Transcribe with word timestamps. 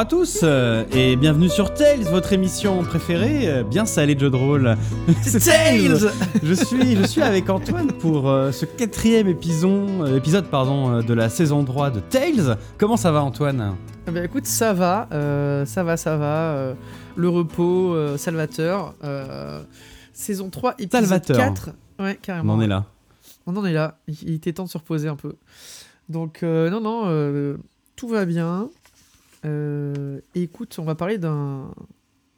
À 0.00 0.06
tous 0.06 0.40
euh, 0.44 0.86
et 0.92 1.14
bienvenue 1.14 1.50
sur 1.50 1.74
Tales, 1.74 2.04
votre 2.04 2.32
émission 2.32 2.82
préférée, 2.84 3.46
euh, 3.50 3.62
bien 3.62 3.84
salée 3.84 4.14
de 4.14 4.20
jeux 4.20 4.30
de 4.30 4.36
rôle. 4.36 4.74
C'est 5.22 5.40
Tales 5.40 6.10
Je 6.42 6.54
suis, 6.54 6.96
je 6.96 7.02
suis 7.02 7.20
avec 7.20 7.50
Antoine 7.50 7.92
pour 7.92 8.30
euh, 8.30 8.50
ce 8.50 8.64
quatrième 8.64 9.28
épisode, 9.28 10.08
épisode 10.16 10.46
pardon, 10.46 11.02
de 11.02 11.12
la 11.12 11.28
saison 11.28 11.62
3 11.66 11.90
de 11.90 12.00
Tales. 12.00 12.56
Comment 12.78 12.96
ça 12.96 13.12
va 13.12 13.22
Antoine? 13.22 13.76
Eh 14.08 14.10
ben, 14.10 14.24
écoute, 14.24 14.46
ça 14.46 14.72
va, 14.72 15.06
ça 15.66 15.84
va, 15.84 15.98
ça 15.98 16.16
va. 16.16 16.72
le 17.16 17.28
repos, 17.28 17.94
Salvateur. 18.16 18.94
saison 20.14 20.48
3, 20.48 20.76
épisode 20.78 21.04
Salvateur. 21.04 21.36
4. 21.36 21.70
Ouais, 21.98 22.16
On 22.18 22.22
carrément. 22.22 22.54
en 22.54 22.60
est 22.62 22.68
là. 22.68 22.86
On 23.46 23.54
en 23.54 23.66
est 23.66 23.74
là. 23.74 23.98
Il, 24.08 24.16
il 24.22 24.34
était 24.36 24.54
temps 24.54 24.64
de 24.64 24.70
se 24.70 24.78
reposer 24.78 25.08
un 25.08 25.16
peu. 25.16 25.34
Donc, 26.08 26.40
non, 26.40 26.80
non, 26.80 27.54
tout 27.96 28.08
va 28.08 28.24
bien. 28.24 28.70
Euh, 29.44 30.20
écoute, 30.34 30.76
on 30.78 30.84
va 30.84 30.94
parler 30.94 31.18
d'un 31.18 31.72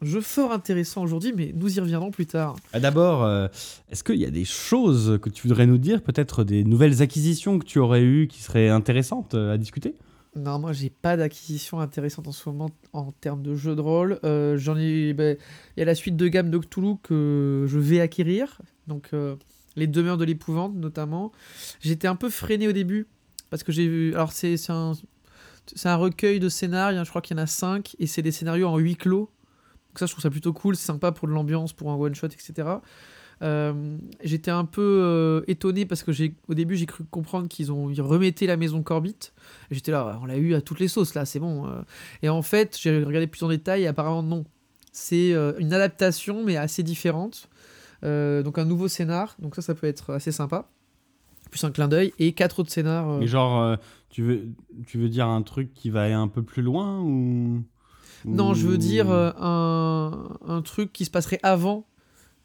jeu 0.01 0.21
fort 0.21 0.51
intéressant 0.51 1.03
aujourd'hui, 1.03 1.33
mais 1.35 1.51
nous 1.55 1.77
y 1.77 1.79
reviendrons 1.79 2.11
plus 2.11 2.25
tard. 2.25 2.55
Ah, 2.73 2.79
D'abord, 2.79 3.23
euh, 3.23 3.47
est-ce 3.89 4.03
qu'il 4.03 4.19
y 4.19 4.25
a 4.25 4.31
des 4.31 4.45
choses 4.45 5.19
que 5.21 5.29
tu 5.29 5.47
voudrais 5.47 5.65
nous 5.65 5.77
dire, 5.77 6.01
peut-être 6.01 6.43
des 6.43 6.63
nouvelles 6.63 7.01
acquisitions 7.01 7.59
que 7.59 7.65
tu 7.65 7.79
aurais 7.79 8.03
eues 8.03 8.27
qui 8.27 8.41
seraient 8.41 8.69
intéressantes 8.69 9.33
euh, 9.33 9.53
à 9.53 9.57
discuter? 9.57 9.95
Non, 10.35 10.57
moi 10.57 10.73
j'ai 10.73 10.89
pas 10.89 11.15
d'acquisition 11.15 11.79
intéressante 11.79 12.27
en 12.27 12.31
ce 12.31 12.49
moment 12.49 12.71
en 12.91 13.11
termes 13.11 13.43
de 13.43 13.55
jeu 13.55 13.75
de 13.75 13.81
rôle. 13.81 14.19
Euh, 14.23 14.57
J'en 14.57 14.75
ai, 14.77 15.13
ben, 15.13 15.37
il 15.75 15.79
y 15.79 15.83
a 15.83 15.85
la 15.85 15.93
suite 15.93 16.15
de 16.15 16.27
gamme 16.27 16.49
de 16.49 16.57
Cthulhu 16.57 16.95
que 17.03 17.65
je 17.67 17.77
vais 17.77 17.99
acquérir, 18.01 18.59
donc 18.87 19.09
euh, 19.13 19.35
les 19.75 19.85
demeures 19.85 20.17
de 20.17 20.25
l'épouvante 20.25 20.73
notamment. 20.73 21.31
J'étais 21.81 22.07
un 22.07 22.15
peu 22.15 22.29
freiné 22.29 22.67
au 22.67 22.71
début 22.71 23.05
parce 23.51 23.61
que 23.61 23.71
j'ai 23.71 23.87
vu, 23.87 24.15
alors 24.15 24.31
c'est 24.31 24.57
un, 24.69 24.93
c'est 25.75 25.89
un 25.89 25.95
recueil 25.95 26.39
de 26.39 26.49
scénarios, 26.49 27.03
je 27.03 27.09
crois 27.09 27.21
qu'il 27.21 27.37
y 27.37 27.39
en 27.39 27.43
a 27.43 27.47
5 27.47 27.95
et 27.99 28.07
c'est 28.07 28.21
des 28.21 28.31
scénarios 28.31 28.67
en 28.67 28.77
huis 28.77 28.95
clos. 28.95 29.29
Donc 29.89 29.99
ça 29.99 30.05
je 30.05 30.11
trouve 30.11 30.21
ça 30.23 30.29
plutôt 30.29 30.53
cool, 30.53 30.75
c'est 30.75 30.85
sympa 30.85 31.11
pour 31.11 31.27
de 31.27 31.33
l'ambiance, 31.33 31.71
pour 31.73 31.91
un 31.91 31.95
one 31.95 32.15
shot, 32.15 32.27
etc. 32.27 32.67
Euh, 33.41 33.97
J'étais 34.23 34.51
un 34.51 34.65
peu 34.65 34.81
euh, 34.81 35.41
étonné 35.47 35.85
parce 35.85 36.03
que 36.03 36.11
au 36.47 36.53
début 36.53 36.77
j'ai 36.77 36.85
cru 36.85 37.03
comprendre 37.03 37.47
qu'ils 37.47 37.71
ont 37.71 37.89
ils 37.89 38.01
remettaient 38.01 38.47
la 38.47 38.57
maison 38.57 38.81
Corbit. 38.83 39.15
Et 39.69 39.75
J'étais 39.75 39.91
là, 39.91 40.19
on 40.21 40.25
l'a 40.25 40.37
eu 40.37 40.53
à 40.53 40.61
toutes 40.61 40.79
les 40.79 40.87
sauces 40.87 41.13
là, 41.13 41.25
c'est 41.25 41.39
bon. 41.39 41.67
euh. 41.67 41.81
Et 42.21 42.29
en 42.29 42.41
fait, 42.41 42.77
j'ai 42.79 43.03
regardé 43.03 43.27
plus 43.27 43.43
en 43.43 43.49
détail 43.49 43.83
et 43.83 43.87
apparemment 43.87 44.23
non. 44.23 44.45
C'est 44.91 45.33
une 45.57 45.73
adaptation 45.73 46.43
mais 46.43 46.55
assez 46.55 46.83
différente. 46.83 47.49
Donc 48.03 48.57
un 48.57 48.65
nouveau 48.65 48.87
scénar, 48.87 49.35
donc 49.39 49.55
ça 49.55 49.61
ça 49.61 49.73
peut 49.73 49.87
être 49.87 50.13
assez 50.13 50.31
sympa. 50.31 50.69
Plus 51.49 51.63
un 51.63 51.71
clin 51.71 51.87
d'œil 51.87 52.13
et 52.19 52.33
quatre 52.33 52.59
autres 52.59 52.71
scénars. 52.71 53.19
Mais 53.19 53.27
genre, 53.27 53.77
tu, 54.13 54.21
veux, 54.21 54.47
tu 54.85 54.99
veux 54.99 55.09
dire 55.09 55.27
un 55.27 55.41
truc 55.41 55.73
qui 55.73 55.89
va 55.89 56.03
aller 56.03 56.13
un 56.13 56.27
peu 56.27 56.43
plus 56.43 56.61
loin 56.61 57.01
ou 57.01 57.63
Non, 58.25 58.53
je 58.53 58.67
veux 58.67 58.77
dire 58.77 59.09
euh, 59.09 59.31
un, 59.39 60.37
un 60.47 60.61
truc 60.61 60.93
qui 60.93 61.03
se 61.05 61.09
passerait 61.11 61.39
avant. 61.41 61.85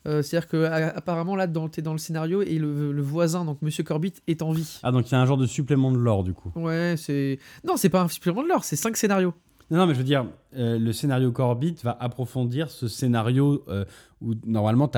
Euh, 0.07 0.23
C'est-à-dire 0.23 0.49
que 0.49 0.65
a- 0.65 0.97
apparemment 0.97 1.37
là, 1.37 1.47
t'es 1.71 1.83
dans 1.83 1.93
le 1.93 1.99
scénario 1.99 2.41
et 2.41 2.59
le, 2.59 2.93
le 2.93 3.03
voisin, 3.03 3.45
donc 3.45 3.61
Monsieur 3.61 3.85
Corbit, 3.85 4.15
est 4.27 4.41
en 4.43 4.53
vie. 4.53 4.79
Ah, 4.83 4.93
donc 4.93 5.09
il 5.11 5.13
y 5.13 5.15
a 5.15 5.21
un 5.21 5.27
genre 5.27 5.37
de 5.37 5.45
supplément 5.47 5.93
de 5.93 5.99
lore 5.99 6.25
du 6.25 6.33
coup. 6.33 6.51
Ouais, 6.57 6.95
c'est 6.97 7.39
non, 7.65 7.77
c'est 7.77 7.91
pas 7.91 8.03
un 8.03 8.09
supplément 8.09 8.43
de 8.43 8.49
l'or, 8.49 8.65
c'est 8.65 8.77
cinq 8.77 8.97
scénarios. 8.97 9.35
Non, 9.71 9.77
non, 9.79 9.87
mais 9.87 9.93
je 9.93 9.99
veux 9.99 10.05
dire, 10.05 10.25
euh, 10.57 10.79
le 10.79 10.93
scénario 10.95 11.31
Corbit 11.31 11.77
va 11.85 11.95
approfondir 12.01 12.71
ce 12.71 12.89
scénario 12.89 13.65
euh, 13.69 13.85
où 14.23 14.33
normalement 14.47 14.91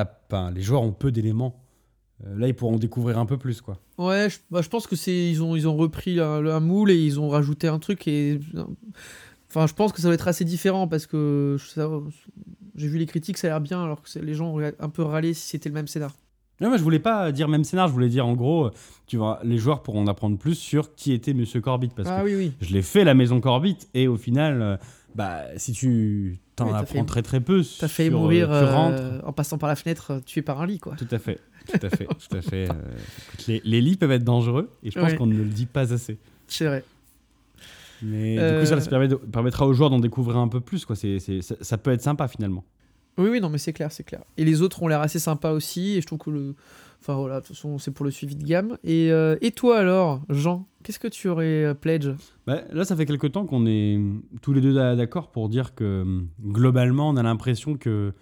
les 0.54 0.62
joueurs 0.62 0.82
ont 0.82 0.92
peu 0.92 1.10
d'éléments. 1.10 1.59
Euh, 2.26 2.38
là, 2.38 2.48
ils 2.48 2.54
pourront 2.54 2.76
découvrir 2.76 3.18
un 3.18 3.26
peu 3.26 3.38
plus, 3.38 3.60
quoi. 3.60 3.78
Ouais, 3.98 4.28
je, 4.30 4.38
bah, 4.50 4.60
je 4.62 4.68
pense 4.68 4.86
que 4.86 4.96
c'est 4.96 5.30
ils 5.30 5.42
ont 5.42 5.56
ils 5.56 5.66
ont 5.66 5.76
repris 5.76 6.20
un, 6.20 6.44
un 6.46 6.60
moule 6.60 6.90
et 6.90 6.96
ils 6.96 7.18
ont 7.18 7.28
rajouté 7.28 7.66
un 7.68 7.78
truc 7.78 8.06
et 8.08 8.38
enfin 9.48 9.66
je 9.66 9.74
pense 9.74 9.92
que 9.92 10.00
ça 10.00 10.08
va 10.08 10.14
être 10.14 10.28
assez 10.28 10.44
différent 10.44 10.86
parce 10.88 11.06
que 11.06 11.56
j'ai 12.76 12.86
vu 12.88 12.98
les 12.98 13.06
critiques 13.06 13.38
ça 13.38 13.46
a 13.48 13.50
l'air 13.50 13.60
bien 13.60 13.82
alors 13.82 14.02
que 14.02 14.08
c'est- 14.08 14.22
les 14.22 14.34
gens 14.34 14.50
auraient 14.52 14.74
un 14.78 14.88
peu 14.88 15.02
râlé 15.02 15.34
si 15.34 15.48
c'était 15.48 15.68
le 15.68 15.74
même 15.74 15.86
scénar. 15.88 16.14
Non, 16.60 16.68
moi, 16.68 16.76
je 16.76 16.82
voulais 16.82 16.98
pas 16.98 17.32
dire 17.32 17.48
même 17.48 17.64
scénar, 17.64 17.88
je 17.88 17.94
voulais 17.94 18.10
dire 18.10 18.26
en 18.26 18.34
gros, 18.34 18.66
euh, 18.66 18.70
tu 19.06 19.16
vois, 19.16 19.40
les 19.44 19.56
joueurs 19.56 19.82
pourront 19.82 20.02
en 20.02 20.06
apprendre 20.06 20.36
plus 20.36 20.56
sur 20.56 20.94
qui 20.94 21.14
était 21.14 21.32
Monsieur 21.32 21.62
Corbit 21.62 21.88
parce 21.96 22.06
ah 22.10 22.20
que 22.20 22.26
oui 22.26 22.34
oui. 22.36 22.52
je 22.60 22.74
l'ai 22.74 22.82
fait 22.82 23.02
la 23.04 23.14
maison 23.14 23.40
Corbit 23.40 23.78
et 23.94 24.08
au 24.08 24.18
final, 24.18 24.60
euh, 24.60 24.76
bah, 25.14 25.40
si 25.56 25.72
tu 25.72 26.38
t'en 26.56 26.66
apprends 26.74 26.84
fait- 27.00 27.04
très 27.06 27.22
très 27.22 27.40
peu, 27.40 27.62
T'as 27.78 27.88
fait 27.88 28.08
sur, 28.08 28.14
euh, 28.14 28.20
mourir 28.20 28.48
tu 28.48 28.52
euh, 28.52 28.74
rentres. 28.74 29.26
en 29.26 29.32
passant 29.32 29.56
par 29.56 29.70
la 29.70 29.74
fenêtre 29.76 30.10
euh, 30.12 30.20
tué 30.20 30.42
par 30.42 30.60
un 30.60 30.66
lit 30.66 30.78
quoi. 30.78 30.94
Tout 30.96 31.08
à 31.10 31.18
fait, 31.18 31.40
tout 31.70 31.86
à 31.86 31.90
fait, 31.90 32.06
tout 32.06 32.36
à 32.36 32.40
fait. 32.42 32.68
euh, 32.70 32.74
les, 33.48 33.60
les 33.64 33.80
lits 33.80 33.96
peuvent 33.96 34.12
être 34.12 34.24
dangereux 34.24 34.70
et 34.82 34.90
je 34.90 34.98
pense 34.98 35.14
qu'on 35.14 35.26
ne 35.26 35.36
le 35.36 35.44
dit 35.44 35.66
pas 35.66 35.92
assez. 35.92 36.18
C'est 36.46 36.66
vrai. 36.66 36.84
Mais 38.02 38.36
du 38.36 38.40
Euh, 38.40 38.60
coup, 38.60 38.66
ça, 38.66 38.80
ça 38.80 38.88
permet 38.90 39.08
de- 39.08 39.16
permettra 39.16 39.66
aux 39.66 39.72
joueurs 39.74 39.90
d'en 39.90 40.00
découvrir 40.00 40.38
un 40.38 40.48
peu 40.48 40.60
plus. 40.60 40.84
Quoi. 40.86 40.96
C'est, 40.96 41.18
c'est- 41.18 41.42
ça, 41.42 41.54
ça 41.60 41.78
peut 41.78 41.90
être 41.90 42.02
sympa 42.02 42.28
finalement. 42.28 42.64
Oui 43.18 43.28
oui 43.28 43.40
non 43.40 43.50
mais 43.50 43.58
c'est 43.58 43.72
clair 43.74 43.90
c'est 43.92 44.04
clair. 44.04 44.22
Et 44.38 44.44
les 44.44 44.62
autres 44.62 44.82
ont 44.82 44.88
l'air 44.88 45.00
assez 45.00 45.18
sympas 45.18 45.50
aussi 45.52 45.96
et 45.96 46.00
je 46.00 46.06
trouve 46.06 46.20
que 46.20 46.30
le 46.30 46.54
enfin 47.02 47.16
voilà 47.16 47.40
de 47.40 47.46
toute 47.46 47.56
façon 47.56 47.76
c'est 47.76 47.90
pour 47.90 48.04
le 48.04 48.10
suivi 48.10 48.34
de 48.36 48.44
gamme 48.44 48.78
et 48.84 49.10
euh, 49.10 49.36
et 49.42 49.50
toi 49.50 49.78
alors 49.78 50.22
Jean 50.30 50.66
qu'est-ce 50.84 51.00
que 51.00 51.08
tu 51.08 51.28
aurais 51.28 51.64
euh, 51.64 51.74
pledge? 51.74 52.08
Bah, 52.46 52.62
là, 52.72 52.84
ça 52.84 52.96
fait 52.96 53.04
quelque 53.04 53.26
temps 53.26 53.44
qu'on 53.44 53.66
est 53.66 54.00
tous 54.40 54.54
les 54.54 54.62
deux 54.62 54.72
d'a- 54.72 54.96
d'accord 54.96 55.30
pour 55.32 55.48
dire 55.50 55.74
que 55.74 56.22
globalement, 56.42 57.10
on 57.10 57.16
a 57.16 57.22
l'impression 57.22 57.76
que 57.76 58.14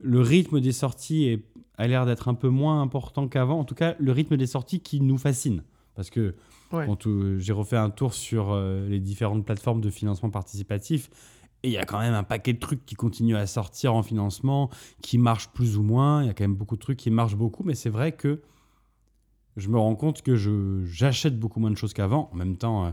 le 0.00 0.20
rythme 0.20 0.60
des 0.60 0.72
sorties 0.72 1.24
est- 1.26 1.42
a 1.78 1.86
l'air 1.86 2.04
d'être 2.06 2.28
un 2.28 2.34
peu 2.34 2.48
moins 2.48 2.82
important 2.82 3.28
qu'avant. 3.28 3.58
En 3.58 3.64
tout 3.64 3.74
cas, 3.74 3.94
le 3.98 4.12
rythme 4.12 4.36
des 4.36 4.46
sorties 4.46 4.80
qui 4.80 5.00
nous 5.00 5.16
fascine. 5.18 5.62
Parce 5.94 6.10
que 6.10 6.34
Ouais. 6.72 6.84
quand 6.86 7.06
euh, 7.06 7.38
j'ai 7.38 7.54
refait 7.54 7.78
un 7.78 7.88
tour 7.88 8.12
sur 8.12 8.50
euh, 8.52 8.86
les 8.88 9.00
différentes 9.00 9.44
plateformes 9.46 9.80
de 9.80 9.88
financement 9.88 10.28
participatif, 10.28 11.08
et 11.62 11.68
il 11.68 11.72
y 11.72 11.78
a 11.78 11.84
quand 11.84 11.98
même 11.98 12.12
un 12.14 12.22
paquet 12.24 12.52
de 12.52 12.58
trucs 12.58 12.84
qui 12.84 12.94
continuent 12.94 13.36
à 13.36 13.46
sortir 13.46 13.94
en 13.94 14.02
financement, 14.02 14.68
qui 15.02 15.16
marchent 15.18 15.48
plus 15.48 15.76
ou 15.78 15.82
moins. 15.82 16.22
Il 16.22 16.26
y 16.26 16.30
a 16.30 16.34
quand 16.34 16.44
même 16.44 16.54
beaucoup 16.54 16.76
de 16.76 16.80
trucs 16.80 16.98
qui 16.98 17.10
marchent 17.10 17.36
beaucoup, 17.36 17.64
mais 17.64 17.74
c'est 17.74 17.88
vrai 17.90 18.12
que 18.12 18.42
je 19.56 19.68
me 19.68 19.78
rends 19.78 19.96
compte 19.96 20.22
que 20.22 20.36
je, 20.36 20.84
j'achète 20.84 21.38
beaucoup 21.38 21.58
moins 21.58 21.70
de 21.70 21.76
choses 21.76 21.94
qu'avant. 21.94 22.28
En 22.32 22.36
même 22.36 22.56
temps, 22.56 22.86
euh, 22.86 22.90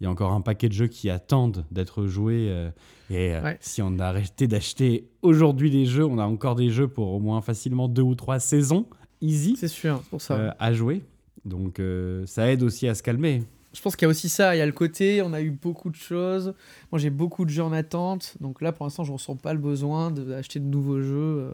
il 0.00 0.04
y 0.04 0.06
a 0.06 0.10
encore 0.10 0.32
un 0.32 0.40
paquet 0.40 0.68
de 0.68 0.72
jeux 0.74 0.86
qui 0.86 1.10
attendent 1.10 1.64
d'être 1.70 2.06
joués. 2.06 2.46
euh, 2.50 2.70
et 3.10 3.34
euh, 3.34 3.42
Ouais. 3.42 3.56
si 3.60 3.82
on 3.82 3.98
a 3.98 4.06
arrêté 4.06 4.46
d'acheter 4.46 5.08
aujourd'hui 5.22 5.70
des 5.70 5.86
jeux, 5.86 6.04
on 6.04 6.18
a 6.18 6.24
encore 6.26 6.54
des 6.54 6.70
jeux 6.70 6.88
pour 6.88 7.12
au 7.12 7.20
moins 7.20 7.40
facilement 7.40 7.88
deux 7.88 8.02
ou 8.02 8.14
trois 8.14 8.38
saisons, 8.38 8.86
easy, 9.20 9.56
C'est 9.56 9.66
sûr 9.68 10.00
c'est 10.04 10.10
pour 10.10 10.20
ça. 10.22 10.34
euh, 10.34 10.50
à 10.58 10.72
jouer. 10.72 11.02
Donc 11.44 11.80
ça 12.26 12.50
aide 12.52 12.62
aussi 12.62 12.86
à 12.88 12.94
se 12.94 13.02
calmer. 13.02 13.42
Je 13.72 13.80
pense 13.82 13.96
qu'il 13.96 14.04
y 14.04 14.06
a 14.06 14.10
aussi 14.10 14.28
ça, 14.28 14.54
il 14.54 14.58
y 14.58 14.62
a 14.62 14.66
le 14.66 14.72
côté, 14.72 15.22
on 15.22 15.32
a 15.32 15.40
eu 15.40 15.50
beaucoup 15.50 15.88
de 15.90 15.94
choses. 15.96 16.52
Moi 16.92 16.98
j'ai 16.98 17.10
beaucoup 17.10 17.44
de 17.44 17.50
jeux 17.50 17.62
en 17.62 17.72
attente, 17.72 18.34
donc 18.40 18.60
là 18.60 18.72
pour 18.72 18.84
l'instant 18.84 19.04
je 19.04 19.12
ressens 19.12 19.36
pas 19.36 19.52
le 19.54 19.58
besoin 19.60 20.10
d'acheter 20.10 20.58
de 20.60 20.64
nouveaux 20.66 21.00
jeux. 21.00 21.52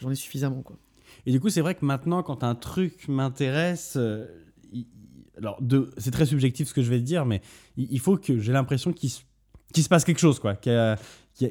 J'en 0.00 0.10
ai 0.10 0.14
suffisamment 0.14 0.62
quoi. 0.62 0.76
Et 1.26 1.32
du 1.32 1.40
coup, 1.40 1.50
c'est 1.50 1.60
vrai 1.60 1.74
que 1.74 1.84
maintenant, 1.84 2.22
quand 2.22 2.44
un 2.44 2.54
truc 2.54 3.06
m'intéresse, 3.08 3.98
alors 5.40 5.58
c'est 5.98 6.10
très 6.12 6.26
subjectif 6.26 6.68
ce 6.68 6.74
que 6.74 6.82
je 6.82 6.90
vais 6.90 6.98
te 6.98 7.04
dire, 7.04 7.26
mais 7.26 7.40
il, 7.76 7.88
il 7.90 7.98
faut 8.00 8.16
que 8.16 8.38
j'ai 8.38 8.52
l'impression 8.52 8.92
qu'il 8.92 9.10
se, 9.10 9.88
passe 9.88 10.04
quelque 10.04 10.20
chose, 10.20 10.38
quoi, 10.38 10.54
qu'il 10.54 10.72
y, 10.72 10.76
a- 10.76 10.96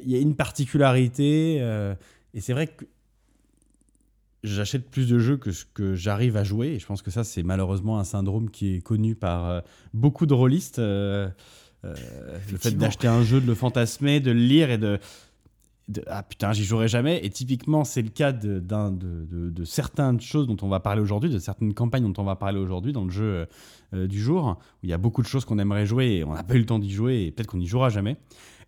y 0.06 0.22
une 0.22 0.36
particularité. 0.36 1.58
euh, 1.60 1.94
et 2.34 2.42
c'est 2.42 2.54
vrai 2.54 2.68
que 2.68 2.86
j'achète 4.44 4.90
plus 4.90 5.08
de 5.10 5.20
jeux 5.20 5.38
que 5.38 5.52
ce 5.52 5.66
que 5.66 5.96
j'arrive 5.96 6.38
à 6.38 6.44
jouer. 6.44 6.68
Et 6.70 6.80
je 6.80 6.86
pense 6.86 7.02
que 7.02 7.12
ça, 7.12 7.24
c'est 7.24 7.44
malheureusement 7.44 8.00
un 8.00 8.04
syndrome 8.04 8.50
qui 8.50 8.76
est 8.76 8.82
connu 8.82 9.16
par 9.16 9.50
euh, 9.50 9.62
beaucoup 9.94 10.26
de 10.26 10.34
rôlistes. 10.34 10.80
euh, 10.80 11.28
le 11.84 12.58
fait 12.58 12.72
d'acheter 12.72 13.08
un 13.08 13.24
jeu, 13.24 13.40
de 13.42 13.48
le 13.48 13.56
fantasmer, 13.56 14.20
de 14.20 14.32
le 14.32 14.40
lire 14.40 14.70
et 14.70 14.78
de, 14.78 15.00
de- 15.90 16.04
ah 16.08 16.24
putain, 16.24 16.54
j'y 16.54 16.64
jouerai 16.64 16.88
jamais. 16.88 17.20
Et 17.26 17.30
typiquement, 17.30 17.84
c'est 17.84 18.02
le 18.02 18.10
cas 18.10 18.32
de, 18.32 18.60
de, 18.60 19.50
de- 19.50 19.64
certaines 19.66 20.22
choses 20.22 20.48
dont 20.48 20.56
on 20.62 20.70
va 20.70 20.80
parler 20.80 21.02
aujourd'hui, 21.02 21.30
de 21.30 21.40
certaines 21.40 21.74
campagnes 21.74 22.04
dont 22.12 22.22
on 22.22 22.26
va 22.26 22.36
parler 22.38 22.60
aujourd'hui 22.60 22.94
dans 22.94 23.04
le 23.04 23.12
jeu 23.12 23.24
euh, 23.24 23.46
euh, 23.96 24.08
du 24.08 24.20
jour, 24.22 24.58
où 24.60 24.78
il 24.84 24.90
y 24.90 24.94
a 24.94 24.98
beaucoup 24.98 25.22
de 25.22 25.28
choses 25.28 25.44
qu'on 25.46 25.60
aimerait 25.60 25.86
jouer 25.86 26.18
et 26.18 26.24
on 26.24 26.34
n'a 26.34 26.44
pas 26.44 26.56
eu 26.56 26.60
le 26.60 26.66
temps 26.66 26.80
d'y 26.80 26.92
jouer 26.92 27.24
et 27.26 27.32
peut-être 27.32 27.48
qu'on 27.48 27.58
n'y 27.58 27.68
jouera 27.68 27.90
jamais. 27.90 28.16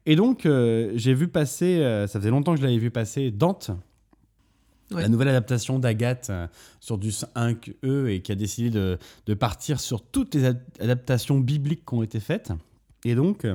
Et 0.07 0.15
donc, 0.15 0.45
euh, 0.45 0.91
j'ai 0.95 1.13
vu 1.13 1.27
passer, 1.27 1.79
euh, 1.79 2.07
ça 2.07 2.19
faisait 2.19 2.31
longtemps 2.31 2.53
que 2.53 2.59
je 2.59 2.65
l'avais 2.65 2.77
vu 2.79 2.89
passer, 2.91 3.29
Dante. 3.31 3.71
La 4.89 5.07
nouvelle 5.07 5.29
adaptation 5.29 5.79
d'Agathe 5.79 6.31
sur 6.81 6.97
du 6.97 7.11
5E 7.11 8.07
et 8.07 8.21
qui 8.21 8.31
a 8.33 8.35
décidé 8.35 8.69
de, 8.69 8.97
de 9.25 9.33
partir 9.33 9.79
sur 9.79 10.01
toutes 10.03 10.35
les 10.35 10.43
ad- 10.43 10.61
adaptations 10.81 11.39
bibliques 11.39 11.85
qui 11.85 11.93
ont 11.93 12.03
été 12.03 12.19
faites. 12.19 12.51
Et 13.05 13.15
donc, 13.15 13.47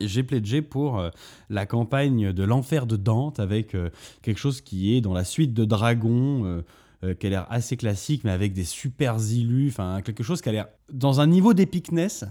j'ai 0.00 0.22
pledgé 0.22 0.62
pour 0.62 0.98
euh, 0.98 1.10
la 1.50 1.66
campagne 1.66 2.32
de 2.32 2.42
l'enfer 2.44 2.86
de 2.86 2.96
Dante 2.96 3.40
avec 3.40 3.74
euh, 3.74 3.90
quelque 4.22 4.38
chose 4.38 4.60
qui 4.60 4.94
est 4.96 5.00
dans 5.00 5.12
la 5.14 5.24
suite 5.24 5.54
de 5.54 5.64
Dragon, 5.64 6.62
euh, 7.04 7.14
qui 7.14 7.26
a 7.26 7.30
l'air 7.30 7.46
assez 7.50 7.76
classique, 7.76 8.22
mais 8.24 8.30
avec 8.30 8.52
des 8.52 8.64
super 8.64 9.16
illus, 9.18 9.68
enfin 9.68 10.00
quelque 10.02 10.22
chose 10.22 10.40
qui 10.40 10.48
a 10.48 10.52
l'air 10.52 10.66
dans 10.92 11.20
un 11.20 11.26
niveau 11.26 11.52
d'épicness 11.54 12.24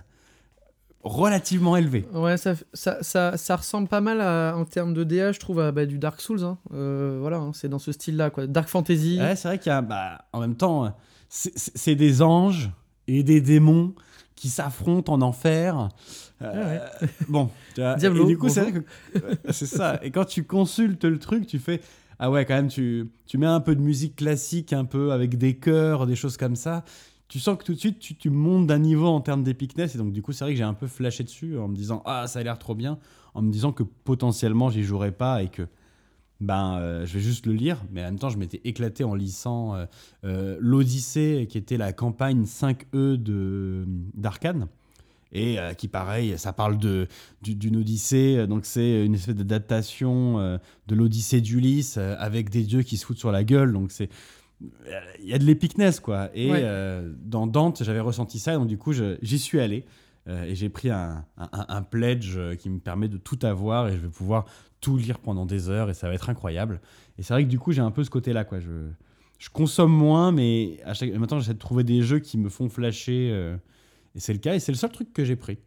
relativement 1.03 1.75
élevé. 1.77 2.05
Ouais, 2.13 2.37
ça, 2.37 2.53
ça, 2.73 2.99
ça, 3.01 3.35
ça 3.35 3.55
ressemble 3.55 3.87
pas 3.87 4.01
mal 4.01 4.21
à- 4.21 4.55
en 4.55 4.65
termes 4.65 4.93
de 4.93 5.03
DA, 5.03 5.31
je 5.31 5.39
trouve, 5.39 5.59
à 5.59 5.71
bah, 5.71 5.85
du 5.85 5.97
Dark 5.97 6.21
Souls. 6.21 6.43
hein. 6.43 6.57
Voilà, 6.69 7.37
hein, 7.37 7.51
c'est 7.53 7.69
dans 7.69 7.79
ce 7.79 7.91
style-là, 7.91 8.29
quoi. 8.29 8.45
Dark 8.47 8.69
Fantasy. 8.69 9.17
Ouais, 9.19 9.35
c'est 9.35 9.47
vrai 9.47 9.57
qu'il 9.59 9.71
y 9.71 9.73
a, 9.73 9.81
bah, 9.81 10.25
en 10.31 10.39
même 10.39 10.55
temps, 10.55 10.95
c'est 11.29 11.95
des 11.95 12.21
anges 12.21 12.69
et 13.07 13.23
des 13.23 13.41
démons. 13.41 13.93
Qui 14.35 14.49
s'affrontent 14.49 15.13
en 15.13 15.21
enfer. 15.21 15.89
Euh, 16.41 16.79
Bon, 17.29 17.49
tu 17.75 17.81
vois, 17.81 17.95
Diablo, 17.95 18.23
et 18.23 18.27
du 18.27 18.37
coup, 18.37 18.49
c'est 18.49 18.61
vrai 18.61 18.71
que 18.71 18.79
ouais, 19.19 19.37
c'est 19.51 19.65
ça. 19.65 19.99
Et 20.03 20.11
quand 20.11 20.25
tu 20.25 20.43
consultes 20.43 21.05
le 21.05 21.19
truc, 21.19 21.47
tu 21.47 21.59
fais 21.59 21.81
ah 22.23 22.29
ouais, 22.29 22.45
quand 22.45 22.53
même, 22.53 22.67
tu, 22.67 23.09
tu 23.25 23.39
mets 23.39 23.47
un 23.47 23.59
peu 23.59 23.75
de 23.75 23.81
musique 23.81 24.15
classique, 24.17 24.73
un 24.73 24.85
peu 24.85 25.11
avec 25.11 25.39
des 25.39 25.55
chœurs, 25.55 26.05
des 26.05 26.15
choses 26.15 26.37
comme 26.37 26.55
ça. 26.55 26.85
Tu 27.27 27.39
sens 27.39 27.57
que 27.57 27.63
tout 27.63 27.73
de 27.73 27.79
suite, 27.79 27.97
tu, 27.97 28.15
tu 28.15 28.29
montes 28.29 28.67
d'un 28.67 28.77
niveau 28.77 29.07
en 29.07 29.21
termes 29.21 29.43
d'épicness. 29.43 29.95
Et 29.95 29.97
donc, 29.97 30.13
du 30.13 30.21
coup, 30.21 30.31
c'est 30.31 30.43
vrai 30.43 30.53
que 30.53 30.57
j'ai 30.57 30.63
un 30.63 30.75
peu 30.75 30.85
flashé 30.85 31.23
dessus 31.23 31.57
en 31.57 31.67
me 31.67 31.75
disant 31.75 32.03
ah, 32.05 32.27
ça 32.27 32.37
a 32.37 32.43
l'air 32.43 32.59
trop 32.59 32.75
bien. 32.75 32.99
En 33.33 33.41
me 33.41 33.51
disant 33.51 33.71
que 33.71 33.81
potentiellement, 33.81 34.69
j'y 34.69 34.83
jouerais 34.83 35.13
pas 35.13 35.41
et 35.41 35.47
que 35.47 35.63
ben, 36.41 36.77
euh, 36.79 37.05
je 37.05 37.13
vais 37.13 37.19
juste 37.21 37.45
le 37.45 37.53
lire. 37.53 37.81
Mais 37.91 38.01
en 38.01 38.05
même 38.05 38.19
temps, 38.19 38.29
je 38.29 38.37
m'étais 38.37 38.59
éclaté 38.65 39.03
en 39.03 39.15
lisant 39.15 39.75
euh, 39.75 39.85
euh, 40.25 40.57
l'Odyssée, 40.59 41.47
qui 41.49 41.57
était 41.57 41.77
la 41.77 41.93
campagne 41.93 42.43
5E 42.45 43.15
de- 43.17 43.85
d'Arcane. 44.15 44.67
Et 45.33 45.55
qui, 45.77 45.87
pareil, 45.87 46.33
ça 46.37 46.51
parle 46.51 46.77
du- 46.77 47.55
d'une 47.55 47.77
Odyssée. 47.77 48.45
Donc, 48.47 48.65
c'est 48.65 49.05
une 49.05 49.13
espèce 49.13 49.35
d'adaptation 49.35 50.39
de 50.87 50.93
l'Odyssée 50.95 51.39
d'Ulysse 51.39 51.97
avec 51.97 52.49
des 52.49 52.63
dieux 52.63 52.81
qui 52.81 52.97
se 52.97 53.05
foutent 53.05 53.17
sur 53.19 53.31
la 53.31 53.45
gueule. 53.45 53.71
Donc, 53.71 53.91
c'est. 53.93 54.09
Il 55.23 55.29
y 55.29 55.33
a 55.33 55.37
de 55.39 55.45
l'épicness, 55.45 56.01
quoi. 56.01 56.29
Et 56.35 56.51
Ouais. 56.51 57.01
dans 57.23 57.47
Dante, 57.47 57.81
j'avais 57.81 58.01
ressenti 58.01 58.39
ça. 58.39 58.55
Donc, 58.55 58.67
du 58.67 58.77
coup, 58.77 58.91
j'y 58.91 59.39
suis 59.39 59.61
allé. 59.61 59.85
euh, 60.27 60.43
et 60.43 60.53
j'ai 60.53 60.69
pris 60.69 60.89
un, 60.91 61.25
un- 61.37 61.65
un- 61.67 61.81
pledge 61.81 62.37
qui 62.59 62.69
me 62.69 62.77
permet 62.79 63.07
de 63.07 63.17
tout 63.17 63.39
avoir. 63.41 63.87
Et 63.87 63.93
je 63.93 63.97
vais 63.99 64.07
pouvoir 64.09 64.45
tout 64.81 64.97
lire 64.97 65.19
pendant 65.19 65.45
des 65.45 65.69
heures. 65.69 65.89
Et 65.89 65.93
ça 65.93 66.07
va 66.07 66.13
être 66.15 66.29
incroyable. 66.29 66.81
Et 67.17 67.23
c'est 67.23 67.33
vrai 67.33 67.43
que, 67.43 67.49
du 67.49 67.59
coup, 67.59 67.71
j'ai 67.71 67.81
un 67.81 67.91
peu 67.91 68.03
ce 68.03 68.09
côté-là, 68.09 68.43
quoi. 68.43 68.59
Je, 68.59 68.69
je 69.39 69.49
consomme 69.49 69.91
moins, 69.93 70.31
mais 70.31 70.79
à 70.83 70.93
chaque... 70.93 71.11
maintenant, 71.13 71.39
j'essaie 71.39 71.53
de 71.53 71.59
trouver 71.59 71.83
des 71.83 72.01
jeux 72.01 72.19
qui 72.19 72.37
me 72.37 72.49
font 72.49 72.67
flasher. 72.69 73.29
euh, 73.31 73.55
et 74.15 74.19
c'est 74.19 74.33
le 74.33 74.39
cas. 74.39 74.55
Et 74.55 74.59
c'est 74.59 74.71
le 74.71 74.77
seul 74.77 74.91
truc 74.91 75.13
que 75.13 75.23
j'ai 75.23 75.35
pris. 75.37 75.59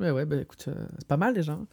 Ouais, 0.00 0.10
ouais, 0.10 0.24
bah 0.26 0.36
écoute, 0.36 0.64
euh, 0.68 0.74
c'est 0.98 1.06
pas 1.08 1.16
mal 1.16 1.34
déjà. 1.34 1.52
hein. 1.52 1.66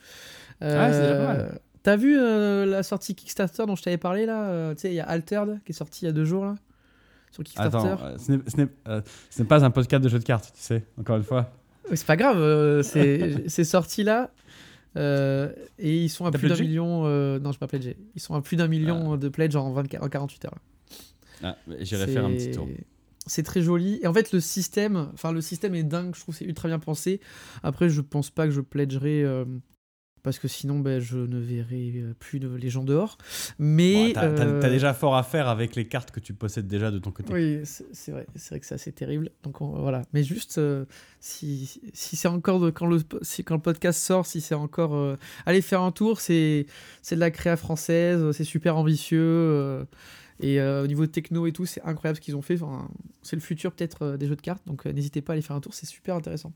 Ouais, 0.61 0.91
c'est 0.93 1.01
déjà 1.01 1.15
pas 1.15 1.27
mal. 1.27 1.39
Euh, 1.53 1.57
T'as 1.83 1.97
vu 1.97 2.15
la 2.15 2.81
sortie 2.81 3.13
Kickstarter 3.13 3.65
dont 3.65 3.75
je 3.75 3.83
t'avais 3.83 3.97
parlé 3.97 4.25
là 4.25 4.73
Tu 4.75 4.81
sais, 4.83 4.91
il 4.91 4.95
y 4.95 5.01
a 5.01 5.05
Altered 5.05 5.59
qui 5.65 5.73
est 5.73 5.75
sorti 5.75 6.03
il 6.03 6.05
y 6.05 6.09
a 6.09 6.13
deux 6.13 6.23
jours 6.23 6.45
là 6.45 6.55
sur 7.31 7.43
Kickstarter. 7.43 7.77
Attends, 7.77 8.17
ce 8.17 8.31
n'est- 8.31 8.49
ce 8.49 8.55
n'est 8.57 8.67
ce 9.29 9.41
n'est 9.41 9.47
pas 9.49 9.65
un 9.65 9.69
podcast 9.71 10.01
de 10.01 10.07
jeux 10.07 10.19
de 10.19 10.23
cartes, 10.23 10.53
tu 10.55 10.61
sais, 10.61 10.85
encore 10.97 11.17
une 11.17 11.23
fois. 11.23 11.51
C'est 11.93 12.05
pas 12.07 12.15
grave, 12.15 12.81
c'est 12.83 13.43
c'est 13.49 13.65
sorti 13.65 14.03
là. 14.03 14.31
Euh, 14.95 15.51
et 15.79 16.03
ils 16.03 16.09
sont 16.09 16.25
à 16.25 16.31
plus 16.31 16.49
d'un 16.49 16.57
million. 16.57 17.03
euh, 17.05 17.39
non, 17.39 17.51
je 17.51 17.59
pas 17.59 17.67
pledgé. 17.67 17.97
Ils 18.15 18.21
sont 18.21 18.35
à 18.35 18.41
plus 18.41 18.57
d'un 18.57 18.67
million 18.67 19.17
de 19.17 19.29
pledge 19.29 19.55
en, 19.55 19.71
24, 19.71 20.03
en 20.03 20.09
48 20.09 20.45
heures. 20.45 20.57
Ah, 21.43 21.57
J'irai 21.79 22.07
faire 22.07 22.25
un 22.25 22.31
petit 22.31 22.51
tour. 22.51 22.67
C'est 23.25 23.43
très 23.43 23.61
joli. 23.61 23.99
Et 24.01 24.07
en 24.07 24.13
fait, 24.13 24.31
le 24.33 24.39
système, 24.39 25.09
enfin 25.13 25.31
le 25.31 25.41
système 25.41 25.75
est 25.75 25.83
dingue. 25.83 26.13
Je 26.13 26.19
trouve 26.21 26.35
que 26.35 26.39
c'est 26.39 26.45
ultra 26.45 26.67
bien 26.67 26.79
pensé. 26.79 27.21
Après, 27.63 27.89
je 27.89 28.01
pense 28.01 28.29
pas 28.29 28.45
que 28.45 28.51
je 28.51 28.61
pledgerai 28.61 29.23
euh, 29.23 29.45
parce 30.23 30.39
que 30.39 30.47
sinon, 30.47 30.79
ben, 30.79 30.99
je 30.99 31.17
ne 31.17 31.37
verrai 31.37 31.91
euh, 31.97 32.13
plus 32.17 32.39
de- 32.39 32.47
les 32.55 32.69
gens 32.69 32.83
dehors. 32.83 33.17
Mais 33.59 33.93
Bon, 34.07 34.13
T'as 34.13 34.31
t'as- 34.33 34.45
euh, 34.45 34.69
déjà 34.69 34.93
fort 34.93 35.15
à 35.15 35.23
faire 35.23 35.47
avec 35.49 35.75
les 35.75 35.85
cartes 35.87 36.11
que 36.11 36.19
tu 36.19 36.33
possèdes 36.33 36.67
déjà 36.67 36.89
de 36.91 36.97
ton 36.99 37.11
côté. 37.11 37.31
Oui, 37.33 37.59
c'est 37.65 38.11
vrai, 38.11 38.25
c'est 38.35 38.49
vrai 38.51 38.59
que 38.61 38.65
c'est 38.65 38.75
assez 38.75 38.91
terrible. 38.91 39.29
Donc 39.43 39.61
on- 39.61 39.79
voilà, 39.81 40.01
mais 40.13 40.23
juste 40.23 40.57
euh, 40.57 40.85
si, 41.19 41.79
si 41.93 42.15
c'est 42.15 42.27
encore 42.29 42.59
de, 42.59 42.69
quand 42.71 42.87
le 42.87 42.99
si, 43.21 43.43
quand 43.43 43.55
le 43.55 43.61
podcast 43.61 43.99
sort, 44.01 44.25
si 44.25 44.41
c'est 44.41 44.55
encore 44.55 44.95
euh, 44.95 45.17
allez 45.45 45.61
faire 45.61 45.81
un 45.81 45.91
tour, 45.91 46.21
c'est 46.21 46.65
c'est 47.01 47.15
de 47.15 47.19
la 47.19 47.29
créa 47.29 47.57
française, 47.57 48.31
c'est 48.31 48.43
super 48.45 48.77
ambitieux 48.77 49.85
et 50.41 50.59
au 50.61 50.87
niveau 50.87 51.05
techno 51.05 51.47
et 51.47 51.51
tout, 51.51 51.65
c'est 51.65 51.81
incroyable 51.83 52.17
ce 52.17 52.21
qu'ils 52.21 52.35
ont 52.35 52.41
fait. 52.41 52.55
Enfin, 52.61 52.87
c'est 53.21 53.35
le 53.35 53.41
futur 53.41 53.71
peut-être 53.71 54.17
des 54.17 54.27
jeux 54.27 54.35
de 54.35 54.41
cartes, 54.41 54.63
donc 54.65 54.85
n'hésitez 54.85 55.21
pas 55.21 55.31
à 55.31 55.35
aller 55.35 55.41
faire 55.41 55.55
un 55.55 55.61
tour, 55.61 55.73
c'est 55.73 55.85
super 55.85 56.15
intéressant. 56.15 56.51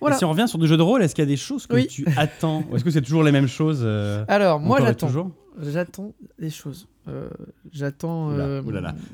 Voilà. 0.00 0.16
Et 0.16 0.18
si 0.18 0.24
on 0.24 0.30
revient 0.30 0.46
sur 0.48 0.58
des 0.58 0.66
jeux 0.66 0.76
de 0.76 0.82
rôle, 0.82 1.02
est-ce 1.02 1.14
qu'il 1.14 1.22
y 1.22 1.26
a 1.26 1.30
des 1.30 1.36
choses 1.36 1.66
que 1.66 1.74
Oui. 1.74 1.86
tu 1.86 2.06
attends 2.16 2.64
Ou 2.70 2.76
est-ce 2.76 2.84
que 2.84 2.90
c'est 2.90 3.02
toujours 3.02 3.22
les 3.22 3.32
mêmes 3.32 3.46
choses 3.48 3.80
euh, 3.82 4.24
Alors 4.28 4.60
moi 4.60 4.80
j'attends, 4.80 5.32
j'attends 5.60 6.12
des 6.38 6.50
choses. 6.50 6.86
Euh, 7.08 7.28
j'attends. 7.72 8.30
Euh, 8.32 8.60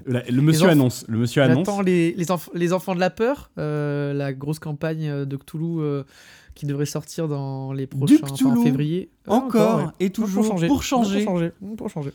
Le 0.06 0.40
monsieur 0.40 0.68
annonce. 0.68 1.04
Le 1.08 1.18
monsieur 1.18 1.42
annonce. 1.42 1.66
J'attends 1.66 1.82
les, 1.82 2.12
les, 2.14 2.26
enf- 2.26 2.48
les 2.54 2.72
enfants 2.72 2.94
de 2.94 3.00
la 3.00 3.10
peur, 3.10 3.50
euh, 3.58 4.12
la 4.14 4.32
grosse 4.32 4.58
campagne 4.58 5.08
euh, 5.08 5.24
de 5.26 5.36
Cthulhu 5.36 6.02
qui 6.54 6.66
devrait 6.66 6.86
sortir 6.86 7.28
dans 7.28 7.72
les 7.72 7.86
prochains 7.86 8.16
enfin, 8.22 8.32
en 8.32 8.34
Cthulhu 8.34 8.62
février. 8.62 9.10
Ah, 9.26 9.32
Encore 9.34 9.92
et 10.00 10.10
toujours 10.10 10.42
pour 10.42 10.52
changer. 10.52 10.66
pour 10.68 10.82
changer. 10.82 11.24
Pour 11.24 11.34
changer. 11.38 11.52
Pour 11.76 11.90
changer. 11.90 12.12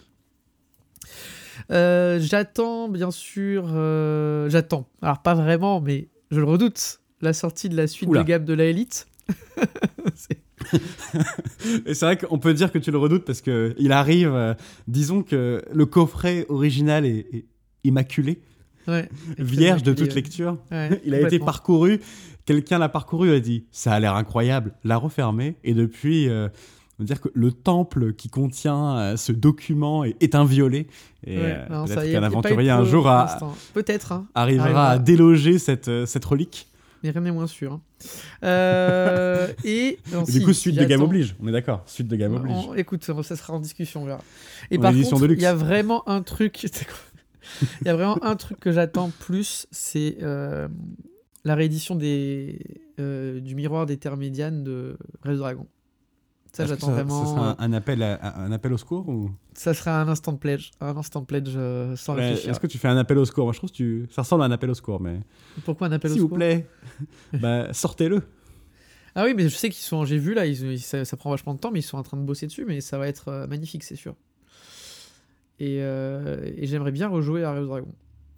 Euh, 1.71 2.19
j'attends 2.21 2.87
bien 2.89 3.11
sûr. 3.11 3.65
euh, 3.73 4.49
j'attends. 4.49 4.85
Alors 5.01 5.19
pas 5.19 5.33
vraiment, 5.33 5.81
mais 5.81 6.07
je 6.31 6.39
le 6.39 6.45
redoute. 6.45 6.99
La 7.21 7.33
sortie 7.33 7.69
de 7.69 7.75
la 7.75 7.87
suite 7.87 8.09
Oula. 8.09 8.23
de 8.23 8.27
gamme 8.27 8.45
de 8.45 8.53
la 8.53 8.65
Elite. 8.65 9.07
C'est- 10.15 10.39
Et 11.85 11.93
c'est 11.93 12.05
vrai 12.05 12.17
qu'on 12.17 12.39
peut 12.39 12.53
dire 12.53 12.71
que 12.71 12.77
tu 12.77 12.91
le 12.91 12.97
redoutes 12.97 13.23
parce 13.25 13.41
que 13.41 13.73
il 13.79 13.91
arrive. 13.91 14.33
euh, 14.33 14.53
disons 14.87 15.23
que 15.23 15.63
le 15.71 15.85
coffret 15.85 16.45
original 16.49 17.05
est, 17.05 17.25
est 17.33 17.45
immaculé, 17.83 18.41
ouais. 18.87 19.07
vierge 19.37 19.83
de 19.83 19.93
toute 19.93 20.13
lecture. 20.13 20.57
Ouais, 20.71 21.01
Il 21.05 21.13
a 21.15 21.21
été 21.21 21.39
parcouru. 21.39 21.99
Quelqu'un 22.45 22.77
l'a 22.79 22.89
parcouru 22.89 23.31
a 23.31 23.39
dit 23.39 23.65
ça 23.71 23.93
a 23.93 23.99
l'air 23.99 24.15
incroyable. 24.15 24.73
L'a 24.83 24.97
refermé 24.97 25.55
et 25.63 25.73
depuis. 25.73 26.27
euh, 26.29 26.49
on 26.99 27.03
dire 27.03 27.21
que 27.21 27.29
le 27.35 27.51
temple 27.51 28.13
qui 28.13 28.27
contient 28.27 28.97
euh, 28.97 29.17
ce 29.17 29.31
document 29.31 30.03
est, 30.03 30.15
est 30.19 30.33
inviolé. 30.33 30.87
Et 31.27 31.37
Ouais, 31.37 31.55
euh, 31.69 31.85
peut-être 31.85 32.11
qu'un 32.11 32.23
aventurier 32.23 32.71
un 32.71 32.83
jour 32.85 33.07
a-. 33.07 33.37
Peut-être. 33.75 34.13
hein. 34.13 34.25
arrivera 34.33 34.63
Arrivera. 34.65 34.89
à 34.89 34.97
déloger 34.99 35.59
cette, 35.59 35.91
cette 36.07 36.25
relique. 36.25 36.67
Mais 37.03 37.11
rien 37.11 37.21
n'est 37.21 37.31
moins 37.31 37.47
sûr. 37.47 37.73
hein. 37.73 37.81
Euh, 38.43 39.47
et 39.63 39.99
non, 40.11 40.23
Et 40.23 40.31
si, 40.31 40.39
du 40.39 40.45
coup, 40.45 40.53
suite 40.53 40.75
de 40.75 40.81
Game 40.81 40.89
j'attends. 40.89 41.03
oblige. 41.05 41.35
On 41.41 41.47
est 41.47 41.51
d'accord. 41.51 41.83
Suite 41.85 42.07
de 42.07 42.15
Game 42.15 42.33
oblige. 42.35 42.55
On- 42.55 42.73
écoute, 42.73 43.03
ça 43.03 43.35
sera 43.35 43.53
en 43.53 43.59
discussion, 43.59 44.03
on 44.03 44.05
verra. 44.05 44.21
Et 44.71 44.77
par 44.79 44.91
contre, 44.93 45.25
il 45.31 45.41
y 45.41 45.45
a 45.45 45.53
vraiment 45.55 46.07
un 46.09 46.21
truc. 46.21 46.65
Il 47.81 47.87
y 47.87 47.89
a 47.89 47.95
vraiment 47.95 48.21
un 48.25 48.35
truc 48.35 48.59
que 48.59 48.73
j'attends 48.73 49.09
plus, 49.19 49.67
c'est 49.71 50.17
euh, 50.21 50.67
la 51.45 51.55
réédition 51.55 51.95
des, 51.95 52.59
euh, 52.99 53.39
du 53.39 53.55
miroir 53.55 53.85
des 53.85 53.95
terres 53.95 54.17
médianes 54.17 54.65
de 54.65 54.97
Red 55.23 55.37
Dragon. 55.37 55.65
Ça, 56.57 56.65
j'attends 56.65 56.91
vraiment. 56.91 57.19
Ça 57.25 57.25
sera 57.27 57.49
euh, 57.49 57.53
un, 57.59 57.65
un 57.71 57.73
appel 57.73 58.03
à- 58.03 58.39
un 58.39 58.51
appel 58.51 58.73
au 58.73 58.77
secours 58.77 59.07
ou? 59.07 59.31
Ça 59.53 59.73
sera 59.73 60.01
un 60.01 60.07
instant 60.07 60.35
pledge. 60.35 60.71
Un 60.81 60.97
instant 60.97 61.23
pledge 61.23 61.53
euh, 61.55 61.95
sans 61.95 62.15
Ouais, 62.15 62.21
réfléchir. 62.21 62.51
Est-ce 62.51 62.59
que 62.59 62.67
tu 62.67 62.77
fais 62.77 62.87
un 62.87 62.97
appel 62.97 63.17
au 63.17 63.25
secours? 63.25 63.45
Moi, 63.45 63.53
je 63.53 63.59
trouve 63.59 63.69
que 63.71 63.75
tu... 63.75 64.07
ça 64.11 64.21
ressemble 64.23 64.43
à 64.43 64.45
un 64.45 64.51
appel 64.51 64.69
au 64.69 64.73
secours, 64.73 64.99
mais 65.01 65.19
Pourquoi 65.65 65.87
un 65.87 65.91
appel 65.91 66.11
au 66.11 66.13
s'il 66.13 66.21
vous 66.21 66.27
secours? 66.27 66.37
plaît, 66.37 66.67
bah, 67.33 67.71
sortez-le. 67.73 68.21
Ah 69.15 69.23
oui, 69.25 69.33
mais 69.35 69.43
je 69.43 69.55
sais 69.55 69.69
qu'ils 69.69 69.83
sont. 69.83 70.05
J'ai 70.05 70.17
vu 70.19 70.33
là, 70.35 70.45
ils, 70.45 70.61
ils- 70.73 70.79
ça, 70.79 71.03
ça 71.05 71.17
prend 71.17 71.31
vachement 71.31 71.53
de 71.55 71.59
temps, 71.59 71.71
mais 71.71 71.79
ils 71.79 71.83
sont 71.83 71.97
en 71.97 72.03
train 72.03 72.17
de 72.17 72.23
bosser 72.23 72.45
dessus, 72.47 72.65
mais 72.65 72.81
ça 72.81 72.97
va 72.99 73.07
être 73.07 73.29
euh, 73.29 73.47
magnifique, 73.47 73.83
c'est 73.83 73.95
sûr. 73.95 74.15
Et, 75.59 75.79
euh, 75.81 76.51
et 76.55 76.67
j'aimerais 76.67 76.91
bien 76.91 77.07
rejouer 77.07 77.43
à 77.43 77.51
Red 77.53 77.65
Dragon. 77.65 77.91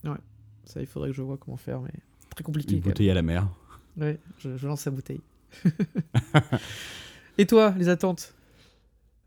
Ouais, 0.06 0.12
ça, 0.64 0.80
il 0.80 0.88
faudrait 0.88 1.10
que 1.10 1.16
je 1.16 1.22
vois 1.22 1.38
comment 1.38 1.58
faire, 1.58 1.82
mais 1.82 1.92
très 2.34 2.44
compliqué. 2.46 2.76
Une 2.76 2.82
bouteille 2.82 3.12
à 3.12 3.14
la 3.14 3.22
mer. 3.22 3.48
Ouais, 3.98 4.18
je, 4.38 4.56
je 4.56 4.68
lance 4.68 4.86
la 4.86 4.92
bouteille. 4.92 5.20
et 7.40 7.46
toi, 7.48 7.74
les 7.78 7.90
attentes? 7.90 8.36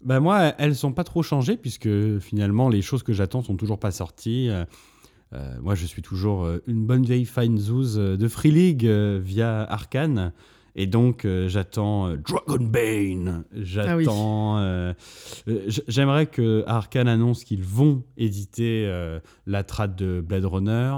Bah 0.05 0.21
moi, 0.21 0.53
elles 0.59 0.75
sont 0.77 0.93
pas 0.93 1.05
trop 1.05 1.23
changées 1.23 1.57
puisque 1.57 1.89
finalement 2.19 2.69
les 2.69 2.83
choses 2.83 3.03
que 3.03 3.13
j'attends 3.13 3.43
sont 3.43 3.57
toujours 3.57 3.79
pas 3.79 3.91
sorties. 3.93 4.49
Euh, 4.49 4.65
euh, 5.33 5.57
moi, 5.63 5.75
je 5.75 5.87
suis 5.87 6.03
toujours 6.03 6.45
euh, 6.45 6.59
une 6.67 6.85
bonne 6.85 7.05
vieille 7.05 7.25
fine 7.25 7.57
zouze 7.59 7.99
euh, 7.99 8.17
de 8.17 8.29
Free 8.29 8.51
League 8.51 8.87
euh, 8.87 9.21
via 9.23 9.63
Arkane. 9.63 10.33
Et 10.75 10.87
donc, 10.87 11.25
euh, 11.25 11.49
j'attends 11.49 12.15
Dragonbane. 12.17 13.45
J'attends. 13.53 14.59
euh, 14.59 14.93
euh, 15.49 15.61
j- 15.69 15.83
J'aimerais 15.87 16.27
que 16.27 16.65
Arkane 16.67 17.09
annonce 17.09 17.45
qu'ils 17.45 17.63
vont 17.63 18.03
éditer 18.17 18.91
la 19.47 19.65
trad 19.65 19.95
de 19.95 20.21
Blade 20.21 20.47
Runner. 20.47 20.95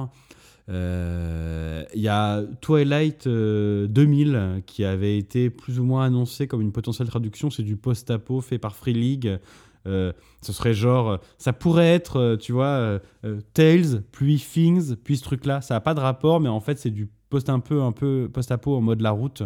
Euh, 0.71 1.85
Il 1.95 2.01
y 2.01 2.09
a 2.09 2.43
Twilight 2.61 3.27
euh, 3.27 3.87
2000 3.87 4.63
qui 4.67 4.85
avait 4.85 5.19
été 5.19 5.51
plus 5.51 5.79
ou 5.79 5.85
moins 5.85 6.05
annoncé 6.07 6.47
comme 6.47 6.61
une 6.63 6.73
potentielle 6.73 7.09
traduction. 7.09 7.51
C'est 7.51 7.63
du 7.63 7.77
post-apo 7.77 8.41
fait 8.41 8.59
par 8.59 8.75
Free 8.77 8.95
League. 8.95 9.39
Euh, 9.87 10.13
ce 10.41 10.53
serait 10.55 10.73
genre, 10.73 11.11
euh, 11.11 11.17
ça 11.37 11.53
pourrait 11.53 11.93
être, 11.93 12.17
euh, 12.19 12.37
tu 12.39 12.53
vois, 12.53 12.67
euh, 12.67 12.99
euh, 13.27 13.41
Tales, 13.53 14.03
puis 14.13 14.39
Things, 14.39 14.97
puis 14.97 15.19
ce 15.19 15.23
truc-là. 15.25 15.61
Ça 15.61 15.75
n'a 15.75 15.81
pas 15.81 15.93
de 15.93 16.01
rapport, 16.01 16.41
mais 16.41 16.49
en 16.49 16.61
fait, 16.61 16.79
c'est 16.79 16.91
du 16.91 17.11
post 17.29 17.51
un 17.51 17.61
peu, 17.61 17.83
un 17.83 17.93
peu 17.93 18.31
post-apo 18.33 18.75
en 18.75 18.81
mode 18.81 19.03
la 19.03 19.11
route, 19.11 19.43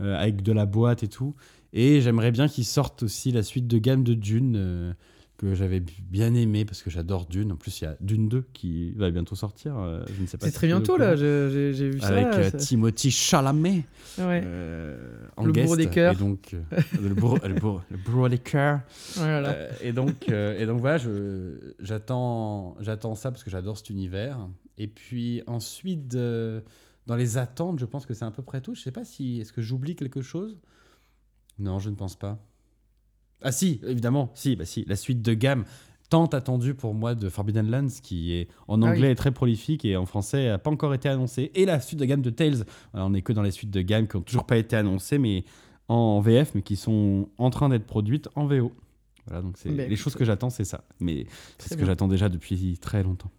euh, 0.00 0.16
avec 0.18 0.42
de 0.42 0.50
la 0.52 0.66
boîte 0.66 1.04
et 1.04 1.08
tout. 1.08 1.36
Et 1.72 2.00
j'aimerais 2.00 2.32
bien 2.32 2.48
qu'ils 2.48 2.64
sortent 2.64 3.04
aussi 3.04 3.30
la 3.30 3.44
suite 3.44 3.68
de 3.68 3.78
gamme 3.78 4.02
de 4.02 4.14
Dune, 4.14 4.54
euh, 4.56 4.92
que 5.36 5.54
j'avais 5.54 5.80
bien 5.80 6.32
aimé 6.34 6.64
parce 6.64 6.82
que 6.82 6.88
j'adore 6.90 7.26
Dune. 7.26 7.52
En 7.52 7.56
plus, 7.56 7.80
il 7.80 7.84
y 7.84 7.86
a 7.86 7.96
Dune 8.00 8.28
2 8.28 8.44
qui 8.52 8.92
va 8.92 9.10
bientôt 9.10 9.34
sortir. 9.34 9.76
euh, 9.78 10.02
je 10.16 10.22
ne 10.22 10.26
sais 10.26 10.38
pas 10.38 10.46
C'est 10.46 10.52
si 10.52 10.56
très 10.56 10.66
bientôt 10.66 10.96
là, 10.96 11.14
j'ai 11.16 11.70
vu 11.90 12.00
ça. 12.00 12.06
Avec 12.08 12.24
là, 12.24 12.34
euh, 12.38 12.50
ça- 12.50 12.58
Timothy 12.58 13.10
Chalamet 13.10 13.84
Ouais, 14.18 14.40
euh, 14.44 15.26
en 15.36 15.44
Le 15.44 15.52
guest. 15.52 15.66
bourreau 15.66 15.76
des 15.76 15.88
cœurs. 15.90 16.14
Et 16.14 16.16
donc, 16.16 16.54
euh, 16.54 16.80
le, 17.02 17.14
bourreau, 17.14 17.38
le, 17.46 17.54
bourreau, 17.54 17.80
le 17.90 17.96
bourreau 17.98 18.28
des 18.28 18.38
cœurs. 18.38 18.80
voilà. 19.16 19.50
Euh, 19.50 19.70
et 19.82 19.92
donc, 19.92 20.28
et 20.28 20.64
donc 20.66 20.80
voilà, 20.80 20.98
j'attends, 21.80 22.76
j'attends 22.80 23.14
ça 23.14 23.30
parce 23.30 23.44
que 23.44 23.50
j'adore 23.50 23.76
cet 23.76 23.90
univers. 23.90 24.38
Et 24.78 24.86
puis 24.88 25.42
ensuite 25.46 26.08
dans 27.06 27.14
les 27.16 27.38
attentes, 27.38 27.78
je 27.78 27.84
pense 27.84 28.06
que 28.06 28.14
c'est 28.14 28.24
à 28.24 28.30
peu 28.30 28.42
près 28.42 28.60
tout. 28.60 28.74
Je 28.74 28.80
sais 28.82 28.90
pas 28.90 29.04
si. 29.04 29.40
Est-ce 29.40 29.52
que 29.52 29.62
j'oublie 29.62 29.94
quelque 29.96 30.22
chose? 30.22 30.58
Non, 31.58 31.78
je 31.78 31.90
ne 31.90 31.94
pense 31.94 32.16
pas. 32.16 32.38
Ah 33.42 33.52
si, 33.52 33.80
évidemment, 33.86 34.30
si, 34.34 34.56
bah 34.56 34.64
si, 34.64 34.84
la 34.86 34.96
suite 34.96 35.22
de 35.22 35.34
gamme 35.34 35.64
tant 36.08 36.26
attendue 36.26 36.74
pour 36.74 36.94
moi 36.94 37.14
de 37.14 37.28
Forbidden 37.28 37.68
Lands, 37.68 37.88
qui 38.02 38.32
est 38.32 38.48
en 38.68 38.80
Ah 38.82 38.86
anglais 38.86 39.06
oui. 39.08 39.12
est 39.12 39.16
très 39.16 39.32
prolifique 39.32 39.84
et 39.84 39.96
en 39.96 40.06
français 40.06 40.48
n'a 40.48 40.58
pas 40.58 40.70
encore 40.70 40.94
été 40.94 41.08
annoncée. 41.08 41.50
Et 41.54 41.64
la 41.66 41.80
suite 41.80 41.98
de 41.98 42.04
gamme 42.04 42.22
de 42.22 42.30
Tales. 42.30 42.64
Alors, 42.94 43.08
on 43.08 43.10
n'est 43.10 43.22
que 43.22 43.32
dans 43.32 43.42
les 43.42 43.50
suites 43.50 43.70
de 43.70 43.80
gamme 43.82 44.06
qui 44.06 44.16
n'ont 44.16 44.22
toujours 44.22 44.46
pas 44.46 44.56
été 44.56 44.76
annoncées, 44.76 45.18
mais 45.18 45.44
en 45.88 46.20
VF, 46.20 46.54
mais 46.54 46.62
qui 46.62 46.76
sont 46.76 47.28
en 47.38 47.50
train 47.50 47.68
d'être 47.68 47.86
produites 47.86 48.28
en 48.36 48.46
VO. 48.46 48.72
Voilà, 49.26 49.42
donc 49.42 49.56
c'est 49.58 49.70
Ben, 49.70 49.88
les 49.90 49.96
choses 49.96 50.14
que 50.14 50.24
j'attends, 50.24 50.50
c'est 50.50 50.64
ça. 50.64 50.84
Mais 51.00 51.26
c'est 51.58 51.74
ce 51.74 51.76
que 51.76 51.84
j'attends 51.84 52.08
déjà 52.08 52.28
depuis 52.28 52.78
très 52.78 53.02
longtemps. 53.02 53.30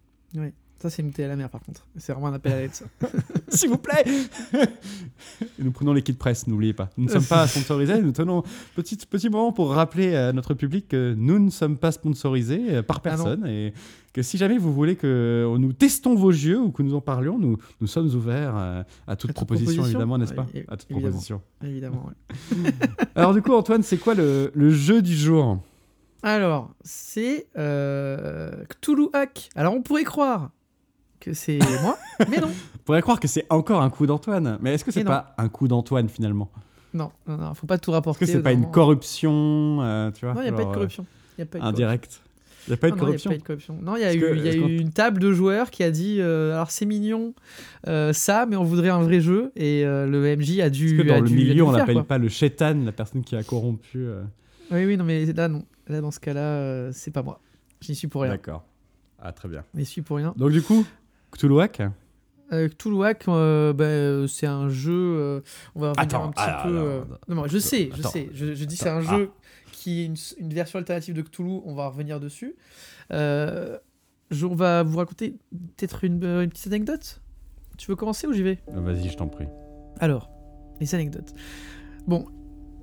Ça, 0.80 0.92
c'est 0.92 1.02
une 1.02 1.12
thé 1.12 1.24
à 1.24 1.28
la 1.28 1.36
mer, 1.36 1.50
par 1.50 1.62
contre. 1.62 1.88
C'est 1.98 2.12
vraiment 2.14 2.28
un 2.28 2.34
appel 2.34 2.54
à 2.54 2.60
l'aide, 2.60 2.74
ça. 2.74 2.86
S'il 3.50 3.70
vous 3.70 3.80
plaît 3.80 4.06
Nous 5.58 5.72
prenons 5.72 5.94
les 5.94 6.04
kits 6.04 6.14
presse, 6.14 6.46
n'oubliez 6.46 6.74
pas. 6.74 6.90
Nous 6.98 7.06
ne 7.06 7.10
sommes 7.10 7.24
pas 7.26 7.48
sponsorisés, 7.48 8.02
nous 8.02 8.12
tenons 8.12 8.44
petit, 8.76 8.96
petit 8.98 9.30
moment 9.30 9.52
pour 9.52 9.72
rappeler 9.72 10.16
à 10.16 10.34
notre 10.34 10.54
public 10.54 10.88
que 10.90 11.16
nous 11.18 11.40
ne 11.40 11.50
sommes 11.50 11.78
pas 11.78 11.92
sponsorisés 11.92 12.76
euh, 12.76 12.84
par 12.84 12.98
Ah 12.98 13.02
personne 13.02 13.46
et 13.48 13.74
que 14.14 14.22
si 14.22 14.38
jamais 14.38 14.58
vous 14.58 14.74
voulez 14.74 14.96
que 14.96 15.48
nous 15.58 15.74
testons 15.74 16.16
vos 16.16 16.32
jeux 16.32 16.60
ou 16.60 16.72
que 16.72 16.84
nous 16.84 16.94
en 16.96 17.02
parlions, 17.02 17.40
nous, 17.40 17.58
nous 17.82 17.88
sommes 17.88 18.08
ouverts 18.14 18.56
euh, 18.56 18.84
à 19.08 19.16
toute 19.16 19.30
toute 19.30 19.36
proposition, 19.36 19.66
proposition 19.74 19.86
évidemment, 19.86 20.18
n'est-ce 20.18 20.34
pas? 20.34 20.48
Ouais, 20.54 20.66
À 20.68 20.78
toute 20.78 20.92
évidemment. 20.92 21.10
proposition. 21.10 21.42
Évidemment, 21.64 22.06
ouais. 22.08 22.72
Alors 23.16 23.34
du 23.34 23.42
coup, 23.42 23.54
Antoine, 23.54 23.82
c'est 23.84 23.98
quoi 23.98 24.14
le, 24.14 24.52
le 24.54 24.70
jeu 24.70 25.02
du 25.02 25.16
jour? 25.16 25.60
Alors, 26.24 26.72
c'est 26.84 27.48
euh, 27.58 28.52
Cthulhu 28.70 29.08
Hack. 29.14 29.50
Alors, 29.56 29.74
on 29.74 29.82
pourrait 29.82 30.04
croire 30.04 30.50
que 31.20 31.34
c'est 31.34 31.60
moi, 31.82 31.98
mais 32.30 32.38
non. 32.38 32.48
On 32.50 32.78
pourrait 32.86 33.02
croire 33.02 33.20
que 33.20 33.28
c'est 33.28 33.46
encore 33.50 33.82
un 33.82 33.90
coup 33.90 34.06
d'Antoine, 34.06 34.58
mais 34.62 34.74
est-ce 34.74 34.86
que 34.86 34.92
c'est 34.92 35.04
pas 35.04 35.34
un 35.38 35.50
coup 35.50 35.68
d'Antoine 35.68 36.10
finalement? 36.10 36.50
Non, 36.94 37.12
non, 37.28 37.38
non, 37.38 37.54
faut 37.54 37.68
pas 37.68 37.78
tout 37.78 37.92
Est-ce 37.92 37.96
rapporter. 37.96 38.26
que 38.26 38.32
c'est 38.32 38.42
pas 38.42 38.54
une 38.54 38.72
corruption 38.72 39.80
euh, 39.82 40.10
tu 40.12 40.26
vois, 40.26 40.34
Non, 40.34 40.42
il 40.42 40.46
n'y 40.46 40.50
a 40.50 40.54
pas 40.54 40.64
de 40.66 40.74
corruption. 40.74 41.06
Y 41.38 41.42
a 41.42 41.46
pas 41.46 41.58
euh, 41.60 41.62
indirecte 41.62 42.22
Il 42.68 42.72
n'y 42.72 42.74
a 42.74 42.78
pas 42.78 42.88
eu 42.88 42.92
de 42.92 42.96
Non, 42.96 43.02
non, 43.02 43.12
y 43.12 43.16
a 43.16 43.18
corruption 43.18 43.30
pas 43.32 43.38
de 43.38 43.44
corruption. 43.44 43.78
Non, 43.82 43.96
il 43.98 44.02
y 44.02 44.04
a 44.06 44.14
Est-ce 44.14 44.18
eu, 44.18 44.38
y 44.38 44.48
a 44.48 44.52
est-ce 44.52 44.58
eu 44.58 44.78
une 44.80 44.92
table 44.92 45.20
de 45.20 45.32
joueurs 45.32 45.70
qui 45.70 45.84
a 45.84 45.92
dit 45.92 46.18
euh, 46.20 46.54
alors 46.56 46.72
c'est 46.72 46.86
mignon 46.86 47.34
euh, 47.88 48.14
ça, 48.14 48.46
mais 48.48 48.56
on 48.56 48.64
voudrait 48.64 48.90
un 48.90 49.02
vrai 49.02 49.20
jeu. 49.20 49.52
Et 49.56 49.86
euh, 49.86 50.08
le 50.08 50.36
MJ 50.36 50.60
a 50.62 50.70
dû. 50.70 50.88
Est-ce 50.88 51.04
que 51.04 51.08
dans 51.08 51.22
le 51.22 51.28
dû- 51.28 51.36
milieu, 51.36 51.64
on 51.64 51.72
quoi. 51.72 52.04
pas 52.04 52.18
le 52.18 52.30
chétan, 52.30 52.76
la 52.86 52.94
personne 52.94 53.24
qui 53.24 53.36
a 53.36 53.44
corrompu 53.44 54.08
Oui, 54.72 54.86
oui, 54.86 54.98
non, 54.98 55.04
mais 55.04 55.26
là, 55.26 55.50
non. 55.50 55.66
Là, 55.88 56.02
dans 56.02 56.12
ce 56.12 56.20
cas-là, 56.20 56.92
c'est 56.94 57.12
pas 57.12 57.22
moi. 57.22 57.40
J'y 57.82 57.96
suis 57.96 58.08
pour 58.08 58.24
rien. 58.24 58.32
D'accord. 58.32 58.64
Ah, 59.20 59.32
très 59.32 59.50
bien. 59.50 59.64
J'y 59.76 59.86
suis 59.86 60.02
pour 60.02 60.18
rien. 60.18 60.34
Donc, 60.38 60.52
du 60.52 60.62
coup, 60.62 60.86
Cthulhuac 61.38 61.82
Euh, 62.54 62.70
Cthulhu 62.70 63.04
Hack, 63.04 63.26
euh, 63.28 63.74
bah, 63.74 64.28
c'est 64.28 64.48
un 64.48 64.70
jeu. 64.70 64.92
euh, 64.94 65.42
on 65.76 65.82
va 65.82 65.92
revenir 65.92 66.22
un 66.22 66.32
petit 66.32 66.42
alors, 66.44 66.64
peu. 66.64 66.78
euh. 66.78 67.02
Non, 67.28 67.36
non, 67.36 67.48
je 67.48 67.58
sais, 67.58 67.90
je 67.94 68.00
Attends. 68.00 68.10
sais. 68.10 68.30
Je, 68.34 68.54
je 68.54 68.66
dis 68.66 68.78
c'est 68.78 68.90
un 68.90 69.02
jeu 69.02 69.32
qui 69.74 70.02
est 70.02 70.06
une, 70.06 70.16
une 70.40 70.54
version 70.54 70.80
alternative 70.80 71.14
de 71.14 71.22
Cthulhu. 71.22 71.60
On 71.66 71.76
va 71.76 71.88
revenir 71.90 72.20
dessus. 72.22 72.56
Euh, 73.12 73.78
je- 74.32 74.46
on 74.46 74.56
va 74.56 74.84
vous 74.84 74.98
raconter 74.98 75.36
peut-être 75.78 76.04
une, 76.06 76.24
une 76.24 76.50
petite 76.50 76.68
anecdote. 76.68 77.22
Tu 77.78 77.92
veux 77.92 77.96
commencer 77.98 78.28
ou 78.28 78.34
j'y 78.34 78.44
vais? 78.44 78.60
Vas-y, 78.68 79.10
je 79.10 79.18
t'en 79.18 79.28
prie. 79.28 79.46
Alors, 80.00 80.30
les 80.80 80.96
anecdotes. 80.96 81.34
Bon, 82.08 82.26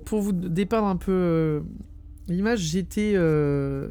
pour 0.05 0.21
vous 0.21 0.31
dépeindre 0.31 0.87
un 0.87 0.95
peu 0.95 1.63
l'image, 2.27 2.59
j'étais. 2.59 3.13
euh, 3.15 3.89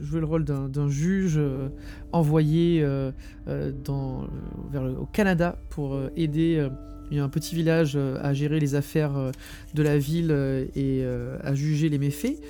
je 0.00 0.04
jouais 0.04 0.20
le 0.20 0.26
rôle 0.26 0.44
d'un 0.44 0.88
juge 0.88 1.36
euh, 1.38 1.68
envoyé 2.12 2.82
euh, 2.82 3.10
euh, 3.48 3.72
dans, 3.84 4.26
vers 4.70 4.84
le- 4.84 4.98
au 4.98 5.06
Canada 5.06 5.58
pour 5.70 5.98
aider 6.16 6.68
un 7.12 7.28
petit 7.28 7.54
village 7.54 7.96
à 7.96 8.32
gérer 8.34 8.58
les 8.58 8.74
affaires 8.74 9.30
de 9.74 9.82
la 9.84 9.98
ville 9.98 10.32
et 10.74 11.04
à 11.04 11.54
juger 11.54 11.88
les 11.88 11.98
méfaits. 11.98 12.40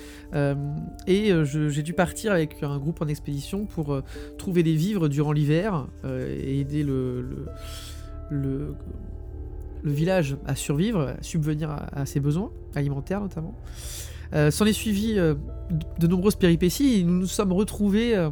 Et 1.06 1.32
j'ai 1.44 1.82
dû 1.82 1.92
partir 1.92 2.32
avec 2.32 2.62
un 2.62 2.78
groupe 2.78 3.02
en 3.02 3.08
expédition 3.08 3.66
pour 3.66 4.00
trouver 4.38 4.62
des 4.62 4.74
vivres 4.74 5.08
durant 5.08 5.32
l'hiver 5.32 5.86
et 6.06 6.60
aider 6.60 6.82
le- 6.82 7.20
le- 8.30 8.74
le, 9.82 9.90
village 9.90 10.36
à 10.46 10.54
survivre, 10.54 11.14
à 11.18 11.22
subvenir 11.22 11.70
à 11.92 12.06
ses 12.06 12.20
besoins, 12.20 12.50
alimentaires 12.74 13.20
notamment. 13.20 13.54
Euh, 14.34 14.50
S'en 14.50 14.66
est 14.66 14.72
suivi 14.72 15.18
euh, 15.18 15.34
de, 15.98 16.06
nombreuses 16.06 16.36
péripéties 16.36 17.04
nous 17.04 17.20
nous 17.20 17.26
sommes 17.26 17.52
retrouvés 17.52 18.16
euh, 18.16 18.30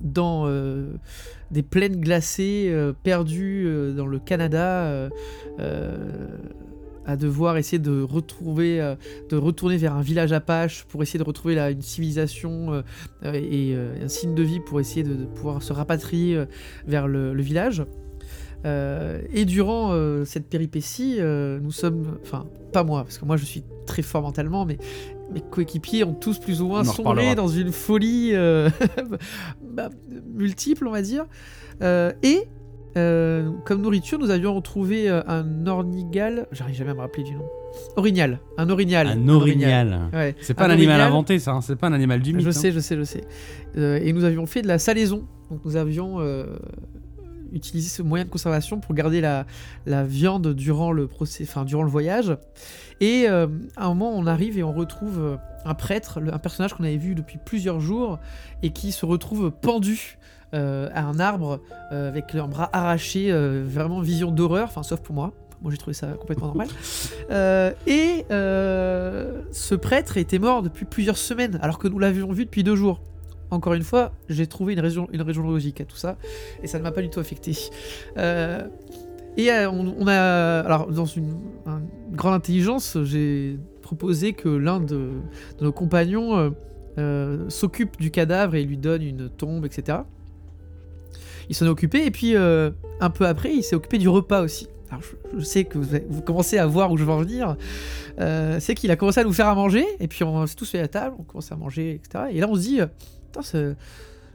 dans 0.00 0.48
des 1.50 1.62
plaines 1.62 2.00
glacées, 2.00 2.74
perdues 3.02 3.92
dans 3.94 4.06
le 4.06 4.18
Canada, 4.18 5.10
à 7.04 7.16
devoir 7.16 7.58
essayer 7.58 7.78
de 7.78 8.00
retrouver, 8.00 8.78
de 9.28 9.36
retourner 9.36 9.76
vers 9.76 9.94
un 9.94 10.00
village 10.00 10.32
apache 10.32 10.84
pour 10.84 11.02
essayer 11.02 11.18
de 11.18 11.24
retrouver 11.24 11.54
là, 11.54 11.70
une 11.70 11.82
civilisation 11.82 12.82
et 13.22 13.76
un 14.02 14.08
signe 14.08 14.34
de 14.34 14.42
vie 14.42 14.60
pour 14.60 14.80
essayer 14.80 15.02
de, 15.02 15.26
pouvoir 15.26 15.62
se 15.62 15.74
rapatrier 15.74 16.44
vers 16.86 17.06
le 17.06 17.42
village. 17.42 17.84
Euh, 18.66 19.20
et 19.32 19.44
durant 19.44 19.92
euh, 19.92 20.24
cette 20.24 20.48
péripétie, 20.48 21.16
euh, 21.18 21.58
nous 21.60 21.72
sommes, 21.72 22.18
enfin 22.22 22.46
pas 22.72 22.84
moi, 22.84 23.04
parce 23.04 23.18
que 23.18 23.24
moi 23.24 23.36
je 23.36 23.44
suis 23.44 23.64
très 23.86 24.02
fort 24.02 24.22
mentalement, 24.22 24.64
mais 24.64 24.78
mes 25.32 25.40
coéquipiers 25.40 26.04
ont 26.04 26.14
tous 26.14 26.38
plus 26.38 26.60
ou 26.60 26.66
moins 26.66 26.84
sombré 26.84 27.34
dans 27.34 27.48
une 27.48 27.72
folie 27.72 28.32
bah, 29.62 29.88
multiple, 30.34 30.86
on 30.86 30.90
va 30.90 31.02
dire. 31.02 31.24
Et 31.80 32.44
comme 32.94 33.80
nourriture, 33.80 34.18
nous 34.18 34.30
avions 34.30 34.54
retrouvé 34.54 35.08
un 35.08 35.66
ornigal, 35.66 36.46
j'arrive 36.52 36.76
jamais 36.76 36.90
à 36.90 36.94
me 36.94 37.00
rappeler 37.00 37.22
du 37.24 37.34
nom. 37.34 37.44
Orignal, 37.96 38.40
un 38.58 38.68
orignal. 38.68 39.06
Un 39.06 39.28
orignal. 39.28 40.10
Ouais. 40.12 40.34
C'est 40.40 40.54
pas 40.54 40.64
Un 40.64 40.70
un 40.70 40.72
animal 40.72 40.96
orignal. 40.96 41.08
inventé, 41.12 41.38
ça. 41.38 41.52
hein. 41.52 41.60
C'est 41.60 41.76
pas 41.76 41.86
un 41.86 41.92
animal 41.92 42.20
du 42.20 42.32
mythe. 42.34 42.42
Je 42.42 42.48
hein. 42.48 42.52
sais, 42.52 42.72
je 42.72 42.80
sais, 42.80 42.96
je 42.96 43.04
sais. 43.04 43.22
Et 43.76 44.12
nous 44.12 44.24
avions 44.24 44.44
fait 44.46 44.62
de 44.62 44.66
la 44.68 44.78
salaison. 44.80 45.24
Donc 45.50 45.60
nous 45.64 45.76
avions 45.76 46.18
utilisé 47.52 47.88
ce 47.88 48.02
moyen 48.02 48.24
de 48.24 48.30
conservation 48.30 48.80
pour 48.80 48.94
garder 48.94 49.20
la, 49.20 49.46
la 49.86 50.04
viande 50.04 50.54
durant 50.54 50.92
le, 50.92 51.06
procès, 51.06 51.44
enfin, 51.46 51.64
durant 51.64 51.82
le 51.82 51.90
voyage. 51.90 52.36
Et 53.00 53.28
euh, 53.28 53.46
à 53.76 53.86
un 53.86 53.88
moment, 53.88 54.12
on 54.14 54.26
arrive 54.26 54.58
et 54.58 54.62
on 54.62 54.72
retrouve 54.72 55.18
euh, 55.18 55.36
un 55.64 55.74
prêtre, 55.74 56.20
un 56.32 56.38
personnage 56.38 56.74
qu'on 56.74 56.84
avait 56.84 56.96
vu 56.96 57.14
depuis 57.14 57.38
plusieurs 57.44 57.80
jours 57.80 58.18
et 58.62 58.70
qui 58.70 58.92
se 58.92 59.06
retrouve 59.06 59.50
pendu. 59.50 60.18
euh, 60.52 60.88
à 60.94 61.04
un 61.04 61.20
arbre 61.20 61.60
avec 61.92 62.34
un 62.34 62.48
bras 62.48 62.68
arraché, 62.72 63.30
vraiment 63.32 64.00
vision 64.00 64.32
d'horreur, 64.32 64.66
enfin 64.68 64.82
sauf 64.82 65.00
pour 65.00 65.14
moi. 65.14 65.32
Moi 65.62 65.70
j'ai 65.70 65.76
trouvé 65.76 65.94
ça 65.94 66.08
complètement 66.08 66.48
normal. 66.48 66.68
Euh, 67.30 67.70
et 67.86 68.24
euh, 68.32 69.42
ce 69.52 69.76
prêtre 69.76 70.16
était 70.16 70.40
mort 70.40 70.62
depuis 70.62 70.84
plusieurs 70.84 71.16
semaines, 71.16 71.60
alors 71.62 71.78
que 71.78 71.86
nous 71.86 72.00
l'avions 72.00 72.32
vu 72.32 72.44
depuis 72.44 72.64
deux 72.64 72.74
jours. 72.74 73.00
Encore 73.50 73.74
une 73.74 73.82
fois, 73.82 74.12
j'ai 74.28 74.46
trouvé 74.46 74.74
une 74.74 74.80
raison, 74.80 75.08
une 75.12 75.22
raison 75.22 75.42
logique 75.42 75.80
à 75.80 75.84
tout 75.84 75.96
ça, 75.96 76.16
et 76.62 76.68
ça 76.68 76.78
ne 76.78 76.84
m'a 76.84 76.92
pas 76.92 77.02
du 77.02 77.10
tout 77.10 77.18
affecté. 77.18 77.56
Euh, 78.16 78.66
et 79.36 79.50
euh, 79.50 79.70
on, 79.70 80.06
a, 80.06 80.60
alors 80.60 80.86
dans 80.88 81.04
une, 81.04 81.36
grande 82.12 82.34
intelligence, 82.34 82.96
j'ai 83.02 83.58
proposé 83.82 84.34
que 84.34 84.48
l'un 84.48 84.80
de, 84.80 85.10
nos 85.60 85.72
compagnons 85.72 86.54
euh, 86.98 87.48
s'occupe 87.48 87.98
du 88.00 88.10
cadavre 88.10 88.54
et 88.54 88.62
lui 88.62 88.76
donne 88.76 89.02
une 89.02 89.28
tombe, 89.28 89.66
etc. 89.66 89.98
Il 91.48 91.56
s'en 91.56 91.66
est 91.66 91.70
occupé, 91.70 92.06
et 92.06 92.12
puis 92.12 92.36
un 92.36 93.10
peu 93.10 93.26
après, 93.26 93.52
il 93.52 93.64
s'est 93.64 93.74
occupé 93.74 93.98
du 93.98 94.08
repas 94.08 94.42
aussi. 94.42 94.68
Alors, 94.90 95.02
je, 95.36 95.44
sais 95.44 95.64
que 95.64 95.78
vous, 95.78 96.22
commencez 96.22 96.58
à 96.58 96.66
voir 96.66 96.90
où 96.92 96.96
je 96.96 97.04
veux 97.04 97.12
en 97.12 97.18
venir. 97.18 97.56
C'est 98.60 98.76
qu'il 98.76 98.92
a 98.92 98.96
commencé 98.96 99.18
à 99.18 99.24
nous 99.24 99.32
faire 99.32 99.48
à 99.48 99.56
manger, 99.56 99.84
et 99.98 100.06
puis 100.06 100.22
on 100.22 100.46
s'est 100.46 100.54
tous 100.54 100.70
fait 100.70 100.78
à 100.78 100.82
la 100.82 100.88
table, 100.88 101.16
on 101.18 101.24
commence 101.24 101.50
à 101.50 101.56
manger, 101.56 101.94
etc. 101.94 102.26
Et 102.30 102.38
là, 102.38 102.46
on 102.48 102.54
se 102.54 102.60
dit, 102.60 102.80
Putain, 103.32 103.42
ce- 103.42 103.74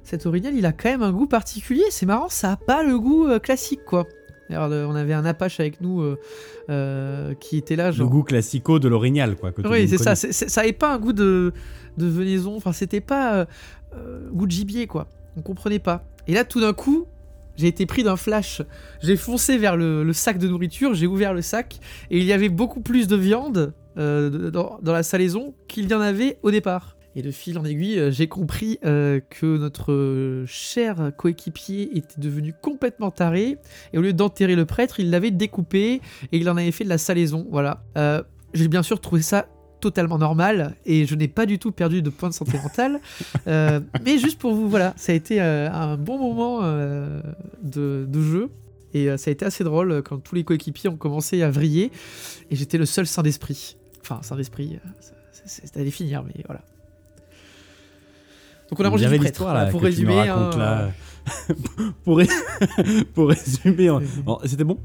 cet 0.03 0.25
orignal, 0.25 0.53
il 0.55 0.65
a 0.65 0.71
quand 0.71 0.89
même 0.89 1.03
un 1.03 1.11
goût 1.11 1.27
particulier. 1.27 1.83
C'est 1.89 2.05
marrant, 2.05 2.29
ça 2.29 2.51
a 2.53 2.57
pas 2.57 2.83
le 2.83 2.99
goût 2.99 3.25
euh, 3.27 3.39
classique, 3.39 3.83
quoi. 3.85 4.05
Alors, 4.49 4.71
euh, 4.71 4.85
on 4.87 4.93
avait 4.95 5.13
un 5.13 5.25
Apache 5.25 5.59
avec 5.59 5.81
nous 5.81 6.01
euh, 6.01 6.19
euh, 6.69 7.33
qui 7.33 7.57
était 7.57 7.75
là, 7.75 7.87
Le 7.87 7.91
genre. 7.93 8.09
goût 8.09 8.21
classico 8.23 8.77
de 8.77 8.87
l'orignal, 8.87 9.35
quoi. 9.35 9.51
que 9.51 9.61
le 9.63 9.69
Oui, 9.69 9.87
c'est 9.87 9.97
ça. 9.97 10.15
ça 10.15 10.61
avait 10.61 10.71
pas 10.73 10.93
un 10.93 10.99
goût 10.99 11.13
de, 11.13 11.51
de 11.97 12.05
venaison. 12.07 12.55
Enfin, 12.55 12.71
c'était 12.71 13.01
pas 13.01 13.47
euh, 13.95 14.29
goût 14.31 14.45
de 14.45 14.51
gibier, 14.51 14.85
quoi. 14.85 15.07
On 15.37 15.41
comprenait 15.41 15.79
pas. 15.79 16.03
Et 16.27 16.33
là, 16.33 16.43
tout 16.43 16.61
d'un 16.61 16.73
coup, 16.73 17.07
j'ai 17.55 17.67
été 17.67 17.87
pris 17.87 18.03
d'un 18.03 18.17
flash. 18.17 18.61
J'ai 19.01 19.17
foncé 19.17 19.57
vers 19.57 19.75
le, 19.75 20.03
le 20.03 20.13
sac 20.13 20.37
de 20.37 20.47
nourriture. 20.47 20.93
J'ai 20.93 21.07
ouvert 21.07 21.33
le 21.33 21.41
sac 21.41 21.79
et 22.11 22.19
il 22.19 22.23
y 22.25 22.31
avait 22.33 22.49
beaucoup 22.49 22.81
plus 22.81 23.07
de 23.07 23.15
viande 23.15 23.73
de- 23.97 24.49
dans, 24.53 24.77
dans 24.83 24.91
la 24.93 25.03
salaison 25.03 25.55
qu'il 25.67 25.89
y 25.89 25.93
en 25.95 26.01
avait 26.01 26.37
au 26.43 26.51
départ. 26.51 26.94
Et 27.17 27.21
de 27.21 27.31
fil 27.31 27.57
en 27.57 27.63
aiguille, 27.63 27.97
euh, 27.97 28.11
j'ai 28.11 28.27
compris 28.27 28.77
euh, 28.83 29.21
que 29.29 29.57
notre 29.57 29.93
euh, 29.93 30.45
cher 30.47 31.11
coéquipier 31.17 31.97
était 31.97 32.19
devenu 32.19 32.53
complètement 32.61 33.09
taré. 33.09 33.57
Et 33.93 33.97
au 33.97 34.01
lieu 34.01 34.11
d'enterrer 34.11 34.55
le 34.55 34.65
prêtre, 34.65 34.99
il 34.99 35.09
l'avait 35.09 35.31
découpé 35.31 36.01
et 36.31 36.37
il 36.37 36.49
en 36.49 36.57
avait 36.57 36.71
fait 36.71 36.83
de 36.83 36.89
la 36.89 36.97
salaison. 36.97 37.47
Voilà. 37.49 37.83
J'ai 38.53 38.67
bien 38.67 38.83
sûr 38.83 38.99
trouvé 38.99 39.21
ça 39.21 39.47
totalement 39.81 40.17
normal 40.17 40.75
et 40.85 41.05
je 41.05 41.15
n'ai 41.15 41.27
pas 41.27 41.45
du 41.45 41.59
tout 41.59 41.71
perdu 41.71 42.01
de 42.01 42.09
point 42.09 42.29
de 42.29 42.33
santé 42.33 42.57
mentale. 42.57 42.99
Mais 43.45 44.17
juste 44.17 44.39
pour 44.39 44.53
vous, 44.53 44.69
voilà, 44.69 44.93
ça 44.97 45.11
a 45.11 45.15
été 45.15 45.39
un 45.39 45.97
bon 45.97 46.17
moment 46.17 46.61
de, 47.63 48.21
jeu. 48.21 48.49
Et 48.93 49.17
ça 49.17 49.29
a 49.29 49.31
été 49.31 49.45
assez 49.45 49.63
drôle 49.63 50.01
quand 50.03 50.17
tous 50.19 50.35
les 50.35 50.43
coéquipiers 50.43 50.89
ont 50.89 50.97
commencé 50.97 51.41
à 51.43 51.49
vriller. 51.49 51.91
Et 52.51 52.55
j'étais 52.55 52.77
le 52.77 52.85
seul 52.85 53.07
saint 53.07 53.23
d'esprit. 53.23 53.77
Enfin, 54.01 54.19
saint 54.21 54.35
d'esprit, 54.35 54.79
ça- 55.43 55.79
à 55.79 55.83
définir, 55.83 56.23
mais 56.23 56.43
voilà. 56.45 56.61
Donc 58.75 58.79
on 58.79 58.83
a 58.83 58.87
Il 58.87 58.89
y 58.89 58.91
mangé 58.91 59.05
avait 59.05 59.17
du 59.17 59.23
prêtre. 59.23 59.45
là, 59.45 59.65
pour 59.67 59.81
résumer. 59.81 60.21
racontes, 60.29 60.57
là. 60.57 60.89
pour, 62.03 62.17
ré- 62.17 62.27
pour 63.13 63.29
résumer. 63.29 63.89
Bon, 64.25 64.37
c'était 64.45 64.63
bon? 64.63 64.77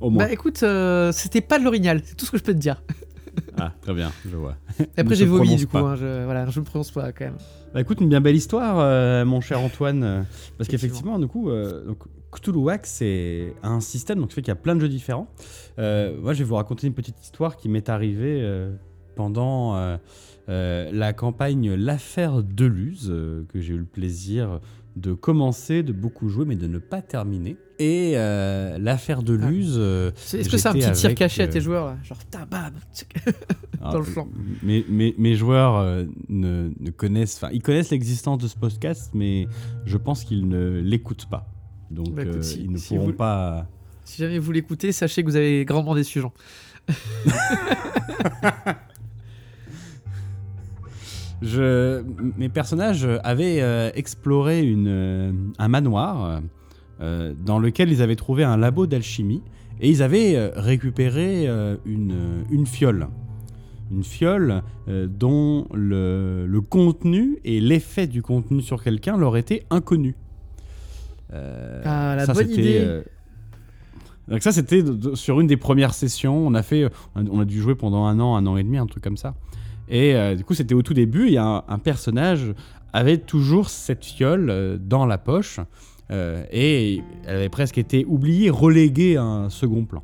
Au 0.00 0.10
moins. 0.10 0.26
Bah 0.26 0.32
écoute, 0.32 0.62
euh, 0.62 1.10
c'était 1.12 1.40
pas 1.40 1.58
de 1.58 1.64
l'orignal, 1.64 2.00
c'est 2.04 2.14
tout 2.16 2.26
ce 2.26 2.30
que 2.30 2.38
je 2.38 2.42
peux 2.42 2.52
te 2.54 2.58
dire. 2.58 2.82
Ah, 3.58 3.72
très 3.80 3.92
bien, 3.94 4.12
je 4.30 4.36
vois. 4.36 4.54
Après 4.96 5.16
j'ai 5.16 5.26
vomi 5.26 5.56
du 5.56 5.66
coup, 5.66 5.78
hein, 5.78 5.96
je, 5.96 6.24
voilà, 6.24 6.46
je 6.48 6.60
me 6.60 6.64
prononce 6.64 6.92
pas 6.92 7.10
quand 7.10 7.24
même. 7.24 7.36
Bah 7.72 7.80
écoute, 7.80 8.00
une 8.00 8.08
bien 8.08 8.20
belle 8.20 8.36
histoire, 8.36 8.76
euh, 8.78 9.24
mon 9.24 9.40
cher 9.40 9.58
Antoine. 9.60 10.04
euh, 10.04 10.22
Parce 10.56 10.68
Effectivement. 10.68 10.68
qu'effectivement, 10.68 11.18
du 11.18 11.26
coup, 11.26 11.50
euh, 11.50 11.84
donc, 11.84 11.98
Cthulhuac, 12.30 12.86
c'est 12.86 13.52
un 13.64 13.80
système, 13.80 14.20
donc 14.20 14.30
ça 14.30 14.36
fait 14.36 14.42
qu'il 14.42 14.50
y 14.50 14.52
a 14.52 14.56
plein 14.56 14.76
de 14.76 14.80
jeux 14.80 14.88
différents. 14.88 15.26
Moi, 15.78 16.32
je 16.32 16.38
vais 16.38 16.44
vous 16.44 16.54
raconter 16.54 16.86
une 16.86 16.94
petite 16.94 17.20
histoire 17.22 17.56
qui 17.56 17.68
m'est 17.68 17.88
arrivée 17.88 18.40
pendant 19.16 19.74
euh, 20.48 20.88
euh, 20.88 20.90
la 20.92 21.12
campagne 21.12 21.74
L'affaire 21.74 22.42
Deluse, 22.42 23.08
euh, 23.10 23.44
que 23.52 23.60
j'ai 23.60 23.74
eu 23.74 23.78
le 23.78 23.84
plaisir 23.84 24.60
de 24.96 25.12
commencer, 25.12 25.82
de 25.82 25.92
beaucoup 25.92 26.28
jouer, 26.28 26.44
mais 26.44 26.54
de 26.56 26.68
ne 26.68 26.78
pas 26.78 27.02
terminer. 27.02 27.56
Et 27.80 28.12
euh, 28.14 28.78
l'affaire 28.78 29.24
Deluse. 29.24 29.74
euh, 29.78 30.12
C'est- 30.14 30.38
Est-ce 30.40 30.48
que 30.48 30.56
c'est 30.56 30.68
un 30.68 30.72
petit 30.74 30.92
tir 30.92 31.14
caché 31.16 31.42
à 31.42 31.46
euh, 31.46 31.50
tes 31.50 31.60
joueurs 31.60 31.86
là? 31.86 31.96
Genre 32.04 32.18
alors, 33.80 33.80
Dans 33.92 33.98
le 33.98 34.04
flanc. 34.04 34.28
Mes, 34.62 34.84
mes- 34.88 35.14
mes 35.18 35.34
joueurs 35.34 35.76
euh, 35.76 36.04
ne, 36.28 36.70
ne 36.78 36.90
connaissent, 36.90 37.36
enfin, 37.42 37.50
ils 37.52 37.60
connaissent 37.62 37.90
l'existence 37.90 38.38
de 38.38 38.46
ce 38.46 38.56
podcast, 38.56 39.10
mais 39.14 39.48
je 39.84 39.96
pense 39.96 40.22
qu'ils 40.24 40.46
ne 40.48 40.80
l'écoutent 40.80 41.26
pas. 41.28 41.50
Donc, 41.90 42.14
Bah, 42.14 42.22
écoute, 42.22 42.36
euh, 42.36 42.42
si- 42.42 42.60
ils 42.62 42.70
ne 42.70 42.76
si 42.78 42.94
pourront 42.94 43.06
vous- 43.08 43.12
pas. 43.14 43.66
Si 44.04 44.22
jamais 44.22 44.38
vous 44.38 44.52
l'écoutez, 44.52 44.92
sachez 44.92 45.22
que 45.24 45.28
vous 45.28 45.36
avez 45.36 45.64
grandement 45.64 45.96
déçu 45.96 46.20
Jean. 46.20 46.32
Je, 51.44 52.02
mes 52.38 52.48
personnages 52.48 53.06
avaient 53.22 53.60
euh, 53.60 53.90
exploré 53.94 54.62
une, 54.64 54.86
euh, 54.88 55.32
un 55.58 55.68
manoir 55.68 56.40
euh, 57.00 57.34
dans 57.44 57.58
lequel 57.58 57.92
ils 57.92 58.00
avaient 58.02 58.16
trouvé 58.16 58.44
un 58.44 58.56
labo 58.56 58.86
d'alchimie 58.86 59.42
et 59.80 59.90
ils 59.90 60.02
avaient 60.02 60.50
récupéré 60.56 61.48
une, 61.84 62.44
une 62.50 62.64
fiole. 62.66 63.08
Une 63.90 64.04
fiole 64.04 64.62
dont 64.86 65.66
le, 65.74 66.46
le 66.46 66.60
contenu 66.60 67.38
et 67.44 67.60
l'effet 67.60 68.06
du 68.06 68.22
contenu 68.22 68.62
sur 68.62 68.82
quelqu'un 68.82 69.16
leur 69.16 69.36
était 69.36 69.66
inconnu. 69.70 70.14
Euh, 71.32 71.82
Ah, 71.84 72.14
la 72.16 72.26
ça, 72.26 72.32
bonne 72.34 72.50
idée. 72.50 73.02
donc 74.28 74.42
ça, 74.42 74.52
c'était 74.52 74.82
sur 75.14 75.40
une 75.40 75.48
des 75.48 75.56
premières 75.56 75.92
sessions. 75.94 76.46
On 76.46 76.54
a 76.54 76.62
fait, 76.62 76.88
on 77.16 77.26
a- 77.26 77.30
on 77.30 77.40
a 77.40 77.44
dû 77.44 77.60
jouer 77.60 77.74
pendant 77.74 78.04
un 78.06 78.20
an, 78.20 78.36
un 78.36 78.46
an 78.46 78.56
et 78.56 78.62
demi, 78.62 78.78
un 78.78 78.86
truc 78.86 79.02
comme 79.02 79.16
ça. 79.16 79.34
Et 79.88 80.14
euh, 80.14 80.34
du 80.34 80.44
coup, 80.44 80.54
c'était 80.54 80.74
au 80.74 80.82
tout 80.82 80.94
début. 80.94 81.30
Et 81.30 81.38
un, 81.38 81.62
un 81.66 81.78
personnage 81.78 82.54
avait 82.92 83.18
toujours 83.18 83.68
cette 83.70 84.04
fiole 84.04 84.50
euh, 84.50 84.78
dans 84.78 85.06
la 85.06 85.18
poche. 85.18 85.60
euh, 86.10 86.44
et 86.52 87.02
elle 87.26 87.36
avait 87.36 87.48
presque 87.48 87.78
été 87.78 88.04
oubliée, 88.04 88.50
reléguée 88.50 89.16
à 89.16 89.22
un 89.22 89.48
second 89.48 89.84
plan. 89.84 90.02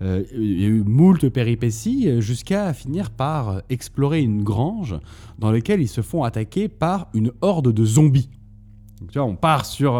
Il 0.00 0.60
y 0.60 0.64
a 0.64 0.68
eu 0.68 0.82
moult 0.82 1.30
péripéties 1.30 2.20
jusqu'à 2.20 2.74
finir 2.74 3.10
par 3.10 3.62
explorer 3.70 4.20
une 4.20 4.42
grange 4.42 4.96
dans 5.38 5.50
laquelle 5.50 5.80
ils 5.80 5.88
se 5.88 6.02
font 6.02 6.24
attaquer 6.24 6.68
par 6.68 7.08
une 7.14 7.32
horde 7.40 7.72
de 7.72 7.84
zombies. 7.86 8.28
Tu 9.10 9.18
vois, 9.18 9.26
on 9.26 9.36
part 9.36 9.64
sur, 9.64 9.94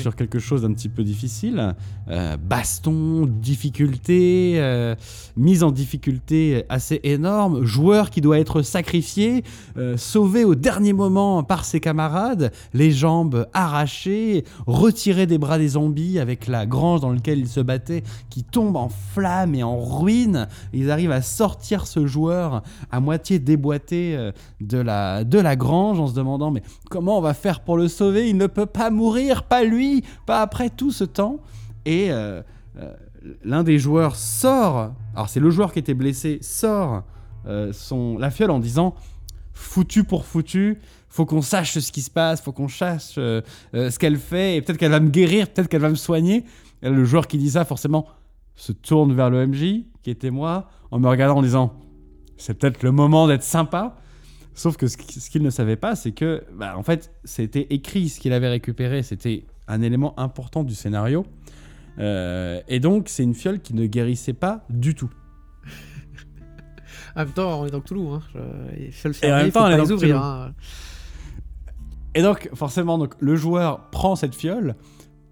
sur 0.00 0.16
quelque 0.16 0.38
chose 0.38 0.62
d'un 0.62 0.72
petit 0.72 0.88
peu 0.88 1.04
difficile. 1.04 1.74
Euh, 2.08 2.36
baston, 2.36 3.26
difficulté, 3.26 4.54
euh, 4.56 4.94
mise 5.36 5.62
en 5.62 5.70
difficulté 5.70 6.64
assez 6.68 7.00
énorme, 7.02 7.64
joueur 7.64 8.10
qui 8.10 8.20
doit 8.20 8.38
être 8.38 8.62
sacrifié, 8.62 9.42
euh, 9.76 9.96
sauvé 9.96 10.44
au 10.44 10.54
dernier 10.54 10.92
moment 10.92 11.42
par 11.42 11.64
ses 11.64 11.80
camarades, 11.80 12.52
les 12.72 12.90
jambes 12.90 13.46
arrachées, 13.52 14.44
retiré 14.66 15.26
des 15.26 15.38
bras 15.38 15.58
des 15.58 15.68
zombies 15.68 16.18
avec 16.18 16.46
la 16.46 16.66
grange 16.66 17.00
dans 17.00 17.12
laquelle 17.12 17.38
il 17.38 17.48
se 17.48 17.60
battait 17.60 18.02
qui 18.30 18.44
tombe 18.44 18.76
en 18.76 18.88
flammes 18.88 19.54
et 19.54 19.62
en 19.62 19.80
ruines. 19.80 20.46
Ils 20.72 20.90
arrivent 20.90 21.10
à 21.10 21.22
sortir 21.22 21.86
ce 21.86 22.06
joueur 22.06 22.62
à 22.90 23.00
moitié 23.00 23.38
déboîté 23.38 24.16
de 24.60 24.78
la, 24.78 25.24
de 25.24 25.38
la 25.38 25.56
grange 25.56 25.98
en 26.00 26.06
se 26.06 26.14
demandant 26.14 26.50
mais 26.50 26.62
comment 26.90 27.18
on 27.18 27.20
va 27.20 27.34
faire 27.34 27.60
pour 27.60 27.76
le 27.76 27.88
sauver? 27.88 28.28
Il 28.28 28.36
ne 28.36 28.46
peut 28.46 28.66
pas 28.66 28.90
mourir, 28.90 29.44
pas 29.44 29.63
lui, 29.64 30.04
pas 30.26 30.42
après 30.42 30.70
tout 30.70 30.90
ce 30.90 31.04
temps. 31.04 31.40
Et 31.84 32.10
euh, 32.10 32.42
euh, 32.78 32.92
l'un 33.44 33.62
des 33.62 33.78
joueurs 33.78 34.16
sort, 34.16 34.92
alors 35.14 35.28
c'est 35.28 35.40
le 35.40 35.50
joueur 35.50 35.72
qui 35.72 35.78
était 35.78 35.94
blessé, 35.94 36.38
sort 36.42 37.04
euh, 37.46 37.72
son, 37.72 38.18
la 38.18 38.30
fiole 38.30 38.50
en 38.50 38.58
disant 38.58 38.94
foutu 39.52 40.04
pour 40.04 40.24
foutu, 40.24 40.78
faut 41.08 41.26
qu'on 41.26 41.42
sache 41.42 41.78
ce 41.78 41.92
qui 41.92 42.02
se 42.02 42.10
passe, 42.10 42.40
faut 42.40 42.52
qu'on 42.52 42.68
sache 42.68 43.12
ce 43.14 43.98
qu'elle 43.98 44.16
fait, 44.16 44.56
et 44.56 44.62
peut-être 44.62 44.78
qu'elle 44.78 44.90
va 44.90 45.00
me 45.00 45.10
guérir, 45.10 45.48
peut-être 45.48 45.68
qu'elle 45.68 45.80
va 45.80 45.90
me 45.90 45.94
soigner. 45.94 46.44
Et 46.82 46.90
le 46.90 47.04
joueur 47.04 47.28
qui 47.28 47.38
dit 47.38 47.50
ça, 47.50 47.64
forcément, 47.64 48.06
se 48.56 48.72
tourne 48.72 49.14
vers 49.14 49.30
le 49.30 49.46
MJ, 49.46 49.84
qui 50.02 50.10
était 50.10 50.30
moi, 50.30 50.68
en 50.90 50.98
me 50.98 51.08
regardant 51.08 51.36
en 51.36 51.42
disant 51.42 51.72
c'est 52.36 52.54
peut-être 52.54 52.82
le 52.82 52.92
moment 52.92 53.28
d'être 53.28 53.42
sympa. 53.42 53.96
Sauf 54.54 54.76
que 54.76 54.86
ce 54.86 54.96
qu'il 54.96 55.42
ne 55.42 55.50
savait 55.50 55.76
pas, 55.76 55.96
c'est 55.96 56.12
que, 56.12 56.44
bah, 56.54 56.74
en 56.76 56.82
fait, 56.82 57.12
c'était 57.24 57.66
écrit 57.70 58.08
ce 58.08 58.20
qu'il 58.20 58.32
avait 58.32 58.48
récupéré, 58.48 59.02
c'était 59.02 59.44
un 59.68 59.82
élément 59.82 60.18
important 60.18 60.64
du 60.64 60.74
scénario. 60.74 61.26
Euh, 61.98 62.60
et 62.68 62.80
donc, 62.80 63.08
c'est 63.08 63.22
une 63.22 63.34
fiole 63.34 63.60
qui 63.60 63.74
ne 63.74 63.86
guérissait 63.86 64.32
pas 64.32 64.64
du 64.68 64.94
tout. 64.94 65.10
En 67.16 67.20
même 67.20 67.32
temps, 67.32 67.60
on 67.60 67.66
est 67.66 67.70
dans 67.70 67.80
Toulouse. 67.80 68.20
Hein. 68.20 68.22
Je... 68.34 68.84
Il 68.86 68.92
faut 68.92 69.08
le 69.08 69.24
Et 69.24 69.32
en 69.32 69.36
même 69.36 69.46
faut 69.46 69.52
temps, 69.52 69.66
on 69.66 69.68
pas 69.68 69.72
est 69.72 69.80
les 69.80 69.92
ouvrir. 69.92 70.22
Hein. 70.22 70.52
Et 72.14 72.22
donc, 72.22 72.50
forcément, 72.54 72.98
donc, 72.98 73.14
le 73.20 73.36
joueur 73.36 73.90
prend 73.90 74.16
cette 74.16 74.34
fiole 74.34 74.74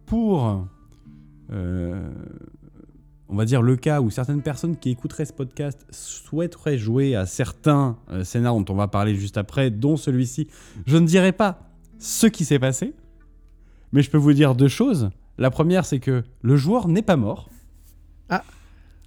pour, 0.06 0.66
euh, 1.52 2.10
on 3.28 3.36
va 3.36 3.44
dire, 3.44 3.62
le 3.62 3.76
cas 3.76 4.00
où 4.00 4.10
certaines 4.10 4.42
personnes 4.42 4.76
qui 4.76 4.90
écouteraient 4.90 5.24
ce 5.24 5.32
podcast 5.32 5.86
souhaiteraient 5.90 6.78
jouer 6.78 7.16
à 7.16 7.26
certains 7.26 7.96
euh, 8.10 8.24
scénars 8.24 8.54
dont 8.54 8.72
on 8.72 8.76
va 8.76 8.88
parler 8.88 9.14
juste 9.14 9.36
après, 9.36 9.70
dont 9.70 9.96
celui-ci. 9.96 10.48
Je 10.86 10.96
ne 10.96 11.06
dirai 11.06 11.32
pas 11.32 11.70
ce 11.98 12.26
qui 12.26 12.44
s'est 12.44 12.58
passé, 12.58 12.94
mais 13.92 14.02
je 14.02 14.10
peux 14.10 14.18
vous 14.18 14.32
dire 14.32 14.54
deux 14.54 14.68
choses. 14.68 15.10
La 15.38 15.50
première, 15.50 15.84
c'est 15.84 15.98
que 15.98 16.24
le 16.42 16.56
joueur 16.56 16.88
n'est 16.88 17.02
pas 17.02 17.16
mort. 17.16 17.48
Ah. 18.28 18.42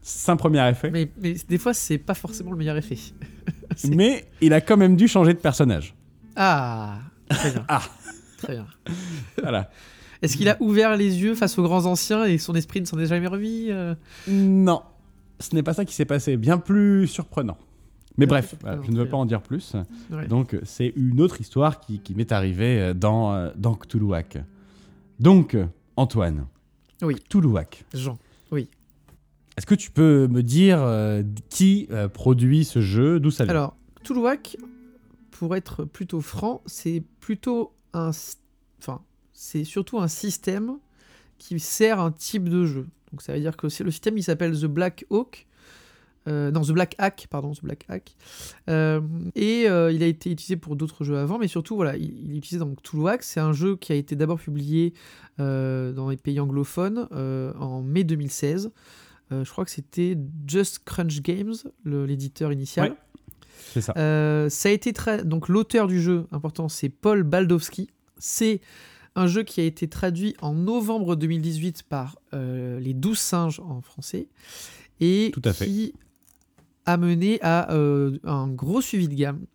C'est 0.02 0.32
un 0.32 0.36
premier 0.36 0.68
effet. 0.70 0.92
Mais, 0.92 1.12
mais 1.20 1.36
des 1.48 1.58
fois, 1.58 1.74
c'est 1.74 1.98
pas 1.98 2.14
forcément 2.14 2.52
le 2.52 2.58
meilleur 2.58 2.78
effet. 2.78 2.98
Mais 3.90 4.28
il 4.40 4.54
a 4.54 4.62
quand 4.62 4.78
même 4.78 4.96
dû 4.96 5.08
changer 5.08 5.34
de 5.34 5.40
personnage. 5.40 5.96
Ah, 6.36 7.00
très 7.28 7.52
bien. 7.52 7.66
Ah. 7.68 7.82
Très 8.38 8.54
bien. 8.54 8.68
Voilà. 9.42 9.70
Est-ce 10.22 10.38
qu'il 10.38 10.48
a 10.48 10.58
ouvert 10.62 10.96
les 10.96 11.22
yeux 11.22 11.36
face 11.36 11.58
aux 11.58 11.64
grands 11.64 11.86
anciens 11.86 12.26
et 12.26 12.38
son 12.38 12.56
esprit 12.56 12.82
ne 12.82 12.86
s'en 12.86 12.98
est 13.00 13.08
jamais 13.08 13.28
remis 13.28 13.68
euh? 13.70 13.96
Non, 14.28 14.82
ce 15.40 15.54
n'est 15.56 15.64
pas 15.64 15.74
ça 15.74 15.86
qui 15.86 15.94
s'est 15.94 16.06
passé. 16.06 16.38
Bien 16.38 16.58
plus 16.58 17.08
surprenant. 17.08 17.58
Mais 18.18 18.26
bref, 18.26 18.56
voilà, 18.62 18.82
je 18.86 18.92
ne 18.92 18.98
veux 18.98 19.10
pas 19.10 19.18
en 19.18 19.26
dire 19.26 19.42
plus. 19.42 19.76
Ouais. 20.10 20.28
Donc, 20.28 20.58
c'est 20.64 20.94
une 20.96 21.20
autre 21.20 21.42
histoire 21.42 21.80
qui, 21.80 22.00
qui 22.00 22.16
m'est 22.16 22.32
arrivée 22.32 22.94
dans, 22.96 23.34
euh, 23.34 23.50
dans 23.58 23.76
Cthulhuac. 23.76 24.38
Donc, 25.20 25.58
Antoine. 25.96 26.48
Oui. 27.02 27.16
Cthulhuac. 27.16 27.86
Jean. 27.94 28.18
Est-ce 29.58 29.66
que 29.66 29.76
tu 29.76 29.90
peux 29.90 30.28
me 30.28 30.44
dire 30.44 30.80
euh, 30.82 31.24
qui 31.50 31.88
euh, 31.92 32.10
produit 32.10 32.66
ce 32.66 32.82
jeu? 32.82 33.20
D'où 33.20 33.32
ça 33.32 33.46
vient? 33.46 33.52
Alors, 33.52 33.78
Toulouac, 34.04 34.58
pour 35.32 35.56
être 35.56 35.86
plutôt 35.86 36.22
franc, 36.22 36.62
c'est 36.66 37.02
plutôt 37.22 37.74
un. 37.94 38.12
Enfin, 38.80 39.02
c'est 39.32 39.64
surtout 39.64 40.00
un 40.00 40.10
système 40.10 40.78
qui 41.38 41.60
sert 41.60 42.00
un 42.00 42.12
type 42.12 42.50
de 42.50 42.66
jeu. 42.66 42.88
Donc, 43.12 43.22
ça 43.22 43.34
veut 43.34 43.40
dire 43.40 43.56
que 43.56 43.70
c'est 43.70 43.86
le 43.86 43.92
système, 43.92 44.18
il 44.18 44.24
s'appelle 44.24 44.60
The 44.60 44.66
Black 44.66 45.06
Hawk. 45.10 45.48
Euh, 46.28 46.50
non, 46.52 46.62
The 46.62 46.72
Black 46.72 46.96
Hack, 46.98 47.28
pardon, 47.30 47.52
The 47.54 47.62
Black 47.64 47.86
Hack. 47.88 48.16
Euh, 48.70 49.00
et 49.36 49.70
euh, 49.70 49.92
il 49.92 50.02
a 50.02 50.08
été 50.08 50.32
utilisé 50.32 50.56
pour 50.58 50.76
d'autres 50.76 51.04
jeux 51.04 51.18
avant, 51.18 51.38
mais 51.38 51.48
surtout, 51.48 51.76
voilà, 51.76 51.96
il, 51.98 52.26
il 52.26 52.34
est 52.34 52.38
utilisé 52.38 52.58
dans 52.60 52.74
Toulouac. 52.74 53.22
C'est 53.24 53.40
un 53.40 53.54
jeu 53.54 53.76
qui 53.76 53.92
a 53.92 53.96
été 53.96 54.16
d'abord 54.16 54.40
publié 54.40 54.94
euh, 55.40 55.92
dans 55.92 56.10
les 56.10 56.18
pays 56.18 56.40
anglophones 56.40 57.08
en 57.60 57.82
mai 57.82 58.04
2016. 58.04 58.72
Euh, 59.32 59.44
je 59.44 59.52
crois 59.52 59.66
que 59.66 59.72
c'était 59.72 60.18
Just 60.48 60.80
Crunch 60.86 61.22
Games, 61.22 61.54
l'éditeur 61.86 62.52
initial. 62.52 62.92
Ouais. 62.92 62.98
C'est 63.74 63.82
ça. 63.82 63.94
Ça 64.50 64.70
a 64.70 64.72
été 64.72 64.94
donc 65.24 65.48
l'auteur 65.48 65.88
du 65.88 66.02
jeu 66.02 66.28
important, 66.32 66.70
c'est 66.70 66.90
Paul 66.90 67.24
Baldowski. 67.24 67.90
C'est 68.18 68.62
un 69.16 69.28
jeu 69.28 69.44
qui 69.44 69.62
a 69.62 69.64
été 69.64 69.88
traduit 69.88 70.36
en 70.42 70.54
novembre 70.54 71.16
2018 71.16 71.84
par 71.84 72.18
les 72.34 72.94
12 72.94 73.18
singes 73.18 73.60
en 73.62 73.82
français 73.82 74.28
et 75.00 75.32
Tout 75.34 75.42
à 75.46 75.54
fait. 75.54 75.66
qui 75.66 75.94
a 75.96 76.05
mené 76.98 77.40
à 77.42 77.72
euh, 77.74 78.18
un 78.24 78.48
gros 78.48 78.82
suivi 78.82 79.08
de 79.08 79.16
gamme. 79.16 79.46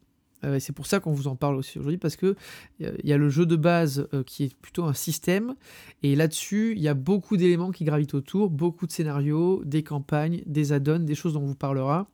Euh, 0.43 0.59
c'est 0.59 0.73
pour 0.73 0.87
ça 0.87 1.01
qu'on 1.01 1.13
vous 1.13 1.29
en 1.29 1.37
parle 1.37 1.57
aussi 1.57 1.79
aujourd'hui, 1.79 1.99
parce 1.99 2.17
que 2.17 2.35
il 2.79 3.05
y 3.05 3.13
a 3.13 3.19
le 3.19 3.29
jeu 3.29 3.45
de 3.45 3.57
base 3.57 4.09
euh, 4.15 4.23
qui 4.23 4.45
est 4.45 4.55
plutôt 4.57 4.85
un 4.85 4.95
système, 4.95 5.55
et 6.03 6.17
là-dessus, 6.17 6.73
il 6.77 6.83
y 6.83 6.89
a 6.89 6.95
beaucoup 6.95 7.37
d'éléments 7.37 7.71
qui 7.71 7.85
gravitent 7.85 8.15
autour, 8.15 8.49
beaucoup 8.49 8.87
de 8.87 8.93
scénarios, 8.93 9.63
des 9.65 9.83
campagnes, 9.83 10.43
des 10.47 10.73
add-ons, 10.73 11.01
des 11.01 11.15
choses 11.15 11.35
dont 11.35 11.43
on 11.43 11.47
vous 11.47 11.55
parlera, 11.55 12.09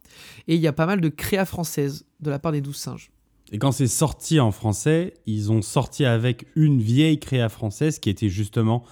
et 0.49 0.57
il 0.57 0.61
y 0.61 0.67
a 0.67 0.73
pas 0.73 0.87
mal 0.87 1.01
de 1.01 1.09
créa 1.09 1.45
françaises 1.45 2.05
de 2.21 2.31
la 2.31 2.39
part 2.39 2.53
des 2.53 2.61
douze 2.61 2.77
singes. 2.77 3.11
Et 3.53 3.59
quand 3.59 3.71
c'est 3.71 3.87
sorti 3.87 4.41
en 4.41 4.51
français, 4.51 5.15
ils 5.27 5.53
ont 5.53 5.63
sorti 5.63 6.05
avec 6.05 6.47
une 6.57 6.81
vieille 6.81 7.21
créa 7.21 7.49
française 7.49 8.01
qui 8.01 8.11
était 8.11 8.29
justement 8.29 8.83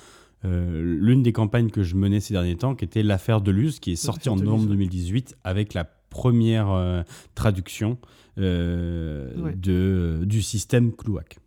euh, 0.44 0.98
l'une 1.00 1.22
des 1.22 1.32
campagnes 1.32 1.70
que 1.70 1.82
je 1.82 1.96
menais 1.96 2.20
ces 2.20 2.34
derniers 2.34 2.56
temps, 2.56 2.74
qui 2.74 2.84
était 2.84 3.02
l'affaire 3.02 3.40
de 3.40 3.50
Luz, 3.50 3.80
qui 3.80 3.92
est 3.92 3.96
sortie 3.96 4.28
en 4.28 4.36
novembre 4.36 4.66
2018 4.66 5.36
avec 5.42 5.74
la 5.74 5.84
première 6.14 7.04
traduction 7.34 7.98
euh, 8.36 9.52
de, 9.54 10.24
du 10.24 10.42
système 10.42 10.92
Clouac. 10.92 11.38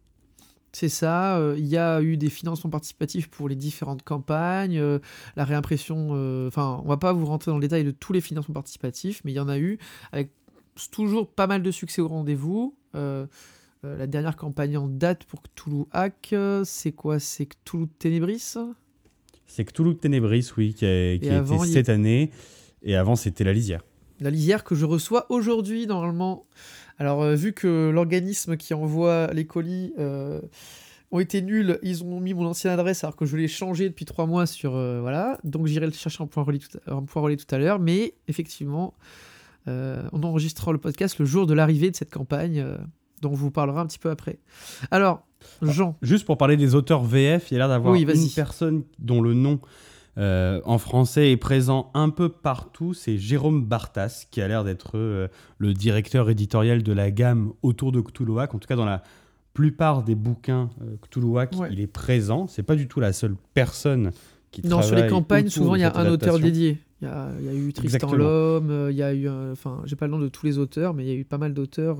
C'est 0.72 0.88
ça, 0.88 1.38
euh, 1.38 1.56
il 1.58 1.66
y 1.66 1.76
a 1.76 2.02
eu 2.02 2.16
des 2.16 2.30
financements 2.30 2.70
participatifs 2.70 3.28
pour 3.30 3.50
les 3.50 3.56
différentes 3.56 4.04
campagnes, 4.04 4.78
euh, 4.78 5.00
la 5.36 5.44
réimpression, 5.44 6.12
enfin 6.48 6.82
on 6.86 6.88
va 6.88 6.96
pas 6.96 7.12
vous 7.12 7.26
rentrer 7.26 7.52
dans 7.52 7.58
le 7.58 7.62
détail 7.62 7.84
de 7.84 7.92
tous 7.92 8.14
les 8.14 8.22
financements 8.22 8.54
participatifs, 8.54 9.22
mais 9.26 9.34
il 9.34 9.36
y 9.36 9.40
en 9.40 9.50
a 9.50 9.58
eu, 9.58 9.80
avec 10.14 10.32
toujours 10.92 11.28
pas 11.28 11.48
mal 11.48 11.62
de 11.62 11.72
succès 11.72 12.02
au 12.02 12.08
rendez-vous. 12.08 12.76
la 12.94 14.08
dernière 14.08 14.38
campagne 14.38 14.78
en 14.78 14.88
date 14.88 15.26
pour 15.26 15.42
Cthulhu 15.42 15.86
Hack, 15.92 16.34
c'est 16.64 16.92
quoi? 16.94 17.20
C'est 17.20 17.48
Cthulhu 17.48 17.88
Ténébris? 18.00 18.56
C'est 19.46 19.66
Cthulhu 19.66 19.98
Ténébris, 19.98 20.52
oui, 20.58 20.74
qui 20.74 20.86
a, 20.86 21.18
qui 21.18 21.30
a 21.30 21.42
été 21.42 21.58
cette 21.66 21.90
année, 21.90 22.32
et 22.82 22.96
avant 22.96 23.18
c'était 23.18 23.44
La 23.44 23.52
Lisière 23.52 23.82
la 24.20 24.30
lisière 24.30 24.64
que 24.64 24.76
je 24.76 24.86
reçois 24.86 25.26
aujourd'hui 25.30 25.88
normalement. 25.88 26.46
Alors 26.98 27.22
euh, 27.22 27.36
vu 27.36 27.54
que 27.54 27.90
l'organisme 27.90 28.58
qui 28.58 28.74
envoie 28.74 29.28
les 29.34 29.46
colis 29.46 29.94
euh, 30.00 30.42
ont 31.12 31.20
été 31.20 31.42
nuls, 31.42 31.80
ils 31.84 32.04
ont 32.04 32.20
mis 32.20 32.34
mon 32.34 32.46
ancienne 32.46 32.74
adresse 32.74 33.04
alors 33.04 33.16
que 33.16 33.26
je 33.26 33.38
l'ai 33.38 33.48
changé 33.48 33.90
depuis 33.90 34.06
trois 34.06 34.26
mois 34.26 34.46
sur 34.46 34.76
euh, 34.76 35.00
voilà. 35.02 35.38
Donc 35.44 35.68
j'irai 35.68 35.86
le 35.86 35.92
chercher 35.92 36.24
en 36.24 36.28
point 36.28 36.44
relais 36.44 36.60
tout, 36.60 36.78
à, 36.78 36.92
tout 36.92 37.56
à 37.56 37.58
l'heure. 37.58 37.80
Mais 37.80 38.14
effectivement, 38.28 38.94
on 39.68 40.24
enregistrera 40.24 40.72
le 40.72 40.78
podcast 40.78 41.20
le 41.20 41.26
jour 41.26 41.46
de 41.46 41.54
l'arrivée 41.54 41.92
de 41.92 41.96
cette 41.96 42.10
campagne 42.10 42.66
dont 43.22 43.32
on 43.32 43.36
vous 43.36 43.52
parlera 43.52 43.82
un 43.82 43.86
petit 43.86 44.00
peu 44.00 44.10
après. 44.10 44.40
Alors 44.92 45.28
Jean. 45.62 45.98
Juste 46.02 46.26
pour 46.26 46.38
parler 46.38 46.56
des 46.56 46.74
auteurs 46.74 47.04
VF, 47.04 47.52
il 47.52 47.56
y 47.56 47.58
a 47.58 47.60
l'air 47.60 47.70
d'avoir 47.70 47.96
une 47.96 48.30
personne 48.34 48.84
dont 49.00 49.22
le 49.22 49.34
nom 49.34 49.60
euh, 50.18 50.62
en 50.66 50.80
français 50.80 51.32
est 51.32 51.38
présent 51.38 51.92
un 51.94 52.10
peu 52.10 52.30
partout. 52.30 52.94
C'est 52.94 53.18
Jérôme 53.18 53.64
Bartas 53.64 54.26
qui 54.32 54.42
a 54.42 54.48
l'air 54.48 54.64
d'être 54.64 54.98
euh, 54.98 55.28
le 55.60 55.74
directeur 55.74 56.30
éditorial 56.30 56.82
de 56.82 56.94
la 56.94 57.12
gamme 57.12 57.54
autour 57.62 57.92
de 57.92 58.02
Cthulhuac. 58.02 58.56
En 58.56 58.58
tout 58.58 58.68
cas, 58.68 58.76
dans 58.76 58.86
la 58.86 59.04
plupart 59.54 60.04
des 60.04 60.16
bouquins 60.16 60.70
euh, 60.82 60.96
Cthulhuac, 61.02 61.56
il 61.72 61.80
est 61.80 61.88
présent. 61.88 62.48
C'est 62.48 62.64
pas 62.64 62.76
du 62.76 62.88
tout 62.88 63.00
la 63.00 63.14
seule 63.14 63.36
personne 63.54 64.12
qui 64.52 64.66
non, 64.66 64.82
sur 64.82 64.96
les 64.96 65.08
campagnes, 65.08 65.50
souvent 65.50 65.76
il 65.76 65.82
y 65.82 65.84
a 65.84 65.96
un 65.96 66.08
auteur 66.08 66.40
dédié. 66.40 66.80
Il 67.02 67.08
y, 67.08 67.12
a, 67.12 67.54
eu 67.54 67.74
Tristan 67.74 68.12
Lhomme, 68.12 68.88
il 68.90 68.96
y 68.96 69.04
a 69.04 69.14
eu, 69.14 69.30
enfin, 69.52 69.84
j'ai 69.86 69.96
pas 69.96 70.08
le 70.08 70.12
nom 70.12 70.20
de 70.20 70.30
tous 70.30 70.48
les 70.48 70.58
auteurs, 70.58 70.96
mais 70.96 71.06
il 71.06 71.08
y 71.08 71.12
a 71.12 71.16
eu 71.16 71.26
pas 71.26 71.38
mal 71.38 71.54
d'auteurs. 71.54 72.00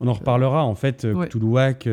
On 0.00 0.08
en 0.08 0.12
reparlera. 0.12 0.62
En 0.64 0.74
fait, 0.74 1.06
Cthulhuac, 1.06 1.88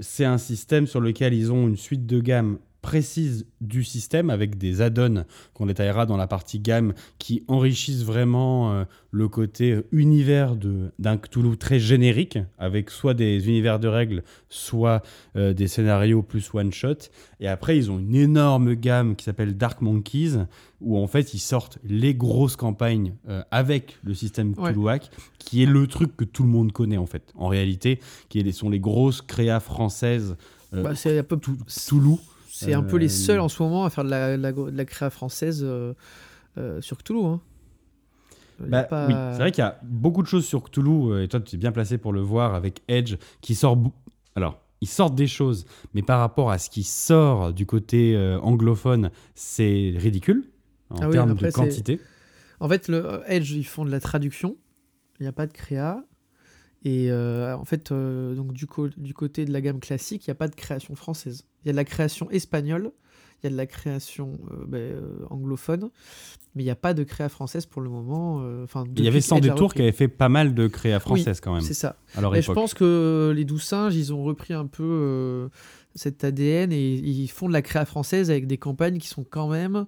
c'est 0.00 0.24
un 0.24 0.38
système 0.38 0.88
sur 0.88 1.00
lequel 1.00 1.34
ils 1.34 1.52
ont 1.52 1.68
une 1.68 1.76
suite 1.76 2.04
de 2.04 2.18
gammes 2.18 2.58
précise 2.82 3.46
du 3.60 3.84
système 3.84 4.28
avec 4.28 4.58
des 4.58 4.82
add-ons 4.82 5.24
qu'on 5.54 5.66
détaillera 5.66 6.04
dans 6.04 6.16
la 6.16 6.26
partie 6.26 6.58
gamme 6.58 6.94
qui 7.18 7.44
enrichissent 7.46 8.02
vraiment 8.02 8.72
euh, 8.72 8.84
le 9.12 9.28
côté 9.28 9.78
univers 9.92 10.56
d'un 10.98 11.16
Cthulhu 11.16 11.56
très 11.56 11.78
générique 11.78 12.38
avec 12.58 12.90
soit 12.90 13.14
des 13.14 13.48
univers 13.48 13.78
de 13.78 13.86
règles, 13.86 14.24
soit 14.48 15.02
euh, 15.36 15.54
des 15.54 15.68
scénarios 15.68 16.22
plus 16.22 16.52
one-shot. 16.52 17.08
Et 17.38 17.46
après, 17.46 17.78
ils 17.78 17.90
ont 17.90 18.00
une 18.00 18.16
énorme 18.16 18.74
gamme 18.74 19.14
qui 19.14 19.24
s'appelle 19.24 19.56
Dark 19.56 19.80
Monkeys 19.80 20.38
où 20.80 20.98
en 20.98 21.06
fait 21.06 21.32
ils 21.34 21.38
sortent 21.38 21.78
les 21.84 22.14
grosses 22.14 22.56
campagnes 22.56 23.14
euh, 23.28 23.42
avec 23.52 23.98
le 24.02 24.12
système 24.12 24.56
Cthulhuac 24.56 25.08
qui 25.38 25.62
est 25.62 25.66
le 25.66 25.86
truc 25.86 26.16
que 26.16 26.24
tout 26.24 26.42
le 26.42 26.48
monde 26.48 26.72
connaît 26.72 26.96
en 26.96 27.06
fait. 27.06 27.32
En 27.36 27.46
réalité, 27.46 28.00
qui 28.28 28.52
sont 28.52 28.70
les 28.70 28.80
grosses 28.80 29.22
créas 29.22 29.60
françaises. 29.60 30.36
Bah, 30.72 30.94
c'est 30.94 31.18
un 31.18 31.22
peu 31.22 31.36
Toulouse 31.36 32.18
c'est 32.64 32.74
un 32.74 32.82
peu 32.82 32.96
les 32.96 33.08
seuls 33.08 33.40
en 33.40 33.48
ce 33.48 33.62
moment 33.62 33.84
à 33.84 33.90
faire 33.90 34.04
de 34.04 34.10
la, 34.10 34.36
la, 34.36 34.84
créa 34.84 35.10
française 35.10 35.62
euh, 35.62 35.94
euh, 36.58 36.80
sur 36.80 36.98
Cthulhu. 36.98 37.24
Hein. 37.24 37.40
Bah, 38.60 38.86
oui, 39.08 39.14
c'est 39.32 39.38
vrai 39.38 39.50
qu'il 39.50 39.62
y 39.62 39.66
a 39.66 39.78
beaucoup 39.82 40.22
de 40.22 40.28
choses 40.28 40.44
sur 40.44 40.62
Cthulhu, 40.62 41.12
euh, 41.12 41.22
et 41.22 41.28
toi 41.28 41.40
tu 41.40 41.56
es 41.56 41.58
bien 41.58 41.72
placé 41.72 41.98
pour 41.98 42.12
le 42.12 42.20
voir 42.20 42.54
avec 42.54 42.82
Edge, 42.88 43.16
qui 43.40 43.54
sort. 43.54 43.78
Alors, 44.36 44.60
ils 44.80 44.88
sortent 44.88 45.14
des 45.14 45.26
choses, 45.26 45.66
mais 45.94 46.02
par 46.02 46.20
rapport 46.20 46.50
à 46.50 46.58
ce 46.58 46.70
qui 46.70 46.84
sort 46.84 47.52
du 47.52 47.66
côté 47.66 48.16
anglophone, 48.42 49.10
c'est 49.34 49.94
ridicule 49.96 50.44
en 50.90 51.02
ah 51.02 51.08
termes 51.08 51.34
de 51.34 51.50
quantité. 51.50 52.00
En 52.60 52.68
fait, 52.68 52.88
le 52.88 53.22
Edge, 53.26 53.50
ils 53.52 53.66
font 53.66 53.84
de 53.84 53.90
la 53.90 54.00
traduction, 54.00 54.56
il 55.18 55.24
n'y 55.24 55.28
a 55.28 55.32
pas 55.32 55.46
de 55.46 55.52
créa. 55.52 56.04
Et 56.84 57.10
euh, 57.10 57.56
en 57.56 57.64
fait, 57.64 57.92
euh, 57.92 58.34
donc 58.34 58.52
du, 58.52 58.66
du, 58.96 59.14
côté 59.14 59.44
de 59.44 59.52
la 59.52 59.60
gamme 59.60 59.78
classique, 59.78 60.26
il 60.26 60.30
n'y 60.30 60.32
a 60.32 60.36
pas 60.36 60.48
de 60.48 60.54
création 60.54 60.96
française. 60.96 61.44
Il 61.64 61.68
y 61.68 61.70
a 61.70 61.72
de 61.72 61.76
la 61.76 61.84
création 61.84 62.28
espagnole, 62.30 62.90
il 63.40 63.46
y 63.46 63.46
a 63.46 63.50
de 63.50 63.56
la 63.56 63.66
création 63.66 64.32
euh, 64.50 64.64
ben, 64.66 65.00
anglophone, 65.30 65.90
mais 66.56 66.64
il 66.64 66.66
n'y 66.66 66.72
a 66.72 66.76
pas 66.76 66.92
de 66.92 67.04
créa 67.04 67.28
française 67.28 67.66
pour 67.66 67.82
le 67.82 67.88
moment. 67.88 68.44
Enfin, 68.64 68.84
il 68.96 69.04
y 69.04 69.08
avait 69.08 69.20
Sans 69.20 69.38
Détour 69.38 69.74
qui 69.74 69.82
avait 69.82 69.92
fait 69.92 70.08
pas 70.08 70.28
mal 70.28 70.54
de 70.54 70.66
créa 70.66 70.98
française 70.98 71.40
quand 71.40 71.52
même. 71.52 71.62
C'est 71.62 71.74
ça. 71.74 71.96
Alors, 72.16 72.34
je 72.34 72.52
pense 72.52 72.74
que 72.74 73.32
les 73.34 73.44
Douze 73.44 73.62
Singes, 73.62 73.94
ils 73.94 74.12
ont 74.12 74.24
repris 74.24 74.52
un 74.52 74.66
peu 74.66 75.48
cet 75.94 76.24
ADN 76.24 76.72
et 76.72 76.94
ils 76.94 77.28
font 77.28 77.46
de 77.46 77.52
la 77.52 77.62
créa 77.62 77.84
française 77.84 78.28
avec 78.30 78.48
des 78.48 78.58
campagnes 78.58 78.98
qui 78.98 79.08
sont 79.08 79.24
quand 79.24 79.48
même 79.48 79.86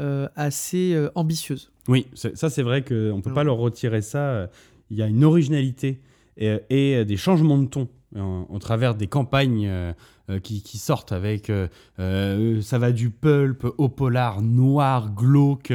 assez 0.00 1.00
ambitieuses. 1.14 1.70
Oui, 1.86 2.08
ça 2.14 2.50
c'est 2.50 2.62
vrai 2.62 2.82
qu'on 2.82 3.16
ne 3.16 3.22
peut 3.22 3.32
pas 3.32 3.44
leur 3.44 3.58
retirer 3.58 4.02
ça. 4.02 4.50
Il 4.90 4.96
y 4.96 5.02
a 5.02 5.06
une 5.06 5.22
originalité 5.22 6.00
et, 6.36 7.04
des 7.04 7.16
changements 7.16 7.58
de 7.58 7.66
ton 7.66 7.88
au 8.14 8.58
travers 8.58 8.94
des 8.94 9.06
campagnes 9.06 9.94
euh, 10.28 10.32
euh, 10.32 10.38
qui, 10.38 10.78
sortent 10.78 11.12
avec 11.12 11.50
euh, 11.50 12.62
ça 12.62 12.78
va 12.78 12.92
du 12.92 13.10
pulp 13.10 13.66
au 13.76 13.88
polar 13.88 14.40
noir 14.40 15.12
glauque 15.14 15.72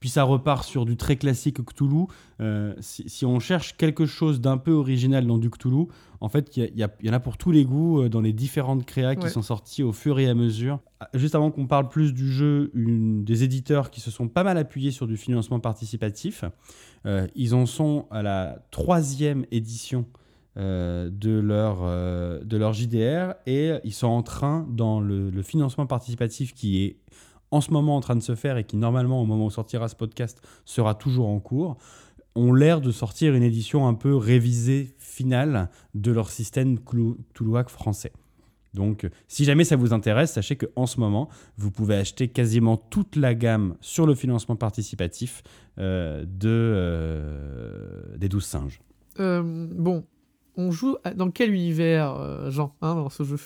puis 0.00 0.08
ça 0.08 0.22
repart 0.22 0.64
sur 0.64 0.86
du 0.86 0.96
très 0.96 1.16
classique 1.16 1.58
Cthulhu. 1.64 2.06
Si, 2.80 3.26
on 3.26 3.40
cherche 3.40 3.76
quelque 3.76 4.06
chose 4.06 4.40
d'un 4.40 4.56
peu 4.56 4.72
original 4.72 5.26
dans 5.26 5.38
du 5.38 5.50
Cthulhu 5.50 5.86
en 6.20 6.28
fait 6.28 6.56
il 6.56 6.64
y, 6.74 7.06
y, 7.06 7.10
en 7.10 7.12
a 7.12 7.20
pour 7.20 7.36
tous 7.36 7.50
les 7.50 7.64
goûts 7.64 8.08
dans 8.08 8.20
les 8.20 8.32
différentes 8.32 8.86
créas 8.86 9.16
qui 9.16 9.28
sont 9.28 9.42
sorties 9.42 9.82
au 9.82 9.92
fur 9.92 10.18
et 10.18 10.28
à 10.28 10.34
mesure. 10.34 10.80
Ah, 11.00 11.08
juste 11.14 11.34
avant 11.34 11.50
qu'on 11.50 11.66
parle 11.66 11.88
plus 11.88 12.12
du 12.12 12.30
jeu 12.30 12.70
une, 12.74 13.24
des 13.24 13.44
éditeurs 13.44 13.90
qui 13.90 14.00
se 14.00 14.10
sont 14.10 14.28
pas 14.28 14.42
mal 14.42 14.58
appuyés 14.58 14.90
sur 14.90 15.06
du 15.06 15.16
financement 15.16 15.60
participatif 15.60 16.44
euh, 17.06 17.26
ils 17.34 17.54
en 17.54 17.66
sont 17.66 18.06
à 18.10 18.22
la 18.22 18.58
troisième 18.70 19.44
édition 19.50 20.04
euh, 20.58 21.08
de, 21.12 21.38
leur, 21.38 21.82
euh, 21.82 22.42
de 22.42 22.56
leur 22.56 22.72
JDR 22.72 23.34
et 23.46 23.74
ils 23.84 23.92
sont 23.92 24.08
en 24.08 24.24
train, 24.24 24.66
dans 24.68 24.98
le, 24.98 25.30
financement 25.42 25.86
participatif 25.86 26.52
qui 26.52 26.82
est 26.82 26.96
en 27.52 27.60
ce 27.60 27.70
moment 27.70 27.94
en 27.94 28.00
train 28.00 28.16
de 28.16 28.22
se 28.22 28.34
faire 28.34 28.56
et 28.56 28.64
qui 28.64 28.76
normalement 28.76 29.22
au 29.22 29.24
moment 29.24 29.46
où 29.46 29.50
sortira 29.50 29.86
ce 29.86 29.94
podcast 29.94 30.42
sera 30.64 30.96
toujours 30.96 31.28
en 31.28 31.38
cours, 31.38 31.76
ont 32.34 32.52
l'air 32.52 32.80
de 32.80 32.90
sortir 32.90 33.36
une 33.36 33.44
édition 33.44 33.86
un 33.86 33.94
peu 33.94 34.16
révisée 34.16 34.96
finale 34.98 35.70
de 35.94 36.10
leur 36.10 36.28
système 36.28 36.78
Toulouac 37.34 37.68
français. 37.68 38.10
Donc, 38.74 39.08
si 39.28 39.44
jamais 39.44 39.62
ça 39.62 39.76
vous 39.76 39.92
intéresse, 39.92 40.32
sachez 40.32 40.56
qu'en 40.56 40.86
ce 40.86 40.98
moment, 40.98 41.28
vous 41.56 41.70
pouvez 41.70 41.94
acheter 41.94 42.26
quasiment 42.26 42.76
toute 42.76 43.14
la 43.14 43.36
gamme 43.36 43.76
sur 43.80 44.06
le 44.06 44.16
financement 44.16 44.56
participatif 44.56 45.44
euh, 45.78 46.24
de, 46.26 48.18
des 48.18 48.28
12 48.28 48.44
singes. 48.44 48.80
Bon, 49.18 50.04
on 50.58 50.70
joue 50.70 50.96
dans 51.16 51.30
quel 51.30 51.54
univers, 51.54 52.50
Jean, 52.50 52.74
hein, 52.82 52.94
dans 52.94 53.08
ce 53.08 53.22
jeu? 53.22 53.38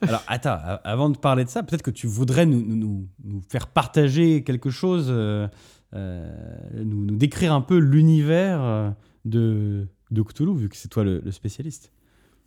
Alors, 0.00 0.24
attends, 0.26 0.58
avant 0.82 1.10
de 1.10 1.16
parler 1.16 1.44
de 1.44 1.48
ça, 1.48 1.62
peut-être 1.62 1.82
que 1.82 1.90
tu 1.92 2.08
voudrais 2.08 2.44
nous, 2.44 2.60
nous, 2.60 3.06
nous, 3.22 3.42
faire 3.48 3.68
partager 3.68 4.42
quelque 4.42 4.70
chose, 4.70 5.08
nous, 5.10 7.04
nous, 7.04 7.16
décrire 7.16 7.52
un 7.52 7.60
peu 7.60 7.78
l'univers 7.78 8.94
de, 9.24 9.86
de 10.10 10.22
Cthulhu, 10.22 10.56
vu 10.56 10.68
que 10.68 10.76
c'est 10.76 10.88
toi 10.88 11.04
le, 11.04 11.20
le 11.20 11.30
spécialiste. 11.30 11.92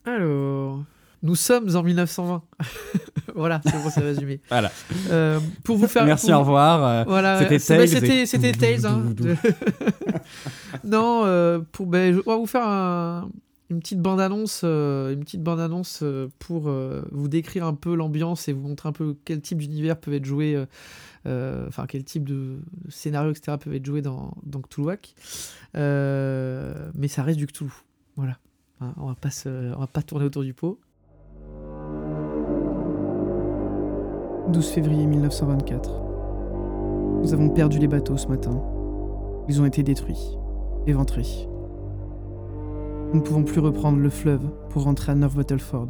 Alors, 0.06 0.84
nous 1.26 1.36
sommes 1.36 1.76
en 1.76 1.82
1920. 1.82 2.44
voilà, 3.36 3.60
c'est 3.66 3.72
bon, 3.72 3.90
c'est 3.90 4.02
résumé. 4.02 4.42
voilà. 4.48 4.72
Euh, 5.10 5.40
pour 5.64 5.78
vous 5.78 5.88
faire. 5.88 6.06
Merci, 6.06 6.32
au 6.32 6.40
revoir. 6.40 6.84
Euh, 6.84 7.04
voilà, 7.08 7.40
c'était 7.40 7.60
Tales. 7.60 7.88
C'était, 7.88 8.26
c'était 8.28 8.52
Tales. 8.78 8.86
Hein. 8.86 9.04
non, 10.84 11.24
euh, 11.26 11.60
pour, 11.72 11.88
ben, 11.88 12.22
on 12.28 12.32
va 12.32 12.38
vous 12.38 12.46
faire 12.46 13.26
une 13.70 13.80
petite 13.80 14.00
bande-annonce, 14.00 14.62
petite 14.62 15.42
bande-annonce 15.42 16.04
pour 16.40 16.70
vous 17.12 17.28
décrire 17.28 17.66
un 17.66 17.74
peu 17.74 17.96
l'ambiance 17.96 18.48
et 18.48 18.54
vous 18.54 18.68
montrer 18.68 18.90
un 18.90 18.94
peu 18.94 19.16
quel 19.26 19.42
type 19.42 19.58
d'univers 19.58 20.00
peut 20.00 20.14
être 20.14 20.26
joué, 20.26 20.64
enfin 21.26 21.86
quel 21.88 22.04
type 22.04 22.26
de 22.26 22.60
scénario, 22.90 23.32
etc. 23.32 23.58
peuvent 23.60 23.74
être 23.74 23.86
joués 23.86 24.02
dans, 24.02 24.36
Cthulhuac. 24.70 25.16
mais 25.74 27.08
ça 27.08 27.24
reste 27.24 27.40
du 27.40 27.48
Cthulhu. 27.48 27.72
Voilà. 28.16 28.38
Hein, 28.82 28.94
on 28.98 29.08
va 29.08 29.16
pas 29.16 29.30
on 29.46 29.80
va 29.80 29.88
pas 29.88 30.02
tourner 30.02 30.26
autour 30.26 30.44
du 30.44 30.54
pot. 30.54 30.80
12 34.50 34.68
février 34.68 35.06
1924. 35.06 36.02
Nous 37.22 37.34
avons 37.34 37.50
perdu 37.50 37.80
les 37.80 37.88
bateaux 37.88 38.18
ce 38.18 38.28
matin. 38.28 38.62
Ils 39.48 39.60
ont 39.62 39.66
été 39.66 39.82
détruits, 39.82 40.38
éventrés. 40.86 41.48
Nous 43.16 43.22
ne 43.22 43.26
pouvons 43.26 43.44
plus 43.44 43.62
reprendre 43.62 44.00
le 44.00 44.10
fleuve 44.10 44.42
pour 44.72 44.84
rentrer 44.84 45.14
à 45.14 45.16
North 45.16 45.38
Battleford. 45.38 45.88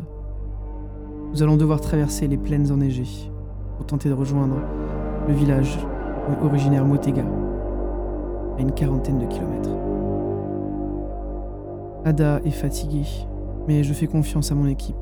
Nous 1.32 1.42
allons 1.42 1.58
devoir 1.58 1.82
traverser 1.82 2.28
les 2.28 2.38
plaines 2.38 2.72
enneigées 2.72 3.32
pour 3.76 3.88
tenter 3.88 4.10
de 4.10 4.14
rejoindre 4.14 4.58
le 5.28 5.34
village 5.34 5.80
originaire 6.44 6.86
Motega, 6.86 7.26
à 8.60 8.62
une 8.62 8.72
quarantaine 8.74 9.18
de 9.18 9.26
kilomètres. 9.26 9.72
Ada 12.06 12.42
est 12.46 12.52
fatigué, 12.52 13.02
mais 13.68 13.82
je 13.82 13.94
fais 13.94 14.06
confiance 14.06 14.52
à 14.52 14.56
mon 14.56 14.68
équipe 14.68 14.96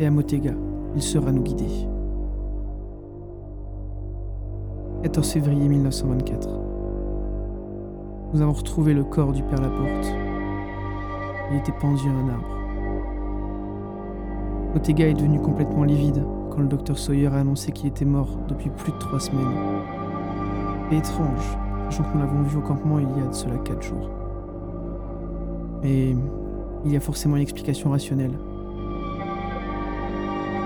et 0.00 0.06
à 0.06 0.10
Motega. 0.10 0.54
Il 0.96 1.02
sera 1.02 1.30
nous 1.30 1.44
guider. 1.44 1.70
14 5.04 5.30
février 5.30 5.68
1924. 5.68 6.48
Nous 8.34 8.42
avons 8.42 8.54
retrouvé 8.54 8.92
le 8.92 9.04
corps 9.04 9.30
du 9.30 9.44
père 9.44 9.60
Laporte. 9.60 10.29
Il 11.50 11.56
était 11.56 11.72
pendu 11.72 12.08
à 12.08 12.12
un 12.12 12.28
arbre. 12.28 12.60
Motega 14.72 15.08
est 15.08 15.14
devenu 15.14 15.40
complètement 15.40 15.82
livide 15.82 16.24
quand 16.50 16.58
le 16.60 16.68
docteur 16.68 16.96
Sawyer 16.96 17.26
a 17.26 17.38
annoncé 17.38 17.72
qu'il 17.72 17.88
était 17.88 18.04
mort 18.04 18.38
depuis 18.48 18.70
plus 18.70 18.92
de 18.92 18.98
trois 18.98 19.18
semaines. 19.18 19.56
Et 20.92 20.98
étrange, 20.98 21.58
sachant 21.86 22.04
que 22.04 22.14
nous 22.14 22.20
l'avons 22.20 22.42
vu 22.42 22.56
au 22.58 22.60
campement 22.60 23.00
il 23.00 23.08
y 23.18 23.22
a 23.22 23.26
de 23.26 23.34
cela 23.34 23.56
quatre 23.64 23.82
jours. 23.82 24.10
Mais 25.82 26.14
il 26.84 26.92
y 26.92 26.96
a 26.96 27.00
forcément 27.00 27.36
une 27.36 27.42
explication 27.42 27.90
rationnelle. 27.90 28.38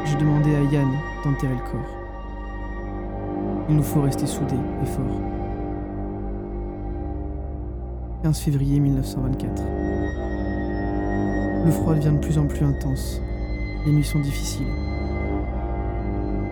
J'ai 0.05 0.17
demandé 0.17 0.55
à 0.55 0.63
Yann 0.65 0.89
d'enterrer 1.25 1.55
le 1.55 1.71
corps. 1.71 1.95
Il 3.71 3.77
nous 3.77 3.83
faut 3.83 4.03
rester 4.03 4.27
soudés 4.27 4.55
et 4.83 4.87
forts. 4.87 5.21
15 8.23 8.39
février 8.39 8.81
1924. 8.81 9.63
Le 11.65 11.71
froid 11.71 11.95
devient 11.95 12.13
de 12.13 12.19
plus 12.19 12.37
en 12.37 12.47
plus 12.47 12.63
intense. 12.63 13.23
Les 13.87 13.93
nuits 13.93 14.05
sont 14.05 14.21
difficiles. 14.21 14.67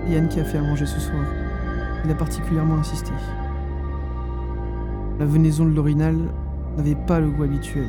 Yann 0.09 0.29
qui 0.29 0.40
a 0.40 0.44
fait 0.44 0.59
à 0.59 0.62
manger 0.62 0.87
ce 0.87 0.98
soir, 0.98 1.22
il 2.05 2.11
a 2.11 2.14
particulièrement 2.14 2.77
insisté. 2.77 3.12
La 5.18 5.27
venaison 5.27 5.64
de 5.66 5.70
l'orinal 5.70 6.16
n'avait 6.77 6.96
pas 7.07 7.20
le 7.20 7.31
goût 7.31 7.42
habituel. 7.42 7.87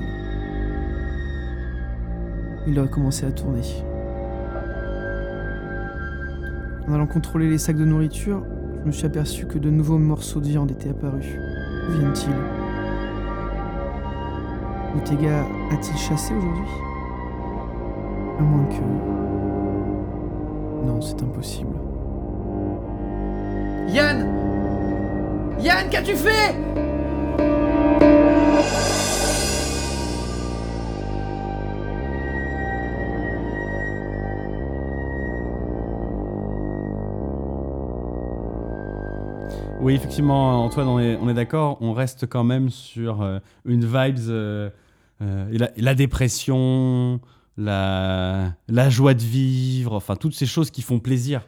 Il 2.67 2.77
aurait 2.77 2.89
commencé 2.89 3.25
à 3.25 3.31
tourner. 3.31 3.61
En 6.87 6.93
allant 6.93 7.07
contrôler 7.07 7.49
les 7.49 7.57
sacs 7.57 7.77
de 7.77 7.85
nourriture, 7.85 8.43
je 8.81 8.87
me 8.87 8.91
suis 8.91 9.05
aperçu 9.05 9.45
que 9.45 9.57
de 9.57 9.69
nouveaux 9.69 9.97
morceaux 9.97 10.41
de 10.41 10.47
viande 10.47 10.71
étaient 10.71 10.89
apparus. 10.89 11.37
Viennent-ils? 11.89 12.35
Otega 14.97 15.45
a-t-il 15.71 15.97
chassé 15.97 16.33
aujourd'hui? 16.35 16.92
À 18.37 18.41
moins 18.41 18.65
que... 18.65 18.81
Non, 20.85 21.01
c'est 21.01 21.21
impossible. 21.21 21.75
Yann 23.89 24.27
Yann, 25.59 25.89
qu'as-tu 25.89 26.15
fait? 26.15 26.55
Oui, 39.81 39.95
effectivement, 39.95 40.63
Antoine, 40.63 40.87
on 40.87 40.97
est, 40.97 41.17
on 41.21 41.27
est 41.27 41.33
d'accord. 41.33 41.77
On 41.81 41.91
reste 41.91 42.25
quand 42.25 42.45
même 42.45 42.69
sur 42.69 43.21
euh, 43.21 43.39
une 43.65 43.83
vibes. 43.83 44.29
euh, 44.29 44.69
euh, 45.21 45.51
et 45.51 45.57
la, 45.57 45.77
et 45.77 45.81
la 45.81 45.93
dépression, 45.93 47.19
la, 47.57 48.53
la 48.67 48.89
joie 48.89 49.13
de 49.13 49.21
vivre, 49.21 49.93
enfin, 49.93 50.15
toutes 50.15 50.33
ces 50.35 50.45
choses 50.45 50.71
qui 50.71 50.81
font 50.81 50.99
plaisir. 50.99 51.41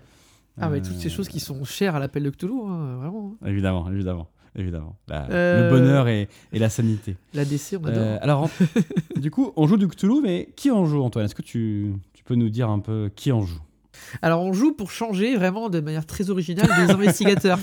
Ah, 0.59 0.69
mais 0.69 0.77
Euh, 0.77 0.81
toutes 0.83 0.97
ces 0.97 1.09
choses 1.09 1.27
qui 1.27 1.39
sont 1.39 1.63
chères 1.65 1.95
à 1.95 1.99
l'appel 1.99 2.23
de 2.23 2.29
Cthulhu, 2.29 2.53
hein, 2.65 2.95
vraiment. 2.97 3.35
hein. 3.41 3.47
Évidemment, 3.47 3.91
évidemment, 3.91 4.29
évidemment. 4.55 4.95
La- 5.07 5.27
Euh, 5.29 5.63
Le 5.63 5.69
bonheur 5.69 6.07
et, 6.07 6.29
et 6.53 6.59
la 6.59 6.69
sanité. 6.69 7.17
L'ADC, 7.33 7.77
on 7.81 7.85
adore. 7.85 8.03
Euh, 8.03 8.17
alors, 8.21 8.43
en- 8.43 8.49
du 9.19 9.31
coup, 9.31 9.51
on 9.57 9.67
joue 9.67 9.77
du 9.77 9.87
Cthulhu, 9.87 10.21
mais 10.23 10.49
qui 10.55 10.71
en 10.71 10.85
joue, 10.85 11.01
Antoine? 11.03 11.25
Est-ce 11.25 11.35
que 11.35 11.41
tu, 11.41 11.93
tu 12.13 12.23
peux 12.23 12.35
nous 12.35 12.49
dire 12.49 12.69
un 12.69 12.79
peu 12.79 13.11
qui 13.15 13.31
en 13.33 13.41
joue? 13.41 13.59
Alors 14.21 14.43
on 14.43 14.53
joue 14.53 14.73
pour 14.73 14.91
changer 14.91 15.35
vraiment 15.35 15.69
de 15.69 15.79
manière 15.79 16.05
très 16.05 16.29
originale 16.29 16.67
des 16.85 16.91
investigateurs. 16.93 17.59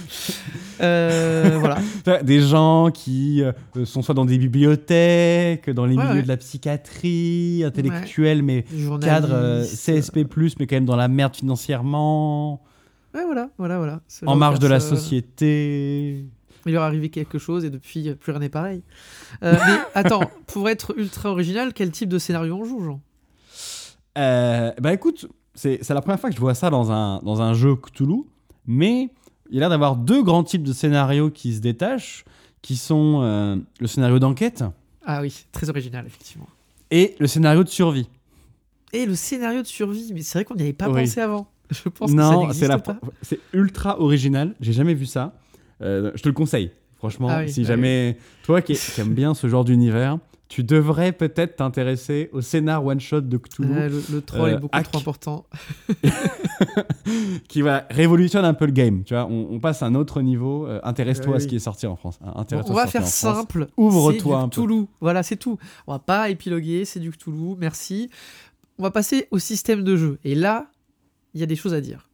Euh, 0.81 1.59
voilà. 1.61 1.79
Des 2.23 2.41
gens 2.41 2.91
qui 2.91 3.43
euh, 3.43 3.53
sont 3.85 4.03
soit 4.03 4.15
dans 4.15 4.25
des 4.25 4.39
bibliothèques, 4.39 5.71
dans 5.71 5.87
les 5.87 5.97
Ouais, 5.97 6.05
milieux 6.05 6.17
ouais. 6.17 6.23
de 6.23 6.29
la 6.29 6.37
psychiatrie, 6.37 7.63
intellectuels, 7.65 8.43
mais 8.43 8.63
Des 8.71 8.79
journalistes. 8.79 9.09
cadre 9.09 9.29
euh, 9.33 9.65
CSP+, 9.65 10.27
mais 10.59 10.67
quand 10.67 10.77
même 10.77 10.85
dans 10.85 10.97
la 10.97 11.09
merde 11.09 11.35
financièrement, 11.37 12.63
Ouais, 13.15 13.25
voilà, 13.27 13.51
voilà, 13.59 13.77
voilà. 13.77 14.01
En 14.25 14.37
marge 14.37 14.59
de 14.59 14.67
la 14.67 14.81
société. 14.81 16.25
Il 16.65 16.73
leur 16.73 16.83
est 16.83 16.87
arrivé 16.87 17.11
quelque 17.11 17.39
chose 17.39 17.63
et 17.65 17.69
depuis, 17.71 18.15
plus 18.15 18.31
rien 18.33 18.41
n'est 18.41 18.49
pareil. 18.49 18.83
Euh, 19.43 19.53
mais 19.67 19.79
attends, 19.95 20.31
pour 20.47 20.71
être 20.71 20.95
ultra 20.97 21.31
original, 21.31 21.73
quel 21.75 21.91
type 21.91 22.09
de 22.09 22.19
scénario 22.19 22.57
on 22.57 22.65
joue, 22.65 22.81
Jean? 22.83 23.01
Bah 24.17 24.93
écoute, 24.95 25.27
c'est 25.55 25.89
la 25.91 26.01
première 26.01 26.19
fois 26.21 26.31
que 26.31 26.35
je 26.37 26.41
vois 26.41 26.55
ça 26.55 26.71
dans 26.71 26.91
un, 26.93 27.19
dans 27.23 27.43
un 27.43 27.55
jeu 27.55 27.77
Cthulhu, 27.77 28.23
mais 28.67 29.11
il 29.51 29.55
y 29.55 29.59
a 29.59 29.61
l'air 29.61 29.71
d'avoir 29.71 29.97
deux 29.97 30.23
grands 30.23 30.45
types 30.45 30.63
de 30.63 30.73
scénarios 30.73 31.31
qui 31.31 31.55
se 31.55 31.61
détachent, 31.61 32.25
qui 32.63 32.77
sont 32.77 33.21
euh, 33.23 33.57
le 33.81 33.87
scénario 33.87 34.19
d'enquête 34.19 34.65
Ah 35.05 35.21
oui, 35.21 35.45
très 35.53 35.69
original, 35.69 36.07
effectivement. 36.07 36.47
et 36.91 37.15
le 37.19 37.27
scénario 37.27 37.65
de 37.65 37.69
survie. 37.69 38.09
Et 38.95 39.07
le 39.07 39.15
scénario 39.15 39.63
de 39.63 39.67
survie, 39.67 40.11
mais 40.15 40.23
c'est 40.23 40.39
vrai 40.39 40.45
qu'on 40.45 40.55
n'y 40.55 40.63
avait 40.63 40.73
pas 40.73 40.89
Oui. 40.89 41.03
pensé 41.03 41.21
avant. 41.21 41.49
Je 41.71 41.89
pense 41.89 42.11
que 42.13 42.17
ça 42.19 42.31
non, 42.31 42.53
c'est 42.53 42.69
la 42.69 42.79
pas. 42.79 42.99
c'est 43.23 43.41
ultra 43.55 43.99
original. 44.01 44.55
J'ai 44.61 44.73
jamais 44.75 44.93
vu 44.95 45.07
ça. 45.07 45.35
Euh, 45.81 46.13
je 46.15 46.23
te 46.23 46.29
le 46.29 46.35
conseille. 46.35 46.71
Franchement, 46.99 47.29
Ah 47.31 47.41
oui, 47.41 47.51
si 47.51 47.63
ah 47.63 47.69
jamais 47.69 48.17
toi 48.45 48.61
qui, 48.63 48.75
qui 48.75 49.01
aimes 49.01 49.15
bien 49.15 49.33
ce 49.35 49.49
genre 49.49 49.65
d'univers, 49.65 50.19
tu 50.55 50.63
devrais 50.65 51.13
peut-être 51.13 51.57
t'intéresser 51.57 52.29
au 52.35 52.43
scénar 52.43 52.85
one 52.85 53.01
shot 53.01 53.23
de 53.23 53.39
Cthulhu, 53.39 53.73
le, 53.73 54.03
le 54.13 54.21
troll 54.21 54.51
Euh, 54.51 54.57
est 54.57 54.61
beaucoup 54.61 54.77
hack. 54.77 54.91
trop 54.91 54.99
important. 54.99 55.47
qui 57.49 57.63
va 57.63 57.87
révolutionner 57.91 58.47
un 58.47 58.53
peu 58.53 58.67
le 58.67 58.73
game. 58.73 59.03
Tu 59.05 59.15
vois, 59.15 59.25
on, 59.27 59.49
on 59.51 59.61
passe 59.61 59.83
à 59.83 59.87
un 59.87 59.95
autre 59.95 60.21
niveau. 60.21 60.67
Euh, 60.67 60.79
Intéresse-toi 60.85 61.31
Oui, 61.31 61.37
à 61.37 61.41
ce 61.41 61.45
oui. 61.45 61.51
qui 61.51 61.57
est 61.57 61.61
sorti 61.61 61.87
en 61.87 61.97
France. 61.97 62.19
hein. 62.23 62.45
Bon, 62.51 62.63
on 62.67 62.75
va 62.75 62.85
ce 62.87 62.91
faire 62.91 63.07
simple. 63.07 63.69
Ouvre-toi 63.79 64.39
un 64.41 64.49
du 64.49 64.57
peu. 64.57 64.63
Cthulhu. 64.67 64.85
Voilà, 65.01 65.23
c'est 65.23 65.37
tout. 65.37 65.59
On 65.87 65.93
va 65.93 65.99
pas 65.99 66.29
épiloguer, 66.29 66.85
c'est 66.85 67.01
du 67.01 67.11
Cthulhu. 67.13 67.57
Merci. 67.59 68.11
On 68.79 68.83
va 68.83 68.91
passer 68.91 69.29
au 69.31 69.39
système 69.39 69.83
de 69.83 69.97
jeu. 69.97 70.19
Et 70.23 70.35
là, 70.35 70.67
il 71.33 71.41
y 71.41 71.43
a 71.43 71.47
des 71.47 71.57
choses 71.57 71.73
à 71.73 71.81
dire. 71.81 72.11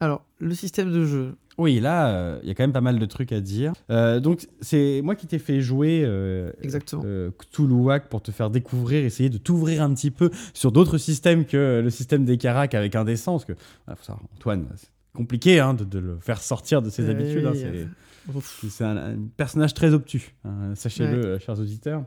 Alors, 0.00 0.24
le 0.38 0.54
système 0.54 0.92
de 0.92 1.04
jeu. 1.04 1.34
Oui, 1.58 1.80
là, 1.80 2.08
euh, 2.10 2.38
il 2.42 2.48
y 2.48 2.50
a 2.50 2.54
quand 2.54 2.64
même 2.64 2.74
pas 2.74 2.82
mal 2.82 2.98
de 2.98 3.06
trucs 3.06 3.32
à 3.32 3.40
dire. 3.40 3.72
Euh, 3.90 4.20
donc, 4.20 4.46
c'est 4.60 5.00
moi 5.02 5.14
qui 5.14 5.26
t'ai 5.26 5.38
fait 5.38 5.62
jouer 5.62 6.02
euh, 6.04 6.50
Exactement. 6.62 7.02
euh, 7.06 7.30
Cthulhuac 7.38 8.10
pour 8.10 8.20
te 8.22 8.30
faire 8.30 8.50
découvrir, 8.50 9.02
essayer 9.06 9.30
de 9.30 9.38
t'ouvrir 9.38 9.82
un 9.82 9.94
petit 9.94 10.10
peu 10.10 10.30
sur 10.52 10.70
d'autres 10.70 10.98
systèmes 10.98 11.46
que 11.46 11.80
le 11.82 11.88
système 11.90 12.26
des 12.26 12.36
Caracs 12.36 12.74
avec 12.74 12.94
Indécence. 12.94 13.46
Que, 13.46 13.54
voilà, 13.86 13.96
faut 13.96 14.04
savoir, 14.04 14.22
Antoine, 14.36 14.66
c'est 14.76 14.90
compliqué 15.14 15.58
hein, 15.60 15.72
de, 15.72 15.84
de 15.84 15.98
le 15.98 16.18
faire 16.20 16.42
sortir 16.42 16.82
de 16.82 16.90
ses 16.90 17.08
habitudes. 17.08 17.46
hein, 17.46 17.52
oui, 17.54 18.40
c'est- 18.68 18.84
un, 18.84 18.96
un 18.98 19.16
personnage 19.38 19.72
très 19.72 19.94
obtus, 19.94 20.34
hein, 20.44 20.74
sachez-le, 20.74 21.38
chers 21.38 21.58
auditeurs. 21.58 22.04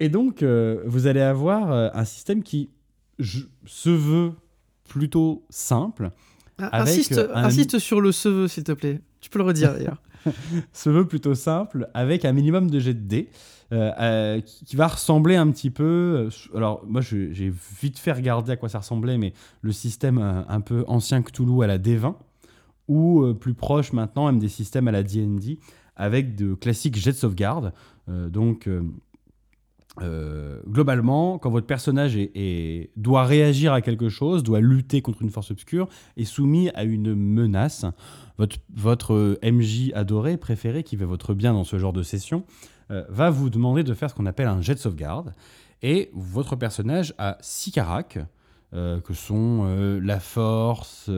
Et 0.00 0.08
donc, 0.08 0.42
vous 0.42 1.06
allez 1.06 1.20
avoir 1.20 1.70
un 1.96 2.04
système 2.04 2.42
qui 2.42 2.70
je- 3.20 3.44
se 3.66 3.90
veut 3.90 4.32
plutôt 4.88 5.44
simple, 5.50 6.10
Ah, 6.58 6.66
Avec, 6.68 6.88
insiste, 6.88 7.12
euh, 7.18 7.28
un- 7.34 7.44
insiste 7.44 7.78
sur 7.78 8.00
le 8.00 8.12
cheveu, 8.12 8.46
s'il 8.48 8.64
te 8.64 8.72
plaît. 8.72 9.00
Tu 9.20 9.30
peux 9.30 9.38
le 9.38 9.44
redire 9.44 9.72
d'ailleurs. 9.72 10.00
se 10.72 10.90
veut 10.90 11.06
plutôt 11.06 11.34
simple, 11.34 11.88
avec 11.94 12.24
un 12.24 12.32
minimum 12.32 12.70
de 12.70 12.78
jet 12.78 12.94
de 12.94 13.00
dés, 13.00 13.28
euh, 13.72 13.90
euh, 14.00 14.40
qui 14.40 14.76
va 14.76 14.86
ressembler 14.88 15.34
un 15.36 15.50
petit 15.50 15.70
peu. 15.70 16.28
euh, 16.28 16.56
alors, 16.56 16.84
moi, 16.86 17.00
j'ai 17.00 17.52
vite 17.80 17.98
fait 17.98 18.12
regarder 18.12 18.52
à 18.52 18.56
quoi 18.56 18.68
ça 18.68 18.78
ressemblait, 18.78 19.18
mais 19.18 19.32
le 19.62 19.72
système 19.72 20.18
un 20.18 20.60
peu 20.60 20.84
ancien 20.86 21.22
Cthulhu 21.22 21.62
à 21.64 21.66
la 21.66 21.78
D20, 21.78 22.14
ou 22.88 23.32
plus 23.34 23.54
proche 23.54 23.92
maintenant, 23.92 24.26
même 24.26 24.38
des 24.38 24.48
systèmes 24.48 24.88
à 24.88 24.92
la 24.92 25.02
DD, 25.02 25.58
avec 25.96 26.34
de 26.36 26.54
classiques 26.54 26.96
jets 26.96 27.12
de 27.12 27.16
sauvegarde. 27.16 27.72
Donc. 28.08 28.68
Euh, 30.00 30.60
globalement, 30.66 31.38
quand 31.38 31.50
votre 31.50 31.66
personnage 31.66 32.18
doit 32.96 33.24
réagir 33.24 33.72
à 33.72 33.82
quelque 33.82 34.08
chose, 34.08 34.42
doit 34.42 34.60
lutter 34.60 35.02
contre 35.02 35.22
une 35.22 35.30
force 35.30 35.50
obscure, 35.50 35.88
est 36.16 36.24
soumis 36.24 36.70
à 36.70 36.84
une 36.84 37.14
menace, 37.14 37.84
votre, 38.74 39.12
euh, 39.12 39.38
MJ 39.42 39.92
adoré, 39.94 40.36
préféré, 40.36 40.82
qui 40.82 40.96
veut 40.96 41.06
votre 41.06 41.34
bien 41.34 41.52
dans 41.52 41.64
ce 41.64 41.78
genre 41.78 41.92
de 41.92 42.02
session, 42.02 42.44
euh, 42.90 43.04
va 43.10 43.30
vous 43.30 43.50
demander 43.50 43.84
de 43.84 43.92
faire 43.92 44.08
ce 44.08 44.14
qu'on 44.14 44.26
appelle 44.26 44.48
un 44.48 44.62
jet 44.62 44.74
de 44.74 44.80
sauvegarde. 44.80 45.34
Et 45.82 46.10
votre 46.14 46.56
personnage 46.56 47.14
a 47.18 47.36
six 47.40 47.72
caracs, 47.72 48.18
que 48.72 49.12
sont 49.12 50.00
la 50.00 50.18
force, 50.18 51.10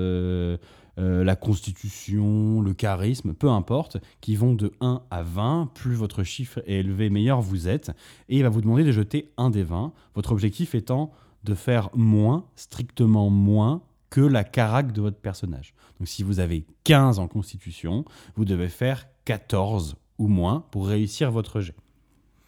euh, 0.98 1.24
la 1.24 1.36
constitution, 1.36 2.60
le 2.60 2.72
charisme, 2.72 3.34
peu 3.34 3.50
importe, 3.50 3.96
qui 4.20 4.36
vont 4.36 4.54
de 4.54 4.72
1 4.80 5.02
à 5.10 5.22
20. 5.22 5.70
Plus 5.74 5.94
votre 5.94 6.22
chiffre 6.22 6.60
est 6.66 6.80
élevé, 6.80 7.10
meilleur 7.10 7.40
vous 7.40 7.68
êtes. 7.68 7.90
Et 8.28 8.38
il 8.38 8.42
va 8.42 8.48
vous 8.48 8.60
demander 8.60 8.84
de 8.84 8.92
jeter 8.92 9.32
un 9.36 9.50
des 9.50 9.64
20. 9.64 9.92
Votre 10.14 10.32
objectif 10.32 10.74
étant 10.74 11.12
de 11.42 11.54
faire 11.54 11.90
moins, 11.94 12.46
strictement 12.56 13.28
moins, 13.28 13.82
que 14.10 14.20
la 14.20 14.44
carac 14.44 14.92
de 14.92 15.00
votre 15.00 15.18
personnage. 15.18 15.74
Donc 15.98 16.08
si 16.08 16.22
vous 16.22 16.38
avez 16.38 16.64
15 16.84 17.18
en 17.18 17.26
constitution, 17.26 18.04
vous 18.36 18.44
devez 18.44 18.68
faire 18.68 19.08
14 19.24 19.96
ou 20.18 20.28
moins 20.28 20.64
pour 20.70 20.86
réussir 20.86 21.32
votre 21.32 21.60
jet. 21.60 21.74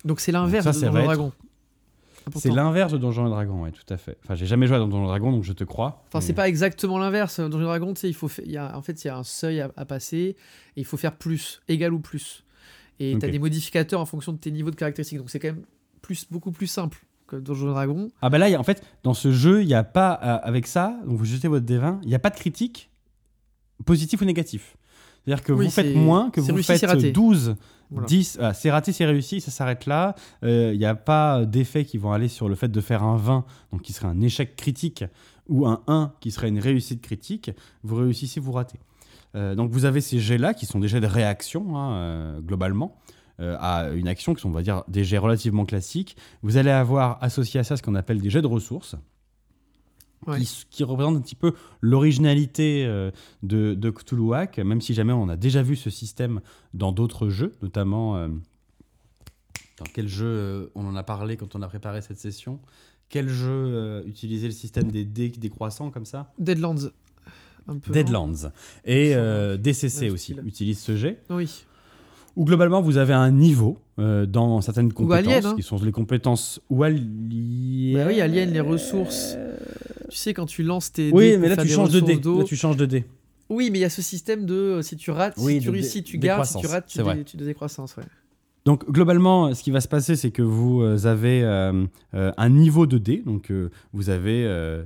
Donc 0.05 0.21
c'est 0.21 0.31
l'inverse 0.31 0.67
de 0.67 0.73
ça 0.73 0.91
Dragon. 0.91 1.33
C'est 2.35 2.51
l'inverse 2.51 2.93
de 2.93 2.99
Donjons 2.99 3.27
et 3.27 3.31
Dragons, 3.31 3.63
ouais, 3.63 3.71
tout 3.73 3.85
à 3.93 3.97
fait. 3.97 4.19
Enfin, 4.25 4.35
j'ai 4.35 4.47
jamais 4.47 4.67
joué 4.67 4.77
à 4.77 4.81
Donjons 4.81 5.05
et 5.05 5.07
Dragons, 5.07 5.31
donc 5.33 5.45
je 5.45 5.53
te 5.53 5.63
crois. 5.65 6.03
Enfin, 6.09 6.21
c'est 6.21 6.33
pas 6.33 6.49
exactement 6.49 6.99
l'inverse. 6.99 7.39
Dans 7.39 7.49
Donjon 7.49 7.65
Dragon, 7.67 7.95
tu 7.95 8.01
sais, 8.01 8.09
il 8.09 8.15
faut, 8.15 8.27
fa- 8.29 8.43
il 8.45 8.51
y 8.51 8.57
a, 8.57 8.77
en 8.77 8.83
fait, 8.83 9.05
il 9.05 9.07
y 9.07 9.11
a 9.11 9.17
un 9.17 9.23
seuil 9.23 9.61
à, 9.61 9.71
à 9.77 9.85
passer 9.85 10.19
et 10.19 10.37
il 10.81 10.85
faut 10.85 10.97
faire 10.97 11.17
plus, 11.17 11.63
égal 11.69 11.93
ou 11.95 12.01
plus. 12.01 12.45
Et 12.99 13.11
tu 13.19 13.25
as 13.25 13.29
Ok. 13.29 13.33
des 13.33 13.39
modificateurs 13.39 14.01
en 14.01 14.07
fonction 14.07 14.33
de 14.33 14.39
tes 14.39 14.51
niveaux 14.51 14.71
de 14.71 14.77
caractéristiques. 14.77 15.19
Donc 15.19 15.31
c'est 15.31 15.39
quand 15.39 15.49
même 15.49 15.65
plus, 16.03 16.27
beaucoup 16.31 16.51
plus 16.51 16.67
simple 16.67 16.99
que 17.29 17.37
Donjon 17.37 17.69
Dragon. 17.71 18.09
Ah 18.23 18.29
bah 18.31 18.39
là, 18.39 18.49
il 18.49 18.53
y 18.53 18.55
a- 18.57 18.61
en 18.61 18.65
fait, 18.65 18.83
dans 19.05 19.15
ce 19.15 19.31
jeu, 19.31 19.63
il 19.63 19.67
n'y 19.69 19.75
a 19.75 19.85
pas, 19.85 20.19
euh, 20.23 20.39
avec 20.43 20.67
ça, 20.67 20.99
donc 21.07 21.19
vous 21.19 21.25
jetez 21.25 21.49
votre 21.49 21.65
D20, 21.67 22.01
il 22.03 22.09
n'y 22.09 22.15
a 22.15 22.19
pas 22.19 22.31
de 22.31 22.37
critique, 22.37 22.91
positif 23.85 24.21
ou 24.21 24.25
négatif. 24.25 24.77
C'est-à-dire 25.25 25.45
que 25.45 25.53
Oui, 25.53 25.67
vous 25.67 25.71
faites 25.71 25.95
moins, 25.95 26.31
que 26.31 26.41
vous 26.41 26.57
faites 26.63 26.79
c'est 26.79 26.87
raté. 26.87 27.11
12, 27.13 27.57
Voilà. 27.91 28.07
10, 28.07 28.39
ah, 28.41 28.55
c'est 28.55 28.71
raté, 28.71 28.93
c'est 28.93 29.07
réussi, 29.07 29.41
ça 29.41 29.51
s'arrête 29.51 29.87
là. 29.87 30.15
Euh, 30.43 30.73
Il 30.73 30.79
n'y 30.79 30.87
a 30.87 30.95
pas 30.95 31.45
d'effets 31.45 31.85
qui 31.85 31.99
vont 31.99 32.13
aller 32.13 32.29
sur 32.29 32.49
le 32.49 32.55
fait 32.55 32.69
de 32.69 32.81
faire 32.81 33.03
un 33.03 33.17
20, 33.17 33.45
donc 33.73 33.83
qui 33.83 33.93
serait 33.93 34.09
un 34.09 34.21
échec 34.21 34.57
critique, 34.57 35.05
ou 35.49 35.67
un 35.67 35.83
1 35.87 36.13
qui 36.21 36.31
serait 36.31 36.49
une 36.49 36.59
réussite 36.59 37.03
critique. 37.03 37.51
Vous 37.83 37.97
réussissez, 37.97 38.41
vous 38.41 38.53
ratez. 38.53 38.79
Euh, 39.37 39.55
donc 39.55 39.71
vous 39.71 39.85
avez 39.85 40.01
ces 40.01 40.19
jets-là 40.19 40.55
qui 40.55 40.67
sont 40.67 40.81
des 40.81 40.89
jets 40.89 41.01
de 41.01 41.07
réaction, 41.07 41.77
hein, 41.77 41.93
euh, 41.93 42.41
globalement, 42.41 42.97
euh, 43.41 43.57
à 43.61 43.91
une 43.91 44.09
action 44.09 44.35
qui 44.35 44.41
sont, 44.41 44.49
on 44.49 44.53
va 44.53 44.63
dire, 44.63 44.83
des 44.89 45.05
jets 45.05 45.19
relativement 45.19 45.67
classiques. 45.67 46.17
Vous 46.43 46.57
allez 46.57 46.71
avoir 46.71 47.23
associé 47.23 47.61
à 47.61 47.65
ça 47.65 47.77
ce 47.77 47.83
qu'on 47.83 47.95
appelle 47.95 48.21
des 48.21 48.31
jets 48.31 48.43
de 48.43 48.47
ressources. 48.47 48.97
Ouais. 50.27 50.41
Qui, 50.41 50.65
qui 50.71 50.85
représentent 50.85 51.17
un 51.17 51.21
petit 51.21 51.35
peu 51.37 51.53
l'originalité 51.81 52.85
euh, 52.85 53.11
de, 53.43 53.75
de 53.75 53.91
Cthulhuac, 53.91 54.59
même 54.59 54.81
si 54.81 54.93
jamais 54.93 55.13
on 55.13 55.29
a 55.29 55.37
déjà 55.37 55.63
vu 55.63 55.77
ce 55.77 55.89
système 55.91 56.41
dans 56.75 56.91
d'autres 56.91 57.29
jeux, 57.29 57.55
notamment 57.63 58.17
euh, 58.17 58.29
dans 59.79 59.87
quel 59.93 60.09
jeu 60.09 60.27
euh, 60.27 60.67
on 60.75 60.87
en 60.87 60.97
a 60.97 61.03
parlé 61.03 61.37
quand 61.37 61.55
on 61.55 61.63
a 61.63 61.69
préparé 61.69 62.03
cette 62.03 62.19
session 62.19 62.59
Quel 63.09 63.29
jeu 63.29 64.05
utilisait 64.07 64.49
le 64.49 64.53
système 64.53 64.91
des 64.91 65.05
dés 65.05 65.29
décroissants 65.29 65.91
comme 65.91 66.07
ça? 66.07 66.33
Deadlands. 66.39 66.91
Un 67.69 67.79
peu, 67.79 67.91
non? 67.91 67.95
Deadlands. 67.95 68.53
Et. 68.85 69.15
DCC 69.59 70.11
aussi 70.11 70.35
utilise 70.45 70.81
ce 70.81 70.97
jet. 70.97 71.23
Oui. 71.31 71.65
Où 72.37 72.45
globalement 72.45 72.83
vous 72.83 72.99
avez 72.99 73.15
un 73.15 73.31
niveau 73.31 73.79
euh, 73.99 74.27
dans 74.27 74.61
certaines 74.61 74.93
compétences, 74.93 75.27
Alien, 75.33 75.47
hein. 75.47 75.55
qui 75.57 75.63
sont 75.63 75.79
les 75.83 75.91
compétences 75.93 76.61
ou 76.69 76.83
alien. 76.83 77.03
Bah 77.95 78.05
oui, 78.07 78.21
Alien, 78.21 78.53
les 78.53 78.61
ressources. 78.61 79.37
Tu 80.11 80.17
sais, 80.17 80.35
quand 80.35 80.47
tu 80.47 80.63
lances 80.63 80.93
tes. 80.93 81.11
Oui, 81.13 81.31
dés 81.31 81.39
mais 81.39 81.49
là 81.49 81.57
tu 81.57 81.69
changes 81.69 81.91
de 81.91 82.01
dé. 82.01 82.07
ressources 82.07 82.21
d'eau- 82.21 82.39
Là 82.41 82.45
tu 82.45 82.57
changes 82.57 82.77
de 82.77 82.87
dé. 82.87 83.05
Oui, 83.49 83.71
mais 83.71 83.79
il 83.79 83.83
y 83.83 83.85
a 83.85 83.91
ce 83.91 84.03
système 84.03 84.45
de 84.45 84.55
euh, 84.55 84.83
si 84.83 84.97
tu 84.97 85.11
rates, 85.11 85.35
Oui, 85.39 85.55
si 85.55 85.61
tu 85.61 85.71
réussis, 85.71 86.03
tu 86.03 86.19
gardes, 86.19 86.45
si 86.45 86.59
tu 86.59 86.67
rates, 86.67 86.87
tu, 86.87 86.99
dé, 87.03 87.25
tu 87.25 87.37
décroissance. 87.37 87.97
Ouais. 87.97 88.03
Donc 88.65 88.91
globalement, 88.91 89.55
ce 89.55 89.63
qui 89.63 89.71
va 89.71 89.81
se 89.81 89.89
passer, 89.89 90.17
c'est 90.17 90.31
que 90.33 90.43
vous 90.43 90.83
euh, 90.83 91.07
avez 91.07 91.43
euh, 91.45 91.87
euh, 92.15 92.33
un 92.37 92.49
niveau 92.51 92.87
de 92.87 92.99
dé. 92.99 93.23
Donc 93.25 93.51
euh, 93.51 93.71
vous 93.93 94.11
avez 94.11 94.45
euh, 94.45 94.83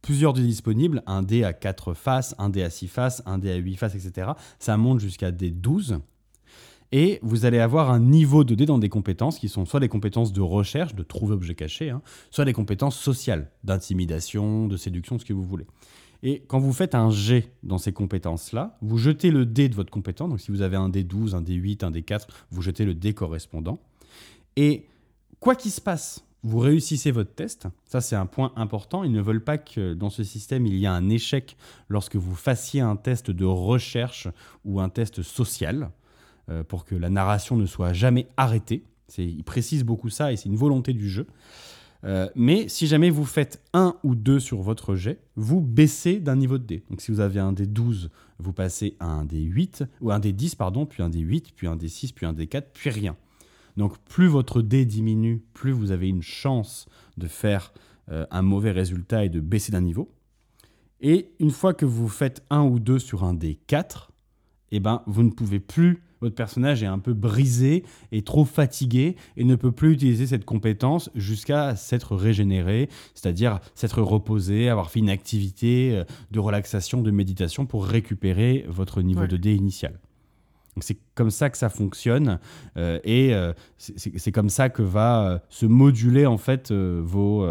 plusieurs 0.00 0.32
dés 0.32 0.42
disponibles, 0.42 1.02
un 1.06 1.22
dé 1.22 1.42
à 1.44 1.52
4 1.52 1.92
faces, 1.94 2.34
un 2.38 2.48
dé 2.48 2.62
à 2.62 2.70
6 2.70 2.86
faces, 2.88 3.22
un 3.26 3.38
dé 3.38 3.50
à 3.50 3.56
8 3.56 3.76
faces, 3.76 3.94
etc. 3.96 4.28
Ça 4.60 4.76
monte 4.76 5.00
jusqu'à 5.00 5.32
des 5.32 5.50
12. 5.50 5.98
Et 6.90 7.18
vous 7.22 7.44
allez 7.44 7.58
avoir 7.58 7.90
un 7.90 8.00
niveau 8.00 8.44
de 8.44 8.54
dé 8.54 8.64
dans 8.64 8.78
des 8.78 8.88
compétences 8.88 9.38
qui 9.38 9.48
sont 9.48 9.66
soit 9.66 9.80
des 9.80 9.88
compétences 9.88 10.32
de 10.32 10.40
recherche, 10.40 10.94
de 10.94 11.02
trouver 11.02 11.34
objet 11.34 11.54
caché, 11.54 11.90
hein, 11.90 12.00
soit 12.30 12.46
des 12.46 12.54
compétences 12.54 12.98
sociales, 12.98 13.50
d'intimidation, 13.64 14.66
de 14.66 14.76
séduction, 14.76 15.18
ce 15.18 15.24
que 15.24 15.34
vous 15.34 15.42
voulez. 15.42 15.66
Et 16.22 16.42
quand 16.48 16.58
vous 16.58 16.72
faites 16.72 16.94
un 16.94 17.10
jet 17.10 17.52
dans 17.62 17.78
ces 17.78 17.92
compétences-là, 17.92 18.76
vous 18.80 18.98
jetez 18.98 19.30
le 19.30 19.46
dé 19.46 19.68
de 19.68 19.74
votre 19.74 19.90
compétence. 19.90 20.30
Donc 20.30 20.40
si 20.40 20.50
vous 20.50 20.62
avez 20.62 20.76
un 20.76 20.88
dé 20.88 21.04
12, 21.04 21.34
un 21.34 21.42
dé 21.42 21.54
8, 21.54 21.84
un 21.84 21.90
dé 21.90 22.02
4, 22.02 22.26
vous 22.50 22.62
jetez 22.62 22.84
le 22.84 22.94
dé 22.94 23.14
correspondant. 23.14 23.78
Et 24.56 24.86
quoi 25.38 25.54
qu'il 25.54 25.70
se 25.70 25.80
passe, 25.80 26.24
vous 26.42 26.58
réussissez 26.58 27.10
votre 27.10 27.34
test. 27.34 27.68
Ça, 27.84 28.00
c'est 28.00 28.16
un 28.16 28.26
point 28.26 28.52
important. 28.56 29.04
Ils 29.04 29.12
ne 29.12 29.20
veulent 29.20 29.44
pas 29.44 29.58
que 29.58 29.94
dans 29.94 30.10
ce 30.10 30.24
système, 30.24 30.66
il 30.66 30.74
y 30.74 30.84
ait 30.84 30.88
un 30.88 31.08
échec 31.08 31.56
lorsque 31.88 32.16
vous 32.16 32.34
fassiez 32.34 32.80
un 32.80 32.96
test 32.96 33.30
de 33.30 33.44
recherche 33.44 34.28
ou 34.64 34.80
un 34.80 34.88
test 34.88 35.22
social 35.22 35.90
euh, 36.50 36.64
pour 36.64 36.84
que 36.84 36.94
la 36.94 37.10
narration 37.10 37.56
ne 37.56 37.66
soit 37.66 37.92
jamais 37.92 38.28
arrêtée. 38.36 38.84
Ils 39.16 39.44
précisent 39.44 39.84
beaucoup 39.84 40.10
ça 40.10 40.32
et 40.32 40.36
c'est 40.36 40.48
une 40.48 40.56
volonté 40.56 40.92
du 40.92 41.08
jeu. 41.08 41.26
Euh, 42.04 42.28
mais 42.34 42.68
si 42.68 42.86
jamais 42.86 43.10
vous 43.10 43.24
faites 43.24 43.62
un 43.72 43.96
ou 44.04 44.14
deux 44.14 44.40
sur 44.40 44.60
votre 44.60 44.94
jet, 44.94 45.20
vous 45.36 45.60
baissez 45.60 46.20
d'un 46.20 46.36
niveau 46.36 46.58
de 46.58 46.64
dé. 46.64 46.84
Donc 46.90 47.00
si 47.00 47.10
vous 47.10 47.20
avez 47.20 47.40
un 47.40 47.52
dé 47.52 47.66
12, 47.66 48.10
vous 48.38 48.52
passez 48.52 48.96
à 49.00 49.06
un 49.06 49.24
dé 49.24 49.40
8, 49.40 49.84
ou 50.00 50.12
un 50.12 50.20
dé 50.20 50.32
10, 50.32 50.54
pardon, 50.54 50.86
puis 50.86 51.02
un 51.02 51.08
dé 51.08 51.18
8, 51.18 51.52
puis 51.56 51.66
un 51.66 51.76
dé 51.76 51.88
6, 51.88 52.12
puis 52.12 52.26
un 52.26 52.32
dé 52.32 52.46
4, 52.46 52.70
puis 52.72 52.90
rien. 52.90 53.16
Donc 53.76 53.98
plus 53.98 54.28
votre 54.28 54.62
dé 54.62 54.84
diminue, 54.84 55.42
plus 55.54 55.72
vous 55.72 55.90
avez 55.90 56.08
une 56.08 56.22
chance 56.22 56.86
de 57.16 57.26
faire 57.26 57.72
euh, 58.10 58.26
un 58.30 58.42
mauvais 58.42 58.72
résultat 58.72 59.24
et 59.24 59.28
de 59.28 59.40
baisser 59.40 59.72
d'un 59.72 59.80
niveau. 59.80 60.10
Et 61.00 61.30
une 61.38 61.50
fois 61.50 61.74
que 61.74 61.84
vous 61.84 62.08
faites 62.08 62.44
un 62.50 62.62
ou 62.62 62.78
deux 62.78 62.98
sur 62.98 63.24
un 63.24 63.34
dé 63.34 63.58
4, 63.66 64.10
eh 64.72 64.80
ben, 64.80 65.02
vous 65.06 65.22
ne 65.22 65.30
pouvez 65.30 65.60
plus, 65.60 66.02
votre 66.20 66.34
personnage 66.34 66.82
est 66.82 66.86
un 66.86 66.98
peu 66.98 67.14
brisé 67.14 67.84
et 68.10 68.22
trop 68.22 68.44
fatigué 68.44 69.14
et 69.36 69.44
ne 69.44 69.54
peut 69.54 69.70
plus 69.72 69.92
utiliser 69.92 70.26
cette 70.26 70.44
compétence 70.44 71.10
jusqu'à 71.14 71.76
s'être 71.76 72.16
régénéré, 72.16 72.88
c'est-à-dire 73.14 73.60
s'être 73.76 74.02
reposé, 74.02 74.68
avoir 74.68 74.90
fait 74.90 74.98
une 74.98 75.10
activité 75.10 75.92
euh, 75.96 76.04
de 76.32 76.40
relaxation, 76.40 77.02
de 77.02 77.10
méditation 77.12 77.66
pour 77.66 77.86
récupérer 77.86 78.64
votre 78.68 79.00
niveau 79.02 79.20
Ouais. 79.22 79.28
de 79.28 79.36
dé 79.36 79.54
initial. 79.54 79.92
Donc 80.74 80.82
c'est 80.84 80.98
comme 81.14 81.30
ça 81.30 81.50
que 81.50 81.58
ça 81.58 81.68
fonctionne 81.68 82.38
euh, 82.76 83.00
et 83.04 83.34
euh, 83.34 83.52
c'est- 83.78 84.30
comme 84.32 84.48
ça 84.48 84.68
que 84.68 84.82
va 84.82 85.28
euh, 85.28 85.38
se 85.48 85.66
moduler 85.66 86.24
en 86.26 86.36
fait 86.38 86.70
vos, 86.72 87.44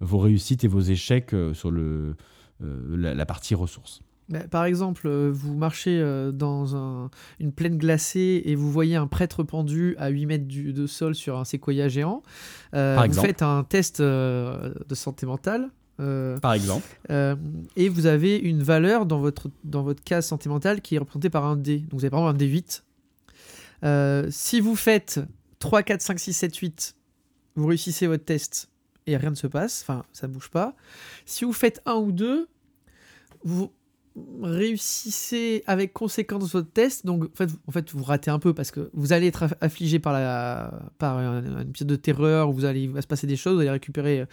vos 0.00 0.18
réussites 0.18 0.64
et 0.64 0.68
vos 0.68 0.80
échecs 0.80 1.34
sur 1.54 1.70
le, 1.70 2.14
la, 2.60 3.14
la 3.14 3.26
partie 3.26 3.54
ressources. 3.54 4.00
Bah, 4.28 4.40
par 4.50 4.64
exemple, 4.66 5.06
euh, 5.06 5.30
vous 5.32 5.54
marchez 5.54 5.98
euh, 6.00 6.32
dans 6.32 6.76
un- 6.76 7.10
une 7.40 7.52
plaine 7.52 7.78
glacée 7.78 8.42
et 8.44 8.54
vous 8.54 8.70
voyez 8.70 8.94
un 8.96 9.06
prêtre 9.06 9.42
pendu 9.42 9.94
à 9.98 10.08
8 10.08 10.26
mètres 10.26 10.46
du- 10.46 10.72
de 10.74 10.86
sol 10.86 11.14
sur 11.14 11.38
un 11.38 11.44
séquoia 11.44 11.88
géant. 11.88 12.22
Euh, 12.74 12.94
Par 12.94 13.04
vous 13.04 13.08
exemple. 13.08 13.26
faites 13.26 13.42
un 13.42 13.64
test 13.64 14.00
euh, 14.00 14.74
de 14.86 14.94
santé 14.94 15.24
mentale. 15.24 15.70
euh, 16.00 16.38
Par 16.38 16.52
exemple. 16.52 16.86
et 17.10 17.88
vous 17.88 18.06
avez 18.06 18.36
une 18.36 18.62
valeur 18.62 19.04
dans 19.06 19.18
votre, 19.18 19.48
dans 19.64 19.82
votre 19.82 20.04
case 20.04 20.26
santé 20.26 20.48
mentale 20.48 20.80
qui 20.82 20.94
est 20.94 20.98
représentée 20.98 21.30
par 21.30 21.44
un 21.46 21.56
dé. 21.56 21.78
Donc 21.78 21.94
vous 21.94 22.04
avez 22.04 22.10
par 22.10 22.20
exemple 22.20 22.42
un 22.42 22.46
D8. 22.46 22.82
Euh, 23.84 24.26
si 24.30 24.60
vous 24.60 24.76
faites 24.76 25.20
3, 25.58 25.82
4, 25.82 26.00
5, 26.02 26.18
6, 26.20 26.32
7, 26.34 26.54
8, 26.56 26.94
vous 27.56 27.66
réussissez 27.66 28.06
votre 28.06 28.24
test 28.24 28.68
et 29.06 29.16
rien 29.16 29.30
ne 29.30 29.34
se 29.34 29.46
passe, 29.46 29.80
enfin 29.82 30.04
ça 30.12 30.28
bouge 30.28 30.50
pas. 30.50 30.74
Si 31.26 31.44
vous 31.44 31.52
faites 31.52 31.80
1 31.86 31.94
ou 31.94 32.12
2, 32.12 32.46
vous 33.44 33.72
réussissez 34.42 35.62
avec 35.66 35.92
conséquence 35.92 36.52
votre 36.52 36.70
test, 36.70 37.06
donc 37.06 37.24
en 37.24 37.36
fait, 37.36 37.50
en 37.66 37.72
fait 37.72 37.90
vous 37.92 38.02
ratez 38.02 38.30
un 38.30 38.38
peu 38.38 38.54
parce 38.54 38.70
que 38.70 38.90
vous 38.92 39.12
allez 39.12 39.26
être 39.26 39.44
aff- 39.44 39.56
affligé 39.60 39.98
par, 39.98 40.12
la, 40.12 40.80
par 40.98 41.18
un, 41.18 41.38
un 41.38 41.64
de 41.64 41.96
terreur 41.96 42.50
où 42.50 42.52
vous 42.52 42.64
allez, 42.64 42.82
il 42.82 42.90
va 42.90 43.02
se 43.02 43.06
passer 43.06 43.26
des 43.26 43.36
choses, 43.36 43.54
vous 43.54 43.60
allez 43.60 43.70
récupérer 43.70 44.26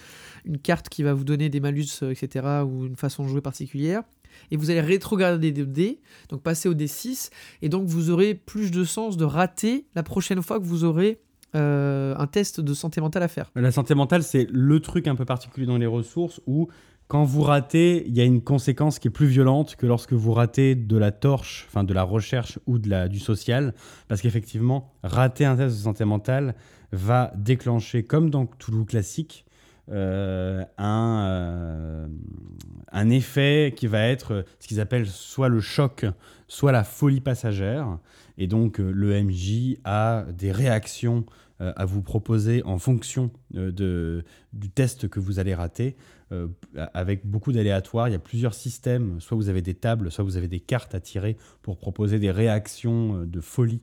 une 0.46 0.58
carte 0.58 0.90
qui 0.90 1.04
va 1.04 1.14
vous 1.14 1.24
donner 1.24 1.50
des 1.50 1.60
malus, 1.60 1.88
euh, 2.04 2.12
etc., 2.12 2.46
ou 2.66 2.86
une 2.86 2.96
façon 2.96 3.24
de 3.24 3.30
jouer 3.30 3.42
particulière. 3.42 4.04
Et 4.52 4.58
vous 4.58 4.70
allez 4.70 4.82
rétrograder 4.82 5.52
des 5.52 5.66
dés, 5.66 6.02
donc 6.30 6.42
passer 6.42 6.68
au 6.68 6.74
D6, 6.74 7.30
et 7.62 7.70
donc 7.70 7.88
vous 7.88 8.10
aurez 8.10 8.36
plus 8.36 8.70
de 8.70 8.84
chances 8.84 9.16
de 9.16 9.24
rater 9.24 9.86
la 9.96 10.04
prochaine 10.04 10.42
fois 10.42 10.60
que 10.60 10.66
vous 10.66 10.84
aurez 10.84 11.20
euh, 11.56 12.14
un 12.18 12.28
test 12.28 12.60
de 12.60 12.74
santé 12.74 13.00
mentale 13.00 13.24
à 13.24 13.30
faire. 13.30 13.50
La 13.56 13.72
santé 13.72 13.96
mentale, 13.96 14.24
c'est 14.24 14.46
le 14.52 14.82
truc 14.82 15.08
un 15.08 15.16
peu 15.16 15.24
particulier 15.24 15.66
dans 15.66 15.78
les 15.78 15.86
ressources 15.86 16.42
où, 16.48 16.68
quand 17.08 17.24
vous 17.24 17.42
ratez, 17.42 18.04
il 18.08 18.16
y 18.16 18.22
a 18.22 18.24
une 18.24 18.42
conséquence 18.42 18.98
qui 18.98 19.10
est 19.10 19.12
plus 19.12 19.28
violente 19.28 19.76
que 19.76 19.86
lorsque 19.86 20.14
vous 20.14 20.34
ratez 20.34 20.74
de 20.74 20.98
la 20.98 21.12
torche, 21.12 21.66
enfin 21.68 21.84
de 21.84 21.94
la 21.94 22.04
recherche 22.04 22.58
ou 22.66 22.80
de 22.80 22.90
la, 22.90 23.08
du 23.08 23.20
social. 23.20 23.74
Parce 24.08 24.22
qu'effectivement, 24.22 24.92
rater 25.04 25.46
un 25.46 25.56
test 25.56 25.76
de 25.78 25.82
santé 25.82 26.04
mentale 26.04 26.56
va 26.92 27.32
déclencher, 27.36 28.04
comme 28.04 28.30
dans 28.32 28.48
Toulouse 28.48 28.88
classique, 28.88 29.46
euh, 29.92 30.64
un, 30.80 31.26
euh, 31.28 32.08
un 32.92 33.10
effet 33.12 33.74
qui 33.76 33.86
va 33.86 34.08
être 34.08 34.44
ce 34.60 34.68
qu'ils 34.68 34.80
appellent 34.80 35.06
soit 35.06 35.50
le 35.50 35.60
choc, 35.60 36.06
soit 36.48 36.72
la 36.72 36.84
folie 36.84 37.22
passagère. 37.22 38.00
Et 38.38 38.48
donc, 38.48 38.80
euh, 38.80 38.92
le 38.92 39.22
MJ 39.22 39.78
a 39.84 40.26
des 40.34 40.52
réactions 40.52 41.26
euh, 41.62 41.72
à 41.78 41.86
vous 41.86 42.02
proposer 42.02 42.64
en 42.66 42.78
fonction 42.80 43.32
euh, 43.56 43.72
de, 43.72 44.26
du 44.52 44.70
test 44.70 45.08
que 45.08 45.22
vous 45.22 45.40
allez 45.40 45.56
rater, 45.56 45.96
euh, 46.76 46.86
avec 46.94 47.26
beaucoup 47.26 47.52
d'aléatoires. 47.52 48.08
Il 48.08 48.12
y 48.12 48.16
a 48.16 48.20
plusieurs 48.20 48.54
systèmes, 48.54 49.20
soit 49.22 49.38
vous 49.38 49.50
avez 49.50 49.62
des 49.62 49.74
tables, 49.74 50.12
soit 50.12 50.24
vous 50.24 50.38
avez 50.38 50.48
des 50.48 50.60
cartes 50.60 50.94
à 50.96 51.00
tirer 51.00 51.38
pour 51.62 51.78
proposer 51.78 52.20
des 52.20 52.32
réactions 52.32 53.22
euh, 53.22 53.26
de 53.26 53.40
folie 53.42 53.82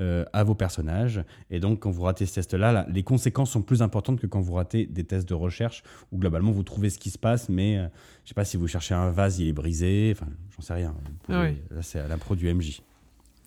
euh, 0.00 0.24
à 0.32 0.44
vos 0.44 0.54
personnages. 0.54 1.24
Et 1.50 1.58
donc, 1.58 1.80
quand 1.80 1.90
vous 1.90 2.02
ratez 2.02 2.24
ce 2.24 2.34
test-là, 2.36 2.70
là, 2.72 2.86
les 2.88 3.02
conséquences 3.02 3.50
sont 3.50 3.62
plus 3.62 3.82
importantes 3.82 4.20
que 4.20 4.26
quand 4.28 4.40
vous 4.40 4.52
ratez 4.54 4.86
des 4.86 5.02
tests 5.04 5.28
de 5.28 5.34
recherche, 5.34 5.82
où 6.12 6.18
globalement, 6.18 6.52
vous 6.52 6.62
trouvez 6.62 6.88
ce 6.90 6.98
qui 7.00 7.10
se 7.10 7.18
passe, 7.18 7.48
mais 7.48 7.78
euh, 7.78 7.88
je 8.24 8.28
sais 8.28 8.34
pas 8.34 8.44
si 8.44 8.56
vous 8.56 8.68
cherchez 8.68 8.94
un 8.94 9.10
vase, 9.10 9.40
il 9.40 9.48
est 9.48 9.52
brisé, 9.52 10.14
enfin, 10.16 10.30
j'en 10.56 10.62
sais 10.62 10.74
rien. 10.74 10.94
Vous 11.04 11.12
pouvez- 11.24 11.38
Ah 11.38 11.42
oui. 11.50 11.56
Là, 11.74 11.82
c'est 11.82 11.98
à 11.98 12.06
l'impro 12.06 12.36
du 12.36 12.46
MJ. 12.52 12.80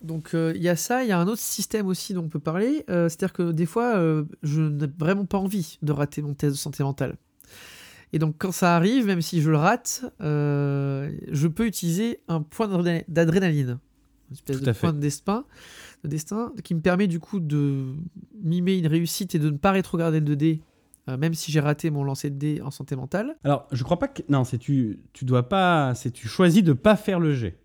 Donc 0.02 0.34
euh, 0.34 0.52
il 0.56 0.62
y 0.62 0.68
a 0.68 0.74
ça, 0.74 1.04
il 1.04 1.08
y 1.08 1.12
a 1.12 1.18
un 1.20 1.28
autre 1.28 1.40
système 1.40 1.86
aussi 1.86 2.12
dont 2.12 2.24
on 2.24 2.28
peut 2.28 2.40
parler. 2.40 2.84
euh, 2.90 3.08
C'est-à-dire 3.08 3.32
que 3.32 3.52
des 3.52 3.66
fois, 3.66 3.96
euh, 3.96 4.24
je 4.42 4.60
n'ai 4.60 4.88
vraiment 4.98 5.24
pas 5.26 5.38
envie 5.38 5.78
de 5.80 5.92
rater 5.92 6.22
mon 6.22 6.34
test 6.34 6.54
de 6.54 6.58
santé 6.58 6.82
mentale. 6.82 7.14
Et 8.12 8.18
donc 8.18 8.34
quand 8.38 8.52
ça 8.52 8.76
arrive, 8.76 9.06
même 9.06 9.22
si 9.22 9.40
je 9.40 9.50
le 9.50 9.56
rate, 9.56 10.04
euh, 10.20 11.10
je 11.30 11.48
peux 11.48 11.66
utiliser 11.66 12.20
un 12.28 12.42
point 12.42 12.68
d'adré- 12.68 13.04
d'adrénaline, 13.08 13.78
une 14.30 14.34
espèce 14.34 14.58
Tout 14.58 14.64
de 14.64 14.72
point 14.72 14.92
de 14.92 14.98
destin, 15.00 15.44
de 16.04 16.08
destin, 16.08 16.52
qui 16.62 16.74
me 16.74 16.80
permet 16.80 17.06
du 17.06 17.20
coup 17.20 17.40
de 17.40 17.94
mimer 18.42 18.76
une 18.76 18.86
réussite 18.86 19.34
et 19.34 19.38
de 19.38 19.48
ne 19.50 19.56
pas 19.56 19.70
rétrograder 19.72 20.20
le 20.20 20.26
2D, 20.36 20.60
euh, 21.08 21.16
même 21.16 21.32
si 21.34 21.50
j'ai 21.50 21.60
raté 21.60 21.90
mon 21.90 22.04
lancer 22.04 22.28
de 22.30 22.36
dés 22.36 22.60
en 22.62 22.70
santé 22.70 22.96
mentale. 22.96 23.34
Alors, 23.44 23.66
je 23.72 23.82
crois 23.82 23.98
pas 23.98 24.08
que. 24.08 24.22
Non, 24.28 24.44
c'est 24.44 24.58
tu, 24.58 25.00
tu 25.14 25.24
dois 25.24 25.48
pas. 25.48 25.94
C'est 25.94 26.10
tu 26.10 26.28
choisis 26.28 26.62
de 26.62 26.72
pas 26.74 26.96
faire 26.96 27.18
le 27.18 27.32
jet. 27.34 27.58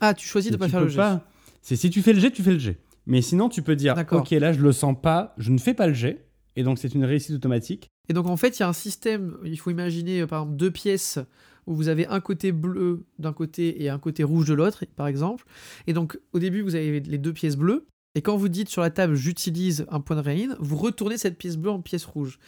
Ah, 0.00 0.14
tu 0.14 0.26
choisis 0.26 0.50
de 0.50 0.56
Et 0.56 0.58
pas 0.58 0.68
faire 0.68 0.80
le 0.80 0.88
jet. 0.88 0.96
pas- 0.96 1.24
C'est 1.62 1.76
si 1.76 1.90
tu 1.90 2.02
fais 2.02 2.12
le 2.12 2.20
jet, 2.20 2.30
tu 2.30 2.42
fais 2.42 2.52
le 2.52 2.58
jet. 2.58 2.78
Mais 3.06 3.22
sinon, 3.22 3.48
tu 3.48 3.62
peux 3.62 3.76
dire, 3.76 3.94
D'accord. 3.94 4.20
ok, 4.22 4.30
là, 4.32 4.52
je 4.52 4.60
le 4.60 4.72
sens 4.72 4.96
pas, 5.00 5.32
je 5.38 5.52
ne 5.52 5.58
fais 5.58 5.74
pas 5.74 5.86
le 5.86 5.94
jet. 5.94 6.26
Et 6.56 6.64
donc, 6.64 6.78
c'est 6.78 6.92
une 6.94 7.04
réussite 7.04 7.34
automatique. 7.36 7.88
Et 8.08 8.12
donc 8.12 8.26
en 8.26 8.36
fait, 8.36 8.58
il 8.58 8.60
y 8.60 8.62
a 8.62 8.68
un 8.68 8.72
système, 8.72 9.36
il 9.44 9.58
faut 9.58 9.70
imaginer 9.70 10.20
euh, 10.20 10.26
par 10.26 10.42
exemple 10.42 10.56
deux 10.56 10.70
pièces 10.70 11.18
où 11.66 11.74
vous 11.74 11.88
avez 11.88 12.06
un 12.06 12.20
côté 12.20 12.52
bleu 12.52 13.04
d'un 13.18 13.32
côté 13.32 13.82
et 13.82 13.88
un 13.88 13.98
côté 13.98 14.22
rouge 14.22 14.46
de 14.46 14.54
l'autre, 14.54 14.84
par 14.94 15.08
exemple. 15.08 15.44
Et 15.86 15.92
donc 15.92 16.18
au 16.32 16.38
début, 16.38 16.62
vous 16.62 16.74
avez 16.74 17.00
les 17.00 17.18
deux 17.18 17.32
pièces 17.32 17.56
bleues. 17.56 17.86
Et 18.14 18.22
quand 18.22 18.36
vous 18.36 18.48
dites 18.48 18.68
sur 18.68 18.82
la 18.82 18.90
table 18.90 19.14
j'utilise 19.14 19.86
un 19.90 20.00
point 20.00 20.16
de 20.16 20.22
rain, 20.22 20.56
vous 20.58 20.76
retournez 20.76 21.18
cette 21.18 21.36
pièce 21.36 21.56
bleue 21.56 21.70
en 21.70 21.80
pièce 21.80 22.04
rouge. 22.04 22.38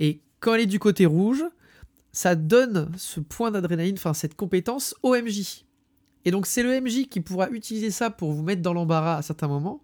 Et 0.00 0.20
quand 0.40 0.54
elle 0.54 0.60
est 0.62 0.66
du 0.66 0.78
côté 0.78 1.06
rouge, 1.06 1.44
ça 2.12 2.34
donne 2.34 2.90
ce 2.96 3.20
point 3.20 3.50
d'adrénaline, 3.50 3.96
enfin 3.96 4.14
cette 4.14 4.34
compétence 4.34 4.94
au 5.02 5.14
MJ. 5.14 5.64
Et 6.24 6.30
donc 6.30 6.46
c'est 6.46 6.62
le 6.62 6.80
MJ 6.80 7.08
qui 7.08 7.20
pourra 7.20 7.48
utiliser 7.50 7.90
ça 7.90 8.10
pour 8.10 8.32
vous 8.32 8.42
mettre 8.42 8.62
dans 8.62 8.72
l'embarras 8.72 9.16
à 9.16 9.22
certains 9.22 9.48
moments, 9.48 9.82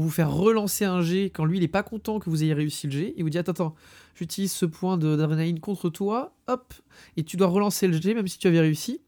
vous 0.00 0.10
faire 0.10 0.32
relancer 0.32 0.84
un 0.84 1.00
G 1.00 1.30
quand 1.30 1.44
lui 1.44 1.58
il 1.58 1.62
est 1.62 1.68
pas 1.68 1.82
content 1.82 2.18
que 2.18 2.30
vous 2.30 2.42
ayez 2.42 2.54
réussi 2.54 2.86
le 2.86 2.92
G. 2.92 3.14
Il 3.16 3.22
vous 3.22 3.30
dit 3.30 3.38
attends, 3.38 3.52
attends, 3.52 3.74
j'utilise 4.14 4.52
ce 4.52 4.66
point 4.66 4.96
d'adrénaline 4.96 5.60
contre 5.60 5.90
toi, 5.90 6.34
hop, 6.46 6.74
et 7.16 7.24
tu 7.24 7.36
dois 7.36 7.48
relancer 7.48 7.86
le 7.86 8.00
G 8.00 8.14
même 8.14 8.28
si 8.28 8.38
tu 8.38 8.46
avais 8.46 8.60
réussi. 8.60 9.00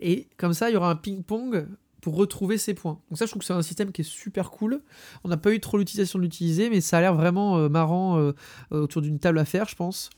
Et 0.00 0.28
comme 0.36 0.52
ça, 0.52 0.70
il 0.70 0.74
y 0.74 0.76
aura 0.76 0.90
un 0.90 0.96
ping-pong 0.96 1.66
pour 2.00 2.16
retrouver 2.16 2.58
ces 2.58 2.74
points. 2.74 2.98
Donc 3.08 3.18
ça, 3.18 3.24
je 3.24 3.30
trouve 3.30 3.40
que 3.40 3.46
c'est 3.46 3.54
un 3.54 3.62
système 3.62 3.90
qui 3.90 4.02
est 4.02 4.04
super 4.04 4.50
cool. 4.50 4.82
On 5.24 5.28
n'a 5.28 5.38
pas 5.38 5.52
eu 5.52 5.60
trop 5.60 5.78
l'utilisation 5.78 6.18
de 6.18 6.24
l'utiliser, 6.24 6.68
mais 6.68 6.80
ça 6.80 6.98
a 6.98 7.00
l'air 7.00 7.14
vraiment 7.14 7.56
euh, 7.56 7.68
marrant 7.68 8.18
euh, 8.18 8.32
autour 8.70 9.00
d'une 9.00 9.18
table 9.18 9.38
à 9.38 9.46
faire, 9.46 9.68
je 9.68 9.74
pense. 9.74 10.10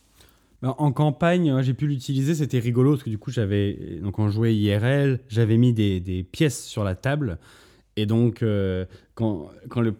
Ben, 0.62 0.74
En 0.78 0.90
campagne, 0.90 1.52
moi, 1.52 1.62
j'ai 1.62 1.74
pu 1.74 1.86
l'utiliser, 1.86 2.34
c'était 2.34 2.58
rigolo 2.58 2.92
parce 2.92 3.04
que 3.04 3.10
du 3.10 3.18
coup, 3.18 3.30
j'avais 3.30 4.00
donc 4.02 4.18
on 4.18 4.28
jouait 4.28 4.56
IRL, 4.56 5.20
j'avais 5.28 5.58
mis 5.58 5.72
des, 5.72 6.00
des 6.00 6.24
pièces 6.24 6.64
sur 6.64 6.82
la 6.82 6.96
table 6.96 7.38
et 7.96 8.06
donc 8.06 8.42
euh, 8.42 8.84
quand, 9.14 9.50
quand 9.68 9.80
le, 9.80 9.94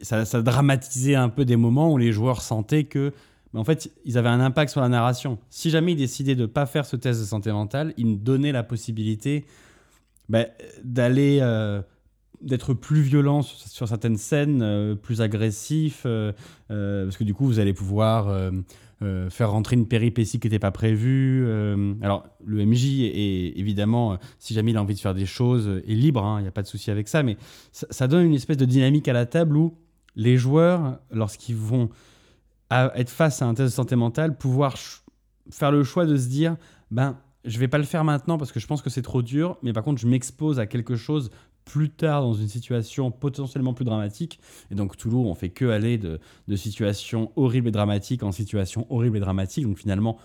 ça, 0.00 0.24
dramatisait 0.42 1.14
un 1.14 1.28
peu 1.28 1.44
des 1.44 1.56
moments 1.56 1.92
où 1.92 1.98
les 1.98 2.12
joueurs 2.12 2.42
sentaient 2.42 2.84
que 2.84 3.12
ben, 3.52 3.60
en 3.60 3.64
fait, 3.64 3.90
ils 4.04 4.18
avaient 4.18 4.28
un 4.28 4.40
impact 4.40 4.70
sur 4.70 4.80
la 4.80 4.88
narration. 4.88 5.38
Si 5.50 5.70
jamais 5.70 5.92
ils 5.92 5.96
décidaient 5.96 6.34
de 6.34 6.46
pas 6.46 6.66
faire 6.66 6.84
ce 6.86 6.96
test 6.96 7.20
de 7.20 7.24
santé 7.24 7.50
mentale, 7.50 7.94
ils 7.96 8.06
me 8.06 8.16
donnaient 8.16 8.52
la 8.52 8.62
possibilité 8.62 9.46
ben, 10.28 10.46
d'aller 10.84 11.38
euh, 11.40 11.80
d'être 12.42 12.74
plus 12.74 13.00
violent 13.00 13.42
sur, 13.42 13.88
certaines 13.88 14.18
scènes, 14.18 14.60
euh, 14.62 14.94
plus 14.94 15.22
agressif, 15.22 16.02
euh, 16.04 16.32
parce 16.68 17.16
que 17.16 17.24
du 17.24 17.34
coup, 17.34 17.46
vous 17.46 17.58
allez 17.58 17.72
pouvoir 17.72 18.52
euh, 19.00 19.30
faire 19.30 19.52
rentrer 19.52 19.76
une 19.76 19.86
péripétie 19.86 20.40
qui 20.40 20.48
n'était 20.48 20.58
pas 20.58 20.72
prévue. 20.72 21.44
euh, 21.46 21.94
alors, 22.02 22.26
le 22.44 22.66
MJ 22.66 23.02
est 23.02 23.56
évidemment, 23.56 24.14
euh, 24.14 24.16
si 24.40 24.54
jamais 24.54 24.72
il 24.72 24.76
a 24.76 24.82
envie 24.82 24.94
de 24.94 24.98
faire 24.98 25.14
des 25.14 25.26
choses, 25.26 25.68
est 25.86 25.94
libre, 25.94 26.36
il 26.38 26.42
n'y 26.42 26.48
a 26.48 26.52
pas 26.52 26.62
de 26.62 26.66
souci 26.66 26.90
avec 26.90 27.06
ça, 27.06 27.22
mais 27.22 27.36
ça, 27.70 28.08
donne 28.08 28.26
une 28.26 28.34
espèce 28.34 28.56
de 28.56 28.64
dynamique 28.64 29.06
à 29.06 29.12
la 29.12 29.24
table 29.24 29.56
où 29.56 29.76
les 30.16 30.36
joueurs, 30.36 30.98
lorsqu'ils 31.12 31.54
vont 31.54 31.90
être 32.72 33.10
face 33.10 33.40
à 33.40 33.46
un 33.46 33.54
test 33.54 33.70
de 33.70 33.74
santé 33.74 33.94
mentale, 33.94 34.36
pouvoir 34.36 34.74
faire 35.48 35.70
le 35.70 35.84
choix 35.84 36.04
de 36.04 36.16
se 36.16 36.26
dire, 36.26 36.56
ben, 36.90 37.16
je 37.44 37.58
vais 37.60 37.68
pas 37.68 37.78
le 37.78 37.84
faire 37.84 38.02
maintenant 38.02 38.36
parce 38.36 38.50
que 38.50 38.58
je 38.58 38.66
pense 38.66 38.82
que 38.82 38.90
c'est 38.90 39.02
trop 39.02 39.22
dur, 39.22 39.58
mais 39.62 39.72
par 39.72 39.84
contre, 39.84 40.00
je 40.00 40.08
m'expose 40.08 40.58
à 40.58 40.66
quelque 40.66 40.96
chose 40.96 41.30
plus 41.70 41.90
tard 41.90 42.22
dans 42.22 42.34
une 42.34 42.48
situation 42.48 43.10
potentiellement 43.10 43.74
plus 43.74 43.84
dramatique. 43.84 44.40
Et 44.70 44.74
donc, 44.74 44.96
Toulouse, 44.96 45.26
on 45.26 45.34
fait 45.34 45.50
que 45.50 45.66
aller 45.66 45.98
de, 45.98 46.18
de 46.48 46.56
situations 46.56 47.30
horribles 47.36 47.68
et 47.68 47.72
dramatiques 47.72 48.22
en 48.22 48.32
situations 48.32 48.86
horribles 48.90 49.18
et 49.18 49.20
dramatiques. 49.20 49.64
Donc, 49.66 49.76
finalement, 49.78 50.18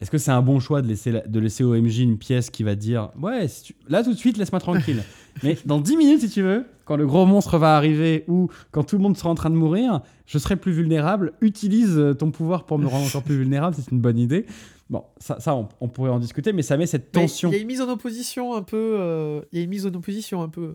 est-ce 0.00 0.10
que 0.10 0.16
c'est 0.18 0.30
un 0.30 0.40
bon 0.40 0.60
choix 0.60 0.80
de 0.80 0.86
laisser, 0.88 1.12
la- 1.12 1.26
de 1.26 1.38
laisser 1.40 1.62
au 1.62 1.74
MJ 1.74 1.98
une 2.00 2.16
pièce 2.16 2.48
qui 2.48 2.62
va 2.62 2.74
dire 2.74 3.10
Ouais, 3.20 3.48
si 3.48 3.64
tu- 3.64 3.74
là 3.88 4.02
tout 4.02 4.12
de 4.12 4.18
suite, 4.18 4.38
laisse-moi 4.38 4.60
tranquille. 4.60 5.02
Mais 5.42 5.58
dans 5.66 5.78
10 5.78 5.96
minutes, 5.98 6.20
si 6.20 6.30
tu 6.30 6.40
veux, 6.40 6.64
quand 6.86 6.96
le 6.96 7.06
gros 7.06 7.26
monstre 7.26 7.58
va 7.58 7.76
arriver 7.76 8.24
ou 8.26 8.48
quand 8.70 8.82
tout 8.82 8.96
le 8.96 9.02
monde 9.02 9.16
sera 9.16 9.28
en 9.28 9.34
train 9.34 9.50
de 9.50 9.56
mourir, 9.56 10.00
je 10.24 10.38
serai 10.38 10.56
plus 10.56 10.72
vulnérable. 10.72 11.34
Utilise 11.42 12.00
ton 12.18 12.30
pouvoir 12.30 12.64
pour 12.64 12.78
me 12.78 12.86
rendre 12.86 13.06
encore 13.06 13.22
plus 13.22 13.36
vulnérable, 13.36 13.76
c'est 13.78 13.90
une 13.90 14.00
bonne 14.00 14.18
idée. 14.18 14.46
Bon, 14.90 15.04
ça, 15.18 15.38
ça 15.40 15.54
on, 15.54 15.68
on 15.80 15.88
pourrait 15.88 16.10
en 16.10 16.18
discuter, 16.18 16.52
mais 16.52 16.62
ça 16.62 16.76
met 16.76 16.86
cette 16.86 17.12
tension. 17.12 17.48
Il 17.50 17.54
y 17.54 17.58
a 17.58 17.60
une 17.60 17.66
mise 17.68 17.80
en 17.80 17.88
opposition 17.88 18.54
un 18.54 18.62
peu. 18.62 18.96
euh, 18.98 19.40
Il 19.52 19.58
y 19.58 19.60
a 19.60 19.64
une 19.64 19.70
mise 19.70 19.86
en 19.86 19.94
opposition 19.94 20.42
un 20.42 20.48
peu 20.48 20.74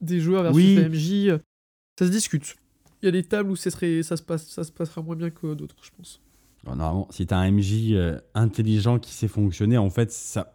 des 0.00 0.20
joueurs 0.20 0.44
versus 0.44 0.56
Oui. 0.64 0.76
le 0.76 0.88
MJ. 0.88 1.28
euh, 1.28 1.38
Ça 1.98 2.06
se 2.06 2.10
discute. 2.12 2.56
Il 3.02 3.06
y 3.06 3.08
a 3.08 3.12
des 3.12 3.24
tables 3.24 3.50
où 3.50 3.56
ça, 3.56 3.70
serait, 3.70 4.02
ça, 4.04 4.16
se 4.16 4.22
passe, 4.22 4.46
ça 4.48 4.62
se 4.62 4.70
passera 4.70 5.02
moins 5.02 5.16
bien 5.16 5.30
que 5.30 5.54
d'autres, 5.54 5.74
je 5.82 5.90
pense. 5.96 6.20
Normalement, 6.64 7.08
si 7.10 7.26
tu 7.26 7.34
as 7.34 7.38
un 7.38 7.50
MJ 7.50 7.92
euh, 7.94 8.16
intelligent 8.34 9.00
qui 9.00 9.12
sait 9.12 9.26
fonctionner, 9.26 9.76
en 9.76 9.90
fait, 9.90 10.12
ça, 10.12 10.52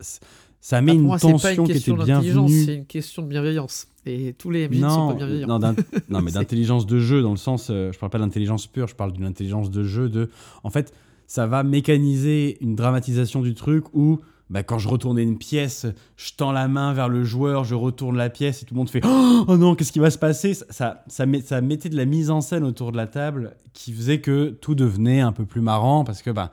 ça 0.62 0.82
met 0.82 0.94
Ah, 0.94 0.96
une 0.96 1.02
moi, 1.02 1.18
pas 1.18 1.20
tension 1.20 1.64
une 1.64 1.68
qui 1.68 1.74
question 1.74 1.96
était 1.96 2.06
bienvenue. 2.06 2.64
c'est 2.66 2.76
une 2.76 2.86
question 2.86 3.22
de 3.24 3.28
bienveillance. 3.28 3.90
Et 4.06 4.32
tous 4.38 4.50
les 4.50 4.70
MJ 4.70 4.80
ne 4.80 4.88
sont 4.88 4.96
Non, 4.98 5.08
pas 5.10 5.14
bienveillants. 5.16 5.48
non, 5.60 5.76
non, 6.10 6.22
mais 6.22 6.32
d'intelligence 6.32 6.86
de 6.86 7.00
jeu, 7.00 7.22
dans 7.22 7.32
le 7.32 7.36
sens, 7.38 7.68
euh, 7.70 7.92
je 7.92 8.00
parle 8.00 8.10
pas 8.12 8.20
d'intelligence 8.20 8.66
pure, 8.68 8.88
je 8.88 8.96
parle 8.96 9.12
d'une 9.12 9.26
intelligence 9.26 9.70
de 9.70 9.84
jeu. 9.84 10.08
De, 10.08 10.30
en 10.64 10.70
fait, 10.70 10.94
ça 11.28 11.46
va 11.46 11.64
mécaniser 11.64 12.58
une 12.62 12.76
dramatisation 12.76 13.42
du 13.42 13.54
truc 13.54 13.86
où, 13.94 14.20
bah, 14.50 14.64
quand 14.64 14.80
je 14.80 14.88
retournais 14.88 15.24
une 15.24 15.38
pièce, 15.38 15.86
je 16.16 16.32
tends 16.38 16.52
la 16.54 16.68
main 16.70 16.94
vers 16.94 17.10
le 17.10 17.24
joueur, 17.24 17.66
je 17.66 17.76
retourne 17.76 18.16
la 18.18 18.30
pièce 18.30 18.64
et 18.64 18.66
tout 18.66 18.74
le 18.74 18.78
monde 18.80 18.90
fait 18.90 19.02
Oh 19.06 19.58
non, 19.58 19.76
qu'est-ce 19.76 19.92
qui 19.92 20.00
va 20.00 20.10
se 20.10 20.18
passer? 20.18 20.54
Ça, 20.54 20.66
ça, 20.70 21.04
ça, 21.08 21.26
met- 21.26 21.42
ça 21.42 21.60
mettait 21.62 21.90
de 21.90 21.98
la 21.98 22.06
mise 22.06 22.30
en 22.32 22.40
scène 22.42 22.64
autour 22.64 22.92
de 22.94 22.98
la 22.98 23.08
table 23.08 23.56
qui 23.74 23.92
faisait 23.92 24.22
que 24.22 24.50
tout 24.50 24.74
devenait 24.74 25.20
un 25.20 25.34
peu 25.34 25.46
plus 25.46 25.62
marrant 25.62 26.04
parce 26.06 26.22
que 26.22 26.30
bah, 26.32 26.52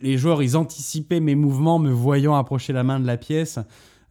les 0.00 0.16
joueurs, 0.16 0.42
ils 0.42 0.56
anticipaient 0.56 1.20
mes 1.20 1.34
mouvements 1.34 1.78
me 1.78 1.90
voyant 1.90 2.34
approcher 2.34 2.72
la 2.72 2.82
main 2.84 2.98
de 2.98 3.06
la 3.06 3.18
pièce. 3.18 3.58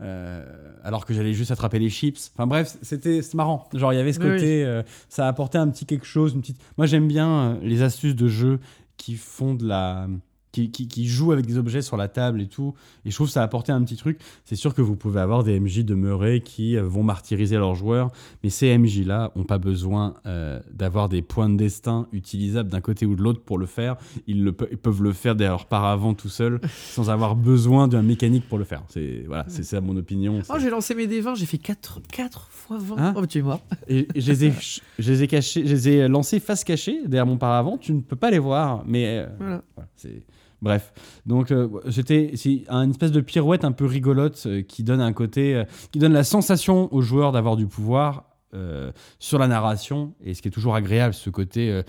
euh, 0.01 0.43
alors 0.83 1.05
que 1.05 1.13
j'allais 1.13 1.33
juste 1.33 1.51
attraper 1.51 1.77
les 1.77 1.89
chips. 1.89 2.31
Enfin 2.35 2.47
bref, 2.47 2.75
c'était 2.81 3.21
marrant. 3.35 3.69
Genre 3.73 3.93
il 3.93 3.97
y 3.97 3.99
avait 3.99 4.13
ce 4.13 4.19
Oui, 4.19 4.31
côté, 4.31 4.63
euh, 4.65 4.81
ça 5.09 5.27
apportait 5.27 5.59
un 5.59 5.67
petit 5.69 5.85
quelque 5.85 6.07
chose, 6.07 6.33
une 6.33 6.41
petite. 6.41 6.57
Moi 6.77 6.87
j'aime 6.87 7.07
bien 7.07 7.29
euh, 7.29 7.55
les 7.61 7.83
astuces 7.83 8.15
de 8.15 8.27
jeu 8.27 8.59
qui 8.97 9.15
font 9.15 9.53
de 9.53 9.67
la, 9.67 10.07
qui, 10.51 10.71
qui, 10.71 10.87
qui 10.87 11.07
jouent 11.07 11.31
avec 11.31 11.45
des 11.45 11.57
objets 11.57 11.81
sur 11.81 11.97
la 11.97 12.07
table 12.07 12.41
et 12.41 12.47
tout. 12.47 12.73
Et 13.05 13.09
je 13.11 13.15
trouve 13.15 13.27
que 13.27 13.33
ça 13.33 13.41
a 13.41 13.43
apporté 13.43 13.71
un 13.71 13.81
petit 13.83 13.95
truc. 13.95 14.19
C'est 14.45 14.55
sûr 14.55 14.73
que 14.73 14.81
vous 14.81 14.95
pouvez 14.95 15.19
avoir 15.21 15.43
des 15.43 15.59
MJ 15.59 15.79
demeurés 15.85 16.41
qui 16.41 16.77
euh, 16.77 16.83
vont 16.83 17.03
martyriser 17.03 17.55
leurs 17.57 17.75
joueurs, 17.75 18.11
mais 18.43 18.49
ces 18.49 18.77
MJ 18.77 19.05
là 19.05 19.31
ont 19.35 19.43
pas 19.43 19.57
besoin 19.57 20.15
euh, 20.25 20.59
d'avoir 20.73 21.09
des 21.09 21.21
points 21.21 21.49
de 21.49 21.57
destin 21.57 22.07
utilisables 22.11 22.69
d'un 22.69 22.81
côté 22.81 23.05
ou 23.05 23.15
de 23.15 23.21
l'autre 23.21 23.41
pour 23.41 23.57
le 23.57 23.65
faire. 23.65 23.95
Ils, 24.27 24.43
le, 24.43 24.55
ils 24.71 24.77
peuvent 24.77 25.01
le 25.03 25.13
faire 25.13 25.35
dès 25.35 25.47
leur 25.47 25.65
paravent 25.65 26.13
tout 26.13 26.29
seul, 26.29 26.59
sans 26.75 27.09
avoir 27.09 27.35
besoin 27.35 27.87
d'un 27.87 28.01
mécanique 28.01 28.47
pour 28.49 28.57
le 28.57 28.63
faire. 28.65 28.83
C'est 28.89 29.23
voilà, 29.27 29.45
c'est 29.47 29.63
ça 29.63 29.79
mon 29.81 29.95
opinion. 29.95 30.39
Oh, 30.49 30.55
j'ai 30.59 30.69
lancé 30.69 30.95
mes 30.95 31.07
D20, 31.07 31.35
j'ai 31.37 31.45
fait 31.45 31.57
4, 31.57 32.01
4 32.11 32.47
fois 32.51 32.77
20. 32.79 32.95
Hein 32.97 33.13
oh, 33.15 33.25
tu 33.25 33.39
es 33.39 33.41
mort. 33.41 33.61
Et 33.87 34.07
et 34.13 34.21
je 34.21 34.31
les 34.31 34.45
ai, 34.45 34.53
je 34.99 35.11
les 35.11 35.23
ai 35.23 35.27
cachés, 35.27 35.65
je 35.65 35.71
les 35.73 35.89
ai 35.89 36.07
lancés 36.07 36.39
face 36.39 36.63
cachée 36.63 36.99
derrière 37.05 37.25
mon 37.25 37.37
paravent. 37.37 37.77
Tu 37.79 37.93
ne 37.93 38.01
peux 38.01 38.15
pas 38.15 38.31
les 38.31 38.39
voir, 38.39 38.83
mais 38.85 39.19
euh, 39.19 39.27
Voilà. 39.39 39.61
voilà, 39.75 39.89
c'est 39.95 40.23
bref. 40.61 40.93
Donc 41.25 41.51
euh, 41.51 41.67
c'était 41.89 42.31
c'est 42.35 42.65
une 42.69 42.91
espèce 42.91 43.11
de 43.11 43.21
pirouette 43.21 43.65
un 43.65 43.71
peu 43.71 43.85
rigolote 43.85 44.43
euh, 44.45 44.61
qui 44.61 44.83
donne 44.83 45.01
un 45.01 45.13
côté, 45.13 45.55
euh, 45.55 45.63
qui 45.91 45.99
donne 45.99 46.13
la 46.13 46.23
sensation 46.23 46.93
aux 46.93 47.01
joueurs 47.01 47.31
d'avoir 47.31 47.55
du 47.55 47.67
pouvoir. 47.67 48.25
euh, 48.53 48.91
sur 49.17 49.39
la 49.39 49.47
narration 49.47 50.13
et 50.21 50.33
ce 50.33 50.41
qui 50.41 50.49
est 50.49 50.51
toujours 50.51 50.75
agréable 50.75 51.13
ce 51.13 51.29
côté 51.29 51.83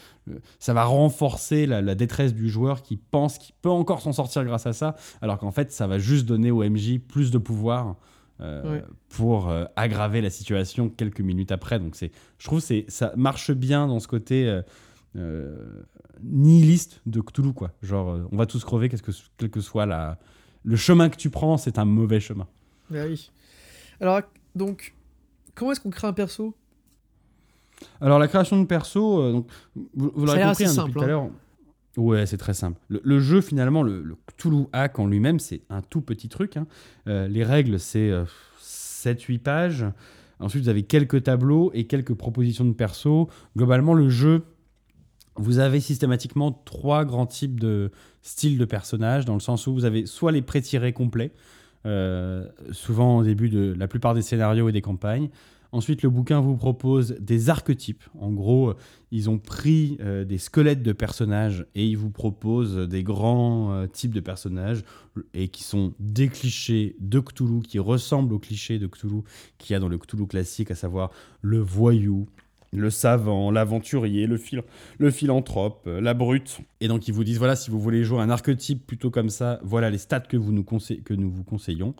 ça 0.61 0.73
va 0.73 0.85
renforcer 0.85 1.67
la, 1.67 1.83
la 1.83 1.97
détresse 1.97 2.35
du 2.35 2.49
joueur 2.49 2.83
qui 2.83 2.97
pense 2.97 3.37
qu'il 3.39 3.57
peut 3.63 3.69
encore 3.69 4.01
s'en 4.01 4.13
sortir 4.13 4.45
grâce 4.45 4.69
à 4.69 4.73
ça 4.73 4.95
alors 5.23 5.39
qu'en 5.39 5.51
fait 5.51 5.73
ça 5.73 5.89
va 5.89 5.99
juste 5.99 6.25
donner 6.25 6.53
au 6.53 6.63
MJ 6.63 7.01
plus 7.01 7.33
de 7.33 7.39
pouvoir 7.39 7.97
pour 9.09 9.53
aggraver 9.75 10.21
la 10.21 10.31
situation 10.31 10.89
quelques 10.89 11.21
minutes 11.21 11.53
après. 11.53 11.79
Donc 11.81 11.97
c'est, 11.97 12.13
je 12.39 12.47
trouve 12.47 12.65
que 12.65 12.85
ça 12.89 13.13
marche 13.17 13.51
bien 13.53 13.89
dans 13.89 14.01
ce 14.01 14.09
côté 14.09 14.63
euh, 15.17 15.57
nihiliste 16.25 17.01
de 17.07 17.21
Cthulhu 17.21 17.53
quoi. 17.53 17.73
Genre 17.83 18.11
euh, 18.11 18.29
on 18.33 18.37
va 18.37 18.47
tous 18.47 18.65
crever, 18.65 18.89
qu'est-ce 18.89 19.03
que, 19.03 19.13
quel 19.37 19.51
que 19.51 19.61
soit 19.61 19.87
la, 19.87 20.19
le 20.65 20.77
chemin 20.77 21.09
que 21.09 21.17
tu 21.17 21.31
prends, 21.31 21.57
c'est 21.57 21.79
un 21.79 21.85
mauvais 21.85 22.21
chemin. 22.21 22.47
Bah 22.91 23.05
oui. 23.09 23.31
Alors, 24.01 24.21
donc, 24.55 24.95
comment 25.55 25.73
est-ce 25.73 25.81
qu'on 25.81 25.91
crée 25.91 26.09
un 26.09 26.13
perso? 26.13 26.55
Alors 28.01 28.19
la 28.19 28.29
création 28.29 28.61
de 28.61 28.67
perso, 28.67 29.21
euh, 29.21 29.33
donc, 29.33 29.49
vous, 29.75 30.13
vous 30.15 30.27
l'aurez 30.27 30.43
compris 30.43 30.65
hein, 30.67 30.75
depuis 30.77 30.93
tout 30.93 31.01
à 31.01 31.07
l'heure. 31.07 31.29
Ouais, 31.97 32.27
c'est 32.27 32.37
très 32.39 32.55
simple. 32.55 32.79
Le, 32.89 33.01
le 33.05 33.21
jeu, 33.21 33.41
finalement, 33.41 33.83
le, 33.83 34.03
le 34.03 34.17
Cthulhu 34.27 34.65
Hack 34.73 34.99
en 34.99 35.07
lui-même, 35.07 35.39
c'est 35.39 35.61
un 35.69 35.83
tout 35.83 36.01
petit 36.01 36.29
truc. 36.29 36.57
hein. 36.57 36.67
Euh, 37.07 37.29
les 37.29 37.45
règles, 37.45 37.79
c'est 37.79 38.11
7-8 38.63 39.39
pages. 39.41 39.87
Ensuite, 40.41 40.63
vous 40.65 40.69
avez 40.69 40.85
quelques 40.85 41.25
tableaux 41.25 41.71
et 41.75 41.87
quelques 41.87 42.15
propositions 42.15 42.65
de 42.65 42.73
perso. 42.73 43.29
Globalement, 43.57 43.95
le 43.95 44.09
jeu, 44.09 44.45
vous 45.37 45.59
avez 45.59 45.81
systématiquement 45.81 46.53
trois 46.53 47.05
grands 47.05 47.27
types 47.27 47.59
de 47.59 47.91
styles 48.21 48.59
de 48.59 48.65
personnages, 48.65 49.25
dans 49.25 49.35
le 49.35 49.41
sens 49.41 49.67
où 49.67 49.73
vous 49.73 49.85
avez 49.85 50.07
soit 50.07 50.33
les 50.33 50.43
pré-tirés 50.43 50.93
complets, 50.93 51.33
euh, 51.87 52.47
souvent 52.71 53.19
au 53.19 53.25
début 53.25 53.49
de 53.49 53.75
la 53.77 53.89
plupart 53.89 54.15
des 54.15 54.23
scénarios 54.23 54.69
et 54.69 54.73
des 54.73 54.83
campagnes. 54.83 55.31
Ensuite, 55.75 56.03
le 56.03 56.11
bouquin 56.11 56.39
vous 56.41 56.55
propose 56.55 57.17
des 57.19 57.49
archétypes. 57.49 58.05
En 58.21 58.31
gros, 58.31 58.71
euh, 58.71 58.77
ils 59.11 59.31
ont 59.31 59.39
pris 59.39 59.97
euh, 60.01 60.27
des 60.27 60.37
squelettes 60.37 60.83
de 60.83 60.93
personnages 60.93 61.65
et 61.75 61.87
ils 61.87 61.97
vous 61.97 62.11
proposent 62.11 62.77
des 62.77 63.03
grands 63.03 63.87
types 63.91 64.13
de 64.13 64.21
personnages 64.21 64.85
et 65.33 65.49
qui 65.49 65.65
sont 65.65 65.95
des 65.99 66.29
clichés 66.29 66.95
de 67.01 67.21
Cthulhu, 67.21 67.63
qui 67.63 67.79
ressemblent 67.79 68.35
aux 68.35 68.39
clichés 68.39 68.79
de 68.79 68.87
Cthulhu 68.87 69.23
qu'il 69.57 69.73
y 69.73 69.77
a 69.77 69.81
dans 69.81 69.89
le 69.89 69.97
Cthulhu 69.97 70.27
classique, 70.27 70.71
à 70.71 70.75
savoir 70.75 71.11
le 71.41 71.59
voyou, 71.59 72.27
le 72.73 72.91
savant, 72.91 73.51
l'aventurier, 73.51 74.27
le, 74.27 74.41
le 74.99 75.11
philanthrope, 75.11 75.85
euh, 75.87 76.01
la 76.01 76.15
brute. 76.15 76.61
Et 76.81 76.89
donc 76.89 77.07
ils 77.07 77.15
vous 77.15 77.25
disent, 77.25 77.39
voilà, 77.39 77.55
si 77.55 77.71
vous 77.71 77.79
voulez 77.79 78.03
jouer 78.03 78.21
un 78.21 78.31
archétype 78.31 78.87
plutôt 78.87 79.11
comme 79.11 79.29
ça, 79.29 79.61
voilà 79.63 79.91
les 79.91 79.99
stats 79.99 80.21
que, 80.21 80.37
vous 80.37 80.53
nous, 80.53 80.65
que 80.65 81.15
nous 81.15 81.31
vous 81.31 81.45
conseillons. 81.45 81.95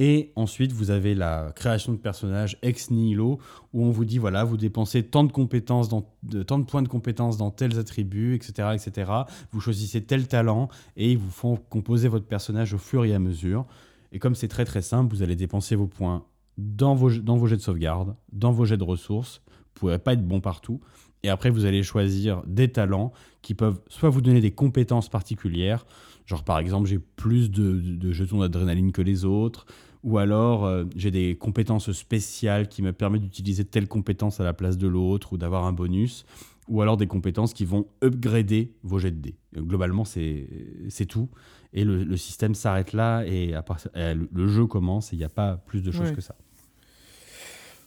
Et 0.00 0.32
ensuite, 0.36 0.70
vous 0.70 0.92
avez 0.92 1.16
la 1.16 1.50
création 1.56 1.92
de 1.92 1.98
personnages 1.98 2.56
ex 2.62 2.92
nihilo, 2.92 3.40
où 3.72 3.84
on 3.84 3.90
vous 3.90 4.04
dit, 4.04 4.18
voilà, 4.18 4.44
vous 4.44 4.56
dépensez 4.56 5.02
tant 5.02 5.24
de 5.24 5.32
compétences, 5.32 5.88
dans, 5.88 6.08
de, 6.22 6.44
tant 6.44 6.60
de 6.60 6.64
points 6.64 6.82
de 6.82 6.88
compétences 6.88 7.36
dans 7.36 7.50
tels 7.50 7.80
attributs, 7.80 8.36
etc., 8.36 8.68
etc. 8.74 9.10
Vous 9.50 9.60
choisissez 9.60 10.04
tel 10.04 10.28
talent, 10.28 10.68
et 10.96 11.10
ils 11.10 11.18
vous 11.18 11.30
font 11.30 11.56
composer 11.56 12.06
votre 12.06 12.26
personnage 12.26 12.74
au 12.74 12.78
fur 12.78 13.04
et 13.04 13.12
à 13.12 13.18
mesure. 13.18 13.66
Et 14.12 14.20
comme 14.20 14.36
c'est 14.36 14.46
très 14.46 14.64
très 14.64 14.82
simple, 14.82 15.12
vous 15.12 15.24
allez 15.24 15.34
dépenser 15.34 15.74
vos 15.74 15.88
points 15.88 16.24
dans 16.58 16.94
vos, 16.94 17.10
dans 17.10 17.36
vos 17.36 17.48
jets 17.48 17.56
de 17.56 17.62
sauvegarde, 17.62 18.14
dans 18.32 18.52
vos 18.52 18.64
jets 18.64 18.76
de 18.76 18.84
ressources. 18.84 19.42
Vous 19.78 19.86
pourrez 19.86 19.98
pas 20.00 20.14
être 20.14 20.26
bon 20.26 20.40
partout. 20.40 20.80
Et 21.22 21.28
après, 21.28 21.50
vous 21.50 21.64
allez 21.64 21.82
choisir 21.84 22.42
des 22.46 22.68
talents 22.68 23.12
qui 23.42 23.54
peuvent 23.54 23.80
soit 23.88 24.08
vous 24.10 24.20
donner 24.20 24.40
des 24.40 24.50
compétences 24.50 25.08
particulières, 25.08 25.86
genre 26.26 26.42
par 26.44 26.58
exemple, 26.58 26.88
j'ai 26.88 26.98
plus 26.98 27.50
de, 27.50 27.72
de- 27.72 27.94
de 27.96 28.12
jetons 28.12 28.38
d'adrénaline 28.40 28.90
que 28.92 29.02
les 29.02 29.24
autres, 29.24 29.66
ou 30.04 30.18
alors 30.18 30.64
euh, 30.64 30.84
j'ai 30.96 31.10
des 31.12 31.36
compétences 31.36 31.90
spéciales 31.92 32.68
qui 32.68 32.82
me 32.82 32.92
permettent 32.92 33.22
d'utiliser 33.22 33.64
telle 33.64 33.88
compétence 33.88 34.40
à 34.40 34.44
la 34.44 34.52
place 34.52 34.78
de 34.78 34.86
l'autre, 34.88 35.32
ou 35.32 35.36
d'avoir 35.38 35.64
un 35.64 35.72
bonus, 35.72 36.24
ou 36.68 36.82
alors 36.82 36.96
des 36.96 37.06
compétences 37.06 37.52
qui 37.54 37.64
vont 37.64 37.86
upgrader 38.02 38.72
vos 38.82 38.98
jets 38.98 39.10
de 39.12 39.20
dés. 39.20 39.36
Euh, 39.56 39.60
Globalement, 39.62 40.04
c'est 40.04 41.06
tout. 41.08 41.28
Et 41.72 41.84
le, 41.84 42.02
le 42.04 42.16
système 42.16 42.54
s'arrête 42.54 42.92
là, 42.92 43.22
et 43.26 43.54
à 43.54 43.62
part- 43.62 43.80
euh, 43.96 44.14
le, 44.14 44.28
le 44.32 44.48
jeu 44.48 44.66
commence, 44.66 45.12
et 45.12 45.16
il 45.16 45.18
n'y 45.20 45.24
a 45.24 45.28
pas 45.28 45.56
plus 45.56 45.82
de 45.82 45.90
choses 45.92 46.10
Ouais. 46.10 46.14
que 46.14 46.20
ça. 46.20 46.34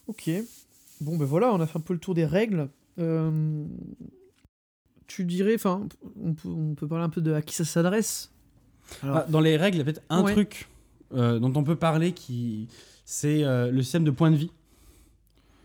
Ok. 0.08 0.30
Bon, 1.02 1.18
ben 1.18 1.26
voilà, 1.26 1.52
on 1.54 1.60
a 1.60 1.66
fait 1.68 1.78
un 1.78 1.82
peu 1.82 1.94
le 1.94 2.00
tour 2.00 2.14
des 2.14 2.26
règles. 2.26 2.70
Euh, 3.00 3.66
Tu 5.08 5.26
dirais, 5.26 5.56
enfin, 5.56 5.88
on 6.24 6.34
peut, 6.34 6.48
on 6.48 6.74
peut 6.76 6.88
parler 6.88 7.04
un 7.04 7.10
peu 7.10 7.20
de 7.22 7.34
à 7.34 7.42
qui 7.42 7.54
ça 7.54 7.66
s'adresse. 7.66 8.32
Alors, 9.04 9.18
Ah, 9.18 9.26
dans 9.30 9.42
les 9.42 9.58
règles, 9.58 9.76
il 9.78 9.80
y 9.80 9.82
a 9.82 9.86
peut-être 9.86 10.04
un 10.10 10.24
Ouais. 10.24 10.32
truc 10.34 10.70
euh, 11.14 11.38
dont 11.40 11.52
on 11.56 11.64
peut 11.66 11.76
parler 11.76 12.14
qui 12.14 12.70
c'est 13.04 13.44
euh, 13.44 13.70
le 13.72 13.82
système 13.84 14.06
de 14.06 14.12
points 14.12 14.32
de 14.32 14.38
vie. 14.38 14.52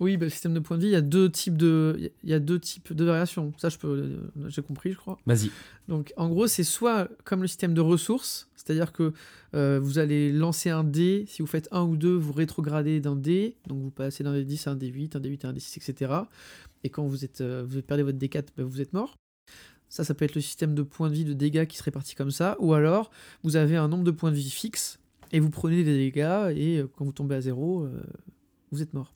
Oui, 0.00 0.16
bah, 0.16 0.26
le 0.26 0.30
système 0.30 0.52
de 0.52 0.58
points 0.58 0.76
de 0.76 0.82
vie, 0.82 0.88
il 0.88 0.92
y 0.92 0.96
a 0.96 1.00
deux 1.00 1.30
types 1.30 1.56
de, 1.56 2.10
il 2.24 2.28
y 2.30 2.34
a 2.34 2.40
deux 2.40 2.58
types 2.58 2.92
de 2.92 3.04
variations. 3.04 3.52
Ça, 3.56 3.68
je 3.68 3.78
peux, 3.78 4.18
j'ai 4.48 4.62
compris, 4.62 4.92
je 4.92 4.98
crois. 4.98 5.16
Vas-y. 5.26 5.50
Donc, 5.88 6.12
en 6.16 6.28
gros, 6.28 6.48
c'est 6.48 6.64
soit 6.64 7.08
comme 7.24 7.40
le 7.42 7.46
système 7.48 7.72
de 7.72 7.80
ressources, 7.80 8.48
c'est-à-dire 8.66 8.92
que 8.92 9.12
euh, 9.54 9.78
vous 9.80 9.98
allez 9.98 10.32
lancer 10.32 10.70
un 10.70 10.82
dé. 10.82 11.24
Si 11.28 11.40
vous 11.40 11.46
faites 11.46 11.68
un 11.70 11.84
ou 11.84 11.96
deux, 11.96 12.16
vous 12.16 12.32
rétrogradez 12.32 12.98
d'un 12.98 13.14
dé. 13.14 13.56
Donc, 13.68 13.80
vous 13.80 13.92
passez 13.92 14.24
d'un 14.24 14.34
D10 14.34 14.68
à 14.68 14.72
un 14.72 14.76
D8, 14.76 15.16
un 15.16 15.20
D8 15.20 15.46
à 15.46 15.48
un 15.50 15.52
D6, 15.52 15.76
etc. 15.76 16.12
Et 16.82 16.90
quand 16.90 17.06
vous 17.06 17.24
êtes, 17.24 17.40
euh, 17.40 17.64
vous 17.66 17.80
perdez 17.82 18.02
votre 18.02 18.18
D4, 18.18 18.46
bah, 18.56 18.64
vous 18.64 18.80
êtes 18.80 18.92
mort. 18.92 19.16
Ça, 19.88 20.02
ça 20.02 20.14
peut 20.14 20.24
être 20.24 20.34
le 20.34 20.40
système 20.40 20.74
de 20.74 20.82
points 20.82 21.10
de 21.10 21.14
vie 21.14 21.24
de 21.24 21.32
dégâts 21.32 21.66
qui 21.66 21.76
se 21.76 21.84
répartit 21.84 22.16
comme 22.16 22.32
ça. 22.32 22.56
Ou 22.58 22.74
alors, 22.74 23.12
vous 23.44 23.54
avez 23.54 23.76
un 23.76 23.86
nombre 23.86 24.02
de 24.02 24.10
points 24.10 24.32
de 24.32 24.36
vie 24.36 24.50
fixe 24.50 24.98
et 25.30 25.38
vous 25.38 25.50
prenez 25.50 25.84
des 25.84 25.96
dégâts 25.96 26.52
et 26.56 26.78
euh, 26.78 26.90
quand 26.96 27.04
vous 27.04 27.12
tombez 27.12 27.36
à 27.36 27.40
zéro, 27.40 27.88
vous 28.72 28.82
êtes 28.82 28.94
mort. 28.94 29.14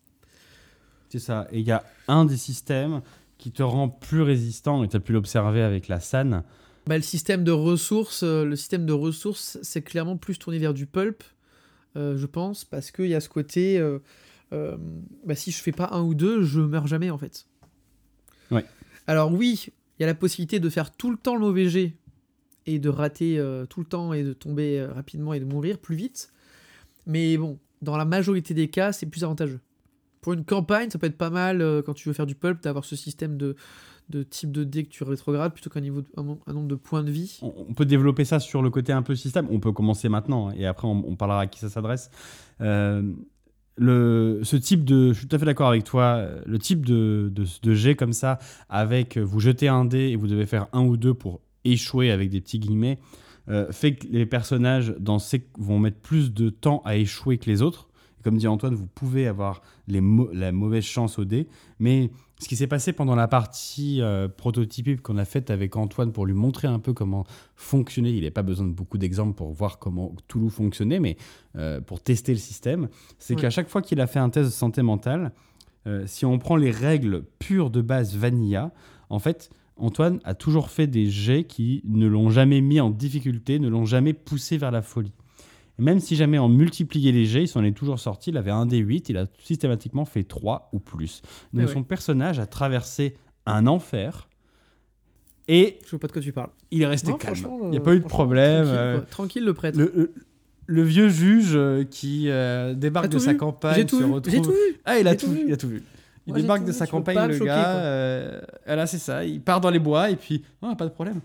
C'est 1.09 1.19
ça. 1.19 1.49
Et 1.51 1.59
il 1.59 1.67
y 1.67 1.73
a 1.73 1.83
un 2.07 2.25
des 2.25 2.37
systèmes 2.37 3.03
qui 3.37 3.51
te 3.51 3.65
rend 3.65 3.89
plus 3.89 4.23
résistant, 4.23 4.85
et 4.85 4.89
tu 4.89 4.97
as 4.97 5.01
pu 5.01 5.13
l'observer 5.13 5.63
avec 5.63 5.89
la 5.89 5.99
SAN. 5.99 6.45
Bah, 6.87 6.97
le 6.97 7.03
système 7.03 7.45
de 7.45 7.53
ressources, 7.53 8.23
euh, 8.23 8.45
le 8.45 8.57
système 8.57 8.87
de 8.87 8.93
ressources, 8.93 9.59
c'est 9.63 9.83
clairement 9.83 10.17
plus 10.17 10.39
tourné 10.39 10.59
vers 10.59 10.75
du 10.75 10.87
pulp, 10.87 11.23
euh, 11.97 12.17
je 12.17 12.27
pense, 12.27 12.65
parce 12.65 12.91
qu'il 12.91 13.07
y 13.07 13.15
a 13.15 13.21
ce 13.21 13.29
côté, 13.29 13.79
euh, 13.79 13.99
euh, 14.53 14.77
bah, 15.25 15.35
si 15.35 15.51
je 15.51 15.61
fais 15.61 15.73
pas 15.73 15.89
un 15.93 16.03
ou 16.03 16.15
deux, 16.15 16.43
je 16.43 16.61
meurs 16.61 16.87
jamais 16.87 17.11
en 17.11 17.19
fait. 17.19 17.47
Ouais. 18.51 18.65
Alors 19.07 19.33
oui, 19.33 19.67
il 19.99 20.03
y 20.03 20.05
a 20.05 20.07
la 20.07 20.15
possibilité 20.15 20.61
de 20.61 20.69
faire 20.71 20.93
tout 20.93 21.11
le 21.11 21.17
temps 21.17 21.35
le 21.35 21.41
mauvais 21.41 21.69
jet 21.69 21.97
et 22.67 22.79
de 22.79 22.89
rater 22.89 23.43
tout 23.69 23.81
le 23.81 23.87
temps 23.87 24.13
et 24.13 24.23
de 24.23 24.33
tomber 24.33 24.85
rapidement 24.85 25.33
et 25.33 25.41
de 25.41 25.45
mourir 25.45 25.79
plus 25.79 25.97
vite. 25.97 26.33
Mais 27.07 27.37
bon, 27.37 27.59
dans 27.83 27.97
la 27.97 28.05
majorité 28.05 28.55
des 28.55 28.69
cas, 28.69 28.93
c'est 28.93 29.07
plus 29.07 29.25
avantageux. 29.25 29.61
Pour 30.21 30.35
une 30.35 30.45
campagne, 30.45 30.91
ça 30.91 30.99
peut 30.99 31.07
être 31.07 31.17
pas 31.17 31.31
mal 31.31 31.83
quand 31.85 31.95
tu 31.95 32.09
veux 32.09 32.13
faire 32.13 32.27
du 32.27 32.35
pulp 32.35 32.63
d'avoir 32.63 32.85
ce 32.85 32.95
système 32.95 33.37
de, 33.37 33.57
de 34.11 34.23
type 34.23 34.53
de 34.53 34.65
dé 34.65 34.85
que 34.85 34.91
tu 34.91 35.05
rétrogrades 35.05 35.53
plutôt 35.53 35.71
qu'un 35.71 35.81
niveau 35.81 36.03
un, 36.17 36.53
nombre 36.53 36.69
de 36.69 36.75
points 36.75 37.03
de 37.03 37.11
vie. 37.11 37.39
On, 37.43 37.73
peut 37.75 37.87
développer 37.87 38.25
ça 38.25 38.41
sur 38.41 38.63
le 38.63 38.71
côté 38.71 38.93
un 38.93 39.03
peu 39.03 39.15
système. 39.15 39.47
On 39.51 39.61
peut 39.61 39.73
commencer 39.73 40.09
maintenant, 40.09 40.49
hein, 40.49 40.55
et 40.57 40.67
après 40.67 40.87
on, 40.87 41.17
parlera 41.17 41.43
à 41.43 41.47
qui 41.47 41.59
ça 41.61 41.69
s'adresse. 41.69 42.11
Euh, 42.61 43.15
ce 43.79 44.57
type 44.57 44.85
de, 44.85 45.13
je 45.13 45.19
suis 45.19 45.29
tout 45.29 45.37
à 45.37 45.39
fait 45.39 45.47
d'accord 45.47 45.69
avec 45.69 45.85
toi, 45.85 46.27
le 46.45 46.59
type 46.59 46.85
de, 46.85 47.31
de, 47.33 47.45
de 47.63 47.75
jet 47.75 47.95
comme 47.95 48.13
ça, 48.13 48.39
avec 48.69 49.17
euh, 49.17 49.23
vous 49.23 49.41
jetez 49.41 49.69
un 49.69 49.85
dé 49.85 50.09
et 50.09 50.17
vous 50.17 50.27
devez 50.27 50.47
faire 50.47 50.67
un 50.73 50.83
ou 50.83 50.97
deux 50.97 51.15
pour 51.15 51.41
échouer 51.65 52.11
avec 52.11 52.31
des 52.31 52.41
petits 52.41 52.59
guillemets, 52.59 52.99
euh, 53.49 53.71
fait 53.73 53.97
que 53.97 54.07
les 54.09 54.27
personnages 54.27 54.95
dans 54.99 55.19
ces, 55.19 55.47
vont 55.59 55.79
mettre 55.79 55.99
plus 55.99 56.33
de 56.33 56.51
temps 56.51 56.83
à 56.85 56.97
échouer 56.97 57.39
que 57.39 57.47
les 57.47 57.63
autres. 57.63 57.89
Comme 58.23 58.37
dit 58.37 58.47
Antoine, 58.47 58.75
vous 58.75 58.87
pouvez 58.87 59.27
avoir 59.27 59.63
les 59.89 60.03
la 60.33 60.53
mauvaise 60.53 60.85
chance 60.85 61.19
au 61.19 61.25
dé, 61.25 61.49
mais 61.79 62.11
ce 62.41 62.49
qui 62.49 62.57
s'est 62.57 62.67
passé 62.67 62.93
pendant 62.93 63.15
la 63.15 63.29
partie 63.29 64.01
euh, 64.01 64.27
prototypique 64.27 65.03
qu'on 65.03 65.19
a 65.19 65.27
faite 65.27 65.51
avec 65.51 65.77
Antoine 65.77 66.11
pour 66.11 66.25
lui 66.25 66.33
montrer 66.33 66.69
un 66.69 66.79
peu 66.79 66.95
comment 66.95 67.25
fonctionnait, 67.55 68.11
il 68.11 68.17
n'avait 68.17 68.31
pas 68.31 68.43
besoin 68.43 68.67
de 68.67 68.73
beaucoup 68.73 68.97
d'exemples 68.97 69.35
pour 69.35 69.53
voir 69.53 69.79
comment 69.79 70.15
Toulouse 70.27 70.53
fonctionnait, 70.53 71.01
mais 71.01 71.19
euh, 71.57 71.83
pour 71.83 72.01
tester 72.01 72.33
le 72.33 72.39
système, 72.39 72.89
c'est 73.19 73.37
qu'à 73.37 73.51
chaque 73.51 73.69
fois 73.69 73.83
qu'il 73.83 74.01
a 74.01 74.07
fait 74.07 74.19
un 74.19 74.31
test 74.31 74.47
de 74.47 74.55
santé 74.55 74.81
mentale, 74.81 75.33
euh, 75.87 76.05
si 76.07 76.25
on 76.25 76.39
prend 76.39 76.57
les 76.57 76.71
règles 76.71 77.25
pures 77.39 77.71
de 77.71 77.83
base 77.83 78.17
vanilla, 78.17 78.73
en 79.11 79.19
fait, 79.19 79.51
Antoine 79.77 80.21
a 80.25 80.35
toujours 80.35 80.71
fait 80.71 80.87
des 80.87 81.11
jets 81.11 81.45
qui 81.45 81.83
ne 81.85 82.07
l'ont 82.07 82.31
jamais 82.31 82.63
mis 82.63 82.81
en 82.81 82.91
difficulté, 82.91 83.59
ne 83.59 83.69
l'ont 83.69 83.87
jamais 83.87 84.15
poussé 84.15 84.57
vers 84.57 84.71
la 84.71 84.83
folie. 84.83 85.13
Même 85.81 85.99
si 86.01 86.15
jamais 86.17 86.39
on 86.39 86.49
multipliait 86.49 87.11
les 87.13 87.25
jets, 87.27 87.43
il 87.45 87.49
s'en 87.49 87.65
est 87.65 87.73
toujours 87.73 87.99
sorti, 87.99 88.31
il 88.31 88.37
avait 88.37 88.51
un 88.51 88.67
D8, 88.67 89.07
il 89.09 89.17
a 89.17 89.27
systématiquement 89.43 90.05
fait 90.05 90.23
3 90.25 90.69
ou 90.73 90.79
plus. 90.79 91.23
Donc 91.53 91.65
Eh 91.69 91.73
son 91.73 91.79
ouais. 91.81 91.85
personnage 91.85 92.39
a 92.39 92.47
traversé 92.47 93.17
un 93.47 93.67
enfer 93.67 94.29
et 95.49 95.79
Je 95.85 95.91
vois 95.91 95.99
pas 95.99 96.07
de 96.07 96.13
quoi 96.13 96.23
tu 96.23 96.33
parles. 96.33 96.51
il 96.71 96.83
est 96.83 96.87
resté 96.87 97.11
Non, 97.11 97.17
calme. 97.17 97.37
Il 97.65 97.71
n'y 97.71 97.77
a 97.77 97.81
pas 97.81 97.95
eu 97.95 98.01
de 98.01 98.05
problème. 98.05 98.65
Tranquille, 98.67 98.79
euh. 98.79 99.01
Tranquille, 99.11 99.45
le 99.45 99.55
prêtre. 99.55 99.79
le, 99.79 99.93
le- 99.95 100.15
le 100.67 100.83
vieux 100.85 101.09
juge 101.09 101.57
euh, 101.57 101.83
qui 101.83 102.27
euh, 102.29 102.75
débarque 102.75 103.09
de 103.09 103.19
sa 103.19 103.35
campagne 103.35 103.85
tout 103.87 103.99
se 103.99 104.05
vu. 104.05 104.11
retrouve. 104.13 104.41
Tout 104.43 104.51
vu. 104.53 104.81
Ah, 104.85 105.01
il 105.01 105.09
a 105.09 105.17
tout, 105.17 105.27
tout 105.27 105.33
vu. 105.33 105.43
Il 105.49 105.53
a 105.53 105.57
tout 105.57 105.67
vu. 105.69 105.83
Il 106.29 106.33
Moi, 106.33 106.43
débarque 106.43 106.65
de 106.65 106.71
sa 106.71 106.87
campagne, 106.87 107.27
le 107.27 107.33
choquer, 107.33 107.47
gars. 107.47 107.77
euh, 107.79 108.41
là, 108.67 108.87
c'est 108.87 108.99
ça. 108.99 109.25
Il 109.25 109.41
part 109.41 109.61
dans 109.61 109.71
les 109.71 109.81
bois 109.81 110.11
et 110.11 110.17
puis, 110.17 110.45
non, 110.63 110.77
pas 110.77 110.85
de 110.85 110.91
problème. 110.93 111.21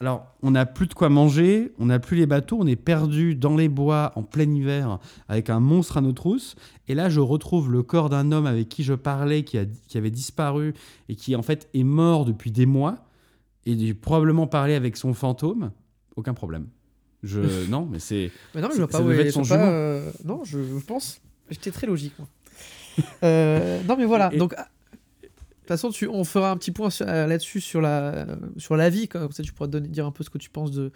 Alors, 0.00 0.26
on 0.42 0.50
n'a 0.50 0.66
plus 0.66 0.86
de 0.86 0.92
quoi 0.94 1.08
manger, 1.08 1.72
on 1.78 1.86
n'a 1.86 1.98
plus 1.98 2.18
les 2.18 2.26
bateaux, 2.26 2.58
on 2.60 2.66
est 2.66 2.76
perdu 2.76 3.34
dans 3.34 3.56
les 3.56 3.68
bois 3.70 4.12
en 4.14 4.22
plein 4.22 4.50
hiver 4.50 4.98
avec 5.28 5.48
un 5.48 5.58
monstre 5.58 5.96
à 5.96 6.00
nos 6.02 6.12
trousses. 6.12 6.54
Et 6.86 6.94
là, 6.94 7.08
je 7.08 7.18
retrouve 7.20 7.72
le 7.72 7.82
corps 7.82 8.10
d'un 8.10 8.30
homme 8.30 8.44
avec 8.44 8.68
qui 8.68 8.84
je 8.84 8.92
parlais, 8.92 9.42
qui, 9.42 9.56
a, 9.56 9.64
qui 9.88 9.96
avait 9.96 10.10
disparu 10.10 10.74
et 11.08 11.14
qui, 11.14 11.34
en 11.34 11.40
fait, 11.42 11.68
est 11.72 11.82
mort 11.84 12.26
depuis 12.26 12.50
des 12.50 12.66
mois. 12.66 12.96
Et 13.64 13.76
j'ai 13.78 13.94
probablement 13.94 14.46
parlé 14.46 14.74
avec 14.74 14.98
son 14.98 15.14
fantôme. 15.14 15.70
Aucun 16.14 16.34
problème. 16.34 16.66
Je... 17.22 17.66
non, 17.70 17.88
mais 17.90 17.98
c'est. 17.98 18.30
Mais 18.54 18.60
non, 18.60 18.68
mais 18.68 18.74
je 18.74 18.80
vois 18.80 18.88
pas 18.88 19.00
où 19.00 19.10
est- 19.10 19.30
son 19.30 19.44
pas, 19.44 19.66
euh, 19.66 20.12
Non, 20.26 20.42
je, 20.44 20.58
pense. 20.86 21.22
J'étais 21.50 21.70
très 21.70 21.86
logique. 21.86 22.12
moi. 22.18 22.28
Euh, 23.24 23.82
non, 23.88 23.96
mais 23.96 24.04
voilà. 24.04 24.30
Et- 24.32 24.36
Donc, 24.36 24.54
toute 25.66 25.78
façon, 25.78 25.90
on 26.10 26.24
fera 26.24 26.50
un 26.50 26.56
petit 26.56 26.70
point 26.70 26.88
euh, 27.00 27.26
là-dessus 27.26 27.60
sur 27.60 27.80
la, 27.80 28.26
la 28.70 28.90
vie. 28.90 29.08
Comme 29.08 29.32
ça, 29.32 29.42
tu 29.42 29.52
pourras 29.52 29.68
dire 29.68 30.06
un 30.06 30.12
peu 30.12 30.24
ce 30.24 30.30
que 30.30 30.38
tu 30.38 30.50
penses 30.50 30.70
de, 30.70 30.92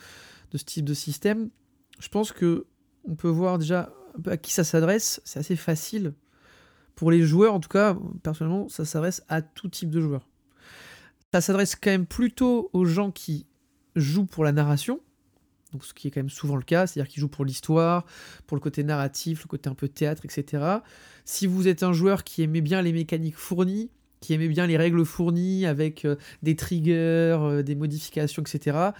de 0.50 0.58
ce 0.58 0.64
type 0.64 0.84
de 0.84 0.94
système. 0.94 1.50
Je 1.98 2.08
pense 2.08 2.32
que 2.32 2.66
on 3.04 3.14
peut 3.14 3.28
voir 3.28 3.58
déjà 3.58 3.92
à 4.26 4.36
qui 4.36 4.52
ça 4.52 4.64
s'adresse. 4.64 5.20
C'est 5.24 5.38
assez 5.38 5.56
facile. 5.56 6.14
Pour 6.94 7.10
les 7.10 7.22
joueurs, 7.22 7.54
en 7.54 7.60
tout 7.60 7.68
cas, 7.68 7.96
personnellement, 8.22 8.68
ça 8.68 8.84
s'adresse 8.84 9.22
à 9.28 9.42
tout 9.42 9.68
type 9.68 9.90
de 9.90 10.00
joueurs. 10.00 10.28
Ça 11.32 11.40
s'adresse 11.40 11.76
quand 11.76 11.90
même 11.90 12.06
plutôt 12.06 12.70
aux 12.72 12.84
gens 12.84 13.10
qui 13.10 13.46
jouent 13.96 14.26
pour 14.26 14.44
la 14.44 14.52
narration. 14.52 15.00
Ce 15.80 15.94
qui 15.94 16.08
est 16.08 16.10
quand 16.10 16.20
même 16.20 16.30
souvent 16.30 16.56
le 16.56 16.62
cas, 16.64 16.86
c'est-à-dire 16.86 17.08
qu'ils 17.08 17.20
jouent 17.20 17.28
pour 17.28 17.44
l'histoire, 17.44 18.04
pour 18.46 18.56
le 18.56 18.60
côté 18.60 18.82
narratif, 18.82 19.44
le 19.44 19.48
côté 19.48 19.70
un 19.70 19.74
peu 19.74 19.88
théâtre, 19.88 20.24
etc. 20.24 20.78
Si 21.24 21.46
vous 21.46 21.68
êtes 21.68 21.84
un 21.84 21.92
joueur 21.92 22.24
qui 22.24 22.42
aimait 22.42 22.60
bien 22.60 22.82
les 22.82 22.92
mécaniques 22.92 23.36
fournies, 23.36 23.88
qui 24.20 24.34
aimait 24.34 24.48
bien 24.48 24.66
les 24.66 24.76
règles 24.76 25.04
fournies 25.04 25.66
avec 25.66 26.04
euh, 26.04 26.16
des 26.42 26.56
triggers, 26.56 27.36
euh, 27.40 27.62
des 27.62 27.74
modifications, 27.74 28.42
etc., 28.42 28.90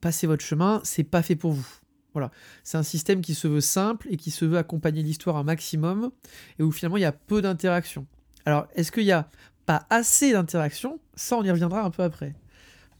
passez 0.00 0.26
votre 0.26 0.44
chemin, 0.44 0.80
c'est 0.84 1.04
pas 1.04 1.22
fait 1.22 1.36
pour 1.36 1.52
vous. 1.52 1.68
Voilà. 2.14 2.30
C'est 2.64 2.78
un 2.78 2.82
système 2.82 3.20
qui 3.20 3.34
se 3.34 3.46
veut 3.48 3.60
simple 3.60 4.08
et 4.10 4.16
qui 4.16 4.30
se 4.30 4.44
veut 4.44 4.56
accompagner 4.56 5.02
l'histoire 5.02 5.36
un 5.36 5.42
maximum 5.42 6.10
et 6.58 6.62
où 6.62 6.72
finalement 6.72 6.96
il 6.96 7.02
y 7.02 7.06
a 7.06 7.12
peu 7.12 7.42
d'interaction. 7.42 8.06
Alors, 8.46 8.66
est-ce 8.74 8.90
qu'il 8.90 9.04
y 9.04 9.12
a 9.12 9.28
pas 9.66 9.86
assez 9.90 10.32
d'interaction? 10.32 11.00
Ça, 11.14 11.36
on 11.36 11.44
y 11.44 11.50
reviendra 11.50 11.82
un 11.82 11.90
peu 11.90 12.02
après. 12.02 12.34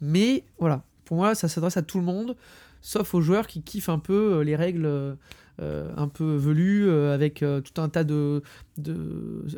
Mais 0.00 0.44
voilà, 0.58 0.84
pour 1.04 1.16
moi, 1.16 1.34
ça 1.34 1.48
s'adresse 1.48 1.76
à 1.76 1.82
tout 1.82 1.98
le 1.98 2.04
monde, 2.04 2.36
sauf 2.80 3.14
aux 3.14 3.20
joueurs 3.20 3.46
qui 3.46 3.62
kiffent 3.62 3.88
un 3.88 3.98
peu 3.98 4.34
euh, 4.34 4.44
les 4.44 4.56
règles 4.56 5.16
euh, 5.60 5.90
un 5.96 6.06
peu 6.06 6.36
velues, 6.36 6.88
euh, 6.88 7.12
avec 7.12 7.42
euh, 7.42 7.60
tout 7.60 7.80
un 7.80 7.88
tas 7.88 8.04
de, 8.04 8.42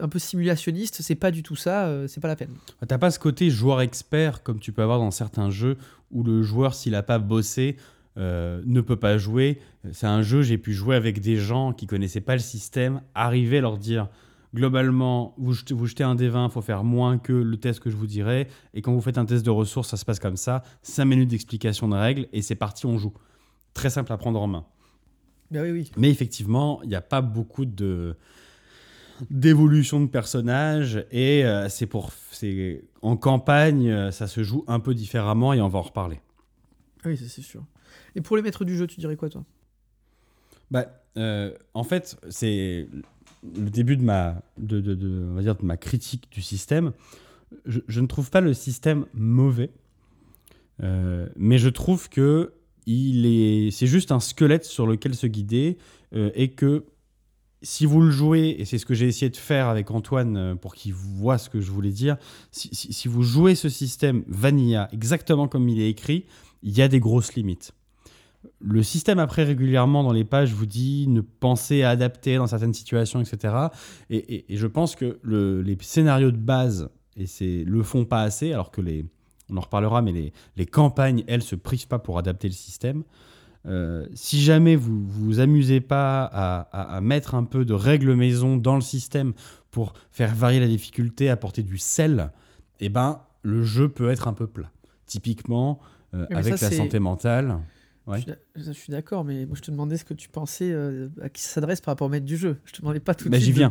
un 0.00 0.08
peu 0.08 0.18
simulationnistes. 0.18 1.02
C'est 1.02 1.14
pas 1.14 1.30
du 1.30 1.42
tout 1.42 1.56
ça, 1.56 1.92
c'est 2.08 2.20
pas 2.20 2.28
la 2.28 2.36
peine. 2.36 2.54
T'as 2.86 2.98
pas 2.98 3.10
ce 3.10 3.18
côté 3.18 3.50
joueur 3.50 3.80
expert 3.80 4.42
comme 4.42 4.60
tu 4.60 4.72
peux 4.72 4.82
avoir 4.82 4.98
dans 4.98 5.10
certains 5.10 5.50
jeux 5.50 5.76
où 6.10 6.22
le 6.22 6.42
joueur, 6.42 6.74
s'il 6.74 6.94
a 6.94 7.02
pas 7.02 7.18
bossé, 7.18 7.76
ne 8.16 8.80
peut 8.80 8.96
pas 8.96 9.18
jouer. 9.18 9.60
C'est 9.92 10.06
un 10.06 10.22
jeu, 10.22 10.42
j'ai 10.42 10.58
pu 10.58 10.72
jouer 10.72 10.96
avec 10.96 11.20
des 11.20 11.36
gens 11.36 11.72
qui 11.72 11.86
connaissaient 11.86 12.20
pas 12.20 12.34
le 12.34 12.40
système, 12.40 13.02
arriver 13.14 13.60
leur 13.60 13.76
dire 13.76 14.08
globalement, 14.54 15.34
vous 15.38 15.52
jetez, 15.52 16.02
un 16.02 16.14
D20, 16.14 16.46
il 16.46 16.50
faut 16.50 16.62
faire 16.62 16.82
moins 16.82 17.18
que 17.18 17.32
le 17.32 17.56
test 17.56 17.80
que 17.80 17.90
je 17.90 17.96
vous 17.96 18.06
dirai. 18.06 18.48
Et 18.74 18.82
quand 18.82 18.92
vous 18.92 19.00
faites 19.00 19.18
un 19.18 19.24
test 19.24 19.44
de 19.44 19.50
ressources, 19.50 19.88
ça 19.88 19.96
se 19.96 20.04
passe 20.04 20.18
comme 20.18 20.36
ça. 20.36 20.62
5 20.82 21.04
minutes 21.04 21.28
d'explication 21.28 21.88
de 21.88 21.94
règles 21.94 22.26
et 22.32 22.42
c'est 22.42 22.56
parti, 22.56 22.86
on 22.86 22.98
joue. 22.98 23.12
Très 23.74 23.90
simple 23.90 24.12
à 24.12 24.16
prendre 24.16 24.40
en 24.40 24.46
main. 24.46 24.64
Ben 25.50 25.62
oui, 25.62 25.70
oui. 25.72 25.90
Mais 25.96 26.10
effectivement, 26.10 26.80
il 26.82 26.88
n'y 26.88 26.94
a 26.94 27.00
pas 27.00 27.20
beaucoup 27.20 27.64
de 27.64 28.16
d'évolution 29.30 30.00
de 30.00 30.06
personnages 30.06 31.04
et 31.10 31.44
euh, 31.44 31.68
c'est 31.68 31.86
pour 31.86 32.10
c'est 32.30 32.84
en 33.02 33.16
campagne 33.18 33.88
euh, 33.90 34.10
ça 34.10 34.26
se 34.26 34.42
joue 34.42 34.64
un 34.66 34.80
peu 34.80 34.94
différemment 34.94 35.52
et 35.52 35.60
on 35.60 35.68
va 35.68 35.78
en 35.78 35.82
reparler. 35.82 36.20
Ah 37.04 37.08
Oui, 37.08 37.18
c'est 37.18 37.42
sûr. 37.42 37.64
Et 38.14 38.22
pour 38.22 38.36
les 38.36 38.42
maîtres 38.42 38.64
du 38.64 38.76
jeu, 38.76 38.86
tu 38.86 38.98
dirais 38.98 39.16
quoi, 39.16 39.28
toi? 39.28 39.44
Bah, 40.70 40.86
euh, 41.18 41.52
en 41.74 41.84
fait, 41.84 42.16
c'est 42.30 42.88
le 43.42 43.68
début 43.70 43.96
de 43.96 44.02
ma 44.02 44.42
de, 44.56 44.80
de- 44.80 44.94
de- 44.94 45.26
on 45.30 45.34
va 45.34 45.42
dire 45.42 45.56
de 45.56 45.64
ma 45.64 45.76
critique 45.76 46.28
du 46.30 46.40
système. 46.40 46.92
Je, 47.66 47.80
je 47.88 48.00
ne 48.00 48.06
trouve 48.06 48.30
pas 48.30 48.40
le 48.40 48.54
système 48.54 49.06
mauvais, 49.12 49.70
euh, 50.82 51.28
mais 51.36 51.58
je 51.58 51.68
trouve 51.68 52.08
que 52.08 52.52
il 52.86 53.26
est 53.26 53.70
c'est 53.70 53.86
juste 53.86 54.12
un 54.12 54.20
squelette 54.20 54.64
sur 54.64 54.86
lequel 54.86 55.14
se 55.14 55.26
guider 55.26 55.78
euh, 56.14 56.30
et 56.34 56.50
que 56.50 56.84
si 57.62 57.84
vous 57.84 58.00
le 58.00 58.10
jouez, 58.10 58.56
et 58.58 58.64
c'est 58.64 58.78
ce 58.78 58.86
que 58.86 58.94
j'ai 58.94 59.06
essayé 59.06 59.28
de 59.28 59.36
faire 59.36 59.68
avec 59.68 59.90
Antoine 59.90 60.36
euh, 60.36 60.54
pour 60.54 60.74
qu'il 60.74 60.94
voit 60.94 61.36
ce 61.36 61.50
que 61.50 61.60
je 61.60 61.70
voulais 61.70 61.90
dire, 61.90 62.16
si, 62.52 63.06
vous 63.06 63.22
jouez 63.22 63.54
ce 63.54 63.68
système 63.68 64.24
vanilla 64.28 64.88
exactement 64.92 65.46
comme 65.46 65.68
il 65.68 65.80
est 65.80 65.90
écrit, 65.90 66.24
il 66.62 66.76
y 66.76 66.82
a 66.82 66.88
des 66.88 67.00
grosses 67.00 67.34
limites. 67.34 67.72
Le 68.60 68.82
système 68.82 69.18
après 69.18 69.44
régulièrement 69.44 70.02
dans 70.02 70.12
les 70.12 70.24
pages 70.24 70.54
vous 70.54 70.64
dit 70.64 71.06
ne 71.08 71.20
penser 71.20 71.82
à 71.82 71.90
adapter 71.90 72.36
dans 72.36 72.46
certaines 72.46 72.72
situations, 72.72 73.20
etc. 73.20 73.54
Et, 74.08 74.46
je 74.48 74.66
pense 74.66 74.96
que 74.96 75.18
le- 75.22 75.60
les 75.60 75.76
scénarios 75.82 76.30
de 76.30 76.38
base 76.38 76.88
et 77.16 77.26
c'est 77.26 77.64
le 77.66 77.82
font 77.82 78.06
pas 78.06 78.22
assez, 78.22 78.52
alors 78.52 78.70
que 78.70 78.80
les, 78.80 79.04
on 79.50 79.56
en 79.56 79.60
reparlera, 79.60 80.02
mais 80.02 80.12
les, 80.12 80.32
les 80.56 80.66
campagnes 80.66 81.24
elles 81.26 81.42
se 81.42 81.54
privent 81.56 81.88
pas 81.88 81.98
pour 81.98 82.18
adapter 82.18 82.48
le 82.48 82.54
système. 82.54 83.02
Euh, 83.66 84.06
si 84.14 84.40
jamais 84.40 84.74
vous 84.74 85.06
vous 85.06 85.38
amusez 85.38 85.80
pas 85.80 86.24
à, 86.24 86.60
à- 86.72 86.96
à 86.96 87.00
mettre 87.02 87.34
un 87.34 87.44
peu 87.44 87.64
de 87.66 87.74
règles 87.74 88.14
maison 88.14 88.56
dans 88.56 88.74
le 88.74 88.80
système 88.80 89.34
pour 89.70 89.92
faire 90.10 90.34
varier 90.34 90.60
la 90.60 90.66
difficulté, 90.66 91.28
apporter 91.28 91.62
du 91.62 91.76
sel, 91.76 92.30
eh 92.80 92.88
ben 92.88 93.20
le 93.42 93.62
jeu 93.62 93.88
peut 93.88 94.08
être 94.10 94.28
un 94.28 94.32
peu 94.32 94.46
plat. 94.46 94.70
Typiquement 95.06 95.80
euh, 96.14 96.26
avec 96.34 96.56
ça, 96.56 96.70
la 96.70 96.76
santé 96.76 96.98
mentale. 97.00 97.58
Ouais. 98.06 98.20
Je 98.56 98.72
suis 98.72 98.90
d'accord, 98.90 99.24
mais 99.24 99.44
moi 99.44 99.56
je 99.56 99.62
te 99.62 99.70
demandais 99.70 99.96
ce 99.98 100.04
que 100.04 100.14
tu 100.14 100.28
pensais 100.30 100.70
euh, 100.72 101.08
à 101.22 101.28
qui 101.28 101.42
ça 101.42 101.50
s'adresse 101.50 101.80
par 101.82 101.92
rapport 101.92 102.06
au 102.06 102.10
maître 102.10 102.24
du 102.26 102.36
jeu. 102.38 102.56
Je 102.64 102.72
te 102.72 102.80
demandais 102.80 102.98
pas 103.00 103.14
tout 103.14 103.26
de 103.26 103.30
Bah, 103.30 103.36
suite. 103.38 103.48
j'y 103.48 103.52
viens. 103.52 103.68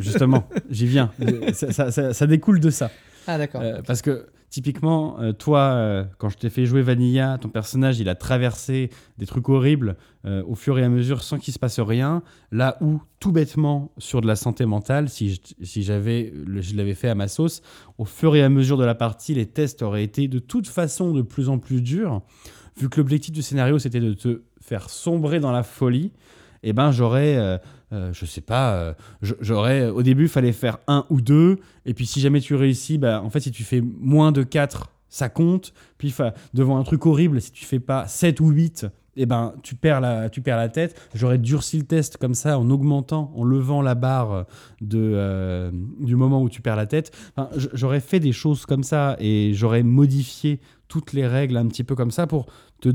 Justement, 0.00 0.46
j'y 0.68 0.86
viens. 0.86 1.12
Ça, 1.54 1.72
ça- 1.72 1.90
ça- 1.90 2.12
ça 2.12 2.26
découle 2.26 2.60
de 2.60 2.70
ça. 2.70 2.90
Ah, 3.26 3.38
d'accord. 3.38 3.62
Parce 3.86 4.02
que 4.02 4.26
typiquement, 4.50 5.20
euh, 5.20 5.32
toi, 5.32 5.60
euh, 5.60 6.04
quand 6.18 6.28
je 6.28 6.36
t'ai 6.36 6.50
fait 6.50 6.66
jouer 6.66 6.82
Vanilla, 6.82 7.38
ton 7.38 7.48
personnage, 7.48 8.00
il 8.00 8.08
a 8.08 8.16
traversé 8.16 8.90
des 9.16 9.26
trucs 9.26 9.48
horribles 9.48 9.96
euh, 10.26 10.42
au 10.46 10.56
fur 10.56 10.78
et 10.78 10.82
à 10.82 10.88
mesure 10.88 11.22
sans 11.22 11.38
qu'il 11.38 11.54
se 11.54 11.58
passe 11.58 11.78
rien. 11.78 12.22
Là 12.50 12.76
où, 12.80 13.00
tout 13.20 13.32
bêtement, 13.32 13.92
sur 13.98 14.20
de 14.20 14.26
la 14.26 14.36
santé 14.36 14.66
mentale, 14.66 15.08
si 15.08 15.34
je, 15.34 15.40
si 15.62 15.82
j'avais, 15.82 16.34
je 16.58 16.74
l'avais 16.74 16.94
fait 16.94 17.08
à 17.08 17.14
ma 17.14 17.28
sauce, 17.28 17.62
au 17.96 18.04
fur 18.04 18.34
et 18.34 18.42
à 18.42 18.48
mesure 18.48 18.76
de 18.76 18.84
la 18.84 18.96
partie, 18.96 19.34
les 19.34 19.46
tests 19.46 19.82
auraient 19.82 20.04
été 20.04 20.28
de 20.28 20.40
toute 20.40 20.66
façon 20.66 21.12
de 21.12 21.22
plus 21.22 21.48
en 21.48 21.58
plus 21.58 21.80
durs. 21.80 22.20
Vu 22.76 22.88
que 22.88 23.00
l'objectif 23.00 23.32
du 23.32 23.42
scénario, 23.42 23.78
c'était 23.78 24.00
de 24.00 24.14
te 24.14 24.42
faire 24.60 24.90
sombrer 24.90 25.38
dans 25.38 25.52
la 25.52 25.62
folie, 25.62 26.12
eh 26.62 26.72
ben 26.72 26.92
j'aurais, 26.92 27.60
euh, 27.92 28.00
euh, 28.00 28.12
je 28.12 28.24
sais 28.24 28.40
pas, 28.40 28.74
euh, 28.74 28.94
j'aurais, 29.20 29.88
au 29.88 30.02
début, 30.02 30.28
fallait 30.28 30.52
faire 30.52 30.78
un 30.86 31.06
ou 31.10 31.20
deux, 31.20 31.58
et 31.86 31.94
puis 31.94 32.06
si 32.06 32.20
jamais 32.20 32.40
tu 32.40 32.54
réussis, 32.54 32.98
bah, 32.98 33.22
en 33.22 33.30
fait, 33.30 33.40
si 33.40 33.50
tu 33.50 33.64
fais 33.64 33.80
moins 33.80 34.32
de 34.32 34.42
4, 34.42 34.90
ça 35.08 35.28
compte, 35.28 35.72
puis 35.98 36.14
devant 36.54 36.78
un 36.78 36.84
truc 36.84 37.06
horrible, 37.06 37.40
si 37.40 37.50
tu 37.50 37.64
fais 37.64 37.80
pas 37.80 38.06
7 38.06 38.40
ou 38.40 38.50
8, 38.50 38.86
eh 39.16 39.26
ben, 39.26 39.54
tu 39.62 39.74
perds 39.74 40.00
la, 40.00 40.30
tu 40.30 40.40
perds 40.40 40.56
la 40.56 40.68
tête. 40.68 40.98
J'aurais 41.14 41.36
durci 41.36 41.78
le 41.78 41.84
test 41.84 42.16
comme 42.16 42.34
ça, 42.34 42.58
en 42.58 42.70
augmentant, 42.70 43.32
en 43.34 43.42
levant 43.42 43.82
la 43.82 43.96
barre 43.96 44.46
de, 44.80 44.98
euh, 44.98 45.72
du 45.98 46.14
moment 46.14 46.40
où 46.42 46.48
tu 46.48 46.62
perds 46.62 46.76
la 46.76 46.86
tête. 46.86 47.12
J'aurais 47.74 48.00
fait 48.00 48.20
des 48.20 48.32
choses 48.32 48.66
comme 48.66 48.84
ça, 48.84 49.16
et 49.18 49.52
j'aurais 49.52 49.82
modifié 49.82 50.60
toutes 50.86 51.12
les 51.12 51.26
règles 51.26 51.56
un 51.56 51.66
petit 51.66 51.84
peu 51.84 51.96
comme 51.96 52.12
ça 52.12 52.26
pour 52.26 52.46
te 52.80 52.90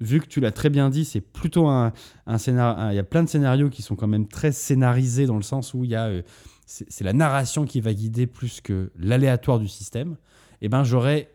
vu 0.00 0.20
que 0.20 0.26
tu 0.26 0.40
l'as 0.40 0.52
très 0.52 0.70
bien 0.70 0.90
dit, 0.90 1.04
c'est 1.04 1.20
plutôt 1.20 1.66
un, 1.68 1.92
un 2.26 2.38
scénario. 2.38 2.92
Il 2.92 2.96
y 2.96 2.98
a 2.98 3.04
plein 3.04 3.22
de 3.22 3.28
scénarios 3.28 3.70
qui 3.70 3.82
sont 3.82 3.96
quand 3.96 4.06
même 4.06 4.28
très 4.28 4.52
scénarisés 4.52 5.26
dans 5.26 5.36
le 5.36 5.42
sens 5.42 5.74
où 5.74 5.84
il 5.84 5.90
y 5.90 5.96
a. 5.96 6.06
euh, 6.06 6.22
c'est 6.66 7.04
la 7.04 7.12
narration 7.12 7.64
qui 7.64 7.80
va 7.80 7.94
guider 7.94 8.26
plus 8.26 8.60
que 8.60 8.90
l'aléatoire 8.98 9.60
du 9.60 9.68
système. 9.68 10.16
Et 10.60 10.68
ben 10.68 10.82
j'aurais 10.82 11.30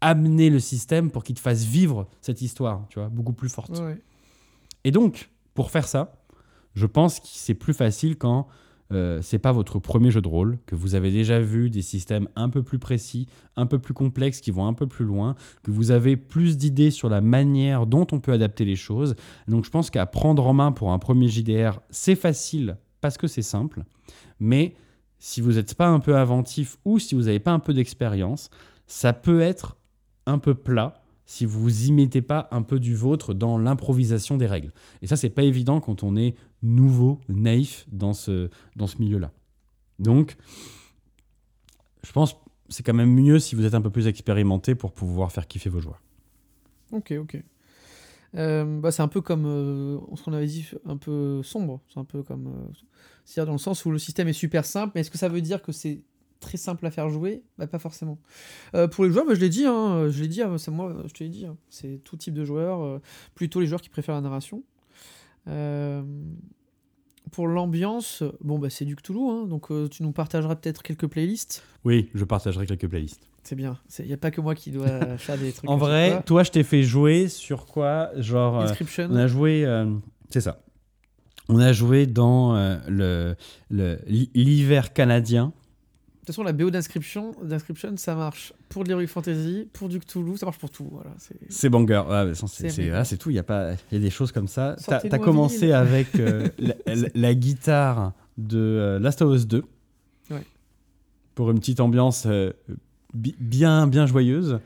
amené 0.00 0.50
le 0.50 0.60
système 0.60 1.10
pour 1.10 1.24
qu'il 1.24 1.34
te 1.34 1.40
fasse 1.40 1.64
vivre 1.64 2.06
cette 2.20 2.42
histoire, 2.42 2.86
tu 2.90 2.98
vois, 2.98 3.08
beaucoup 3.08 3.32
plus 3.32 3.48
forte. 3.48 3.78
Ouais. 3.78 4.00
Et 4.84 4.92
donc, 4.92 5.30
pour 5.54 5.70
faire 5.70 5.88
ça, 5.88 6.22
je 6.74 6.86
pense 6.86 7.18
que 7.18 7.26
c'est 7.28 7.54
plus 7.54 7.74
facile 7.74 8.16
quand 8.16 8.46
euh, 8.92 9.20
c'est 9.22 9.38
pas 9.38 9.52
votre 9.52 9.78
premier 9.78 10.10
jeu 10.10 10.20
de 10.20 10.28
rôle, 10.28 10.58
que 10.66 10.74
vous 10.74 10.94
avez 10.94 11.10
déjà 11.10 11.40
vu 11.40 11.70
des 11.70 11.82
systèmes 11.82 12.28
un 12.36 12.48
peu 12.48 12.62
plus 12.62 12.78
précis, 12.78 13.26
un 13.56 13.66
peu 13.66 13.78
plus 13.78 13.94
complexes, 13.94 14.40
qui 14.40 14.50
vont 14.50 14.66
un 14.66 14.74
peu 14.74 14.86
plus 14.86 15.04
loin, 15.04 15.34
que 15.62 15.70
vous 15.70 15.90
avez 15.90 16.16
plus 16.16 16.56
d'idées 16.56 16.90
sur 16.90 17.08
la 17.08 17.20
manière 17.20 17.86
dont 17.86 18.06
on 18.12 18.20
peut 18.20 18.32
adapter 18.32 18.64
les 18.64 18.76
choses. 18.76 19.16
Donc 19.48 19.64
je 19.64 19.70
pense 19.70 19.90
qu'à 19.90 20.06
prendre 20.06 20.46
en 20.46 20.52
main 20.52 20.72
pour 20.72 20.92
un 20.92 20.98
premier 20.98 21.28
JDR, 21.28 21.80
c'est 21.90 22.16
facile 22.16 22.76
parce 23.00 23.18
que 23.18 23.26
c'est 23.26 23.42
simple, 23.42 23.84
mais 24.40 24.74
si 25.18 25.40
vous 25.40 25.52
n'êtes 25.52 25.74
pas 25.74 25.88
un 25.88 26.00
peu 26.00 26.16
inventif 26.16 26.76
ou 26.84 26.98
si 26.98 27.14
vous 27.14 27.22
n'avez 27.22 27.40
pas 27.40 27.52
un 27.52 27.58
peu 27.58 27.74
d'expérience, 27.74 28.50
ça 28.86 29.12
peut 29.12 29.40
être 29.40 29.76
un 30.26 30.38
peu 30.38 30.54
plat 30.54 31.02
si 31.26 31.44
vous 31.44 31.86
y 31.86 31.92
mettez 31.92 32.22
pas 32.22 32.48
un 32.52 32.62
peu 32.62 32.78
du 32.78 32.94
vôtre 32.94 33.34
dans 33.34 33.58
l'improvisation 33.58 34.36
des 34.36 34.46
règles. 34.46 34.72
Et 35.02 35.06
ça, 35.06 35.16
c'est 35.16 35.30
pas 35.30 35.42
évident 35.42 35.80
quand 35.80 36.02
on 36.02 36.16
est 36.16 36.34
nouveau, 36.62 37.20
naïf 37.28 37.86
dans 37.90 38.12
ce, 38.12 38.48
dans 38.76 38.86
ce 38.86 38.98
milieu-là. 38.98 39.32
Donc, 39.98 40.36
je 42.04 42.12
pense 42.12 42.34
que 42.34 42.38
c'est 42.68 42.82
quand 42.82 42.94
même 42.94 43.12
mieux 43.12 43.38
si 43.38 43.54
vous 43.54 43.64
êtes 43.64 43.74
un 43.74 43.82
peu 43.82 43.90
plus 43.90 44.06
expérimenté 44.06 44.74
pour 44.74 44.92
pouvoir 44.92 45.32
faire 45.32 45.46
kiffer 45.46 45.68
vos 45.68 45.80
joueurs. 45.80 46.00
Ok, 46.92 47.12
ok. 47.18 47.42
Euh, 48.34 48.80
bah, 48.80 48.90
c'est 48.90 49.02
un 49.02 49.08
peu 49.08 49.20
comme 49.20 49.46
euh, 49.46 49.98
ce 50.14 50.22
qu'on 50.22 50.32
avait 50.32 50.46
dit, 50.46 50.68
un 50.84 50.96
peu 50.96 51.42
sombre. 51.42 51.80
C'est 51.88 51.98
un 51.98 52.04
peu 52.04 52.22
comme. 52.22 52.48
euh, 52.48 52.72
C'est-à-dire 53.24 53.46
dans 53.46 53.52
le 53.52 53.58
sens 53.58 53.84
où 53.84 53.90
le 53.90 53.98
système 53.98 54.28
est 54.28 54.32
super 54.32 54.64
simple, 54.64 54.92
mais 54.94 55.00
est-ce 55.00 55.10
que 55.10 55.18
ça 55.18 55.28
veut 55.28 55.40
dire 55.40 55.62
que 55.62 55.72
c'est 55.72 56.02
très 56.40 56.56
simple 56.58 56.84
à 56.86 56.90
faire 56.90 57.08
jouer, 57.08 57.42
bah, 57.58 57.66
pas 57.66 57.78
forcément. 57.78 58.18
Euh, 58.74 58.88
pour 58.88 59.04
les 59.04 59.10
joueurs, 59.10 59.26
bah, 59.26 59.34
je 59.34 59.40
l'ai 59.40 59.48
dit, 59.48 59.64
hein, 59.64 60.08
je 60.10 60.22
l'ai 60.22 60.28
dit, 60.28 60.42
hein, 60.42 60.58
c'est 60.58 60.70
moi, 60.70 60.94
je 61.06 61.12
te 61.12 61.24
l'ai 61.24 61.30
dit, 61.30 61.46
hein, 61.46 61.56
c'est 61.70 62.00
tout 62.04 62.16
type 62.16 62.34
de 62.34 62.44
joueurs, 62.44 62.82
euh, 62.82 63.00
plutôt 63.34 63.60
les 63.60 63.66
joueurs 63.66 63.80
qui 63.80 63.88
préfèrent 63.88 64.14
la 64.14 64.20
narration. 64.20 64.62
Euh, 65.48 66.02
pour 67.32 67.48
l'ambiance, 67.48 68.22
bon 68.40 68.58
bah 68.58 68.70
c'est 68.70 68.84
du 68.84 68.94
Cthulhu, 68.96 69.18
hein, 69.28 69.46
donc 69.46 69.68
tu 69.90 70.02
nous 70.04 70.12
partageras 70.12 70.54
peut-être 70.56 70.82
quelques 70.82 71.08
playlists. 71.08 71.64
Oui, 71.84 72.08
je 72.14 72.24
partagerai 72.24 72.66
quelques 72.66 72.88
playlists. 72.88 73.20
C'est 73.42 73.56
bien, 73.56 73.78
il 74.00 74.06
n'y 74.06 74.12
a 74.12 74.16
pas 74.16 74.30
que 74.30 74.40
moi 74.40 74.54
qui 74.54 74.70
dois 74.70 74.86
faire 75.18 75.36
des 75.36 75.52
trucs. 75.52 75.68
En 75.68 75.76
vrai, 75.76 76.22
toi, 76.24 76.42
je 76.44 76.50
t'ai 76.52 76.62
fait 76.62 76.82
jouer 76.82 77.28
sur 77.28 77.66
quoi 77.66 78.10
Genre, 78.16 78.64
on 79.08 79.16
a 79.16 79.26
joué. 79.26 79.66
c'est 80.30 80.40
ça. 80.40 80.60
On 81.48 81.58
a 81.60 81.72
joué 81.72 82.06
dans 82.06 82.54
le- 82.88 83.36
l'hiver 84.08 84.92
canadien. 84.92 85.52
De 86.26 86.32
toute 86.32 86.34
façon, 86.34 86.42
la 86.42 86.52
BO 86.52 86.70
d'inscription, 86.72 87.36
d'inscription, 87.40 87.96
ça 87.96 88.16
marche 88.16 88.52
pour 88.68 88.82
de 88.82 88.88
l'Heroic 88.88 89.06
Fantasy, 89.06 89.68
pour 89.72 89.88
du 89.88 90.00
Cthulhu, 90.00 90.36
ça 90.36 90.44
marche 90.46 90.58
pour 90.58 90.70
tout. 90.70 90.88
Voilà, 90.90 91.10
c'est- 91.18 91.36
C'est 92.48 92.66
banger. 92.82 92.90
Ah, 92.96 93.04
c'est 93.04 93.16
tout. 93.16 93.30
Il 93.30 93.36
y 93.36 93.38
a 93.38 93.44
pas, 93.44 93.74
y 93.92 93.96
a 93.96 93.98
des 94.00 94.10
choses 94.10 94.32
comme 94.32 94.48
ça. 94.48 94.74
T'as 94.90 94.98
as 95.12 95.18
commencé 95.24 95.70
avec 95.72 96.16
euh, 96.18 96.48
la, 96.58 96.74
la- 96.84 97.08
la 97.14 97.34
guitare 97.36 98.12
de 98.38 98.58
euh, 98.58 98.98
Last 98.98 99.22
of 99.22 99.36
Us 99.36 99.46
2. 99.46 99.62
Ouais. 100.32 100.42
Pour 101.36 101.52
une 101.52 101.60
petite 101.60 101.78
ambiance 101.78 102.24
euh, 102.26 102.52
bi- 103.14 103.36
bien, 103.38 103.86
bien 103.86 104.06
joyeuse. 104.06 104.58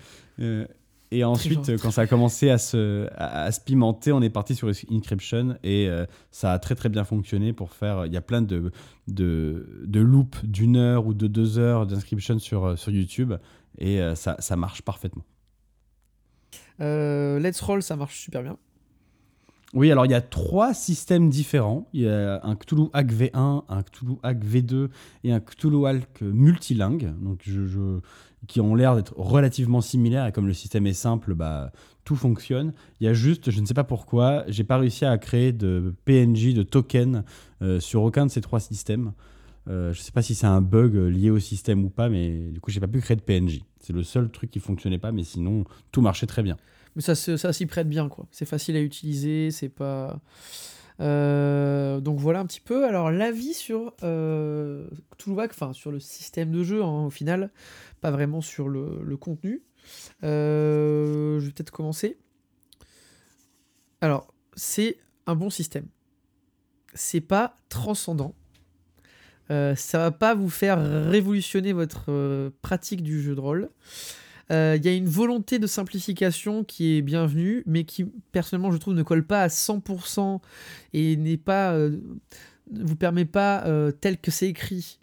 Et 1.12 1.24
ensuite, 1.24 1.76
quand 1.82 1.90
ça 1.90 2.02
a 2.02 2.06
commencé 2.06 2.50
à 2.50 2.58
se, 2.58 3.08
à, 3.16 3.42
à 3.44 3.50
se 3.52 3.60
pimenter, 3.60 4.12
on 4.12 4.22
est 4.22 4.30
parti 4.30 4.54
sur 4.54 4.70
Encryption 4.92 5.56
et 5.64 5.88
euh, 5.88 6.06
ça 6.30 6.52
a 6.52 6.58
très 6.60 6.76
très 6.76 6.88
bien 6.88 7.02
fonctionné 7.04 7.52
pour 7.52 7.72
faire. 7.72 8.06
Il 8.06 8.12
y 8.12 8.16
a 8.16 8.20
plein 8.20 8.42
de, 8.42 8.70
de, 9.08 9.82
de 9.86 10.00
loops 10.00 10.44
d'une 10.44 10.76
heure 10.76 11.06
ou 11.06 11.14
de 11.14 11.26
deux 11.26 11.58
heures 11.58 11.86
d'Inscription 11.88 12.38
sur, 12.38 12.64
euh, 12.64 12.76
sur 12.76 12.92
YouTube 12.92 13.32
et 13.78 14.00
euh, 14.00 14.14
ça, 14.14 14.36
ça 14.38 14.54
marche 14.54 14.82
parfaitement. 14.82 15.24
Euh, 16.80 17.38
Let's 17.40 17.60
Roll, 17.60 17.82
ça 17.82 17.96
marche 17.96 18.18
super 18.18 18.42
bien. 18.42 18.56
Oui, 19.72 19.92
alors 19.92 20.04
il 20.04 20.10
y 20.10 20.14
a 20.14 20.20
trois 20.20 20.74
systèmes 20.74 21.28
différents. 21.28 21.86
Il 21.92 22.00
y 22.02 22.08
a 22.08 22.40
un 22.44 22.56
Cthulhu 22.56 22.88
Hack 22.92 23.12
V1, 23.12 23.64
un 23.68 23.82
Cthulhu 23.84 24.14
Hack 24.24 24.44
V2 24.44 24.88
et 25.22 25.32
un 25.32 25.38
Cthulhu 25.40 25.86
Hack 25.86 26.22
multilingue, 26.22 27.14
donc 27.20 27.40
je, 27.44 27.66
je- 27.66 28.00
qui 28.46 28.60
ont 28.60 28.74
l'air 28.74 28.96
d'être 28.96 29.14
relativement 29.16 29.80
similaires. 29.80 30.26
Et 30.26 30.32
comme 30.32 30.46
le 30.46 30.54
système 30.54 30.86
est 30.86 30.92
simple, 30.92 31.34
bah, 31.34 31.72
tout 32.04 32.16
fonctionne. 32.16 32.72
Il 33.00 33.04
y 33.04 33.08
a 33.08 33.12
juste, 33.12 33.50
je 33.50 33.60
ne 33.60 33.66
sais 33.66 33.74
pas 33.74 33.84
pourquoi, 33.84 34.44
j'ai 34.48 34.64
pas 34.64 34.78
réussi 34.78 35.04
à 35.04 35.16
créer 35.18 35.52
de 35.52 35.94
PNJ, 36.04 36.54
de 36.54 36.62
token 36.62 37.24
euh, 37.62 37.80
sur 37.80 38.02
aucun 38.02 38.26
de 38.26 38.30
ces 38.30 38.40
trois 38.40 38.60
systèmes. 38.60 39.12
Euh, 39.68 39.92
je 39.92 40.00
sais 40.00 40.12
pas 40.12 40.22
si 40.22 40.34
c'est 40.34 40.46
un 40.46 40.60
bug 40.60 40.96
euh, 40.96 41.08
lié 41.08 41.30
au 41.30 41.38
système 41.38 41.84
ou 41.84 41.90
pas, 41.90 42.08
mais 42.08 42.48
du 42.50 42.60
coup, 42.60 42.70
j'ai 42.70 42.80
pas 42.80 42.88
pu 42.88 43.00
créer 43.00 43.16
de 43.16 43.22
PNJ. 43.22 43.60
C'est 43.80 43.92
le 43.92 44.02
seul 44.02 44.30
truc 44.30 44.50
qui 44.50 44.58
fonctionnait 44.58 44.98
pas, 44.98 45.12
mais 45.12 45.22
sinon, 45.22 45.64
tout 45.92 46.00
marchait 46.00 46.26
très 46.26 46.42
bien. 46.42 46.56
Mais 46.96 47.02
ça, 47.02 47.14
s'y 47.14 47.66
prête 47.66 47.88
bien, 47.88 48.08
quoi. 48.08 48.26
C'est 48.30 48.46
facile 48.46 48.76
à 48.76 48.80
utiliser, 48.80 49.50
c'est 49.50 49.68
pas. 49.68 50.20
Euh, 51.00 52.00
donc 52.00 52.18
voilà 52.18 52.40
un 52.40 52.46
petit 52.46 52.60
peu. 52.60 52.84
Alors 52.84 53.10
l'avis 53.10 53.54
sur 53.54 53.94
euh, 54.02 54.86
Cthulhu 55.16 55.40
Hack, 55.40 55.52
enfin 55.52 55.72
sur 55.72 55.90
le 55.90 55.98
système 55.98 56.50
de 56.50 56.62
jeu 56.62 56.82
hein, 56.82 57.06
au 57.06 57.10
final, 57.10 57.50
pas 58.00 58.10
vraiment 58.10 58.40
sur 58.40 58.68
le, 58.68 59.16
contenu. 59.16 59.62
Euh, 60.24 61.40
je 61.40 61.46
vais 61.46 61.52
peut-être 61.52 61.70
commencer. 61.70 62.18
Alors 64.00 64.32
c'est 64.54 64.98
un 65.26 65.34
bon 65.34 65.50
système. 65.50 65.86
C'est 66.94 67.20
pas 67.20 67.56
transcendant. 67.68 68.34
Ça 69.48 69.98
va 69.98 70.12
pas 70.12 70.36
vous 70.36 70.48
faire 70.48 70.78
révolutionner 71.10 71.72
votre 71.72 72.52
pratique 72.62 73.02
du 73.02 73.20
jeu 73.20 73.34
de 73.34 73.40
rôle. 73.40 73.68
Euh, 74.50 74.76
Il 74.78 74.84
y 74.84 74.88
a 74.88 74.92
une 74.92 75.08
volonté 75.08 75.58
de 75.58 75.66
simplification 75.66 76.64
qui 76.64 76.96
est 76.96 77.02
bienvenue, 77.02 77.62
mais 77.66 77.84
qui, 77.84 78.04
personnellement, 78.32 78.70
je 78.72 78.78
trouve, 78.78 78.94
ne 78.94 79.02
colle 79.02 79.26
pas 79.26 79.42
à 79.42 79.48
100% 79.48 80.40
et 80.92 81.16
n'est 81.16 81.36
pas, 81.36 81.72
euh, 81.72 81.98
vous 82.72 82.96
permet 82.96 83.24
pas, 83.24 83.64
euh, 83.66 83.92
tel 83.92 84.18
que 84.18 84.30
c'est 84.30 84.48
écrit, 84.48 85.00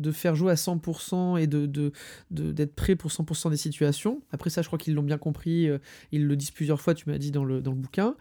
de 0.00 0.10
faire 0.12 0.34
jouer 0.34 0.52
à 0.52 0.56
100% 0.56 1.36
et 1.36 1.46
d'être 1.46 2.74
prêt 2.74 2.96
pour 2.96 3.10
100% 3.10 3.50
des 3.50 3.56
situations. 3.56 4.22
Après 4.32 4.50
ça, 4.50 4.62
je 4.62 4.66
crois 4.66 4.78
qu'ils 4.78 4.94
l'ont 4.94 5.02
bien 5.02 5.18
compris, 5.18 5.68
euh, 5.68 5.78
ils 6.10 6.26
le 6.26 6.36
disent 6.36 6.50
plusieurs 6.50 6.80
fois, 6.80 6.94
tu 6.94 7.08
m'as 7.08 7.18
dit 7.18 7.30
dans 7.30 7.44
le, 7.44 7.60
dans 7.60 7.72
le 7.72 7.76
bouquin. 7.76 8.16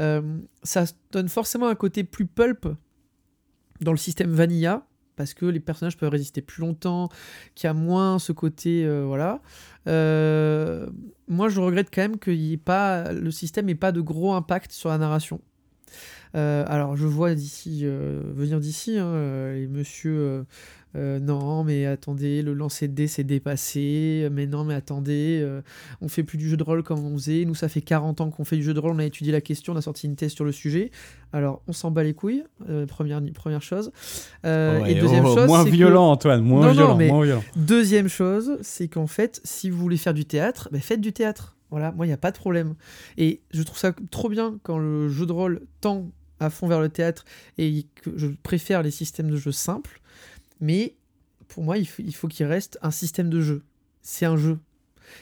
Euh, 0.00 0.38
ça 0.62 0.84
donne 1.10 1.28
forcément 1.28 1.68
un 1.68 1.74
côté 1.74 2.04
plus 2.04 2.26
pulp 2.26 2.68
dans 3.80 3.92
le 3.92 3.98
système 3.98 4.30
vanilla, 4.30 4.86
parce 5.16 5.34
que 5.34 5.46
les 5.46 5.60
personnages 5.60 5.96
peuvent 5.96 6.10
résister 6.10 6.42
plus 6.42 6.60
longtemps, 6.60 7.08
qu'il 7.54 7.66
y 7.66 7.70
a 7.70 7.74
moins 7.74 8.18
ce 8.18 8.32
côté... 8.32 8.84
euh, 8.84 9.04
voilà. 9.06 9.40
Euh, 9.88 10.86
moi, 11.28 11.48
je 11.48 11.60
regrette 11.60 11.88
quand 11.92 12.02
même 12.02 12.18
que 12.18 12.30
y 12.30 12.54
ait 12.54 12.56
pas, 12.56 13.12
le 13.12 13.30
système 13.30 13.66
n'ait 13.66 13.74
pas 13.74 13.92
de 13.92 14.00
gros 14.00 14.32
impact 14.34 14.72
sur 14.72 14.88
la 14.88 14.98
narration. 14.98 15.40
Euh, 16.34 16.64
alors, 16.66 16.96
je 16.96 17.06
vois 17.06 17.34
d'ici, 17.34 17.84
venir 17.84 18.60
d'ici, 18.60 18.98
hein, 18.98 19.52
les 19.52 19.66
monsieur, 19.66 20.44
euh, 20.94 21.18
non, 21.18 21.64
mais 21.64 21.86
attendez, 21.86 22.42
le 22.42 22.52
lancer 22.52 22.86
de 22.88 22.92
dés 22.94 23.06
c'est 23.06 23.24
dépassé, 23.24 24.28
mais 24.30 24.46
non, 24.46 24.64
mais 24.64 24.74
attendez, 24.74 25.40
euh, 25.42 25.62
on 26.00 26.08
fait 26.08 26.22
plus 26.22 26.38
du 26.38 26.48
jeu 26.48 26.56
de 26.56 26.62
rôle 26.62 26.82
comme 26.82 27.04
on 27.04 27.16
faisait. 27.16 27.44
Nous, 27.44 27.54
ça 27.54 27.68
fait 27.68 27.80
40 27.80 28.20
ans 28.20 28.30
qu'on 28.30 28.44
fait 28.44 28.56
du 28.56 28.62
jeu 28.62 28.74
de 28.74 28.80
rôle, 28.80 28.92
on 28.92 28.98
a 28.98 29.04
étudié 29.04 29.32
la 29.32 29.40
question, 29.40 29.72
on 29.72 29.76
a 29.76 29.82
sorti 29.82 30.06
une 30.06 30.16
thèse 30.16 30.32
sur 30.32 30.44
le 30.44 30.52
sujet. 30.52 30.90
Alors, 31.32 31.62
on 31.66 31.72
s'en 31.72 31.90
bat 31.90 32.02
les 32.04 32.12
couilles, 32.14 32.44
euh, 32.68 32.84
première, 32.86 33.22
première 33.34 33.62
chose. 33.62 33.90
Euh, 34.44 34.80
Ouais, 34.82 34.92
et 34.92 35.00
deuxième 35.00 35.24
oh, 35.24 35.34
chose, 35.34 35.46
moins 35.46 35.64
c'est 35.64 35.70
que- 35.70 35.74
violent, 35.76 36.10
Antoine, 36.10 36.42
moins 36.42 36.60
Non, 36.60 36.66
non, 36.68 36.72
violent, 36.72 36.96
mais- 36.96 37.08
moins 37.08 37.24
violent. 37.24 37.44
Deuxième 37.56 38.08
chose, 38.08 38.58
c'est 38.62 38.88
qu'en 38.88 39.06
fait, 39.06 39.40
si 39.44 39.70
vous 39.70 39.78
voulez 39.78 39.96
faire 39.96 40.14
du 40.14 40.24
théâtre, 40.24 40.68
ben 40.72 40.80
faites 40.80 41.00
du 41.00 41.12
théâtre. 41.12 41.56
Voilà, 41.70 41.90
moi, 41.92 42.04
il 42.04 42.10
n'y 42.10 42.14
a 42.14 42.18
pas 42.18 42.32
de 42.32 42.36
problème. 42.36 42.74
Et 43.16 43.40
je 43.50 43.62
trouve 43.62 43.78
ça 43.78 43.94
trop 44.10 44.28
bien 44.28 44.58
quand 44.62 44.76
le 44.78 45.08
jeu 45.08 45.24
de 45.24 45.32
rôle 45.32 45.62
tend 45.80 46.10
à 46.38 46.50
fond 46.50 46.66
vers 46.66 46.80
le 46.80 46.90
théâtre 46.90 47.24
et 47.56 47.86
que 48.02 48.10
je 48.16 48.26
préfère 48.42 48.82
les 48.82 48.90
systèmes 48.90 49.30
de 49.30 49.36
jeu 49.36 49.52
simples. 49.52 50.00
Mais 50.62 50.94
pour 51.48 51.64
moi, 51.64 51.76
il 51.76 51.86
faut 51.86 52.02
il 52.02 52.14
faut 52.14 52.28
qu'il 52.28 52.46
reste 52.46 52.78
un 52.80 52.90
système 52.90 53.28
de 53.28 53.42
jeu. 53.42 53.62
C'est 54.00 54.24
un 54.24 54.38
jeu. 54.38 54.58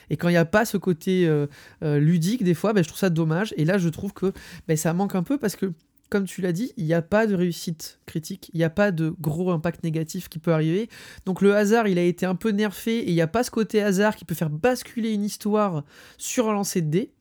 Et 0.09 0.15
quand 0.15 0.29
il 0.29 0.33
n'y 0.33 0.37
a 0.37 0.45
pas 0.45 0.63
ce 0.63 0.77
côté 0.77 1.27
euh, 1.27 1.47
euh, 1.83 1.99
ludique, 1.99 2.43
des 2.43 2.53
fois, 2.53 2.71
ben, 2.71 2.83
je 2.83 2.87
trouve 2.87 2.99
ça 2.99 3.09
dommage. 3.09 3.53
Et 3.57 3.65
là, 3.65 3.77
je 3.77 3.89
trouve 3.89 4.13
que 4.13 4.31
ben, 4.67 4.77
ça 4.77 4.93
manque 4.93 5.15
un 5.15 5.23
peu 5.23 5.37
parce 5.37 5.55
que, 5.55 5.73
comme 6.09 6.25
tu 6.25 6.41
l'as 6.41 6.51
dit, 6.51 6.71
il 6.77 6.85
n'y 6.85 6.93
a 6.93 7.01
pas 7.01 7.25
de 7.25 7.35
réussite 7.35 7.99
critique, 8.05 8.51
il 8.53 8.57
n'y 8.57 8.63
a 8.63 8.69
pas 8.69 8.91
de 8.91 9.13
gros 9.19 9.49
impact 9.51 9.83
négatif 9.83 10.29
qui 10.29 10.39
peut 10.39 10.53
arriver. 10.53 10.89
Donc 11.25 11.41
le 11.41 11.55
hasard, 11.55 11.87
il 11.87 11.97
a 11.97 12.03
été 12.03 12.25
un 12.25 12.35
peu 12.35 12.51
nerfé 12.51 12.99
et 12.99 13.09
il 13.09 13.15
n'y 13.15 13.21
a 13.21 13.27
pas 13.27 13.43
ce 13.43 13.51
côté 13.51 13.81
hasard 13.81 14.15
qui 14.15 14.25
peut 14.25 14.35
faire 14.35 14.51
basculer 14.51 15.11
une 15.13 15.23
histoire 15.23 15.83
sur 16.17 16.49
un 16.49 16.53
lancer 16.53 16.81
de 16.81 16.89
dés. 16.89 17.11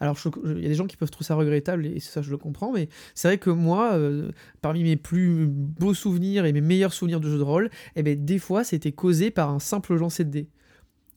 Alors, 0.00 0.18
il 0.44 0.60
y 0.60 0.66
a 0.66 0.68
des 0.68 0.74
gens 0.74 0.86
qui 0.86 0.96
peuvent 0.96 1.10
trouver 1.10 1.26
ça 1.26 1.34
regrettable 1.34 1.86
et 1.86 2.00
ça, 2.00 2.22
je 2.22 2.30
le 2.30 2.36
comprends, 2.36 2.72
mais 2.72 2.88
c'est 3.14 3.28
vrai 3.28 3.38
que 3.38 3.50
moi, 3.50 3.94
euh, 3.94 4.30
parmi 4.60 4.82
mes 4.82 4.96
plus 4.96 5.46
beaux 5.46 5.94
souvenirs 5.94 6.44
et 6.44 6.52
mes 6.52 6.60
meilleurs 6.60 6.92
souvenirs 6.92 7.20
de 7.20 7.28
jeux 7.28 7.38
de 7.38 7.42
rôle, 7.42 7.70
eh 7.96 8.02
ben, 8.02 8.22
des 8.22 8.38
fois, 8.38 8.64
c'était 8.64 8.92
causé 8.92 9.30
par 9.30 9.50
un 9.50 9.60
simple 9.60 9.94
lancer 9.94 10.24
de 10.24 10.30
dés. 10.30 10.48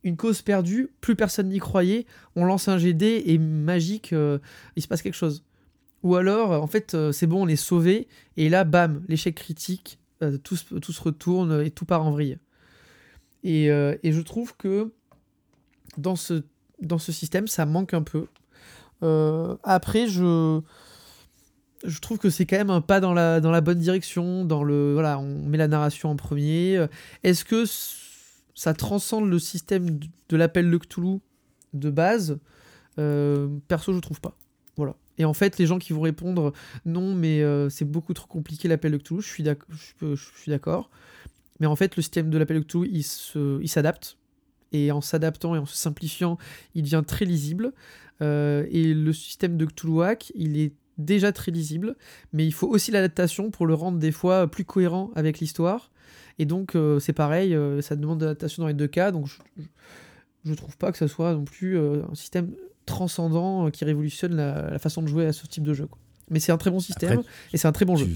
Une 0.04 0.16
cause 0.16 0.42
perdue, 0.42 0.90
plus 1.00 1.16
personne 1.16 1.48
n'y 1.48 1.58
croyait, 1.58 2.06
on 2.36 2.44
lance 2.44 2.68
un 2.68 2.78
GD 2.78 3.24
et 3.26 3.38
magique, 3.38 4.12
euh, 4.12 4.38
il 4.76 4.82
se 4.82 4.88
passe 4.88 5.02
quelque 5.02 5.14
chose. 5.14 5.44
Ou 6.04 6.14
alors, 6.14 6.62
en 6.62 6.68
fait, 6.68 6.94
euh, 6.94 7.10
c'est 7.10 7.26
bon, 7.26 7.44
on 7.44 7.48
est 7.48 7.56
sauvé, 7.56 8.06
et 8.36 8.48
là, 8.48 8.62
bam, 8.62 9.02
l'échec 9.08 9.34
critique, 9.34 9.98
tout, 10.42 10.56
tout 10.80 10.92
se 10.92 11.00
retourne 11.00 11.62
et 11.64 11.70
tout 11.70 11.84
part 11.84 12.04
en 12.04 12.10
vrille. 12.10 12.38
Et, 13.44 13.66
et 13.66 14.12
je 14.12 14.20
trouve 14.20 14.56
que 14.56 14.90
dans 15.96 16.16
ce, 16.16 16.42
dans 16.80 16.98
ce 16.98 17.12
système, 17.12 17.46
ça 17.46 17.66
manque 17.66 17.94
un 17.94 18.02
peu. 18.02 18.26
Euh, 19.02 19.56
après, 19.62 20.08
je, 20.08 20.60
je 21.84 21.98
trouve 22.00 22.18
que 22.18 22.30
c'est 22.30 22.46
quand 22.46 22.56
même 22.56 22.70
un 22.70 22.80
pas 22.80 23.00
dans 23.00 23.14
la, 23.14 23.40
dans 23.40 23.50
la 23.50 23.60
bonne 23.60 23.78
direction. 23.78 24.44
Dans 24.44 24.64
le, 24.64 24.92
voilà, 24.94 25.18
on 25.18 25.44
met 25.46 25.58
la 25.58 25.68
narration 25.68 26.10
en 26.10 26.16
premier. 26.16 26.86
Est-ce 27.22 27.44
que 27.44 27.64
ça 28.54 28.74
transcende 28.74 29.28
le 29.28 29.38
système 29.38 29.98
de 30.28 30.36
l'appel 30.36 30.70
de 30.70 30.76
Cthulhu 30.78 31.18
de 31.74 31.90
base? 31.90 32.38
Euh, 32.98 33.48
Perso, 33.68 33.92
je 33.92 34.00
trouve 34.00 34.20
pas. 34.20 34.36
Voilà. 34.76 34.94
Et 35.18 35.24
en 35.24 35.34
fait, 35.34 35.58
les 35.58 35.66
gens 35.66 35.78
qui 35.78 35.92
vont 35.92 36.00
répondre 36.00 36.52
non, 36.84 37.14
mais 37.14 37.42
euh, 37.42 37.68
c'est 37.68 37.84
beaucoup 37.84 38.14
trop 38.14 38.26
compliqué 38.28 38.68
l'appel 38.68 38.92
de 38.92 38.98
Cthulhu, 38.98 39.22
je 39.22 39.28
suis 39.32 40.50
d'accord. 40.50 40.90
Mais 41.60 41.66
en 41.66 41.74
fait, 41.74 41.96
le 41.96 42.02
système 42.02 42.30
de 42.30 42.38
l'appel 42.38 42.58
de 42.58 42.62
Cthulhu, 42.64 42.88
il 42.92 43.02
se- 43.02 43.60
il 43.60 43.68
s'adapte. 43.68 44.16
Et 44.70 44.92
en 44.92 45.00
s'adaptant 45.00 45.54
et 45.54 45.58
en 45.58 45.66
se 45.66 45.76
simplifiant, 45.76 46.38
il 46.74 46.82
devient 46.82 47.02
très 47.06 47.24
lisible. 47.24 47.72
Euh, 48.22 48.66
et 48.70 48.94
le 48.94 49.12
système 49.12 49.56
de 49.56 49.66
Cthulhuac, 49.66 50.32
il 50.34 50.58
est 50.58 50.72
déjà 50.96 51.32
très 51.32 51.52
lisible, 51.52 51.96
mais 52.32 52.44
il 52.44 52.52
faut 52.52 52.66
aussi 52.66 52.90
l'adaptation 52.90 53.50
pour 53.50 53.66
le 53.66 53.74
rendre 53.74 53.98
des 53.98 54.12
fois 54.12 54.48
plus 54.48 54.64
cohérent 54.64 55.10
avec 55.14 55.38
l'histoire. 55.38 55.90
Et 56.38 56.44
donc, 56.44 56.74
euh, 56.74 56.98
c'est 56.98 57.12
pareil, 57.12 57.54
euh, 57.54 57.80
ça 57.82 57.96
demande 57.96 58.20
de 58.20 58.26
l'adaptation 58.26 58.62
dans 58.62 58.68
les 58.68 58.74
deux 58.74 58.86
cas. 58.88 59.12
Donc, 59.12 59.26
je, 59.26 59.62
je 60.44 60.54
trouve 60.54 60.76
pas 60.76 60.92
que 60.92 60.98
ça 60.98 61.08
soit 61.08 61.34
non 61.34 61.44
plus 61.44 61.78
un 61.78 62.14
système 62.14 62.52
transcendant 62.86 63.70
qui 63.70 63.84
révolutionne 63.84 64.34
la, 64.34 64.70
la 64.70 64.78
façon 64.78 65.02
de 65.02 65.08
jouer 65.08 65.26
à 65.26 65.32
ce 65.32 65.46
type 65.46 65.62
de 65.64 65.74
jeu. 65.74 65.86
quoi. 65.86 65.98
Mais 66.30 66.40
c'est 66.40 66.52
un 66.52 66.58
très 66.58 66.70
bon 66.70 66.80
système 66.80 67.20
Après, 67.20 67.30
et 67.52 67.56
c'est 67.56 67.68
un 67.68 67.72
très 67.72 67.84
bon 67.84 67.96
jeu. 67.96 68.06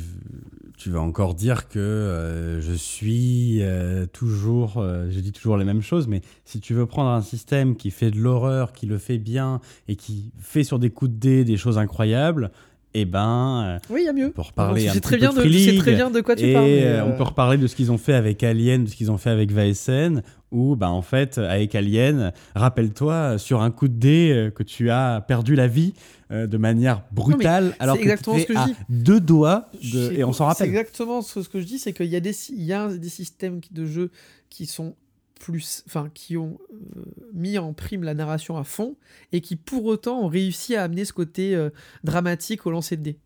Tu, 0.83 0.91
vas 0.91 1.01
encore 1.01 1.35
dire 1.35 1.69
que 1.69 1.79
euh, 1.79 2.61
je 2.61 2.73
suis 2.73 3.59
euh, 3.61 4.07
toujours, 4.07 4.79
euh, 4.79 5.09
je 5.11 5.21
dis 5.21 5.33
toujours 5.33 5.57
les 5.57 5.65
mêmes 5.65 5.83
choses, 5.83 6.09
mais 6.09 6.23
si 6.45 6.61
tu 6.61 6.75
veux 6.75 6.87
prendre 6.87 7.11
un 7.11 7.23
système 7.23 7.77
qui 7.77 7.91
fait 7.91 8.11
de 8.11 8.19
l'horreur, 8.19 8.73
qui 8.73 8.87
le 8.87 8.99
fait 8.99 9.19
bien 9.19 9.61
et 9.89 9.97
qui 9.97 10.33
fait 10.41 10.65
sur 10.65 10.79
des 10.79 10.91
coups 10.91 11.13
de 11.13 11.17
dés 11.17 11.45
des 11.45 11.57
choses 11.57 11.79
incroyables, 11.79 12.51
eh 12.95 13.07
ben, 13.07 13.79
oui, 13.89 14.01
il 14.03 14.07
y 14.07 14.09
a 14.09 14.13
mieux. 14.13 14.27
on 14.27 14.31
peut 14.33 14.43
reparler 14.43 14.89
un 14.89 14.93
très 14.93 15.17
peu 15.17 15.21
bien 15.21 15.31
de 15.31 15.79
très 15.79 15.95
bien 15.95 16.23
quoi 16.23 16.37
tu 16.37 16.45
et 16.45 16.53
parles. 16.53 16.67
mais, 16.67 17.01
on 17.01 17.17
peut 17.17 17.23
reparler 17.23 17.57
de 17.57 17.67
ce 17.67 17.75
qu'ils 17.75 17.91
ont 17.91 17.97
fait 17.97 18.13
avec 18.13 18.43
Alien, 18.43 18.85
de 18.85 18.91
ce 18.91 18.97
qu'ils 18.97 19.11
ont 19.11 19.17
fait 19.17 19.31
avec 19.31 19.51
Vaesen, 19.51 20.23
où 20.51 20.77
bah, 20.77 20.91
en 20.91 21.01
fait, 21.01 21.39
avec 21.39 21.75
Alien, 21.75 22.33
rappelle-toi, 22.55 23.39
sur 23.39 23.63
un 23.63 23.71
coup 23.71 23.89
de 23.89 23.95
dé, 23.95 24.51
que 24.55 24.63
tu 24.63 24.91
as 24.91 25.25
perdu 25.27 25.55
la 25.55 25.69
vie 25.69 25.95
euh, 26.33 26.47
de 26.47 26.57
manière 26.57 27.05
brutale, 27.13 27.77
alors 27.79 27.97
que 27.97 28.03
exactement 28.03 28.37
tu 28.37 28.43
ce 28.43 28.47
que 28.49 28.55
je 28.55 28.59
à 28.59 28.67
dis. 28.67 28.75
deux 28.89 29.21
doigts, 29.21 29.71
de- 29.93 30.13
et 30.13 30.25
on 30.25 30.33
s'en 30.33 30.39
C'est 30.39 30.45
rappelle. 30.65 30.69
exactement 30.71 31.23
ce, 31.23 31.41
que 31.41 31.61
je 31.61 31.67
dis, 31.67 31.79
c'est 31.79 31.93
qu'il 31.93 32.07
y 32.07 32.17
a 32.17 32.21
des, 32.21 32.35
il 32.51 32.63
y 32.63 32.73
a 32.73 32.89
des 32.89 33.09
systèmes 33.09 33.61
de 33.71 33.85
jeu 33.87 34.11
qui 34.51 34.67
sont 34.67 34.97
plus, 35.41 35.83
enfin, 35.89 36.09
qui 36.15 36.37
ont 36.37 36.59
euh, 36.97 37.03
mis 37.35 37.59
en 37.59 37.73
prime 37.73 38.05
la 38.05 38.15
narration 38.15 38.57
à 38.57 38.65
fond 38.65 38.97
et 39.33 39.41
qui 39.41 39.57
pour 39.57 39.85
autant 39.87 40.21
ont 40.21 40.29
réussi 40.29 40.77
à 40.77 40.85
amener 40.85 41.05
ce 41.05 41.13
côté 41.13 41.55
euh, 41.57 41.71
dramatique 42.05 42.65
au 42.67 42.71
lancer 42.71 42.97
de 42.97 43.03
dés. 43.03 43.19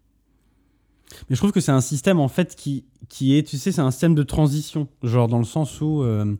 Mais 1.28 1.36
je 1.36 1.40
trouve 1.40 1.52
que 1.52 1.60
c'est 1.60 1.72
un 1.72 1.80
système 1.82 2.18
en 2.18 2.28
fait 2.28 2.56
qui, 2.56 2.84
qui 3.08 3.36
est, 3.38 3.42
tu 3.46 3.58
sais, 3.58 3.70
c'est 3.70 3.80
un 3.82 3.90
système 3.90 4.14
de 4.14 4.22
transition, 4.24 4.88
genre 5.02 5.28
dans 5.28 5.38
le 5.38 5.44
sens 5.44 5.80
où 5.80 6.02
euh, 6.02 6.34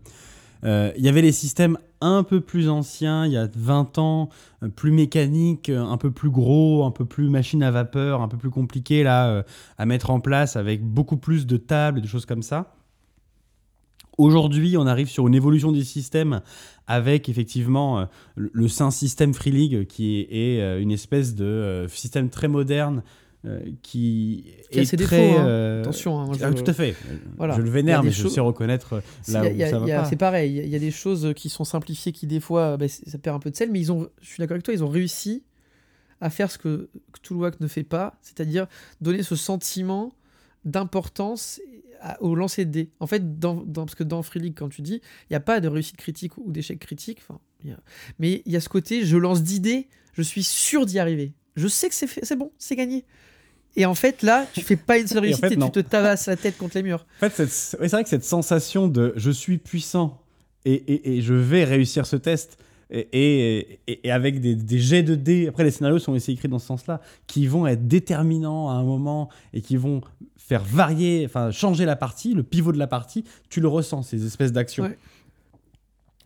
il 0.96 1.04
y 1.04 1.08
avait 1.08 1.22
les 1.22 1.30
systèmes 1.32 1.78
un 2.01 2.22
peu 2.22 2.40
plus 2.40 2.68
anciens, 2.68 3.26
il 3.26 3.32
y 3.32 3.36
a 3.36 3.49
20 3.55 3.99
ans, 3.99 4.28
euh, 4.62 4.68
plus 4.68 4.90
mécaniques, 4.92 5.68
euh, 5.68 5.84
un 5.84 5.97
peu 5.97 6.11
plus 6.11 6.30
gros, 6.30 6.84
un 6.84 6.90
peu 6.90 7.05
plus 7.05 7.28
machine 7.28 7.62
à 7.62 7.70
vapeur, 7.70 8.22
un 8.22 8.28
peu 8.28 8.36
plus 8.36 8.51
compliqué 8.51 9.03
là 9.03 9.28
euh, 9.28 9.42
à 9.78 9.86
mettre 9.86 10.11
en 10.11 10.20
place 10.20 10.57
avec 10.57 10.82
beaucoup 10.84 11.16
plus 11.16 11.47
de 11.47 11.57
tables 11.57 11.99
et 11.99 12.03
de 12.03 12.07
choses 12.07 12.26
comme 12.26 12.42
ça. 12.42 12.74
Aujourd'hui, 14.18 14.76
on 14.78 14.86
arrive 14.86 15.09
sur 15.09 15.28
une 15.28 15.34
évolution 15.34 15.72
des 15.72 15.84
systèmes 15.84 16.40
avec 16.86 17.28
effectivement 17.28 18.09
le, 18.34 18.68
Saint 18.68 18.90
System 18.90 19.34
Free 19.34 19.51
League 19.51 19.86
qui 19.88 20.20
est, 20.30 20.80
une 20.80 20.90
espèce 20.90 21.34
de 21.34 21.84
système 21.90 22.30
très 22.30 22.49
moderne 22.49 23.03
euh, 23.47 23.61
qui, 23.82 24.44
a 24.74 24.78
est 24.80 24.84
ses 24.84 24.97
très 24.97 25.28
défauts, 25.28 25.38
hein. 25.40 25.47
euh, 25.47 25.80
Attention, 25.82 26.18
hein, 26.20 26.30
ah, 26.42 26.51
je- 26.51 26.62
tout 26.62 26.68
à 26.70 26.72
fait. 26.74 26.94
Voilà. 27.36 27.55
Je 27.57 27.61
le 27.62 27.70
vénère, 27.70 28.03
mais 28.03 28.11
je 28.11 28.26
sais 28.28 28.40
reconnaître 28.40 28.94
euh, 28.94 29.01
là 29.28 29.42
où 29.44 29.62
a- 29.62 29.70
ça 29.70 29.78
va 29.78 29.94
a- 29.94 30.03
pas. 30.03 30.09
C'est 30.09 30.16
pareil, 30.16 30.61
il 30.64 30.68
y 30.68 30.74
a- 30.74 30.78
des 30.80 30.90
choses 30.90 31.32
qui 31.36 31.49
sont 31.49 31.64
simplifiées 31.64 32.12
qui 32.12 32.26
des 32.26 32.40
fois, 32.40 32.76
bah, 32.76 32.88
ça 32.88 33.18
perd 33.18 33.36
un 33.36 33.38
peu 33.38 33.51
de 33.51 33.57
sel, 33.57 33.70
mais 33.70 33.80
ils 33.80 33.92
ont, 33.92 34.09
je 34.20 34.26
suis 34.26 34.38
d'accord 34.40 34.55
avec 34.55 34.64
toi, 34.64 34.74
ils 34.74 34.82
ont 34.82 34.88
réussi 34.88 35.44
à 36.20 36.30
faire 36.30 36.51
ce 36.51 36.59
que 36.59 36.88
Cthulhuac 37.12 37.61
ne 37.61 37.66
fait 37.68 37.82
pas, 37.84 38.18
c'est-à-dire 38.22 38.66
donner 39.01 39.22
ce 39.22 39.36
sentiment 39.36 40.12
d'importance 40.64 41.61
au 42.20 42.34
lancer 42.34 42.64
de 42.64 42.70
dés. 42.70 42.90
En 43.01 43.07
fait, 43.07 43.38
dans, 43.38 43.55
dans- 43.64 43.84
parce 43.86 43.94
que 43.94 44.05
dans 44.05 44.22
Free 44.22 44.40
League, 44.40 44.55
quand 44.57 44.68
tu 44.68 44.82
dis, 44.82 45.01
il 45.24 45.32
n'y 45.32 45.36
a 45.36 45.40
pas 45.40 45.61
de 45.61 45.68
réussite 45.68 45.97
critique 45.97 46.36
ou 46.38 46.53
d'échec 46.53 46.78
critique, 46.78 47.20
y 47.64 47.70
a- 47.70 47.80
mais 48.18 48.42
il 48.44 48.53
y 48.53 48.57
a 48.57 48.61
ce 48.61 48.68
côté, 48.68 49.05
je 49.05 49.16
lance 49.16 49.42
d'idées, 49.42 49.88
je 50.12 50.22
suis 50.22 50.42
sûr 50.42 50.86
d'y 50.86 50.99
arriver. 50.99 51.32
Je 51.57 51.68
sais 51.68 51.88
que 51.88 51.94
c'est 51.94 52.36
bon, 52.36 52.53
c'est 52.59 52.76
gagné. 52.76 53.05
Et 53.76 53.84
en 53.86 53.94
fait, 53.94 54.22
là, 54.22 54.46
tu 54.54 54.62
fais 54.62 54.76
pas 54.76 54.98
une 54.98 55.06
seule 55.06 55.18
Et 55.18 55.20
en 55.20 55.22
réussite 55.22 55.40
fait, 55.46 55.54
et, 55.54 55.58
tu 55.58 55.70
te 55.70 55.80
tabasses 55.80 56.26
la 56.26 56.36
tête 56.36 56.56
contre 56.56 56.76
les 56.76 56.82
murs. 56.82 57.04
En 57.22 57.28
fait, 57.28 57.42
ouais, 57.42 57.48
c'est 57.48 57.88
vrai 57.90 58.02
que 58.02 58.08
cette 58.08 58.24
sensation 58.24 58.88
de 58.88 59.12
je 59.16 59.30
suis 59.30 59.58
puissant 59.58 60.20
et, 60.64 60.72
et- 60.74 61.16
et 61.18 61.20
je 61.22 61.34
vais 61.34 61.64
réussir 61.64 62.06
ce 62.06 62.16
test, 62.16 62.58
et, 62.90 63.80
avec 64.08 64.40
des, 64.40 64.54
des 64.54 64.78
jets 64.78 65.02
de 65.02 65.14
dés, 65.16 65.48
après 65.48 65.64
les 65.64 65.70
scénarios 65.72 65.98
sont 65.98 66.12
aussi 66.12 66.32
écrits 66.32 66.48
dans 66.48 66.58
ce 66.60 66.66
sens-là, 66.66 67.00
qui 67.26 67.46
vont 67.48 67.66
être 67.66 67.86
déterminants 67.88 68.70
à 68.70 68.74
un 68.74 68.84
moment 68.84 69.28
et 69.52 69.60
qui 69.60 69.76
vont 69.76 70.00
faire 70.36 70.62
varier, 70.62 71.24
enfin 71.26 71.50
changer 71.50 71.84
la 71.84 71.96
partie, 71.96 72.32
le 72.32 72.44
pivot 72.44 72.70
de 72.72 72.78
la 72.78 72.86
partie, 72.86 73.24
tu 73.50 73.60
le 73.60 73.66
ressens, 73.68 74.02
ces 74.02 74.24
espèces 74.24 74.52
d'actions. 74.52 74.84
Ouais. 74.84 74.98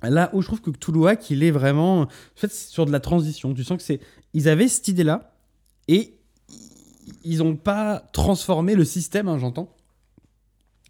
Là 0.03 0.31
où 0.35 0.41
je 0.43 0.47
trouve 0.47 0.61
que 0.61 0.71
Cthulhuac, 0.71 1.31
il 1.31 1.43
est 1.43 1.51
vraiment 1.51 2.03
en 2.03 2.09
fait, 2.37 2.53
sur 2.53 2.87
de 2.87 2.93
la 2.93 3.01
transition. 3.01 3.53
Tu 3.55 3.65
sens 3.65 3.77
que 3.79 3.83
c'est. 3.83 4.01
Ils 4.35 4.49
avaient 4.49 4.69
cette 4.69 4.89
idée-là 4.89 5.33
et 5.89 6.15
ils 7.25 7.39
n'ont 7.39 7.57
pas 7.57 8.01
transformé 8.13 8.75
le 8.75 8.85
système, 8.85 9.29
hein, 9.29 9.39
j'entends, 9.39 9.75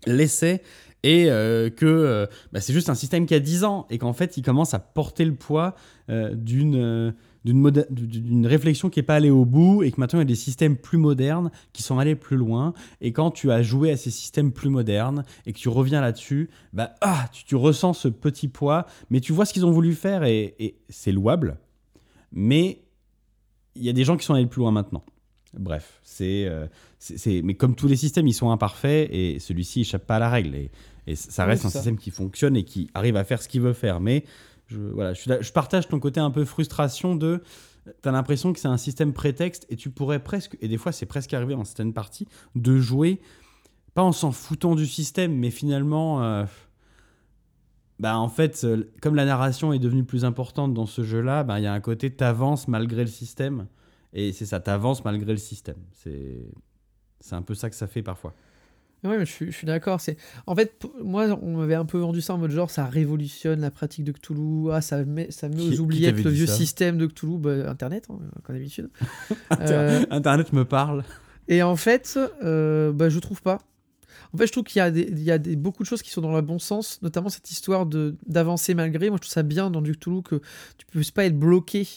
l'essai 0.07 0.63
et 1.03 1.31
euh, 1.31 1.71
que 1.71 1.87
euh, 1.87 2.27
bah, 2.53 2.61
c'est 2.61 2.73
juste 2.73 2.91
un 2.91 2.95
système 2.95 3.27
qui 3.27 3.35
a 3.35 3.41
10 3.41 3.65
ans 3.65 3.87
et 3.91 3.99
qu'en 3.99 4.13
fait 4.13 4.37
il 4.37 4.43
commence 4.43 4.75
à 4.75 4.79
porter 4.79 5.25
le 5.25 5.35
poids 5.35 5.75
euh, 6.11 6.35
d'une 6.35 7.15
d'une 7.43 8.47
réflexion 8.47 8.91
qui 8.91 8.99
n'est 8.99 9.05
pas 9.05 9.15
allée 9.15 9.31
au 9.31 9.47
bout 9.47 9.83
et 9.83 9.91
que 9.91 9.99
maintenant 9.99 10.19
il 10.19 10.25
y 10.25 10.25
a 10.25 10.27
des 10.27 10.35
systèmes 10.35 10.77
plus 10.77 10.99
modernes 10.99 11.51
qui 11.73 11.83
sont 11.83 11.99
allés 11.99 12.15
plus 12.15 12.37
loin. 12.37 12.75
Et 13.01 13.13
quand 13.13 13.31
tu 13.31 13.51
as 13.51 13.63
joué 13.63 13.91
à 13.91 13.97
ces 13.97 14.11
systèmes 14.11 14.53
plus 14.53 14.69
modernes 14.69 15.25
et 15.47 15.55
que 15.55 15.59
tu 15.59 15.71
reviens 15.71 16.03
là-dessus 16.03 16.51
bah 16.75 16.97
ah 17.01 17.31
tu, 17.33 17.57
ressens 17.57 17.95
ce 17.95 18.09
petit 18.09 18.49
poids. 18.49 18.85
Mais 19.09 19.21
tu 19.21 19.33
vois 19.33 19.47
ce 19.47 19.55
qu'ils 19.55 19.65
ont 19.65 19.71
voulu 19.71 19.95
faire 19.95 20.23
et 20.25 20.77
c'est 20.91 21.13
louable. 21.13 21.57
Mais 22.31 22.83
il 23.75 23.85
y 23.85 23.89
a 23.89 23.95
des 23.95 24.05
gens 24.05 24.19
qui 24.19 24.27
sont 24.27 24.35
allés 24.35 24.45
plus 24.45 24.61
loin 24.61 24.71
maintenant 24.71 25.03
bref 25.59 26.01
c'est 26.05 26.47
euh, 26.47 26.67
c'est- 26.99 27.19
c'est- 27.19 27.43
mais 27.43 27.55
comme 27.55 27.75
tous 27.75 27.89
les 27.89 27.97
systèmes, 27.97 28.27
ils 28.29 28.35
sont 28.35 28.51
imparfaits 28.51 29.09
et 29.13 29.39
celui-ci 29.41 29.81
échappe 29.81 30.07
pas 30.07 30.17
à 30.17 30.19
la 30.21 30.31
règle. 30.31 30.55
Et, 30.55 30.71
et 31.07 31.17
ça 31.17 31.45
reste 31.45 31.65
un 31.65 31.71
ça. 31.71 31.79
système 31.81 31.97
qui 31.99 32.11
fonctionne 32.11 32.57
et 32.57 32.65
qui 32.65 32.89
arrive 32.95 33.17
à 33.17 33.25
faire 33.25 33.43
ce 33.43 33.49
qu'il 33.49 33.63
veut 33.63 33.73
faire. 33.73 34.01
Mais 34.01 34.25
je, 34.69 34.79
voilà, 34.79 35.13
je, 35.15 35.21
suis 35.23 35.31
là- 35.31 35.41
je 35.41 35.51
partage 35.53 35.89
ton 35.89 35.99
côté 35.99 36.21
un 36.21 36.31
peu 36.31 36.45
frustration 36.45 37.17
de. 37.17 37.43
Tu 38.03 38.09
as 38.09 38.13
l'impression 38.13 38.53
que 38.53 38.61
c'est 38.61 38.69
un 38.69 38.77
système 38.77 39.13
prétexte 39.13 39.67
et 39.71 39.77
tu 39.77 39.91
pourrais 39.91 40.23
presque, 40.23 40.57
et 40.61 40.69
des 40.69 40.77
fois 40.77 40.93
c'est 40.93 41.07
presque 41.07 41.33
arrivé 41.35 41.55
dans 41.55 41.65
certaines 41.65 41.95
parties, 41.95 42.29
de 42.55 42.79
jouer, 42.79 43.21
pas 43.95 44.03
en 44.03 44.13
s'en 44.13 44.31
foutant 44.33 44.75
du 44.77 44.87
système, 44.87 45.35
mais 45.35 45.51
finalement. 45.51 46.23
euh, 46.23 46.45
bah 47.99 48.17
en 48.19 48.29
fait, 48.29 48.63
euh, 48.65 48.85
comme 49.03 49.15
la 49.15 49.25
narration 49.27 49.73
est 49.73 49.79
devenue 49.79 50.05
plus 50.05 50.25
importante 50.25 50.73
dans 50.73 50.87
ce 50.87 51.03
jeu-là, 51.05 51.45
bah, 51.45 51.59
il 51.61 51.65
y 51.65 51.67
a 51.67 51.73
un 51.73 51.81
côté 51.81 52.11
t'avances 52.11 52.67
malgré 52.69 53.03
le 53.03 53.11
système. 53.11 53.67
Et 54.13 54.33
c'est 54.33 54.47
ça, 54.47 54.61
t'avances 54.61 55.05
malgré 55.05 55.33
le 55.33 55.39
système. 55.39 55.79
C'est 55.93 56.47
c'est 57.21 57.35
un 57.35 57.43
peu 57.43 57.55
ça 57.55 57.69
que 57.71 57.77
ça 57.77 57.87
fait 57.87 58.03
parfois. 58.03 58.35
Ouais, 59.03 59.17
mais 59.17 59.25
je 59.25 59.51
suis, 59.51 59.67
d'accord. 59.67 59.99
C'est 60.01 60.19
en 60.47 60.55
fait, 60.55 60.85
moi, 61.03 61.27
on 61.41 61.57
m'avait 61.59 61.75
un 61.75 61.87
peu 61.87 61.99
vendu 61.99 62.21
ça 62.21 62.35
en 62.35 62.39
mode 62.39 62.51
genre, 62.51 62.71
ça 62.71 62.85
révolutionne 62.85 63.61
la 63.61 63.71
pratique 63.71 64.05
de 64.05 64.13
Cthulhu. 64.13 64.71
Ah, 64.73 64.83
ça 64.83 65.05
met, 65.05 65.31
ça 65.31 65.49
met 65.49 65.57
Qui- 65.57 65.75
aux 65.75 65.81
oubliettes 65.81 66.23
le 66.23 66.31
vieux 66.31 66.47
système 66.47 66.99
de 66.99 67.07
Cthulhu, 67.07 67.39
bah, 67.39 67.71
Internet, 67.71 68.09
hein, 68.11 68.19
comme 68.43 68.57
d'habitude. 68.57 68.91
Euh, 69.61 70.05
Internet 70.11 70.53
me 70.53 70.65
parle. 70.65 71.03
et 71.49 71.63
en 71.63 71.77
fait, 71.77 72.19
euh, 72.43 72.93
bah, 72.93 73.09
je 73.09 73.19
trouve 73.19 73.41
pas. 73.43 73.59
En 74.35 74.39
fait, 74.39 74.47
je 74.47 74.53
trouve 74.53 74.65
qu'il 74.65 74.79
y 74.79 74.83
a, 74.83 74.91
des, 74.91 75.03
il 75.11 75.23
y 75.23 75.31
a 75.31 75.39
des, 75.39 75.57
beaucoup 75.57 75.83
de 75.83 75.89
choses 75.89 76.03
qui 76.03 76.11
sont 76.11 76.21
dans 76.21 76.35
le 76.35 76.43
bon 76.43 76.59
sens, 76.59 77.01
notamment 77.03 77.31
cette 77.31 77.51
histoire 77.51 77.87
de 77.87 78.17
d'avancer 78.27 78.75
malgré. 78.75 79.09
Moi, 79.09 79.17
je 79.17 79.23
trouve 79.23 79.33
ça 79.33 79.43
bien 79.43 79.71
dans 79.71 79.81
du 79.83 79.97
Cthulhu 79.97 80.23
que 80.23 80.37
tu 80.77 80.87
ne 80.87 80.91
puisses 80.91 81.11
pas 81.11 81.25
être 81.25 81.39
bloqué 81.39 81.89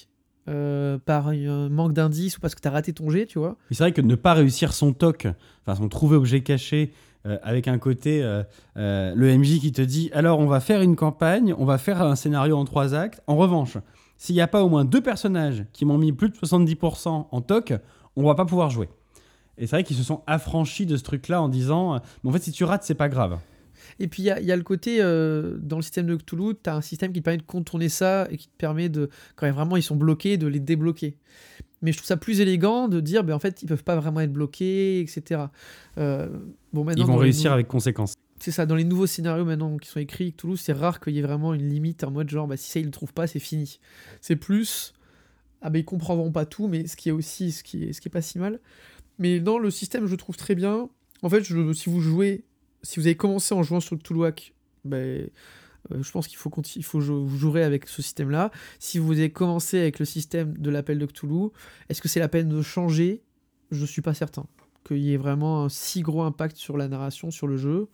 euh, 0.49 0.97
par 0.97 1.29
un 1.29 1.69
manque 1.69 1.93
d'indices 1.93 2.37
ou 2.37 2.41
parce 2.41 2.55
que 2.55 2.61
tu 2.61 2.67
as 2.67 2.71
raté 2.71 2.93
ton 2.93 3.09
jet, 3.09 3.25
tu 3.25 3.39
vois. 3.39 3.57
C'est 3.71 3.83
vrai 3.83 3.91
que 3.91 4.01
ne 4.01 4.15
pas 4.15 4.33
réussir 4.33 4.73
son 4.73 4.93
toc, 4.93 5.27
enfin 5.65 5.75
son 5.75 5.89
trouver 5.89 6.17
objet 6.17 6.41
caché, 6.41 6.91
euh, 7.25 7.37
avec 7.41 7.69
un 7.69 7.77
côté, 7.77 8.21
euh, 8.21 8.43
euh, 8.75 9.13
le 9.15 9.37
MJ 9.37 9.59
qui 9.59 9.71
te 9.71 9.81
dit 9.81 10.09
alors 10.13 10.39
on 10.39 10.47
va 10.47 10.59
faire 10.59 10.81
une 10.81 10.97
campagne, 10.97 11.55
on 11.57 11.63
va 11.63 11.77
faire 11.77 12.01
un 12.01 12.15
scénario 12.15 12.57
en 12.57 12.65
trois 12.65 12.93
actes. 12.93 13.21
En 13.27 13.37
revanche, 13.37 13.77
s'il 14.17 14.35
n'y 14.35 14.41
a 14.41 14.47
pas 14.47 14.61
au 14.61 14.67
moins 14.67 14.83
deux 14.83 15.01
personnages 15.01 15.65
qui 15.71 15.85
m'ont 15.85 15.97
mis 15.97 16.11
plus 16.11 16.29
de 16.29 16.35
70% 16.35 17.27
en 17.31 17.41
toc, 17.41 17.73
on 18.17 18.23
va 18.23 18.35
pas 18.35 18.45
pouvoir 18.45 18.69
jouer. 18.69 18.89
Et 19.57 19.67
c'est 19.67 19.77
vrai 19.77 19.83
qu'ils 19.83 19.95
se 19.95 20.03
sont 20.03 20.21
affranchis 20.27 20.85
de 20.85 20.97
ce 20.97 21.03
truc-là 21.03 21.41
en 21.41 21.47
disant 21.47 21.95
euh, 21.95 21.99
mais 22.23 22.29
en 22.29 22.33
fait 22.33 22.43
si 22.43 22.51
tu 22.51 22.65
rates 22.65 22.83
c'est 22.83 22.93
pas 22.93 23.09
grave. 23.09 23.37
Et 23.99 24.07
puis 24.07 24.23
il 24.23 24.25
y 24.25 24.31
a, 24.31 24.39
il 24.39 24.45
y 24.45 24.51
a 24.51 24.55
le 24.55 24.63
côté, 24.63 24.97
euh, 25.01 25.57
dans 25.61 25.75
le 25.77 25.81
système 25.81 26.05
de 26.07 26.15
Cthulhu, 26.15 26.53
tu 26.61 26.69
as 26.69 26.75
un 26.75 26.81
système 26.81 27.11
qui 27.13 27.19
te 27.19 27.25
permet 27.25 27.37
de 27.37 27.43
contourner 27.43 27.89
ça 27.89 28.27
et 28.31 28.37
qui 28.37 28.47
te 28.47 28.57
permet 28.57 28.89
de, 28.89 29.09
quand 29.35 29.49
vraiment 29.51 29.77
ils 29.77 29.83
sont 29.83 29.95
bloqués, 29.95 30.37
de 30.37 30.47
les 30.47 30.59
débloquer. 30.59 31.17
Mais 31.81 31.91
je 31.91 31.97
trouve 31.97 32.07
ça 32.07 32.17
plus 32.17 32.39
élégant 32.39 32.87
de 32.87 32.99
dire, 33.01 33.23
ben, 33.25 33.33
en 33.33 33.39
fait, 33.39 33.61
ils 33.61 33.65
peuvent 33.67 33.83
pas 33.83 33.95
vraiment 33.97 34.21
être 34.21 34.31
bloqués, 34.31 35.01
etc. 35.01 35.41
Euh, 35.97 36.29
bon, 36.71 36.83
maintenant, 36.85 37.03
Ils 37.03 37.07
vont 37.07 37.13
dans 37.15 37.19
réussir 37.19 37.51
avec 37.51 37.67
conséquence. 37.67 38.13
C'est 38.39 38.51
ça, 38.51 38.65
dans 38.65 38.75
les 38.75 38.83
nouveaux 38.85 39.05
scénarios 39.07 39.45
maintenant 39.45 39.77
qui 39.77 39.89
sont 39.89 39.99
écrits, 39.99 40.33
Cthulhu, 40.33 40.57
c'est 40.57 40.73
rare 40.73 40.99
qu'il 40.99 41.13
y 41.13 41.19
ait 41.19 41.21
vraiment 41.21 41.53
une 41.53 41.67
limite 41.69 42.03
en 42.03 42.11
mode 42.11 42.29
genre, 42.29 42.47
bah, 42.47 42.57
si 42.57 42.69
ça 42.71 42.79
ils 42.79 42.85
le 42.85 42.91
trouvent 42.91 43.13
pas, 43.13 43.27
c'est 43.27 43.39
fini. 43.39 43.79
C'est 44.21 44.35
plus, 44.37 44.93
ah 45.61 45.69
ben 45.69 45.79
ils 45.79 45.85
comprendront 45.85 46.31
pas 46.31 46.45
tout, 46.45 46.67
mais 46.67 46.87
ce 46.87 46.95
qui 46.97 47.09
est 47.09 47.13
aussi, 47.13 47.51
ce 47.51 47.63
qui 47.63 47.83
est, 47.83 47.93
ce 47.93 48.01
qui 48.01 48.07
est 48.07 48.11
pas 48.11 48.21
si 48.21 48.39
mal. 48.39 48.59
Mais 49.19 49.39
non, 49.39 49.59
le 49.59 49.69
système, 49.71 50.07
je 50.07 50.15
trouve 50.15 50.35
très 50.37 50.55
bien. 50.55 50.89
En 51.21 51.29
fait, 51.29 51.43
je- 51.43 51.71
si 51.73 51.89
vous 51.89 52.01
jouez, 52.01 52.43
si 52.83 52.99
vous 52.99 53.07
avez 53.07 53.15
commencé 53.17 53.55
en 53.55 53.63
jouant 53.63 53.79
sur 53.79 53.97
Cthulhuac, 53.97 54.53
ben, 54.85 55.27
euh, 55.91 56.01
je 56.01 56.11
pense 56.11 56.27
qu'il 56.27 56.37
faut, 56.37 56.51
il 56.75 56.83
faut 56.83 57.01
jou- 57.01 57.25
vous 57.25 57.37
jouerez 57.37 57.63
avec 57.63 57.87
ce 57.87 58.01
système-là. 58.01 58.51
Si 58.79 58.99
vous 58.99 59.13
avez 59.13 59.31
commencé 59.31 59.79
avec 59.79 59.99
le 59.99 60.05
système 60.05 60.57
de 60.57 60.69
l'appel 60.69 60.99
de 60.99 61.05
Cthulhu, 61.05 61.49
est-ce 61.89 62.01
que 62.01 62.07
c'est 62.07 62.19
la 62.19 62.29
peine 62.29 62.49
de 62.49 62.61
changer? 62.61 63.21
Je 63.71 63.85
suis 63.85 64.01
pas 64.01 64.13
certain 64.13 64.45
qu'il 64.85 64.97
y 64.99 65.13
ait 65.13 65.17
vraiment 65.17 65.63
un 65.63 65.69
si 65.69 66.01
gros 66.01 66.23
impact 66.23 66.57
sur 66.57 66.77
la 66.77 66.87
narration, 66.87 67.31
sur 67.31 67.47
le 67.47 67.57
jeu. 67.57 67.87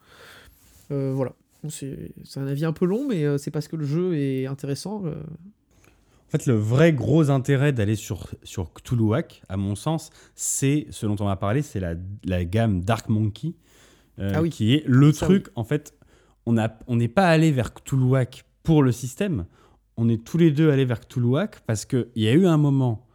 Euh, 0.92 1.14
voilà. 1.16 1.34
C'est 1.70 2.12
un 2.38 2.48
avis 2.48 2.66
un 2.66 2.74
peu 2.74 2.86
long, 2.86 3.08
mais 3.08 3.26
euh, 3.26 3.38
c'est 3.38 3.52
parce 3.52 3.68
que 3.68 3.76
le 3.76 3.86
jeu 3.86 4.16
est 4.18 4.46
intéressant. 4.48 5.04
En 5.06 6.32
fait, 6.32 6.46
le 6.46 6.54
vrai 6.54 6.94
gros 6.94 7.32
intérêt 7.32 7.74
d'aller 7.74 7.96
sur, 7.96 8.30
sur 8.44 8.72
Cthulhuac, 8.74 9.42
à 9.50 9.58
mon 9.58 9.76
sens, 9.76 10.12
c'est 10.36 10.86
ce 10.92 11.06
dont 11.06 11.16
on 11.20 11.26
va 11.26 11.36
parler, 11.36 11.62
c'est 11.64 11.80
la, 11.80 11.96
la 12.24 12.46
gamme 12.46 12.82
Dark 12.82 13.10
Monkey, 13.10 13.54
Ah 14.20 14.42
oui. 14.42 14.50
qui 14.50 14.74
est 14.74 14.84
le 14.88 15.12
Ça, 15.12 15.26
truc, 15.26 15.48
en 15.56 15.64
fait, 15.64 15.94
on 16.46 16.54
n'est 16.96 17.08
pas 17.08 17.28
allé 17.30 17.52
vers 17.52 17.74
Cthulhuac 17.74 18.46
pour 18.64 18.84
le 18.84 18.92
système, 18.92 19.46
on 19.98 20.10
est 20.10 20.24
tous 20.24 20.38
les 20.38 20.52
deux 20.52 20.70
allés 20.72 20.86
vers 20.86 21.00
Cthulhuac 21.02 21.60
parce 21.68 21.86
qu'il 21.86 22.08
y 22.16 22.28
a 22.28 22.34
eu 22.34 22.46
un 22.46 22.58
moment, 22.58 23.08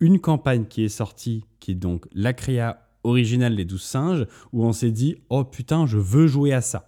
une 0.00 0.18
campagne 0.20 0.64
qui 0.66 0.84
est 0.84 0.88
sortie, 0.88 1.44
qui 1.60 1.72
est 1.72 1.74
donc 1.74 2.06
la 2.12 2.32
créa 2.32 2.88
originale 3.04 3.56
des 3.56 3.64
12 3.64 3.82
singes, 3.82 4.26
où 4.52 4.64
on 4.64 4.72
s'est 4.72 4.90
dit, 4.90 5.16
oh 5.30 5.44
putain, 5.44 5.86
je 5.86 5.98
veux 5.98 6.26
jouer 6.26 6.52
à 6.52 6.60
ça. 6.60 6.86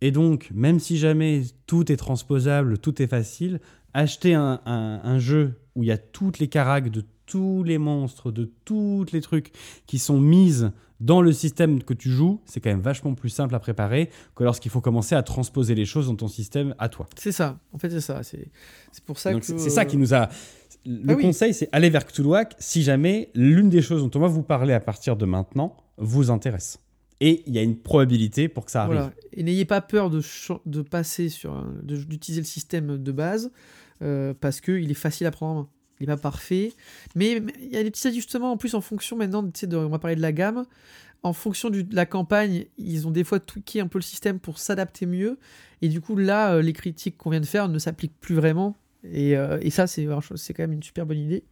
Et 0.00 0.10
donc, 0.12 0.50
même 0.54 0.78
si 0.80 0.96
jamais 0.98 1.42
tout 1.66 1.90
est 1.92 1.96
transposable, 1.96 2.78
tout 2.78 3.02
est 3.02 3.06
facile, 3.06 3.60
acheter 3.92 4.34
un, 4.34 4.60
un- 4.64 5.00
un 5.02 5.18
jeu 5.18 5.60
où 5.74 5.82
il 5.82 5.86
y 5.88 5.92
a 5.92 5.98
toutes 5.98 6.38
les 6.38 6.48
caracs 6.48 6.90
de 6.90 7.04
tous 7.30 7.62
les 7.64 7.78
monstres, 7.78 8.32
de 8.32 8.50
tous 8.64 9.06
les 9.12 9.20
trucs 9.20 9.52
qui 9.86 9.98
sont 9.98 10.20
mises 10.20 10.72
dans 10.98 11.22
le 11.22 11.32
système 11.32 11.82
que 11.82 11.94
tu 11.94 12.10
joues, 12.10 12.40
c'est 12.44 12.60
quand 12.60 12.68
même 12.70 12.80
vachement 12.82 13.14
plus 13.14 13.30
simple 13.30 13.54
à 13.54 13.58
préparer 13.60 14.10
que 14.34 14.44
lorsqu'il 14.44 14.70
faut 14.70 14.80
commencer 14.82 15.14
à 15.14 15.22
transposer 15.22 15.74
les 15.74 15.86
choses 15.86 16.08
dans 16.08 16.16
ton 16.16 16.28
système 16.28 16.74
à 16.78 16.88
toi. 16.90 17.06
C'est 17.16 17.32
ça. 17.32 17.58
En 17.72 17.78
fait, 17.78 17.88
c'est 17.88 18.00
ça. 18.02 18.22
C'est 18.22 18.50
pour 19.06 19.18
ça 19.18 19.32
Donc 19.32 19.40
que. 19.42 19.58
c'est 19.58 19.70
ça 19.70 19.84
qui 19.86 19.96
nous 19.96 20.12
a. 20.12 20.28
Le 20.84 21.12
Ah 21.12 21.14
oui. 21.16 21.22
conseil, 21.22 21.54
c'est 21.54 21.68
aller 21.72 21.88
vers 21.88 22.04
Cthulhuac 22.06 22.54
si 22.58 22.82
jamais 22.82 23.30
l'une 23.34 23.70
des 23.70 23.80
choses 23.82 24.02
dont 24.02 24.10
on 24.18 24.20
va 24.22 24.28
vous 24.28 24.42
parler 24.42 24.72
à 24.74 24.80
partir 24.80 25.16
de 25.16 25.24
maintenant 25.24 25.76
vous 25.96 26.30
intéresse. 26.30 26.78
Et 27.20 27.42
il 27.46 27.54
y 27.54 27.58
a 27.58 27.62
une 27.62 27.76
probabilité 27.76 28.48
pour 28.48 28.64
que 28.64 28.70
ça 28.70 28.82
arrive. 28.82 28.94
Voilà. 28.96 29.12
Et 29.34 29.42
n'ayez 29.42 29.66
pas 29.66 29.80
peur 29.82 30.08
de, 30.10 30.20
de 30.66 30.82
passer 30.82 31.28
sur 31.28 31.64
d'utiliser 31.82 32.40
le 32.40 32.46
système 32.46 32.96
de 32.98 33.12
base 33.12 33.50
euh, 34.02 34.32
parce 34.38 34.60
qu'il 34.62 34.90
est 34.90 34.94
facile 34.94 35.26
à 35.26 35.30
prendre 35.30 35.52
en 35.52 35.62
main. 35.62 35.68
Il 36.00 36.08
n'est 36.08 36.14
pas 36.14 36.20
parfait. 36.20 36.72
Mais 37.14 37.42
il 37.60 37.68
y 37.72 37.76
a 37.76 37.82
des 37.82 37.90
petits 37.90 38.08
ajustements 38.08 38.52
en 38.52 38.56
plus 38.56 38.74
en 38.74 38.80
fonction 38.80 39.16
maintenant, 39.16 39.42
tu 39.44 39.50
sais, 39.60 39.66
de, 39.66 39.76
on 39.76 39.88
va 39.90 39.98
parler 39.98 40.16
de 40.16 40.22
la 40.22 40.32
gamme. 40.32 40.64
En 41.22 41.34
fonction 41.34 41.68
du- 41.68 41.84
de 41.84 41.94
la 41.94 42.06
campagne, 42.06 42.64
ils 42.78 43.06
ont 43.06 43.10
des 43.10 43.24
fois 43.24 43.38
tweaké 43.40 43.80
un 43.80 43.86
peu 43.86 43.98
le 43.98 44.02
système 44.02 44.38
pour 44.40 44.58
s'adapter 44.58 45.04
mieux. 45.04 45.38
Et 45.82 45.88
du 45.88 46.00
coup, 46.00 46.16
là, 46.16 46.54
euh, 46.54 46.62
les 46.62 46.72
critiques 46.72 47.18
qu'on 47.18 47.28
vient 47.30 47.40
de 47.40 47.46
faire 47.46 47.68
ne 47.68 47.78
s'appliquent 47.78 48.18
plus 48.20 48.34
vraiment. 48.34 48.76
Et, 49.04 49.36
euh, 49.36 49.58
et 49.60 49.68
ça, 49.70 49.86
c'est 49.86 50.04
quand 50.06 50.58
même 50.58 50.72
une 50.72 50.82
super 50.82 51.04
bonne 51.04 51.18
idée. 51.18 51.44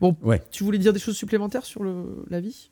Bon, 0.00 0.16
Ouais. 0.22 0.40
tu 0.52 0.62
voulais 0.62 0.78
dire 0.78 0.92
des 0.92 0.98
choses 1.00 1.16
supplémentaires 1.16 1.64
sur 1.64 1.82
le, 1.82 2.24
la 2.30 2.40
vie? 2.40 2.70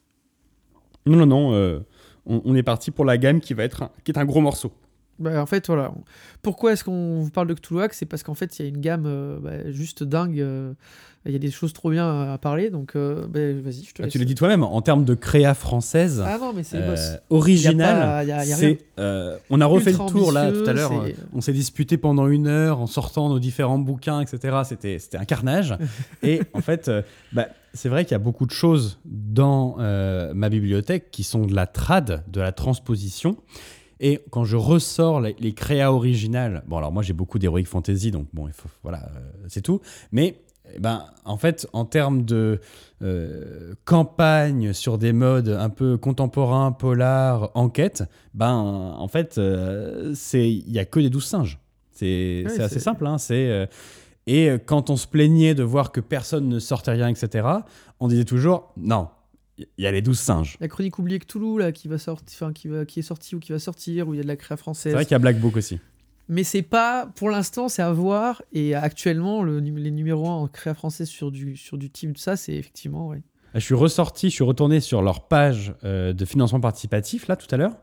Non, 1.07 1.17
non, 1.17 1.27
non. 1.27 1.53
euh, 1.55 1.81
on, 2.27 2.43
on 2.45 2.55
est 2.55 2.63
parti 2.65 2.91
pour 2.93 3.05
la 3.05 3.19
gamme 3.19 3.41
qui 3.41 3.55
va 3.55 3.65
être 3.65 3.83
un, 3.85 3.91
qui 4.05 4.13
est 4.13 4.19
un 4.19 4.25
gros 4.25 4.41
morceau. 4.41 4.73
Bah, 5.19 5.41
en 5.43 5.47
fait, 5.47 5.67
voilà. 5.67 5.93
Pourquoi 6.43 6.73
est-ce 6.73 6.85
qu'on 6.85 7.21
vous 7.21 7.31
parle 7.31 7.49
de 7.49 7.55
Cthulhuac? 7.55 7.95
C'est 7.95 8.07
parce 8.07 8.23
qu'en 8.23 8.35
fait, 8.35 8.59
il 8.59 8.63
y 8.63 8.67
a 8.67 8.69
une 8.69 8.81
gamme 8.81 9.05
euh, 9.07 9.39
bah, 9.41 9.71
juste 9.71 10.03
dingue. 10.03 10.41
euh, 10.41 10.73
Il 11.25 11.33
y 11.33 11.37
a 11.37 11.39
des 11.39 11.51
choses 11.51 11.73
trop 11.73 11.91
bien 11.91 12.33
à, 12.33 12.39
parler. 12.39 12.71
Donc, 12.71 12.95
euh, 12.95 13.27
bah, 13.27 13.41
vas-y, 13.65 13.85
je 13.85 13.95
te 13.95 14.03
Ah, 14.03 14.05
laisse. 14.05 14.13
tu 14.13 14.19
l'as 14.19 14.25
dit 14.27 14.35
toi-même, 14.35 14.63
en 14.63 14.81
termes 14.83 15.05
de 15.05 15.15
créa 15.15 15.55
française, 15.55 16.23
Ah 16.25 16.39
non, 16.39 16.53
mais 16.55 16.63
c'est 16.63 16.79
original, 17.31 18.27
on 19.51 19.61
a 19.61 19.67
refait 19.67 19.93
le 19.93 20.07
tour 20.09 20.33
là 20.33 20.53
tout 20.53 20.69
à 20.69 20.73
l'heure. 20.73 20.93
On 21.33 21.41
s'est 21.41 21.53
disputé 21.53 21.97
pendant 21.97 22.29
une 22.29 22.47
heure 22.47 22.81
en 22.81 22.87
sortant 22.87 23.29
nos 23.29 23.39
différents 23.39 23.79
bouquins, 23.79 24.21
etc. 24.21 24.59
C'était, 24.65 24.99
c'était 24.99 25.19
un 25.19 25.25
carnage. 25.25 25.75
Et 26.23 26.43
en 26.53 26.61
fait, 26.61 26.91
c'est 27.73 27.89
vrai 27.89 28.05
qu'il 28.05 28.13
y 28.13 28.17
a 28.17 28.19
beaucoup 28.21 28.47
de 28.47 28.53
choses 28.53 28.99
dans 29.05 29.77
ma 30.35 30.49
bibliothèque 30.49 31.11
qui 31.11 31.25
sont 31.25 31.47
de 31.47 31.55
la 31.55 31.67
trad, 31.67 32.23
de 32.29 32.41
la 32.41 32.53
transposition. 32.53 33.37
Et 34.01 34.21
quand 34.31 34.45
je 34.45 34.57
ressors 34.57 35.21
les, 35.21 35.37
les 35.39 35.53
créas 35.53 35.93
originales, 35.93 36.63
bon 36.67 36.79
alors 36.79 36.93
moi 36.93 37.03
j'ai 37.03 37.13
beaucoup 37.13 37.39
d'heroic 37.39 37.65
fantasy, 37.65 38.11
donc 38.11 38.27
bon, 38.33 38.47
il 38.47 38.53
faut, 38.53 38.69
voilà, 38.83 39.09
euh, 39.17 39.21
c'est 39.49 39.63
tout. 39.63 39.81
Mais 40.13 40.43
eh 40.75 40.81
ben, 40.81 41.05
en 41.25 41.37
fait, 41.37 41.67
en 41.73 41.85
termes 41.85 42.25
de 42.25 42.61
euh, 43.03 43.75
campagne 43.85 44.73
sur 44.73 44.99
des 44.99 45.13
modes 45.13 45.49
un 45.49 45.71
peu 45.71 45.97
contemporains, 45.97 46.73
polar, 46.73 47.51
enquête, 47.55 48.05
ben 48.35 48.53
en 48.53 49.09
fait, 49.09 49.39
euh, 49.39 50.13
c'est 50.15 50.51
il 50.51 50.71
y 50.71 50.79
a 50.79 50.85
que 50.85 51.01
des 51.01 51.11
douze 51.11 51.25
singes. 51.25 51.59
C'est 51.93 52.45
c'est 52.49 52.63
assez 52.63 52.81
simple. 52.81 53.07
Hein, 53.07 53.17
c'est 53.17 53.69
et 54.27 54.51
quand 54.67 54.91
on 54.91 54.97
se 54.97 55.07
plaignait 55.07 55.55
de 55.55 55.63
voir 55.63 55.93
que 55.93 56.01
personne 56.01 56.49
ne 56.49 56.59
sortait 56.59 56.91
rien, 56.91 57.09
etc., 57.09 57.47
on 58.01 58.09
disait 58.09 58.25
toujours 58.25 58.73
non, 58.77 59.09
il 59.59 59.67
y 59.79 59.87
a 59.87 59.93
les 59.93 60.03
douze 60.03 60.19
singes. 60.19 60.57
La 60.61 60.69
chronique 60.69 60.99
oubliée 60.99 61.19
Cthulhu, 61.19 61.59
là, 61.59 61.73
qui, 61.73 61.89
va 61.89 61.99
sortir, 61.99 62.37
enfin, 62.47 62.53
qui, 62.53 62.69
va, 62.69 62.85
qui 62.85 63.01
est 63.01 63.03
sortie 63.03 63.35
ou 63.35 63.39
qui 63.41 63.53
va 63.53 63.59
sortir, 63.59 64.09
où 64.09 64.15
il 64.15 64.19
y 64.19 64.21
a 64.21 64.23
de 64.23 64.29
la 64.29 64.37
créa 64.37 64.57
C'est 64.57 64.61
française. 64.63 64.93
vrai 64.95 65.05
qu'il 65.05 65.13
y 65.13 65.15
a 65.15 65.19
Black 65.19 65.41
Book 65.41 65.57
aussi. 65.57 65.79
Mais 66.29 66.43
c'est 66.45 66.63
pas, 66.63 67.07
pour 67.15 67.31
l'instant, 67.31 67.69
c'est 67.69 67.83
à 67.83 67.93
voir. 67.93 68.43
Et 68.53 68.75
actuellement, 68.75 69.43
le, 69.43 69.61
les 69.61 69.91
numéros 69.91 70.29
1 70.29 70.31
en 70.35 70.49
créa 70.49 70.75
française 70.75 71.09
sur 71.09 71.31
du, 71.31 71.57
sur 71.57 71.79
du 71.79 71.89
de 71.89 72.19
ça, 72.19 72.37
c'est 72.37 72.55
effectivement, 72.55 73.09
ouais. 73.09 73.23
Je 73.55 73.61
suis 73.61 73.75
ressorti, 73.75 74.29
je 74.29 74.35
suis 74.35 74.45
retourné 74.45 74.81
sur 74.81 75.01
leur 75.03 75.29
page 75.29 75.73
euh, 75.85 76.13
de 76.13 76.25
financement 76.27 76.61
participatif, 76.61 77.27
là, 77.29 77.37
tout 77.37 77.47
à 77.55 77.57
l'heure. 77.57 77.77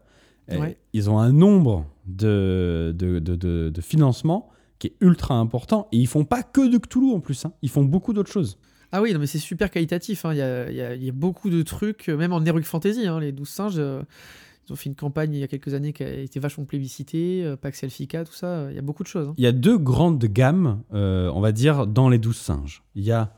Ouais. 0.51 0.77
Ils 0.91 1.09
ont 1.09 1.19
un 1.19 1.31
nombre 1.31 1.85
de, 2.05 2.93
de, 2.95 3.19
de, 3.19 3.35
de- 3.35 3.69
de 3.73 3.81
financements 3.81 4.49
qui 4.77 4.87
est 4.87 4.95
ultra 4.99 5.35
important. 5.35 5.87
Et 5.93 5.97
ils 5.97 6.07
font 6.07 6.25
pas 6.25 6.43
que 6.43 6.69
de 6.69 6.77
Cthulhu 6.77 7.13
en 7.13 7.21
plus. 7.21 7.45
hein. 7.45 7.53
Ils 7.61 7.69
font 7.69 7.85
beaucoup 7.85 8.11
d'autres 8.11 8.31
choses. 8.31 8.57
Ah 8.95 9.01
oui, 9.01 9.11
non, 9.11 9.19
mais 9.19 9.25
c'est 9.25 9.39
super 9.39 9.71
qualitatif. 9.71 10.23
hein. 10.23 10.33
Il 10.33 10.37
y, 10.71 11.05
y 11.05 11.09
a- 11.09 11.11
beaucoup 11.11 11.49
de 11.49 11.63
trucs, 11.63 12.09
euh, 12.09 12.15
même 12.15 12.31
en 12.31 12.45
Heroic 12.45 12.61
Fantasy. 12.63 13.07
hein, 13.07 13.19
les 13.19 13.31
12 13.31 13.49
singes, 13.49 13.73
euh, 13.79 14.03
ils 14.69 14.71
ont 14.71 14.75
fait 14.75 14.87
une 14.87 14.95
campagne 14.95 15.33
il 15.33 15.39
y 15.39 15.43
a 15.43 15.47
quelques 15.47 15.73
années 15.73 15.93
qui 15.93 16.03
a 16.03 16.13
été 16.13 16.39
vachement 16.39 16.63
plébiscitée. 16.65 17.41
euh, 17.43 17.55
Pax 17.57 17.83
Elfica, 17.83 18.23
tout 18.23 18.33
ça. 18.33 18.67
Il 18.69 18.75
y 18.75 18.79
a 18.79 18.83
beaucoup 18.83 19.01
de 19.01 19.07
choses. 19.07 19.29
hein. 19.29 19.33
Il 19.37 19.43
y 19.43 19.47
a 19.47 19.51
deux 19.51 19.79
grandes 19.79 20.23
gammes, 20.25 20.83
on 20.91 21.41
va 21.41 21.51
dire, 21.51 21.87
dans 21.87 22.07
les 22.07 22.19
douze 22.19 22.37
singes. 22.37 22.83
Il 22.93 23.03
y 23.03 23.11
a 23.11 23.33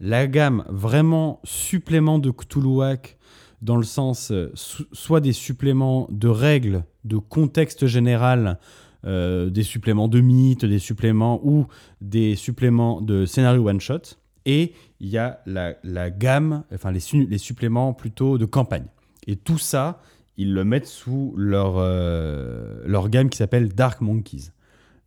la 0.00 0.26
gamme 0.26 0.64
vraiment 0.68 1.40
supplément 1.44 2.18
de 2.18 2.30
Cthulhuac, 2.32 3.18
dans 3.62 3.76
le 3.76 3.84
sens 3.84 4.32
so- 4.54 4.84
soit 4.92 5.20
des 5.20 5.32
suppléments 5.32 6.08
de 6.10 6.26
règles, 6.28 6.82
de 7.04 7.18
contexte 7.18 7.86
général, 7.86 8.58
des 9.04 9.62
suppléments 9.62 10.08
de 10.08 10.20
mythes, 10.20 10.64
des 10.64 10.78
suppléments 10.80 11.40
ou 11.44 11.66
des 12.00 12.34
suppléments 12.34 13.00
de 13.00 13.26
scénario 13.26 13.68
one-shot. 13.68 14.16
Et 14.46 14.72
il 15.00 15.08
y 15.08 15.18
a 15.18 15.40
la, 15.46 16.10
gamme, 16.10 16.64
enfin 16.72 16.90
les, 16.90 17.00
su- 17.00 17.26
les 17.26 17.38
suppléments 17.38 17.92
plutôt 17.92 18.38
de 18.38 18.44
campagne. 18.44 18.86
Et 19.26 19.36
tout 19.36 19.58
ça, 19.58 20.00
ils 20.36 20.54
le 20.54 20.64
mettent 20.64 20.86
sous 20.86 21.34
leur, 21.36 21.74
euh, 21.76 22.82
leur 22.86 23.08
gamme 23.08 23.28
qui 23.28 23.36
s'appelle 23.36 23.68
Dark 23.68 24.00
Monkeys. 24.00 24.50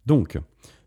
Donc, 0.05 0.39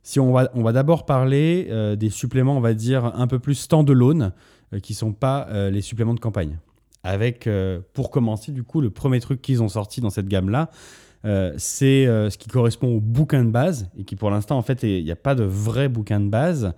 si 0.03 0.21
on 0.21 0.33
va, 0.33 0.51
on 0.55 0.63
va 0.63 0.73
d'abord 0.73 1.07
parler 1.07 1.69
euh, 1.71 1.97
des 1.97 2.11
suppléments, 2.11 2.57
on 2.57 2.61
va 2.61 2.75
dire, 2.75 3.07
un 3.07 3.27
peu 3.27 3.39
plus 3.39 3.55
standalone, 3.55 4.33
euh, 4.73 4.79
qui 4.79 4.93
sont 4.93 5.13
pas 5.13 5.47
euh, 5.49 5.71
les 5.71 5.81
suppléments 5.81 6.15
de 6.15 6.21
campagne. 6.21 6.59
Avec, 7.03 7.47
pour 7.93 8.11
commencer, 8.11 8.51
du 8.51 8.63
coup, 8.63 8.81
le 8.81 8.89
premier 8.89 9.21
truc 9.21 9.43
qu'ils 9.43 9.63
ont 9.63 9.69
sorti 9.69 10.01
dans 10.01 10.09
cette 10.09 10.27
gamme-là, 10.27 10.71
c'est 11.59 12.07
ce 12.07 12.39
qui 12.39 12.49
correspond 12.49 12.97
au 12.97 13.01
bouquin 13.01 13.45
de 13.45 13.51
base, 13.51 13.91
et 13.99 14.05
qui 14.05 14.17
pour 14.17 14.31
l'instant, 14.31 14.57
en 14.57 14.63
fait, 14.63 14.83
il 14.85 15.05
n'y 15.05 15.11
a 15.11 15.17
pas 15.17 15.35
de 15.35 15.45
vrai 15.45 15.91
bouquin 15.91 16.19
de 16.19 16.31
base, 16.31 16.73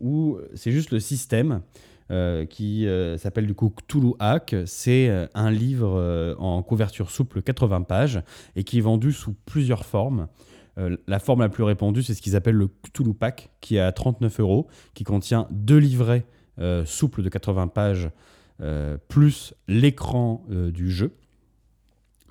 où 0.00 0.38
c'est 0.54 0.72
juste 0.72 0.90
le 0.90 1.00
système. 1.00 1.60
euh, 2.10 2.44
qui 2.44 2.86
euh, 2.86 3.16
s'appelle 3.16 3.46
du 3.46 3.54
coup 3.54 3.70
Cthulhu 3.70 4.12
Hack. 4.18 4.54
C'est 4.66 5.08
euh, 5.08 5.26
un 5.34 5.50
livre 5.50 5.94
euh, 5.96 6.34
en 6.38 6.62
couverture 6.62 7.10
souple 7.10 7.40
80 7.42 7.82
pages 7.82 8.22
et 8.54 8.64
qui 8.64 8.78
est 8.78 8.82
vendu 8.82 9.12
sous 9.12 9.34
plusieurs 9.46 9.84
formes. 9.86 10.28
Euh, 10.78 10.96
la 11.06 11.18
forme 11.18 11.40
la 11.40 11.48
plus 11.48 11.64
répandue, 11.64 12.02
c'est 12.02 12.14
ce 12.14 12.22
qu'ils 12.22 12.36
appellent 12.36 12.56
le 12.56 12.68
Cthulhu 12.68 13.14
Pack, 13.14 13.50
qui 13.60 13.76
est 13.76 13.80
à 13.80 13.92
39 13.92 14.40
euros, 14.40 14.66
qui 14.94 15.04
contient 15.04 15.46
deux 15.50 15.78
livrets 15.78 16.24
euh, 16.58 16.84
souples 16.84 17.22
de 17.22 17.28
80 17.28 17.68
pages, 17.68 18.10
euh, 18.60 18.96
plus 19.08 19.54
l'écran 19.68 20.44
euh, 20.50 20.70
du 20.70 20.90
jeu. 20.90 21.12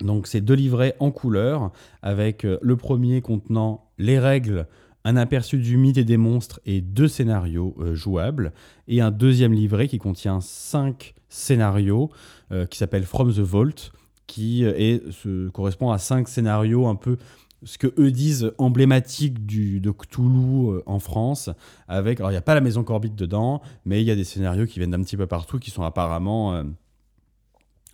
Donc, 0.00 0.26
c'est 0.26 0.40
deux 0.40 0.54
livrets 0.54 0.96
en 0.98 1.10
couleur, 1.12 1.70
avec 2.02 2.44
euh, 2.44 2.58
le 2.62 2.76
premier 2.76 3.20
contenant 3.20 3.90
les 3.98 4.18
règles, 4.18 4.66
un 5.04 5.16
aperçu 5.16 5.58
du 5.58 5.76
mythe 5.76 5.98
et 5.98 6.04
des 6.04 6.16
monstres 6.16 6.60
et 6.64 6.80
deux 6.80 7.08
scénarios 7.08 7.74
euh, 7.78 7.94
jouables, 7.94 8.52
et 8.88 9.00
un 9.00 9.10
deuxième 9.10 9.52
livret 9.52 9.88
qui 9.88 9.98
contient 9.98 10.40
cinq 10.40 11.14
scénarios, 11.28 12.10
euh, 12.52 12.66
qui 12.66 12.78
s'appelle 12.78 13.04
From 13.04 13.32
the 13.32 13.38
Vault, 13.40 13.92
qui 14.26 14.64
euh, 14.64 14.74
est, 14.76 15.10
se, 15.10 15.48
correspond 15.48 15.90
à 15.90 15.98
cinq 15.98 16.28
scénarios 16.28 16.86
un 16.86 16.94
peu 16.94 17.16
ce 17.64 17.78
que 17.78 17.94
eux 17.96 18.10
disent 18.10 18.52
emblématique 18.58 19.46
du, 19.46 19.78
de 19.78 19.92
Cthulhu 19.92 20.80
en 20.84 20.98
France, 20.98 21.48
avec, 21.86 22.18
alors 22.18 22.30
il 22.30 22.34
n'y 22.34 22.38
a 22.38 22.42
pas 22.42 22.54
la 22.56 22.60
maison 22.60 22.82
Corbit 22.82 23.10
dedans, 23.10 23.62
mais 23.84 24.00
il 24.02 24.04
y 24.06 24.10
a 24.10 24.16
des 24.16 24.24
scénarios 24.24 24.66
qui 24.66 24.80
viennent 24.80 24.90
d'un 24.90 25.02
petit 25.02 25.16
peu 25.16 25.28
partout, 25.28 25.60
qui 25.60 25.70
sont 25.70 25.84
apparemment 25.84 26.54
euh, 26.54 26.64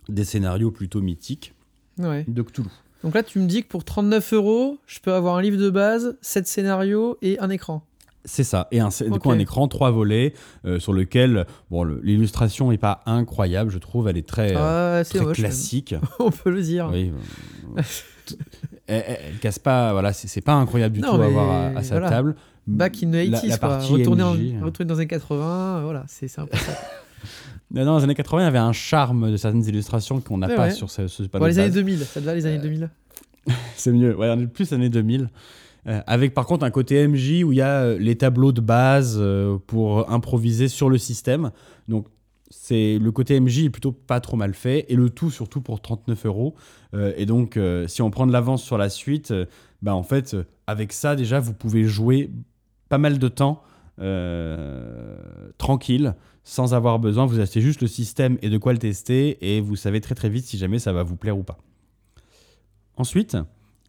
des 0.07 0.23
scénarios 0.25 0.71
plutôt 0.71 1.01
mythiques 1.01 1.53
Ouais. 1.99 2.25
de 2.27 2.41
Cthulhu. 2.41 2.69
Donc 3.03 3.15
là, 3.15 3.23
tu 3.23 3.39
me 3.39 3.47
dis 3.47 3.63
que 3.63 3.67
pour 3.67 3.83
39 3.85 4.33
euros, 4.33 4.77
je 4.85 4.99
peux 4.99 5.13
avoir 5.13 5.35
un 5.37 5.41
livre 5.41 5.57
de 5.57 5.69
base, 5.69 6.17
7 6.21 6.47
scénarios 6.47 7.17
et 7.21 7.39
un 7.39 7.49
écran. 7.49 7.83
C'est 8.25 8.43
ça, 8.43 8.67
et 8.71 8.81
un, 8.81 8.89
du 8.89 9.17
coup 9.19 9.31
un 9.31 9.39
écran, 9.39 9.69
trois 9.69 9.91
volets, 9.91 10.33
euh, 10.65 10.77
sur 10.77 10.91
lequel 10.91 11.45
bon, 11.71 11.83
le- 11.83 12.01
l'illustration 12.03 12.69
n'est 12.69 12.77
pas 12.77 13.01
incroyable, 13.05 13.71
je 13.71 13.77
trouve, 13.77 14.09
elle 14.09 14.17
est 14.17 14.27
très, 14.27 14.55
euh, 14.57 14.99
Ah, 14.99 15.03
très 15.05 15.21
moche. 15.21 15.37
classique. 15.37 15.95
On 16.19 16.29
peut 16.29 16.49
le 16.51 16.61
dire. 16.61 16.89
Oui. 16.91 17.13
euh, 17.77 17.81
elle, 18.87 19.03
elle- 19.07 19.39
casse 19.39 19.57
pas, 19.59 19.93
voilà, 19.93 20.11
c'est 20.11 20.41
pas 20.41 20.53
incroyable 20.53 20.95
du 20.95 21.01
Non, 21.01 21.15
tout 21.15 21.21
à 21.21 21.25
avoir 21.25 21.49
à, 21.49 21.65
à 21.79 21.83
sa 21.83 21.95
voilà. 21.95 22.09
table. 22.09 22.35
Back 22.67 23.01
in 23.03 23.09
the 23.11 23.13
La- 23.13 23.39
80s, 23.39 23.47
la 23.47 23.57
quoi. 23.57 23.69
partie 23.69 23.93
Retourner, 23.93 24.23
en, 24.23 24.31
retourner 24.65 24.85
dans 24.89 24.95
les 24.99 25.07
80, 25.07 25.77
euh, 25.77 25.81
voilà, 25.83 26.03
c'est 26.07 26.27
c'est 26.27 26.41
dans 27.71 27.97
les 27.97 28.03
années 28.03 28.15
80, 28.15 28.41
il 28.41 28.45
y 28.45 28.47
avait 28.47 28.57
un 28.57 28.73
charme 28.73 29.31
de 29.31 29.37
certaines 29.37 29.65
illustrations 29.65 30.21
qu'on 30.21 30.37
n'a 30.37 30.47
pas 30.47 30.67
ouais. 30.67 30.71
sur 30.71 30.89
ce, 30.89 31.07
ce 31.07 31.23
Bon, 31.23 31.29
panneau 31.29 31.45
de 31.45 31.49
les 31.49 31.59
années 31.59 31.67
base. 31.69 31.75
2000, 31.75 31.99
ça 31.99 32.19
te 32.19 32.25
va 32.25 32.35
les 32.35 32.45
années 32.45 32.59
2000 32.59 32.89
C'est 33.75 33.91
mieux. 33.91 34.15
Ouais, 34.15 34.29
on 34.35 34.39
est 34.39 34.47
plus 34.47 34.73
années 34.73 34.89
2000. 34.89 35.29
Euh, 35.87 36.01
avec 36.07 36.33
par 36.33 36.45
contre 36.45 36.65
un 36.65 36.71
côté 36.71 37.07
MJ 37.07 37.43
où 37.43 37.53
il 37.53 37.57
y 37.57 37.61
a 37.61 37.81
euh, 37.81 37.97
les 37.97 38.17
tableaux 38.17 38.51
de 38.51 38.59
base 38.59 39.17
euh, 39.17 39.57
pour 39.65 40.11
improviser 40.11 40.67
sur 40.67 40.89
le 40.89 40.97
système. 40.97 41.51
Donc 41.87 42.07
c'est 42.49 42.97
le 42.99 43.11
côté 43.11 43.39
MJ 43.39 43.65
est 43.65 43.69
plutôt 43.69 43.91
pas 43.91 44.19
trop 44.19 44.35
mal 44.35 44.53
fait 44.53 44.85
et 44.89 44.95
le 44.95 45.09
tout 45.09 45.31
surtout 45.31 45.61
pour 45.61 45.81
39 45.81 46.25
euros. 46.25 46.55
Et 47.15 47.27
donc 47.27 47.59
si 47.85 48.01
on 48.01 48.09
prend 48.09 48.25
de 48.25 48.31
l'avance 48.31 48.63
sur 48.63 48.79
la 48.79 48.89
suite, 48.89 49.31
bah 49.83 49.93
en 49.93 50.01
fait 50.01 50.35
avec 50.65 50.91
ça 50.91 51.15
déjà 51.15 51.39
vous 51.39 51.53
pouvez 51.53 51.83
jouer 51.83 52.31
pas 52.89 52.97
mal 52.97 53.19
de 53.19 53.27
temps 53.27 53.61
tranquille 55.57 56.15
sans 56.43 56.73
avoir 56.73 56.99
besoin. 56.99 57.25
Vous 57.25 57.39
achetez 57.39 57.61
juste 57.61 57.81
le 57.81 57.87
système 57.87 58.37
et 58.41 58.49
de 58.49 58.57
quoi 58.57 58.73
le 58.73 58.79
tester 58.79 59.37
et 59.41 59.61
vous 59.61 59.75
savez 59.75 60.01
très 60.01 60.15
très 60.15 60.29
vite 60.29 60.45
si 60.45 60.57
jamais 60.57 60.79
ça 60.79 60.93
va 60.93 61.03
vous 61.03 61.15
plaire 61.15 61.37
ou 61.37 61.43
pas. 61.43 61.57
Ensuite, 62.97 63.37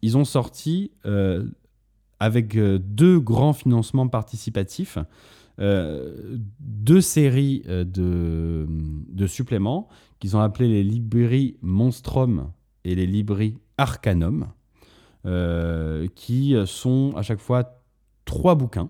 ils 0.01 0.17
ont 0.17 0.25
sorti 0.25 0.91
euh, 1.05 1.45
avec 2.19 2.55
euh, 2.55 2.79
deux 2.79 3.19
grands 3.19 3.53
financements 3.53 4.07
participatifs 4.07 4.97
euh, 5.59 6.37
deux 6.59 7.01
séries 7.01 7.61
euh, 7.67 7.83
de, 7.83 8.65
de 8.67 9.27
suppléments 9.27 9.89
qu'ils 10.19 10.35
ont 10.35 10.39
appelés 10.39 10.69
les 10.69 10.83
Libri 10.83 11.57
Monstrum 11.61 12.51
et 12.83 12.95
les 12.95 13.05
Libri 13.05 13.57
Arcanum, 13.77 14.47
euh, 15.25 16.07
qui 16.15 16.55
sont 16.65 17.13
à 17.15 17.21
chaque 17.21 17.39
fois 17.39 17.83
trois 18.25 18.55
bouquins. 18.55 18.89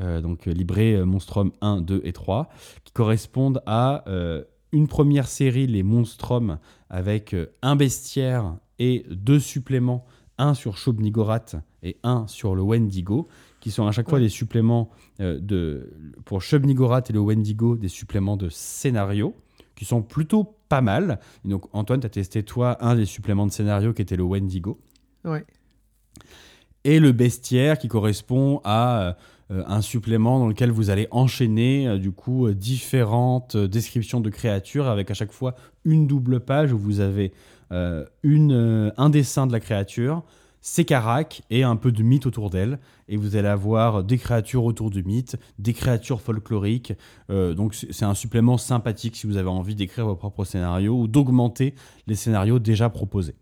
Euh, 0.00 0.20
donc 0.20 0.46
Libri 0.46 0.96
Monstrum 1.04 1.52
1, 1.60 1.80
2 1.80 2.02
et 2.04 2.12
3, 2.12 2.48
qui 2.84 2.92
correspondent 2.92 3.62
à 3.66 4.04
euh, 4.08 4.44
une 4.72 4.88
première 4.88 5.26
série, 5.28 5.66
les 5.66 5.82
Monstrum, 5.82 6.58
avec 6.90 7.32
euh, 7.34 7.46
un 7.62 7.76
bestiaire 7.76 8.56
et 8.78 9.04
deux 9.10 9.40
suppléments, 9.40 10.04
un 10.38 10.52
sur 10.54 10.76
Shub-Niggurath 10.76 11.56
et 11.82 11.96
un 12.02 12.26
sur 12.26 12.54
le 12.54 12.62
Wendigo, 12.62 13.26
qui 13.60 13.70
sont 13.70 13.86
à 13.86 13.92
chaque 13.92 14.08
fois 14.10 14.20
des 14.20 14.28
suppléments 14.28 14.90
euh, 15.20 15.38
de, 15.40 15.92
pour 16.26 16.42
Shub-Niggurath 16.42 17.08
et 17.10 17.12
le 17.14 17.20
Wendigo, 17.20 17.76
des 17.76 17.88
suppléments 17.88 18.36
de 18.36 18.48
scénario, 18.50 19.34
qui 19.76 19.84
sont 19.86 20.02
plutôt 20.02 20.56
pas 20.68 20.82
mal. 20.82 21.20
Et 21.44 21.48
donc 21.48 21.64
Antoine, 21.72 22.00
tu 22.00 22.06
as 22.06 22.10
testé 22.10 22.42
toi 22.42 22.76
un 22.84 22.94
des 22.96 23.06
suppléments 23.06 23.46
de 23.46 23.52
scénario 23.52 23.92
qui 23.94 24.02
était 24.02 24.16
le 24.16 24.24
Wendigo 24.24 24.78
Ouais. 25.24 25.44
et 26.84 27.00
le 27.00 27.12
bestiaire 27.12 27.78
qui 27.78 27.88
correspond 27.88 28.60
à 28.62 29.00
euh, 29.00 29.12
un 29.50 29.80
supplément 29.80 30.38
dans 30.38 30.48
lequel 30.48 30.70
vous 30.70 30.90
allez 30.90 31.06
enchaîner 31.10 31.86
euh, 31.86 31.98
du 31.98 32.10
coup 32.10 32.46
euh, 32.46 32.54
différentes 32.54 33.54
euh, 33.54 33.68
descriptions 33.68 34.20
de 34.20 34.30
créatures 34.30 34.86
avec 34.88 35.10
à 35.10 35.14
chaque 35.14 35.32
fois 35.32 35.54
une 35.84 36.06
double 36.06 36.40
page 36.40 36.72
où 36.72 36.78
vous 36.78 37.00
avez 37.00 37.32
euh, 37.72 38.04
une, 38.22 38.52
euh, 38.52 38.90
un 38.96 39.10
dessin 39.10 39.46
de 39.46 39.52
la 39.52 39.60
créature, 39.60 40.22
ses 40.60 40.84
caracs 40.84 41.42
et 41.50 41.62
un 41.62 41.76
peu 41.76 41.92
de 41.92 42.02
mythe 42.02 42.26
autour 42.26 42.50
d'elle. 42.50 42.78
Et 43.08 43.16
vous 43.16 43.36
allez 43.36 43.48
avoir 43.48 44.02
des 44.02 44.18
créatures 44.18 44.64
autour 44.64 44.90
du 44.90 45.04
mythe, 45.04 45.36
des 45.58 45.72
créatures 45.72 46.20
folkloriques. 46.20 46.92
Euh, 47.30 47.54
donc 47.54 47.74
c'est 47.74 48.04
un 48.04 48.14
supplément 48.14 48.58
sympathique 48.58 49.16
si 49.16 49.26
vous 49.28 49.36
avez 49.36 49.48
envie 49.48 49.76
d'écrire 49.76 50.06
vos 50.06 50.16
propres 50.16 50.44
scénarios 50.44 51.00
ou 51.00 51.06
d'augmenter 51.06 51.74
les 52.08 52.16
scénarios 52.16 52.58
déjà 52.58 52.88
proposés. 52.88 53.34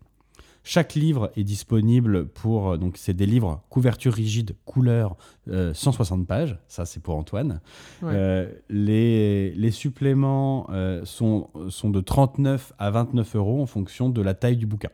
Chaque 0.67 0.95
livre 0.95 1.31
est 1.37 1.43
disponible 1.43 2.25
pour. 2.27 2.71
euh, 2.71 2.77
Donc, 2.77 2.97
c'est 2.97 3.13
des 3.13 3.27
livres 3.27 3.63
couverture 3.69 4.11
rigide, 4.11 4.55
couleur, 4.65 5.15
euh, 5.47 5.73
160 5.75 6.25
pages. 6.25 6.57
Ça, 6.67 6.85
c'est 6.85 7.01
pour 7.01 7.15
Antoine. 7.15 7.61
Ouais. 8.01 8.09
Euh, 8.13 8.51
les, 8.69 9.51
les 9.51 9.69
suppléments 9.71 10.67
euh, 10.71 11.05
sont, 11.05 11.49
sont 11.69 11.91
de 11.91 12.01
39 12.01 12.73
à 12.79 12.89
29 12.89 13.35
euros 13.35 13.61
en 13.61 13.67
fonction 13.67 14.09
de 14.09 14.21
la 14.23 14.33
taille 14.33 14.57
du 14.57 14.65
bouquin. 14.65 14.89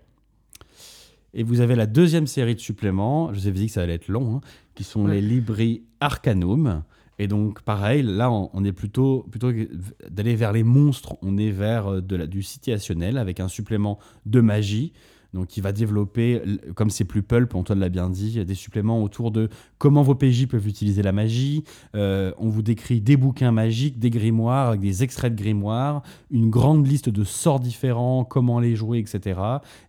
Et 1.33 1.43
vous 1.43 1.61
avez 1.61 1.75
la 1.75 1.85
deuxième 1.85 2.27
série 2.27 2.55
de 2.55 2.59
suppléments, 2.59 3.33
je 3.33 3.39
vous 3.39 3.47
ai 3.47 3.51
dit 3.51 3.67
que 3.67 3.71
ça 3.71 3.81
allait 3.83 3.93
être 3.95 4.09
long, 4.09 4.35
hein, 4.35 4.41
qui 4.75 4.83
sont 4.83 5.05
Ouais. 5.05 5.13
les 5.15 5.21
Libri 5.21 5.83
Arcanum. 6.01 6.83
Et 7.19 7.27
donc, 7.27 7.61
pareil, 7.61 8.03
là, 8.03 8.29
on, 8.29 8.49
on 8.51 8.65
est 8.65 8.73
plutôt, 8.73 9.25
plutôt 9.31 9.51
d'aller 10.09 10.35
vers 10.35 10.51
les 10.51 10.63
monstres, 10.63 11.15
on 11.21 11.37
est 11.37 11.51
vers 11.51 11.87
euh, 11.87 12.01
de 12.01 12.17
la, 12.17 12.27
du 12.27 12.43
situationnel 12.43 13.17
avec 13.17 13.39
un 13.39 13.47
supplément 13.47 13.99
de 14.25 14.41
magie. 14.41 14.91
Donc, 15.33 15.47
qui 15.47 15.61
va 15.61 15.71
développer, 15.71 16.41
comme 16.75 16.89
c'est 16.89 17.05
plus 17.05 17.23
pulp, 17.23 17.55
Antoine 17.55 17.79
l'a 17.79 17.87
bien 17.87 18.09
dit, 18.09 18.43
des 18.43 18.53
suppléments 18.53 19.01
autour 19.01 19.31
de 19.31 19.47
comment 19.77 20.03
vos 20.03 20.13
PJ 20.13 20.45
peuvent 20.45 20.67
utiliser 20.67 21.01
la 21.01 21.13
magie. 21.13 21.63
Euh, 21.95 22.33
on 22.37 22.49
vous 22.49 22.61
décrit 22.61 22.99
des 22.99 23.15
bouquins 23.15 23.53
magiques, 23.53 23.97
des 23.97 24.09
grimoires, 24.09 24.77
des 24.77 25.03
extraits 25.03 25.33
de 25.33 25.41
grimoires, 25.41 26.03
une 26.31 26.49
grande 26.49 26.85
liste 26.85 27.07
de 27.07 27.23
sorts 27.23 27.61
différents, 27.61 28.25
comment 28.25 28.59
les 28.59 28.75
jouer, 28.75 28.99
etc. 28.99 29.39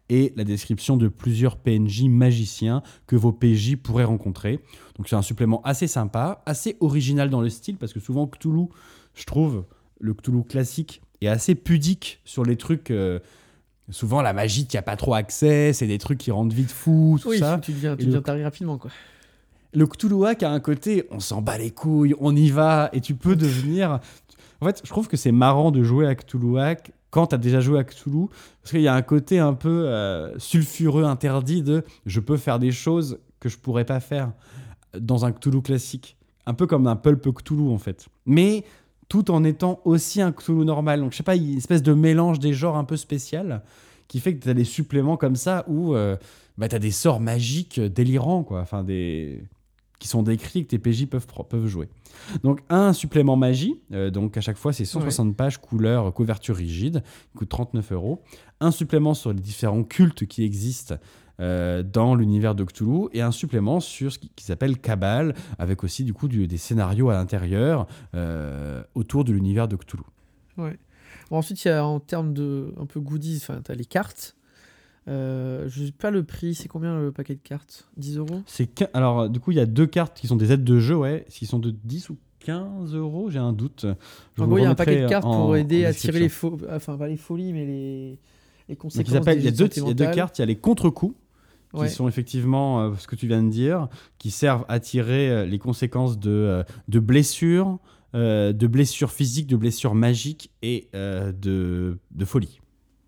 Et 0.09 0.32
la 0.36 0.45
description 0.45 0.97
de 0.97 1.09
plusieurs 1.09 1.57
PNJ 1.57 2.05
magiciens 2.05 2.84
que 3.09 3.16
vos 3.16 3.32
PJ 3.32 3.74
pourraient 3.74 4.05
rencontrer. 4.05 4.61
Donc 4.97 5.09
c'est 5.09 5.16
un 5.16 5.22
supplément 5.22 5.61
assez 5.62 5.88
sympa, 5.88 6.43
assez 6.47 6.76
original 6.78 7.30
dans 7.30 7.40
le 7.40 7.49
style, 7.49 7.78
parce 7.78 7.93
que 7.93 7.99
souvent 7.99 8.28
Cthulhu, 8.28 8.66
je 9.14 9.24
trouve, 9.24 9.64
le 9.99 10.14
Cthulhu 10.14 10.45
classique 10.45 11.03
est 11.20 11.26
assez 11.26 11.57
pudique 11.57 12.20
sur 12.24 12.45
les 12.45 12.57
trucs... 12.57 12.93
euh, 12.93 13.18
souvent 13.91 14.22
la 14.22 14.33
magie, 14.33 14.66
n'y 14.72 14.78
a 14.78 14.83
pas 14.83 14.97
trop 14.97 15.14
accès, 15.14 15.72
c'est 15.72 15.87
des 15.87 15.99
trucs 15.99 16.18
qui 16.18 16.30
rendent 16.30 16.53
vite 16.53 16.70
fou, 16.70 17.18
tout 17.20 17.28
Oui, 17.28 17.39
ça. 17.39 17.59
tu 17.62 17.72
deviens, 17.72 17.95
tu 17.97 18.03
le- 18.03 18.07
deviens 18.07 18.22
taré 18.22 18.45
rapidement, 18.45 18.78
quoi. 18.78 18.91
Le 19.74 19.87
Cthulhuac 19.87 20.43
a 20.43 20.51
un 20.51 20.61
côté, 20.61 21.07
on 21.11 21.18
s'en 21.20 21.41
bat 21.41 21.57
les 21.59 21.70
couilles, 21.70 22.14
on 22.20 22.37
y 22.37 22.51
va, 22.51 22.91
et 22.93 23.01
tu 23.01 23.14
peux 23.14 23.37
devenir. 23.37 24.01
En 24.61 24.66
fait, 24.66 24.80
je 24.85 24.91
trouve 24.91 25.09
que 25.09 25.16
c'est 25.16 25.33
marrant 25.33 25.70
de 25.70 25.83
jouer 25.83 26.07
à 26.07 26.14
Cthulhuac 26.14 26.93
quand 27.11 27.28
tu 27.28 27.35
as 27.35 27.39
déjà 27.39 27.61
joué 27.61 27.78
à 27.78 27.85
Cthulhu, 27.85 28.26
parce 28.62 28.70
qu'il 28.70 28.80
y 28.83 28.89
a 28.89 28.95
un 28.95 29.03
côté 29.03 29.39
un 29.39 29.55
peu 29.55 29.87
euh, 29.89 30.39
sulfureux, 30.39 31.05
interdit 31.05 31.62
de 31.62 31.85
je 32.07 32.20
peux 32.20 32.37
faire 32.37 32.59
des 32.59 32.70
choses 32.72 33.18
que 33.41 33.49
je 33.49 33.59
pourrais 33.59 33.85
pas 33.85 34.01
faire 34.01 34.33
dans 34.99 35.24
un 35.24 35.33
Cthulhu 35.33 35.62
classique. 35.62 36.16
Un 36.47 36.55
peu 36.55 36.66
comme 36.66 36.87
un 36.87 36.97
pulp 36.97 37.33
Cthulhu, 37.35 37.68
en 37.70 37.78
fait. 37.78 38.07
Mais 38.26 38.64
tout 39.09 39.30
en 39.30 39.44
étant 39.44 39.80
aussi 39.84 40.20
un 40.20 40.32
Cthulhu 40.32 40.64
normal. 40.64 41.00
Donc, 41.00 41.12
je 41.12 41.18
sais 41.18 41.22
pas, 41.22 41.36
il 41.36 41.53
une 41.53 41.59
espèce 41.59 41.82
de 41.82 41.92
mélange 41.92 42.38
des 42.38 42.53
genres 42.53 42.76
un 42.76 42.84
peu 42.84 42.96
spécial 42.96 43.62
qui 44.09 44.20
fait 44.20 44.34
que 44.34 44.42
tu 44.42 44.48
as 44.48 44.55
des 44.55 44.64
suppléments 44.64 45.16
comme 45.16 45.36
ça 45.36 45.64
où 45.68 45.94
euh, 45.94 46.16
bah, 46.59 46.68
tu 46.68 46.76
as 46.76 46.78
des 46.78 46.90
sorts 46.90 47.20
magiques 47.20 47.80
délirants, 47.80 48.42
quoi. 48.42 48.61
Enfin, 48.61 48.84
des 48.84 49.42
qui 50.03 50.09
sont 50.09 50.24
décrits 50.24 50.59
et 50.59 50.64
que 50.64 50.70
tes 50.70 50.80
PJ 50.80 51.07
peuvent, 51.07 51.26
peuvent 51.48 51.68
jouer. 51.68 51.88
Donc 52.42 52.59
un 52.68 52.92
supplément 52.92 53.36
magie, 53.36 53.80
euh, 53.92 54.11
donc 54.11 54.36
à 54.36 54.40
chaque 54.40 54.57
fois 54.57 54.72
c'est 54.72 54.84
160 54.84 55.36
pages, 55.36 55.59
couleur, 55.59 56.12
couverture 56.12 56.57
rigide, 56.57 57.05
qui 57.30 57.38
coûte 57.38 57.48
39 57.48 57.92
euros. 57.92 58.20
Un 58.58 58.72
supplément 58.72 59.14
sur 59.14 59.33
les 59.33 59.41
différents 59.41 59.84
cultes 59.84 60.26
qui 60.26 60.42
existent 60.42 60.96
euh, 61.43 61.83
dans 61.83 62.14
l'univers 62.14 62.55
de 62.55 62.64
Cthulhu 62.64 63.09
et 63.13 63.21
un 63.21 63.33
supplément 63.33 63.81
sur 63.81 64.11
ce 64.13 64.19
qui, 64.19 64.31
qui 64.35 64.45
s'appelle 64.45 64.79
Cabal, 64.79 65.35
avec 65.59 65.85
aussi 65.85 66.05
du 66.05 66.14
coup 66.14 66.29
du- 66.29 66.47
des 66.47 66.57
scénarios 66.57 67.11
à 67.11 67.14
l'intérieur 67.14 67.87
euh, 68.14 68.83
autour 68.95 69.25
de 69.25 69.33
l'univers 69.33 69.69
de 69.69 69.77
Cthulhu. 69.77 70.05
Ouais. 70.57 70.79
Bon, 71.31 71.37
ensuite, 71.39 71.64
il 71.64 71.69
y 71.69 71.71
a 71.71 71.85
en 71.85 71.99
termes 72.01 72.33
de 72.33 72.73
un 72.81 72.87
peu 72.87 73.01
goodies, 73.01 73.39
enfin, 73.43 73.61
tu 73.64 73.71
as 73.73 73.75
les 73.75 73.85
cartes. 73.85 74.37
Euh, 75.09 75.69
je 75.69 75.87
sais 75.87 75.93
pas 75.93 76.11
le 76.13 76.23
prix, 76.23 76.55
c'est 76.55 76.69
combien 76.69 76.97
le 77.01 77.11
paquet 77.11 77.35
de 77.35 77.41
cartes? 77.41 77.89
10 77.97 78.19
euros? 78.19 78.43
C'est 78.47 78.89
alors 78.95 79.29
du 79.29 79.41
coup 79.41 79.51
il 79.51 79.57
y 79.57 79.61
a 79.61 79.67
deux 79.67 79.87
cartes 79.87 80.17
qui 80.21 80.29
sont 80.29 80.37
des 80.37 80.53
aides 80.53 80.63
de 80.63 80.79
jeu, 80.79 80.97
ouais, 80.97 81.25
qui 81.29 81.45
sont 81.47 81.59
de 81.59 81.73
10 81.73 82.11
ou 82.11 82.19
15 82.39 82.95
euros, 82.95 83.29
j'ai 83.29 83.41
un 83.41 83.53
doute. 83.53 83.85
Je 84.37 84.43
En 84.43 84.47
gros, 84.47 84.59
il 84.59 84.63
y 84.63 84.64
a 84.64 84.71
un 84.71 84.75
paquet 84.77 85.03
de 85.03 85.09
cartes 85.09 85.25
en- 85.25 85.47
pour 85.47 85.57
aider 85.57 85.85
à 85.87 85.93
tirer 85.93 86.21
les 86.21 86.29
faux, 86.29 86.57
enfin 86.71 86.97
pas 86.97 87.09
les 87.09 87.17
folies, 87.17 87.53
mais 87.53 87.67
les, 87.67 88.19
les 88.69 88.77
conséquences. 88.77 89.09
il 89.09 89.14
y 89.14 89.17
a 89.17 89.21
deux, 89.21 89.33
il 89.41 89.45
y 89.45 89.49
a 89.49 89.51
deux 89.51 89.67
sentimentales. 89.71 90.14
cartes, 90.14 90.39
il 90.39 90.43
y 90.43 90.45
a 90.45 90.47
les 90.47 90.57
contre-coups, 90.57 91.17
Ouais. 91.72 91.88
qui 91.88 91.94
sont 91.94 92.07
effectivement 92.07 92.80
euh, 92.80 92.94
ce 92.99 93.07
que 93.07 93.16
tu 93.16 93.26
viens 93.26 93.42
de 93.42 93.49
dire, 93.49 93.88
qui 94.18 94.30
servent 94.30 94.66
à 94.68 94.78
tirer 94.78 95.30
euh, 95.30 95.46
les 95.46 95.58
conséquences 95.58 96.18
de, 96.18 96.30
euh, 96.30 96.62
de 96.88 97.00
blessures, 97.00 97.78
de 98.14 98.66
blessures 98.66 99.11
physiques, 99.11 99.46
de 99.46 99.57
blessures 99.57 99.94
magiques 99.94 100.50
et 100.61 100.90
de, 100.92 101.99
de 102.11 102.24
folie. 102.26 102.61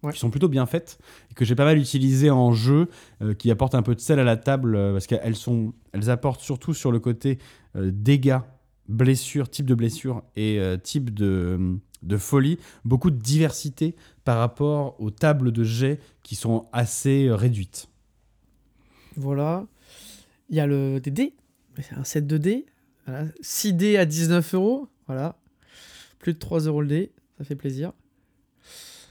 Ouais. 0.04 0.12
Qui 0.12 0.18
sont 0.18 0.30
plutôt 0.30 0.48
bien 0.48 0.66
faites 0.66 0.98
et 1.30 1.34
que 1.34 1.44
j'ai 1.46 1.54
pas 1.54 1.64
mal 1.64 1.78
utilisées 1.78 2.30
en 2.30 2.52
jeu, 2.52 2.88
euh, 3.22 3.32
qui 3.32 3.50
apportent 3.50 3.74
un 3.74 3.82
peu 3.82 3.94
de 3.94 4.00
sel 4.00 4.18
à 4.18 4.24
la 4.24 4.36
table 4.36 4.76
euh, 4.76 4.92
parce 4.92 5.06
qu'elles 5.06 5.36
sont, 5.36 5.72
elles 5.92 6.10
apportent 6.10 6.42
surtout 6.42 6.74
sur 6.74 6.92
le 6.92 7.00
côté 7.00 7.38
euh, 7.74 7.90
dégâts, 7.92 8.40
blessures, 8.86 9.48
type 9.48 9.64
de 9.64 9.74
blessure 9.74 10.22
et 10.36 10.60
type 10.82 11.14
de, 11.14 11.78
de 12.02 12.16
folie, 12.18 12.58
beaucoup 12.84 13.10
de 13.10 13.16
diversité 13.16 13.96
par 14.24 14.38
rapport 14.38 15.00
aux 15.00 15.10
tables 15.10 15.52
de 15.52 15.64
jet 15.64 16.00
qui 16.22 16.34
sont 16.34 16.66
assez 16.72 17.30
réduites. 17.30 17.88
Voilà. 19.16 19.66
Il 20.50 20.56
y 20.56 20.60
a 20.60 20.66
le 20.66 21.00
des 21.00 21.10
dés. 21.10 21.34
C'est 21.80 21.94
un 21.96 22.04
set 22.04 22.26
de 22.26 22.38
dés. 22.38 22.66
Voilà. 23.06 23.26
6 23.40 23.72
dés 23.74 23.96
à 23.96 24.04
19 24.06 24.54
euros. 24.54 24.88
Voilà. 25.06 25.36
Plus 26.18 26.34
de 26.34 26.38
3 26.38 26.60
euros 26.60 26.80
le 26.82 26.88
dé. 26.88 27.12
Ça 27.38 27.44
fait 27.44 27.56
plaisir. 27.56 27.92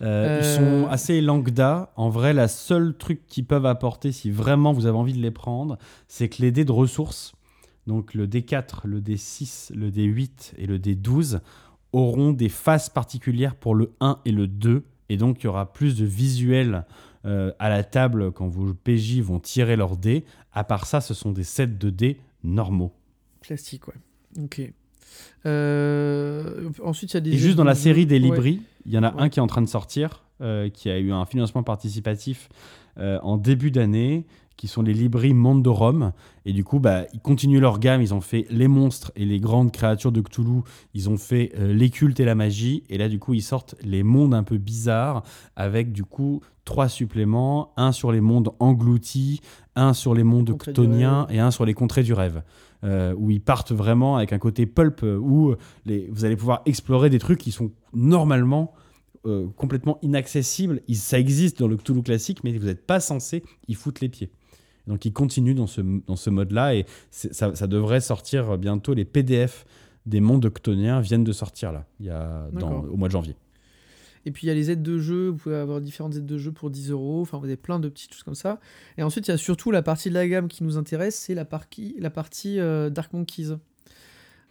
Euh, 0.01 0.39
Ils 0.41 0.45
Euh, 0.45 0.83
sont 0.83 0.89
assez 0.89 1.21
lambda. 1.21 1.91
En 1.95 2.09
vrai, 2.09 2.33
la 2.33 2.47
seule 2.47 2.95
truc 2.97 3.25
qu'ils 3.27 3.45
peuvent 3.45 3.65
apporter, 3.65 4.11
si 4.11 4.31
vraiment 4.31 4.73
vous 4.73 4.85
avez 4.85 4.97
envie 4.97 5.13
de 5.13 5.21
les 5.21 5.31
prendre, 5.31 5.77
c'est 6.07 6.29
que 6.29 6.41
les 6.41 6.51
dés 6.51 6.65
de 6.65 6.71
ressources, 6.71 7.33
donc 7.87 8.13
le 8.13 8.27
D4, 8.27 8.81
le 8.85 9.01
D6, 9.01 9.73
le 9.75 9.91
D8 9.91 10.53
et 10.57 10.65
le 10.65 10.79
D12, 10.79 11.39
auront 11.91 12.31
des 12.31 12.49
phases 12.49 12.89
particulières 12.89 13.55
pour 13.55 13.75
le 13.75 13.93
1 13.99 14.19
et 14.25 14.31
le 14.31 14.47
2. 14.47 14.83
Et 15.09 15.17
donc, 15.17 15.41
il 15.41 15.45
y 15.45 15.47
aura 15.47 15.71
plus 15.73 15.95
de 15.95 16.05
visuels 16.05 16.85
euh, 17.25 17.51
à 17.59 17.69
la 17.69 17.83
table 17.83 18.31
quand 18.31 18.47
vos 18.47 18.73
PJ 18.73 19.19
vont 19.21 19.39
tirer 19.39 19.75
leurs 19.75 19.97
dés. 19.97 20.25
À 20.53 20.63
part 20.63 20.85
ça, 20.85 21.01
ce 21.01 21.13
sont 21.13 21.31
des 21.31 21.43
sets 21.43 21.67
de 21.67 21.89
dés 21.89 22.17
normaux. 22.43 22.91
Classique, 23.41 23.87
ouais. 23.87 23.95
Ok. 24.43 24.61
Euh, 25.45 26.69
ensuite, 26.83 27.11
il 27.11 27.15
y 27.15 27.17
a 27.17 27.21
des. 27.21 27.33
Et 27.33 27.37
juste 27.37 27.55
dans 27.55 27.63
de 27.63 27.69
la 27.69 27.75
série 27.75 28.05
des. 28.05 28.19
Libris, 28.19 28.61
il 28.85 28.91
y 28.91 28.97
en 28.97 29.03
a 29.03 29.13
Ouais. 29.13 29.21
un 29.21 29.29
qui 29.29 29.39
est 29.39 29.41
en 29.41 29.47
train 29.47 29.61
de 29.61 29.67
sortir, 29.69 30.23
euh, 30.41 30.69
qui 30.69 30.89
a 30.89 30.97
eu 30.99 31.11
un 31.11 31.25
financement 31.25 31.63
participatif 31.63 32.49
en 32.95 33.37
début 33.37 33.71
d'année, 33.71 34.27
qui 34.55 34.67
sont 34.67 34.83
les 34.83 34.93
Libris 34.93 35.33
Mondorum. 35.33 36.11
Et 36.45 36.53
du 36.53 36.63
coup, 36.63 36.79
bah, 36.79 37.05
ils 37.13 37.19
continuent 37.19 37.59
leur 37.59 37.79
gamme. 37.79 38.03
Ils 38.03 38.13
ont 38.13 38.21
fait 38.21 38.45
les 38.51 38.67
monstres 38.67 39.11
et 39.15 39.25
les 39.25 39.39
grandes 39.39 39.71
créatures 39.71 40.11
de 40.11 40.21
Cthulhu. 40.21 40.61
Ils 40.93 41.09
ont 41.09 41.17
fait 41.17 41.53
euh, 41.57 41.73
les 41.73 41.89
cultes 41.89 42.19
et 42.19 42.25
la 42.25 42.35
magie. 42.35 42.83
Et 42.89 42.99
là, 42.99 43.09
du 43.09 43.17
coup, 43.17 43.33
ils 43.33 43.41
sortent 43.41 43.73
les 43.81 44.03
mondes 44.03 44.35
un 44.35 44.43
peu 44.43 44.57
bizarres 44.59 45.23
avec 45.55 45.91
du 45.91 46.03
coup 46.03 46.41
trois 46.65 46.87
suppléments 46.89 47.73
un 47.77 47.91
sur 47.91 48.11
les 48.11 48.21
mondes 48.21 48.49
engloutis, 48.59 49.41
un 49.75 49.93
sur 49.93 50.13
les 50.13 50.23
mondes 50.23 50.51
Contrées 50.51 50.71
ctoniens 50.73 51.27
et 51.29 51.39
un 51.39 51.51
sur 51.51 51.65
les 51.65 51.73
contrées 51.73 52.03
du 52.03 52.13
rêve. 52.13 52.43
Euh, 52.83 53.13
où 53.17 53.31
ils 53.31 53.39
partent 53.41 53.71
vraiment 53.71 54.17
avec 54.17 54.33
un 54.33 54.39
côté 54.39 54.65
pulp 54.65 55.03
euh, 55.03 55.17
où 55.17 55.55
les, 55.85 56.09
vous 56.11 56.25
allez 56.25 56.35
pouvoir 56.35 56.61
explorer 56.65 57.09
des 57.09 57.17
trucs 57.17 57.39
qui 57.39 57.51
sont 57.51 57.71
normalement 57.93 58.73
euh, 59.25 59.47
complètement 59.55 59.99
inaccessibles. 60.01 60.81
Ça 60.93 61.17
existe 61.17 61.59
dans 61.59 61.69
le 61.69 61.77
Cthulhu 61.77 62.03
classique, 62.03 62.43
mais 62.43 62.57
vous 62.57 62.65
n'êtes 62.65 62.85
pas 62.85 62.99
censé 62.99 63.41
y 63.69 63.73
foutre 63.73 64.01
les 64.01 64.09
pieds. 64.09 64.31
Donc 64.87 65.05
ils 65.05 65.13
continuent 65.13 65.55
dans 65.55 65.67
ce, 65.67 65.79
dans 65.79 66.17
ce 66.17 66.29
mode-là 66.29 66.75
et 66.75 66.85
ça, 67.09 67.55
ça 67.55 67.67
devrait 67.67 68.01
sortir 68.01 68.57
bientôt. 68.57 68.93
Les 68.93 69.05
PDF 69.05 69.65
des 70.05 70.19
mondes 70.19 70.49
ctoniens 70.49 70.99
viennent 70.99 71.23
de 71.23 71.31
sortir 71.31 71.71
là, 71.71 71.85
il 72.01 72.07
y 72.07 72.09
a 72.09 72.49
dans- 72.51 72.67
D'accord. 72.69 72.85
au 72.91 72.97
mois 72.97 73.07
de 73.07 73.13
janvier. 73.13 73.37
Et 74.25 74.31
puis 74.31 74.45
il 74.45 74.47
y 74.47 74.51
a 74.51 74.53
les 74.53 74.71
aides 74.71 74.81
de 74.83 74.99
jeu, 74.99 75.29
vous 75.29 75.35
pouvez 75.37 75.55
avoir 75.55 75.81
différentes 75.81 76.15
aides 76.15 76.25
de 76.25 76.37
jeu 76.37 76.51
pour 76.51 76.69
10 76.69 76.91
euros, 76.91 77.21
enfin 77.21 77.37
vous 77.37 77.45
avez 77.45 77.57
plein 77.57 77.79
de 77.79 77.89
petites 77.89 78.13
choses 78.13 78.23
comme 78.23 78.35
ça. 78.35 78.59
Et 78.97 79.03
ensuite 79.03 79.27
il 79.27 79.31
y 79.31 79.33
a 79.33 79.37
surtout 79.37 79.69
la 79.71 79.81
partie 79.81 80.09
de 80.09 80.13
la 80.13 80.27
gamme 80.27 80.47
qui 80.47 80.63
nous 80.63 80.77
intéresse, 80.77 81.15
c'est 81.15 81.35
la, 81.35 81.45
partie 81.45 81.95
la 81.99 82.09
partie 82.09 82.59
euh, 82.59 82.89
Dark 82.89 83.11
Monkeys. 83.13 83.57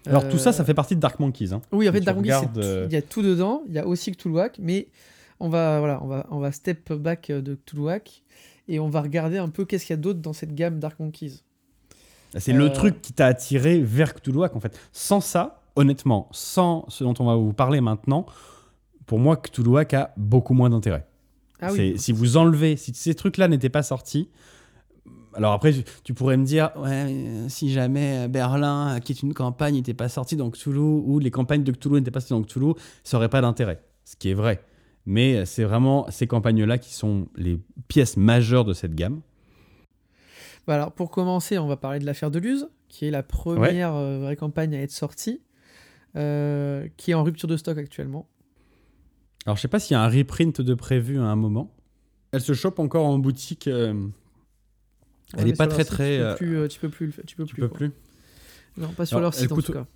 Alors 0.07 0.25
Euh, 0.25 0.31
tout 0.31 0.39
ça, 0.39 0.53
ça 0.53 0.65
fait 0.65 0.75
partie 0.75 0.97
de 0.97 1.01
Dark 1.01 1.21
Monkeys. 1.21 1.53
hein. 1.53 1.63
Oui, 1.73 1.89
en 1.89 1.93
fait 1.93 2.01
Dark 2.01 2.17
Monkeys, 2.19 2.31
c'est 2.31 2.37
regardes, 2.39 2.59
euh, 2.59 2.87
il 2.91 2.93
y 2.93 2.97
a 2.97 3.03
tout 3.03 3.23
dedans, 3.23 3.63
il 3.69 3.75
y 3.75 3.79
a 3.79 3.87
aussi 3.87 4.11
Cthulhuac, 4.13 4.59
mais 4.61 4.89
on 5.41 5.49
va, 5.49 5.79
voilà, 5.79 6.03
on 6.03 6.07
va, 6.07 6.27
on 6.31 6.39
va 6.39 6.53
step 6.53 6.93
back 6.93 7.31
euh, 7.31 7.41
de 7.41 7.55
Cthulhuac 7.55 8.23
et 8.69 8.79
on 8.81 8.89
va 8.89 9.01
regarder 9.01 9.39
un 9.39 9.49
peu 9.49 9.65
qu'est-ce 9.65 9.87
qu'il 9.87 9.95
y 9.95 9.99
a 9.99 10.03
d'autre 10.03 10.21
dans 10.21 10.33
cette 10.33 10.55
gamme 10.55 10.79
Dark 10.81 10.99
Monkeys. 11.01 11.41
C'est 12.39 12.53
Euh, 12.55 12.59
le 12.59 12.73
truc 12.73 13.01
qui 13.03 13.13
t'a 13.13 13.27
attiré 13.27 13.81
vers 13.81 14.15
Cthulhuac 14.15 14.55
en 14.57 14.61
fait. 14.61 14.79
Sans 14.93 15.21
ça, 15.21 15.63
honnêtement, 15.77 16.29
sans 16.33 16.85
ce 16.89 17.05
dont 17.05 17.15
on 17.19 17.25
va 17.27 17.37
vous 17.37 17.53
parler 17.53 17.81
maintenant, 17.81 18.27
pour 19.13 19.19
moi, 19.19 19.37
Cthulhuac 19.37 19.93
a 19.93 20.15
beaucoup 20.17 20.55
moins 20.55 20.71
d'intérêt. 20.71 21.07
Ah 21.61 21.71
oui, 21.71 21.99
Si 21.99 22.13
vous 22.13 22.39
enlevez, 22.39 22.79
si 22.79 22.95
ces 22.95 23.15
trucs-là 23.15 23.47
n'étaient 23.47 23.69
pas 23.69 23.83
sortis, 23.83 24.31
alors 25.35 25.53
après, 25.53 25.75
tu- 26.03 26.15
pourrais 26.15 26.39
me 26.39 26.47
dire, 26.47 26.71
ouais, 26.79 27.13
euh, 27.13 27.47
si 27.51 27.71
jamais 27.71 28.25
euh, 28.25 28.29
Berlin, 28.29 28.97
euh, 28.97 29.01
qui 29.01 29.13
est 29.13 29.23
une 29.23 29.35
campagne, 29.35 29.75
n'était 29.75 29.93
pas 29.93 30.09
sorti 30.09 30.35
dans 30.35 30.49
Cthulhu, 30.51 30.79
ou 30.79 31.19
les 31.19 31.31
campagnes 31.31 31.63
de 31.63 31.73
Cthulhu 31.73 31.97
n'étaient 31.97 32.11
pas 32.11 32.21
sorties 32.21 32.33
dans 32.33 32.43
Cthulhu, 32.43 32.73
ça 33.05 33.19
n'aurait 33.19 33.29
pas 33.29 33.43
d'intérêt. 33.43 33.83
Ce 34.07 34.17
qui 34.17 34.31
est 34.31 34.35
vrai. 34.35 34.65
Mais 35.05 35.45
c'est 35.45 35.65
vraiment 35.65 36.07
ces 36.11 36.27
campagnes-là 36.27 36.79
qui 36.79 36.95
sont 36.95 37.29
les 37.37 37.61
pièces 37.89 38.17
majeures 38.17 38.65
de 38.65 38.73
cette 38.73 38.95
gamme. 38.95 39.21
Bah 40.67 40.77
alors 40.77 40.93
pour 40.93 41.11
commencer, 41.11 41.59
on 41.59 41.67
va 41.67 41.77
parler 41.77 41.99
de 41.99 42.07
l'affaire 42.07 42.31
de 42.31 42.39
Luz, 42.39 42.71
qui 42.89 43.05
est 43.05 43.11
la 43.11 43.23
première 43.23 43.93
vraie 43.93 44.37
campagne 44.37 44.75
à 44.75 44.81
être 44.81 44.91
sortie, 44.91 45.43
euh, 46.17 46.89
qui 46.97 47.11
est 47.11 47.15
en 47.15 47.25
rupture 47.25 47.49
de 47.49 47.57
stock 47.59 47.77
actuellement. 47.79 48.27
Alors, 49.47 49.57
je 49.57 49.63
sais 49.63 49.69
pas 49.69 49.81
s'il 49.81 49.95
y 49.95 49.97
a 49.97 50.03
un 50.03 50.09
reprint 50.09 50.61
de 50.61 50.75
prévu 50.75 51.19
à 51.19 51.25
un 51.25 51.37
moment. 51.37 51.75
Elle 52.33 52.41
se 52.41 52.53
chope 52.55 52.79
encore 52.79 53.07
en 53.07 53.19
boutique. 53.19 53.67
euh, 53.69 53.93
elle 55.35 55.41
Ouais, 55.41 55.43
est 55.49 55.53
mais 55.53 55.57
pas 55.57 55.67
très 55.67 55.85
site, 55.85 55.93
très. 55.93 56.17
Tu 56.17 56.21
peux 56.21 56.25
euh, 56.27 56.35
plus, 56.37 56.57
euh, 56.59 56.69
tu 56.69 56.81
peux 56.81 56.89
plus, 56.89 57.07
le 57.07 57.13
faire- 57.13 57.25
tu 57.27 57.37
peux 57.37 57.45
tu 57.45 57.55
plus. 57.55 57.63
peux 57.63 57.69
quoi. 57.69 57.77
plus. 57.79 57.91
Non, 58.77 58.89
pas 58.93 59.05
sur 59.07 59.17
Alors, 59.19 59.27
leur 59.33 59.35
site 59.35 59.53
en 59.53 59.57
tout 59.57 59.73
cas. 59.73 59.87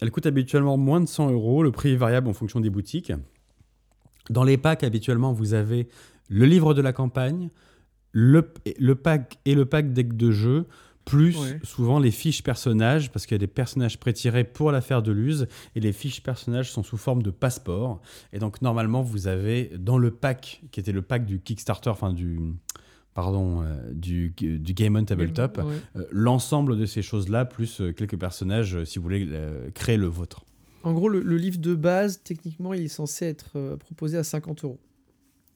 Elle 0.00 0.10
coûte 0.10 0.26
habituellement 0.26 0.76
moins 0.76 1.00
de 1.00 1.06
100 1.06 1.30
euros. 1.30 1.62
Le 1.62 1.72
prix 1.72 1.90
est 1.92 1.96
variable 1.96 2.28
en 2.28 2.32
fonction 2.32 2.60
des 2.60 2.70
boutiques. 2.70 3.12
Dans 4.30 4.44
les 4.44 4.56
packs, 4.56 4.84
habituellement, 4.84 5.32
vous 5.32 5.54
avez 5.54 5.88
le 6.28 6.44
livre 6.46 6.72
de 6.74 6.80
la 6.82 6.92
campagne, 6.92 7.50
le, 8.12 8.52
le 8.78 8.94
pack 8.94 9.38
et 9.44 9.54
le 9.54 9.64
pack 9.66 9.92
deck 9.92 10.16
de 10.16 10.30
jeu, 10.30 10.66
plus 11.08 11.36
Ouais. 11.38 11.58
souvent 11.64 11.98
les 11.98 12.10
fiches 12.10 12.42
personnages, 12.42 13.10
parce 13.10 13.26
qu'il 13.26 13.34
y 13.34 13.36
a 13.36 13.38
des 13.38 13.46
personnages 13.46 13.98
pré-tirés 13.98 14.44
pour 14.44 14.70
l'affaire 14.72 15.02
de 15.02 15.12
Luz, 15.12 15.46
et 15.74 15.80
les 15.80 15.92
fiches 15.92 16.22
personnages 16.22 16.70
sont 16.70 16.82
sous 16.82 16.96
forme 16.96 17.22
de 17.22 17.30
passeport. 17.30 18.00
Et 18.32 18.38
donc, 18.38 18.62
normalement, 18.62 19.02
vous 19.02 19.26
avez 19.26 19.70
dans 19.78 19.98
le 19.98 20.10
pack, 20.10 20.62
qui 20.70 20.80
était 20.80 20.92
le 20.92 21.02
pack 21.02 21.24
du 21.26 21.40
Kickstarter, 21.40 21.90
enfin 21.90 22.12
du. 22.12 22.38
Pardon, 23.14 23.62
euh, 23.62 23.74
du, 23.92 24.30
du 24.36 24.74
Game 24.74 24.94
on 24.94 25.04
Tabletop, 25.04 25.58
euh, 25.58 26.04
l'ensemble 26.12 26.78
de 26.78 26.86
ces 26.86 27.02
choses-là, 27.02 27.44
plus 27.46 27.80
euh, 27.80 27.92
quelques 27.92 28.16
personnages, 28.16 28.84
si 28.84 28.98
vous 29.00 29.02
voulez 29.02 29.26
euh, 29.32 29.70
créer 29.72 29.96
le 29.96 30.06
vôtre. 30.06 30.44
En 30.84 30.92
gros, 30.92 31.08
le, 31.08 31.20
le 31.20 31.36
livre 31.36 31.58
de 31.58 31.74
base, 31.74 32.22
techniquement, 32.22 32.74
il 32.74 32.82
est 32.84 32.88
censé 32.88 33.24
être 33.26 33.76
proposé 33.80 34.16
à 34.18 34.22
50 34.22 34.62
euros. 34.62 34.78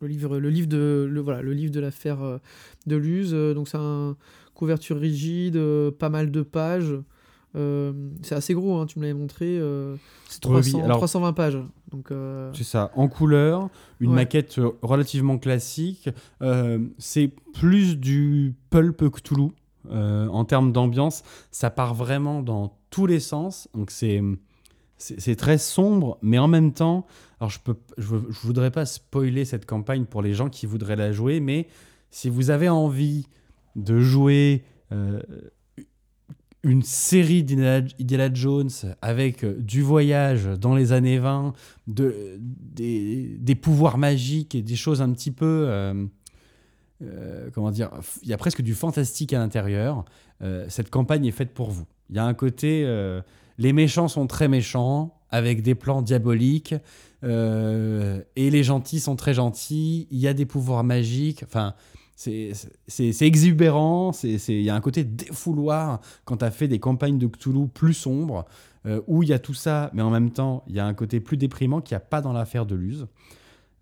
Le 0.03 0.09
livre, 0.09 0.39
le 0.39 0.51
livre 0.51 0.67
de, 0.67 1.09
le, 1.09 1.21
voilà, 1.21 1.43
le 1.43 1.53
livre 1.53 1.71
de 1.73 1.79
l'affaire 1.81 2.23
euh, 2.23 2.39
de 2.89 2.97
Luz. 2.97 3.31
euh, 3.33 3.55
donc 3.55 3.69
c'est 3.69 3.79
un 3.79 4.17
couverture 4.55 4.99
rigide, 4.99 5.55
euh, 5.57 5.91
pas 5.93 6.09
mal 6.09 6.31
de 6.33 6.43
pages. 6.43 6.95
Euh, 7.55 7.93
c'est 8.23 8.35
assez 8.35 8.53
gros, 8.55 8.79
hein, 8.79 8.87
tu 8.87 8.99
me 8.99 9.05
l'avais 9.05 9.17
montré. 9.19 9.59
euh, 9.59 9.95
c'est 10.29 10.45
Oui, 10.47 10.57
oui, 10.57 10.71
300 10.73 10.85
alors- 10.85 10.97
320 10.99 11.33
pages. 11.35 11.59
Donc 11.93 12.11
euh, 12.11 12.51
C'est 12.55 12.65
ça, 12.65 12.91
en 12.97 13.07
couleur, 13.07 13.69
une 14.01 14.11
Ouais. 14.11 14.17
maquette 14.17 14.61
relativement 14.83 15.39
classique. 15.39 16.09
C'est 16.99 17.31
plus 17.55 17.97
du 17.99 18.55
pulp 18.71 19.09
Cthulhu 19.11 19.51
en 19.89 20.45
termes 20.45 20.73
d'ambiance. 20.73 21.23
Ça 21.53 21.71
part 21.71 21.95
vraiment 21.95 22.43
dans 22.43 22.77
tous 22.91 23.07
les 23.07 23.21
sens. 23.21 23.69
Donc 23.75 23.91
c'est 23.93 24.21
c'est 25.03 25.37
très 25.37 25.59
sombre, 25.59 26.19
mais 26.23 26.39
en 26.39 26.47
même 26.47 26.73
temps, 26.73 27.07
alors 27.41 27.51
je 27.51 27.59
peux 27.59 27.77
je, 27.99 28.15
voudrais 28.43 28.71
pas 28.71 28.87
spoiler 28.87 29.45
cette 29.45 29.67
campagne 29.67 30.05
pour 30.05 30.23
les 30.23 30.33
gens 30.33 30.49
qui 30.49 30.67
voudraient 30.67 30.97
la 30.97 31.11
jouer, 31.11 31.41
mais 31.41 31.67
si 32.11 32.29
vous 32.29 32.51
avez 32.51 32.69
envie 32.69 33.27
de 33.75 33.99
jouer 33.99 34.63
euh, 34.93 35.21
une 36.63 36.83
série 36.83 37.43
d'Indiana 37.43 37.85
Indiana 38.01 38.31
Jones 38.33 38.71
avec 39.01 39.43
euh, 39.43 39.57
du 39.59 39.83
voyage 39.83 40.45
dans 40.45 40.77
les 40.77 40.93
années 40.93 41.19
20, 41.19 41.53
de, 41.89 42.39
des, 42.39 43.55
pouvoirs 43.57 43.99
magiques 43.99 44.55
et 44.55 44.63
des 44.63 44.77
choses 44.77 45.03
un 45.03 45.11
petit 45.11 45.33
peu. 45.33 45.67
euh, 45.69 47.51
comment 47.53 47.73
dire 47.73 47.91
Il 48.23 48.29
y 48.29 48.33
a 48.33 48.39
presque 48.39 48.63
du 48.63 48.75
fantastique 48.75 49.33
à 49.33 49.39
l'intérieur. 49.39 50.05
Cette 50.69 50.91
campagne 50.91 51.25
est 51.25 51.33
faite 51.33 51.55
pour 51.55 51.71
vous. 51.71 51.87
Il 52.11 52.17
y 52.17 52.19
a 52.19 52.25
un 52.25 52.35
côté. 52.35 52.85
Les 53.59 53.73
méchants 53.73 54.09
sont 54.09 54.27
très 54.27 54.49
méchants, 54.49 55.15
avec 55.31 55.63
des 55.63 55.75
plans 55.75 56.03
diaboliques. 56.03 56.75
euh, 57.25 58.21
et 58.37 58.51
les 58.51 58.63
gentils 58.65 59.01
sont 59.01 59.17
très 59.17 59.35
gentils. 59.35 60.09
Il 60.11 60.19
y 60.19 60.29
a 60.29 60.35
des 60.35 60.47
pouvoirs 60.47 60.85
magiques. 60.85 61.43
Enfin. 61.45 61.75
C'est 62.15 63.23
exubérant, 63.23 64.13
il 64.23 64.63
y 64.63 64.71
a 64.71 64.77
un 64.77 64.81
côté 64.81 65.03
défouloir 65.03 66.01
quand 66.25 66.37
tu 66.37 66.45
as 66.45 66.53
fait 66.53 66.69
des 66.69 66.79
campagnes 66.79 67.19
de 67.19 67.27
Cthulhu 67.27 67.67
plus 67.67 67.95
sombres, 67.95 68.45
euh, 68.87 69.01
où 69.09 69.25
il 69.25 69.31
y 69.31 69.33
a 69.33 69.41
tout 69.41 69.55
ça, 69.55 69.91
mais 69.93 70.03
en 70.03 70.11
même 70.11 70.31
temps, 70.31 70.63
il 70.69 70.77
y 70.77 70.79
a 70.79 70.87
un 70.87 70.95
côté 70.95 71.19
plus 71.19 71.37
déprimant 71.37 71.81
qu'il 71.81 71.97
n'y 71.97 71.97
a 71.97 72.07
pas 72.07 72.21
dans 72.21 72.33
l'affaire 72.33 72.65
de 72.65 72.77
Luz. 72.77 73.09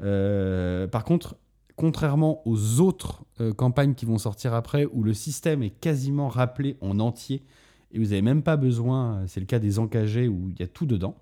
Euh, 0.03 0.87
par 0.87 1.05
contre, 1.05 1.37
contrairement 1.77 2.41
aux 2.47 2.81
autres 2.81 3.25
campagnes 3.57 3.93
qui 3.93 4.07
vont 4.07 4.17
sortir 4.17 4.55
après, 4.55 4.87
où 4.87 5.03
le 5.03 5.13
système 5.13 5.63
est 5.63 5.79
quasiment 5.79 6.29
rappelé 6.29 6.79
en 6.81 6.99
entier, 6.99 7.43
et 7.93 7.99
vous 7.99 8.07
n'avez 8.07 8.23
même 8.23 8.43
pas 8.43 8.57
besoin, 8.57 9.27
c'est 9.27 9.41
le 9.41 9.47
cas 9.47 9.59
des 9.59 9.79
encagés 9.79 10.29
où 10.29 10.49
il 10.51 10.59
y 10.61 10.63
a 10.63 10.67
tout 10.67 10.87
dedans, 10.87 11.17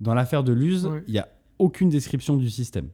dans 0.00 0.14
l'affaire 0.14 0.42
de 0.44 0.52
Luz, 0.52 0.88
il 1.06 1.12
n'y 1.12 1.18
a 1.18 1.28
aucune 1.58 1.90
description 1.90 2.36
du 2.36 2.48
système. 2.50 2.88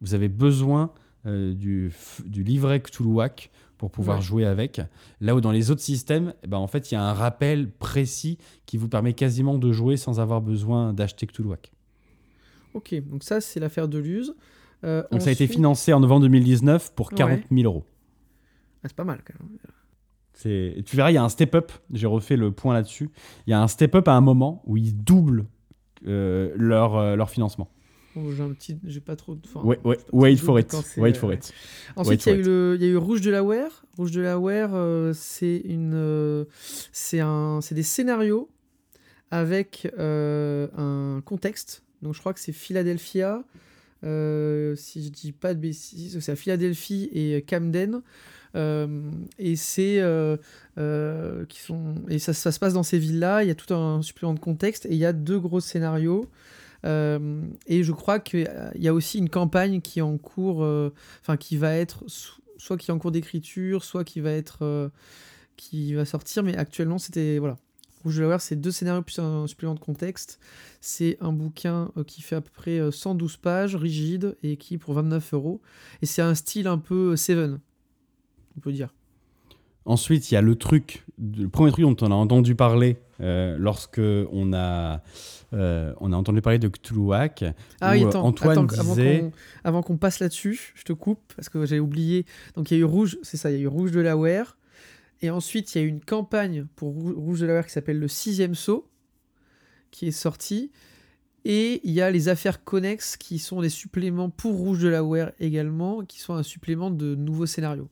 Vous 0.00 0.14
avez 0.14 0.28
besoin 0.28 0.92
euh, 1.26 1.52
du, 1.54 1.90
livret 2.26 2.80
Cthulhuac 2.80 3.50
pour 3.78 3.90
pouvoir 3.90 4.18
Ouais. 4.18 4.22
jouer 4.22 4.44
avec. 4.44 4.80
Là 5.20 5.34
où 5.34 5.40
dans 5.40 5.50
les 5.50 5.70
autres 5.70 5.80
systèmes, 5.80 6.32
eh 6.42 6.46
ben, 6.46 6.58
en 6.58 6.66
fait, 6.68 6.90
il 6.90 6.94
y 6.94 6.96
a 6.96 7.02
un 7.02 7.12
rappel 7.14 7.70
précis 7.70 8.38
qui 8.66 8.76
vous 8.76 8.88
permet 8.88 9.14
quasiment 9.14 9.58
de 9.58 9.72
jouer 9.72 9.96
sans 9.96 10.20
avoir 10.20 10.40
besoin 10.42 10.92
d'acheter 10.92 11.26
Cthulhuac. 11.26 11.72
ok, 12.74 12.94
donc 13.08 13.24
ça 13.24 13.40
c'est 13.40 13.58
l'affaire 13.60 13.88
de 13.88 13.98
Luz. 13.98 14.34
Euh, 14.84 15.02
Donc 15.10 15.22
ça 15.22 15.30
a 15.30 15.32
été 15.32 15.46
financé 15.46 15.92
en 15.92 16.00
novembre 16.00 16.22
2019 16.22 16.92
pour 16.94 17.08
Ouais. 17.12 17.16
40 17.18 17.40
000 17.50 17.62
euros. 17.64 17.84
Ah, 18.82 18.88
c'est 18.88 18.94
pas 18.96 19.04
mal 19.04 19.22
quand 19.26 19.34
même. 19.42 19.58
Tu 20.40 20.82
verras, 20.96 21.10
il 21.10 21.14
y 21.14 21.18
a 21.18 21.22
un 21.24 21.28
step-up. 21.28 21.72
J'ai 21.92 22.06
refait 22.06 22.36
le 22.36 22.50
point 22.52 22.74
là-dessus. 22.74 23.10
Il 23.46 23.50
y 23.50 23.54
a 23.54 23.60
un 23.62 23.68
step-up 23.68 24.06
à 24.08 24.12
un 24.12 24.20
moment 24.20 24.62
où 24.66 24.76
ils 24.76 24.94
doublent 24.96 25.46
euh, 26.06 26.52
leur, 26.56 26.96
euh, 26.96 27.16
leur 27.16 27.30
financement. 27.30 27.70
Oh, 28.16 28.30
j'ai 28.36 28.42
un 28.42 28.50
petit, 28.52 28.78
j'ai 28.84 29.00
pas 29.00 29.16
trop. 29.16 29.36
Ouais, 29.64 29.78
ouais, 29.84 29.98
wait 30.12 30.36
for 30.36 30.58
it. 30.60 30.72
Wait 30.98 31.14
for 31.14 31.32
it. 31.32 31.52
Ensuite, 31.96 32.26
il 32.26 32.28
y, 32.28 32.32
a 32.32 32.38
eu 32.38 32.42
le- 32.42 32.76
y 32.80 32.84
a 32.84 32.88
eu 32.88 32.96
Rouge 32.96 33.20
de 33.22 33.30
la 33.30 33.42
Ware. 33.42 33.84
Rouge 33.96 34.12
de 34.12 34.20
la 34.20 34.38
Ware, 34.38 34.70
euh, 34.74 35.12
c'est 35.14 35.56
une, 35.64 36.46
c'est 36.92 37.18
un, 37.20 37.60
c'est 37.60 37.74
des 37.74 37.82
scénarios 37.82 38.48
avec 39.32 39.88
un 39.98 41.22
contexte. 41.24 41.82
Donc 42.02 42.14
je 42.14 42.20
crois 42.20 42.34
que 42.34 42.40
c'est 42.40 42.52
Philadelphia, 42.52 43.42
si 44.02 45.04
je 45.04 45.08
dis 45.10 45.32
pas 45.32 45.54
de 45.54 45.58
bêtises, 45.60 46.18
c'est 46.20 46.32
à 46.32 46.36
Philadelphie 46.36 47.08
et 47.12 47.42
Camden. 47.42 48.02
Euh, 48.54 49.10
et 49.38 49.56
c'est 49.56 50.00
euh, 50.00 50.36
euh, 50.78 51.44
qui 51.46 51.58
sont 51.58 51.96
et 52.08 52.20
ça, 52.20 52.32
ça, 52.32 52.52
se 52.52 52.58
passe 52.58 52.74
dans 52.74 52.82
ces 52.82 52.98
villes-là. 52.98 53.42
Il 53.42 53.48
y 53.48 53.50
a 53.50 53.54
tout 53.54 53.74
un 53.74 54.02
supplément 54.02 54.34
de 54.34 54.38
contexte 54.38 54.86
et 54.86 54.92
il 54.92 54.98
y 54.98 55.06
a 55.06 55.12
deux 55.12 55.38
gros 55.38 55.60
scénarios. 55.60 56.30
et 56.84 57.82
je 57.82 57.92
crois 57.92 58.18
qu'il 58.18 58.48
y 58.76 58.88
a 58.88 58.94
aussi 58.94 59.18
une 59.18 59.30
campagne 59.30 59.80
qui 59.80 59.98
est 60.00 60.02
en 60.02 60.18
cours, 60.18 60.60
enfin 61.22 61.36
qui 61.36 61.56
va 61.56 61.74
être 61.74 62.04
soit 62.56 62.76
qui 62.76 62.90
est 62.90 62.94
en 62.94 62.98
cours 62.98 63.12
d'écriture, 63.12 63.84
soit 63.84 64.04
qui 64.04 64.20
va 64.20 64.30
être 64.30 64.90
qui 65.56 65.94
va 65.94 66.04
sortir. 66.04 66.42
Mais 66.42 66.56
actuellement, 66.56 66.98
c'était 66.98 67.38
voilà. 67.38 67.56
Rouge 68.04 68.18
de 68.18 68.36
c'est 68.38 68.56
deux 68.56 68.70
scénarios 68.70 69.00
plus 69.00 69.18
un 69.18 69.46
supplément 69.46 69.74
de 69.74 69.80
contexte. 69.80 70.38
C'est 70.82 71.16
un 71.22 71.32
bouquin 71.32 71.90
qui 72.06 72.20
fait 72.20 72.36
à 72.36 72.42
peu 72.42 72.50
près 72.52 72.92
112 72.92 73.38
pages, 73.38 73.76
rigide, 73.76 74.36
et 74.42 74.58
qui 74.58 74.76
pour 74.76 74.92
29 74.92 75.32
euros. 75.32 75.62
Et 76.02 76.06
c'est 76.06 76.20
un 76.20 76.34
style 76.34 76.66
un 76.66 76.76
peu 76.76 77.16
Seven 77.16 77.60
on 78.56 78.60
peut 78.60 78.72
dire. 78.72 78.92
Ensuite, 79.86 80.30
il 80.30 80.34
y 80.34 80.36
a 80.36 80.40
le 80.40 80.56
truc, 80.56 81.04
le 81.18 81.48
premier 81.48 81.70
truc 81.70 81.84
dont 81.84 81.96
on 82.00 82.10
a 82.10 82.14
entendu 82.14 82.54
parler 82.54 82.96
euh, 83.20 83.56
lorsque 83.58 84.00
on 84.00 84.52
a, 84.54 85.02
euh, 85.52 85.92
on 86.00 86.12
a 86.12 86.16
entendu 86.16 86.40
parler 86.40 86.58
de 86.58 86.68
Cthulhuac. 86.68 87.44
Ah 87.82 87.92
oui, 87.92 88.04
attends, 88.04 88.24
Antoine 88.24 88.66
disait... 88.66 89.30
avant 89.62 89.82
qu'on 89.82 89.98
passe 89.98 90.20
là-dessus, 90.20 90.72
je 90.74 90.84
te 90.84 90.94
coupe 90.94 91.20
parce 91.36 91.50
que 91.50 91.66
j'ai 91.66 91.80
oublié. 91.80 92.24
Donc 92.54 92.70
il 92.70 92.74
y 92.74 92.76
a 92.78 92.80
eu 92.80 92.84
Rouge, 92.84 93.18
c'est 93.22 93.36
ça, 93.36 93.50
il 93.50 93.58
y 93.58 93.60
a 93.60 93.62
eu 93.62 93.66
Rouge 93.66 93.92
de 93.92 94.00
la 94.00 94.16
Ware. 94.16 94.56
Et 95.20 95.30
ensuite, 95.30 95.74
il 95.74 95.78
y 95.78 95.80
a 95.82 95.84
eu 95.84 95.88
une 95.88 96.00
campagne 96.00 96.66
pour 96.76 96.94
Rouge 96.94 97.40
de 97.40 97.46
la 97.46 97.54
Ware 97.54 97.66
qui 97.66 97.72
s'appelle 97.72 97.98
le 97.98 98.08
sixième 98.08 98.54
saut, 98.54 98.88
qui 99.90 100.06
est 100.06 100.12
sorti. 100.12 100.70
Et 101.44 101.82
il 101.84 101.92
y 101.92 102.00
a 102.00 102.10
les 102.10 102.28
affaires 102.30 102.64
connexes 102.64 103.18
qui 103.18 103.38
sont 103.38 103.60
des 103.60 103.68
suppléments 103.68 104.30
pour 104.30 104.54
Rouge 104.54 104.80
de 104.80 104.88
la 104.88 105.04
Ware 105.04 105.32
également, 105.40 106.04
qui 106.04 106.20
sont 106.20 106.32
un 106.32 106.42
supplément 106.42 106.90
de 106.90 107.14
nouveaux 107.14 107.46
scénarios. 107.46 107.90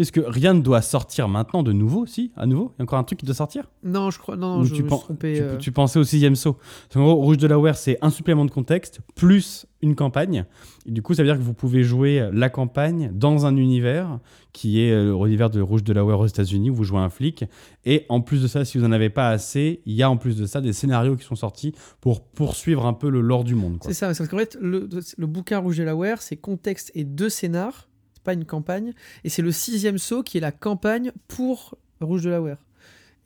Est-ce 0.00 0.12
que 0.12 0.20
rien 0.20 0.54
ne 0.54 0.62
doit 0.62 0.80
sortir 0.80 1.28
maintenant 1.28 1.62
de 1.62 1.72
nouveau, 1.72 2.06
si 2.06 2.32
À 2.34 2.46
nouveau? 2.46 2.72
Il 2.74 2.78
y 2.78 2.80
a 2.80 2.84
encore 2.84 2.98
un 2.98 3.04
truc 3.04 3.18
qui 3.18 3.26
doit 3.26 3.34
sortir? 3.34 3.64
Non, 3.84 4.10
je 4.10 4.18
crois. 4.18 4.34
Non, 4.34 4.64
je 4.64 4.74
tu, 4.74 4.82
me 4.82 4.88
trompé, 4.88 5.34
tu, 5.34 5.42
euh. 5.42 5.56
tu, 5.58 5.72
pensais 5.72 5.98
au 5.98 6.04
sixième 6.04 6.36
saut. 6.36 6.56
En 6.94 7.02
gros, 7.02 7.16
Rouge 7.16 7.36
de 7.36 7.46
la 7.46 7.58
Ware, 7.58 7.76
c'est 7.76 7.98
un 8.00 8.08
supplément 8.08 8.46
de 8.46 8.50
contexte 8.50 9.00
plus 9.14 9.66
une 9.82 9.94
campagne. 9.94 10.46
Et 10.86 10.90
du 10.90 11.02
coup, 11.02 11.12
ça 11.12 11.22
veut 11.22 11.28
dire 11.28 11.36
que 11.36 11.42
vous 11.42 11.52
pouvez 11.52 11.82
jouer 11.82 12.30
la 12.32 12.48
campagne 12.48 13.10
dans 13.12 13.44
un 13.44 13.56
univers 13.56 14.20
qui 14.52 14.80
est 14.80 14.90
euh, 14.90 15.12
l'univers 15.22 15.50
de 15.50 15.60
Rouge 15.60 15.84
de 15.84 15.92
la 15.92 16.04
Ware 16.04 16.20
aux 16.20 16.26
États-Unis 16.26 16.70
où 16.70 16.74
vous 16.74 16.84
jouez 16.84 16.98
un 16.98 17.10
flic. 17.10 17.44
Et 17.84 18.06
en 18.08 18.22
plus 18.22 18.42
de 18.42 18.46
ça, 18.46 18.64
si 18.64 18.78
vous 18.78 18.84
n'en 18.86 18.92
avez 18.92 19.10
pas 19.10 19.28
assez, 19.28 19.82
il 19.84 19.94
y 19.94 20.02
a 20.02 20.10
en 20.10 20.16
plus 20.16 20.36
de 20.36 20.46
ça 20.46 20.62
des 20.62 20.72
scénarios 20.72 21.16
qui 21.16 21.24
sont 21.24 21.36
sortis 21.36 21.74
pour 22.00 22.22
poursuivre 22.22 22.86
un 22.86 22.94
peu 22.94 23.10
le 23.10 23.20
lore 23.20 23.44
du 23.44 23.54
monde. 23.54 23.78
C'est 23.82 23.92
ça, 23.92 24.06
parce 24.06 24.26
qu'en 24.26 24.38
fait, 24.38 24.56
le, 24.60 24.88
le, 25.16 25.26
bouquin 25.26 25.58
Rouge 25.58 25.76
de 25.76 25.84
la 25.84 25.94
Ware, 25.94 26.22
c'est 26.22 26.36
contexte 26.36 26.90
et 26.94 27.04
deux 27.04 27.28
scénars 27.28 27.89
pas 28.22 28.34
une 28.34 28.44
campagne. 28.44 28.92
Et 29.24 29.28
c'est 29.28 29.42
le 29.42 29.52
sixième 29.52 29.98
saut 29.98 30.22
qui 30.22 30.38
est 30.38 30.40
la 30.40 30.52
campagne 30.52 31.12
pour 31.28 31.76
Rouge 32.00 32.22
de 32.22 32.30
la 32.30 32.40
Ware. 32.40 32.58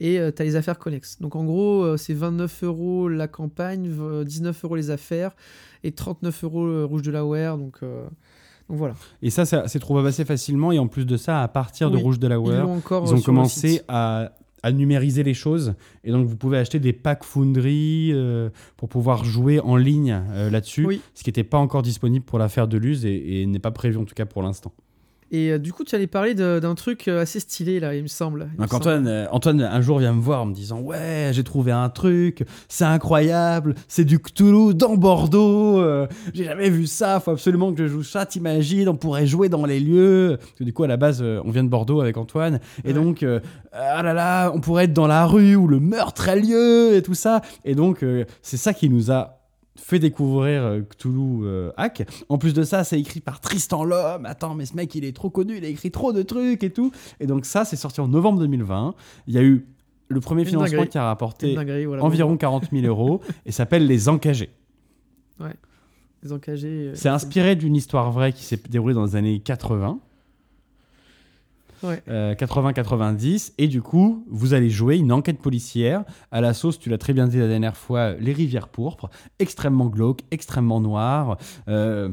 Et 0.00 0.18
euh, 0.18 0.32
tu 0.34 0.42
as 0.42 0.44
les 0.44 0.56
affaires 0.56 0.78
connexes. 0.78 1.18
Donc 1.20 1.36
en 1.36 1.44
gros, 1.44 1.82
euh, 1.82 1.96
c'est 1.96 2.14
29 2.14 2.64
euros 2.64 3.08
la 3.08 3.28
campagne, 3.28 3.90
19 4.24 4.64
euros 4.64 4.76
les 4.76 4.90
affaires 4.90 5.32
et 5.82 5.92
39 5.92 6.44
euros 6.44 6.66
le 6.66 6.84
Rouge 6.84 7.02
de 7.02 7.10
la 7.10 7.24
Ware. 7.24 7.58
Donc, 7.58 7.78
euh, 7.82 8.04
donc 8.68 8.78
voilà. 8.78 8.94
Et 9.22 9.30
ça, 9.30 9.44
ça 9.44 9.68
c'est 9.68 9.78
trouvable 9.78 10.08
assez 10.08 10.24
facilement. 10.24 10.72
Et 10.72 10.78
en 10.78 10.88
plus 10.88 11.06
de 11.06 11.16
ça, 11.16 11.42
à 11.42 11.48
partir 11.48 11.90
de 11.90 11.96
Rouge 11.96 12.18
de 12.18 12.26
la 12.26 12.40
Ware, 12.40 12.66
ils, 12.66 13.14
ont 13.14 13.20
commencé 13.20 13.82
à 13.88 14.32
à 14.62 14.72
numériser 14.72 15.22
les 15.22 15.34
choses. 15.34 15.74
Et 16.04 16.10
donc, 16.10 16.26
vous 16.26 16.38
pouvez 16.38 16.56
acheter 16.56 16.80
des 16.80 16.94
packs 16.94 17.22
Foundry 17.22 18.14
pour 18.78 18.88
pouvoir 18.88 19.22
jouer 19.22 19.60
en 19.60 19.76
ligne 19.76 20.22
là-dessus, 20.50 21.00
ce 21.12 21.22
qui 21.22 21.28
n'était 21.28 21.44
pas 21.44 21.58
encore 21.58 21.82
disponible 21.82 22.24
pour 22.24 22.38
l'affaire 22.38 22.66
de 22.66 22.78
Luz 22.78 23.04
et, 23.04 23.42
et 23.42 23.46
n'est 23.46 23.58
pas 23.58 23.72
prévu 23.72 23.98
en 23.98 24.06
tout 24.06 24.14
cas 24.14 24.24
pour 24.24 24.40
l'instant. 24.40 24.72
Et 25.30 25.50
euh, 25.50 25.58
du 25.58 25.72
coup, 25.72 25.84
tu 25.84 25.94
allais 25.94 26.06
parler 26.06 26.34
d'un 26.34 26.74
truc 26.74 27.08
euh, 27.08 27.22
assez 27.22 27.40
stylé, 27.40 27.80
là, 27.80 27.94
il 27.94 28.02
me 28.02 28.08
semble. 28.08 28.48
Antoine, 28.58 29.06
euh, 29.06 29.26
Antoine, 29.30 29.60
un 29.60 29.80
jour, 29.80 29.98
vient 29.98 30.12
me 30.12 30.20
voir 30.20 30.42
en 30.42 30.46
me 30.46 30.54
disant 30.54 30.80
Ouais, 30.80 31.30
j'ai 31.32 31.44
trouvé 31.44 31.72
un 31.72 31.88
truc, 31.88 32.44
c'est 32.68 32.84
incroyable, 32.84 33.74
c'est 33.88 34.04
du 34.04 34.18
Cthulhu 34.18 34.74
dans 34.74 34.96
Bordeaux, 34.96 35.82
j'ai 36.32 36.44
jamais 36.44 36.70
vu 36.70 36.86
ça, 36.86 37.20
faut 37.20 37.30
absolument 37.30 37.72
que 37.72 37.86
je 37.86 37.88
joue 37.88 38.02
ça, 38.02 38.26
t'imagines, 38.26 38.88
on 38.88 38.96
pourrait 38.96 39.26
jouer 39.26 39.48
dans 39.48 39.64
les 39.64 39.80
lieux. 39.80 40.36
Parce 40.38 40.52
que 40.58 40.64
du 40.64 40.72
coup, 40.72 40.84
à 40.84 40.88
la 40.88 40.96
base, 40.96 41.22
on 41.22 41.50
vient 41.50 41.64
de 41.64 41.68
Bordeaux 41.68 42.00
avec 42.00 42.16
Antoine, 42.16 42.60
et 42.84 42.92
donc, 42.92 43.24
ah 43.72 44.02
là 44.02 44.14
là, 44.14 44.50
on 44.54 44.60
pourrait 44.60 44.84
être 44.84 44.92
dans 44.92 45.06
la 45.06 45.26
rue 45.26 45.56
où 45.56 45.66
le 45.66 45.80
meurtre 45.80 46.28
a 46.28 46.36
lieu, 46.36 46.94
et 46.94 47.02
tout 47.02 47.14
ça. 47.14 47.40
Et 47.64 47.74
donc, 47.74 48.04
c'est 48.42 48.56
ça 48.56 48.74
qui 48.74 48.88
nous 48.88 49.10
a 49.10 49.43
fait 49.84 49.98
découvrir 49.98 50.62
euh, 50.62 50.80
Cthulhu 50.80 51.44
euh, 51.44 51.70
Hack. 51.76 52.08
En 52.30 52.38
plus 52.38 52.54
de 52.54 52.62
ça, 52.62 52.84
c'est 52.84 52.98
écrit 52.98 53.20
par 53.20 53.40
Tristan 53.40 53.84
Lhomme. 53.84 54.24
Attends, 54.24 54.54
mais 54.54 54.64
ce 54.64 54.74
mec, 54.74 54.94
il 54.94 55.04
est 55.04 55.14
trop 55.14 55.28
connu, 55.28 55.58
il 55.58 55.64
a 55.64 55.68
écrit 55.68 55.90
trop 55.90 56.14
de 56.14 56.22
trucs 56.22 56.64
et 56.64 56.70
tout. 56.70 56.90
Et 57.20 57.26
donc 57.26 57.44
ça, 57.44 57.66
c'est 57.66 57.76
sorti 57.76 58.00
en 58.00 58.08
novembre 58.08 58.40
2020. 58.40 58.94
Il 59.26 59.34
y 59.34 59.38
a 59.38 59.42
eu 59.42 59.66
le 60.08 60.20
premier 60.20 60.46
financement 60.46 60.86
qui 60.86 60.96
a 60.96 61.04
rapporté 61.04 61.58
environ 62.00 62.36
40 62.38 62.70
000 62.72 62.86
euros 62.86 63.20
et 63.44 63.52
s'appelle 63.52 63.86
Les 63.86 64.08
Encagés. 64.08 64.48
Ouais, 65.38 65.54
Les 66.22 66.32
Encagés. 66.32 66.88
Euh, 66.88 66.94
c'est 66.94 67.10
inspiré 67.10 67.54
d'une 67.54 67.76
histoire 67.76 68.10
vraie 68.10 68.32
qui 68.32 68.42
s'est 68.42 68.60
déroulée 68.70 68.94
dans 68.94 69.04
les 69.04 69.16
années 69.16 69.40
80. 69.40 69.98
80-90. 71.84 73.48
Euh, 73.50 73.54
et 73.58 73.68
du 73.68 73.82
coup, 73.82 74.24
vous 74.30 74.54
allez 74.54 74.70
jouer 74.70 74.96
une 74.96 75.12
enquête 75.12 75.40
policière 75.40 76.04
à 76.30 76.40
la 76.40 76.54
sauce, 76.54 76.78
tu 76.78 76.90
l'as 76.90 76.98
très 76.98 77.12
bien 77.12 77.26
dit 77.26 77.38
la 77.38 77.48
dernière 77.48 77.76
fois, 77.76 78.12
Les 78.14 78.32
Rivières 78.32 78.68
Pourpres, 78.68 79.10
extrêmement 79.38 79.86
glauque, 79.86 80.20
extrêmement 80.30 80.80
noir. 80.80 81.38
Euh, 81.68 82.10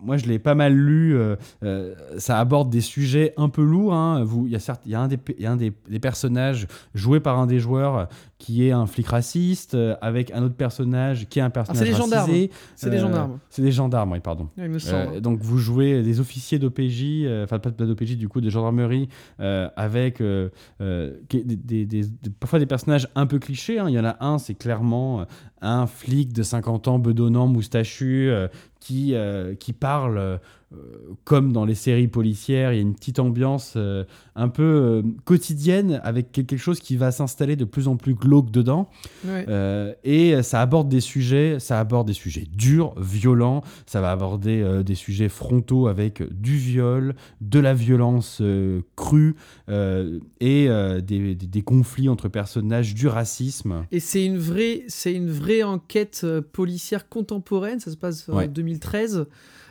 moi, 0.00 0.16
je 0.16 0.26
l'ai 0.26 0.38
pas 0.38 0.54
mal 0.54 0.74
lu. 0.74 1.16
Euh, 1.16 1.94
ça 2.18 2.38
aborde 2.38 2.70
des 2.70 2.80
sujets 2.80 3.34
un 3.36 3.48
peu 3.48 3.62
lourds. 3.62 3.94
Hein. 3.94 4.26
Il 4.44 4.50
y 4.50 4.56
a 4.56 4.60
certes, 4.60 4.82
un, 4.92 5.08
des, 5.08 5.18
y 5.38 5.46
a 5.46 5.52
un 5.52 5.56
des, 5.56 5.72
des, 5.88 5.98
personnages 5.98 6.66
joués 6.94 7.20
par 7.20 7.38
un 7.38 7.46
des 7.46 7.60
joueurs 7.60 8.08
qui 8.42 8.66
est 8.66 8.72
un 8.72 8.86
flic 8.86 9.06
raciste, 9.06 9.76
euh, 9.76 9.94
avec 10.00 10.32
un 10.32 10.42
autre 10.42 10.56
personnage 10.56 11.28
qui 11.28 11.38
est 11.38 11.42
un 11.42 11.50
personnage 11.50 11.80
ah, 11.80 11.84
c'est 11.84 11.92
des 11.92 11.96
gendarmes. 11.96 12.30
C'est 12.74 12.90
des 12.90 12.98
gendarmes. 12.98 13.38
C'est 13.48 13.62
des 13.62 13.70
gendarmes, 13.70 14.10
oui, 14.10 14.18
pardon. 14.18 14.48
Euh, 14.58 15.20
donc 15.20 15.38
vous 15.38 15.58
jouez 15.58 16.02
des 16.02 16.18
officiers 16.18 16.58
d'OPJ, 16.58 17.22
euh, 17.22 17.44
enfin 17.44 17.60
pas 17.60 17.70
d'OPJ, 17.70 18.16
du 18.16 18.28
coup, 18.28 18.40
de 18.40 18.50
gendarmerie, 18.50 19.08
avec 19.38 20.20
des, 20.20 22.04
parfois 22.40 22.58
des 22.58 22.66
personnages 22.66 23.06
un 23.14 23.26
peu 23.26 23.38
clichés. 23.38 23.78
Hein. 23.78 23.88
Il 23.88 23.94
y 23.94 24.00
en 24.00 24.04
a 24.04 24.16
un, 24.18 24.38
c'est 24.38 24.54
clairement 24.54 25.24
un 25.62 25.86
flic 25.86 26.32
de 26.32 26.42
50 26.42 26.88
ans, 26.88 26.98
bedonnant, 26.98 27.46
moustachu, 27.46 28.30
qui, 28.80 29.14
qui 29.58 29.72
parle 29.72 30.40
euh, 30.72 31.14
comme 31.24 31.52
dans 31.52 31.64
les 31.64 31.74
séries 31.74 32.08
policières, 32.08 32.72
il 32.72 32.76
y 32.76 32.78
a 32.78 32.82
une 32.82 32.94
petite 32.94 33.18
ambiance 33.18 33.74
euh, 33.76 34.04
un 34.34 34.48
peu 34.48 34.62
euh, 34.62 35.02
quotidienne 35.24 36.00
avec 36.02 36.32
quelque 36.32 36.56
chose 36.56 36.80
qui 36.80 36.96
va 36.96 37.12
s'installer 37.12 37.56
de 37.56 37.64
plus 37.64 37.88
en 37.88 37.96
plus 37.96 38.14
glauque 38.14 38.50
dedans. 38.50 38.88
et 40.04 40.42
ça 40.42 40.60
aborde 40.60 40.88
des 40.88 41.00
sujets, 41.00 41.58
ça 41.58 41.78
aborde 41.78 42.06
des 42.06 42.12
sujets 42.12 42.46
durs, 42.50 42.94
violents, 42.98 43.62
ça 43.86 44.00
va 44.00 44.10
aborder 44.10 44.82
des 44.84 44.94
sujets 44.94 45.28
frontaux 45.28 45.86
avec 45.86 46.22
du 46.32 46.56
viol, 46.56 47.14
de 47.40 47.58
la 47.58 47.74
violence 47.74 48.42
crue 48.96 49.36
et 49.68 50.68
des, 51.02 51.34
des, 51.34 51.62
conflits 51.62 52.08
entre 52.08 52.28
personnages, 52.28 52.94
du 52.94 53.06
racisme. 53.06 53.84
Et 53.92 54.00
c'est 54.00 54.24
une 54.24 54.38
vraie, 54.38 54.82
c'est 54.88 55.12
une 55.12 55.30
vraie 55.30 55.51
enquête 55.62 56.26
policière 56.52 57.08
contemporaine. 57.08 57.80
Ça 57.80 57.90
se 57.90 57.96
passe 57.96 58.28
en 58.28 58.46
2013. 58.46 59.26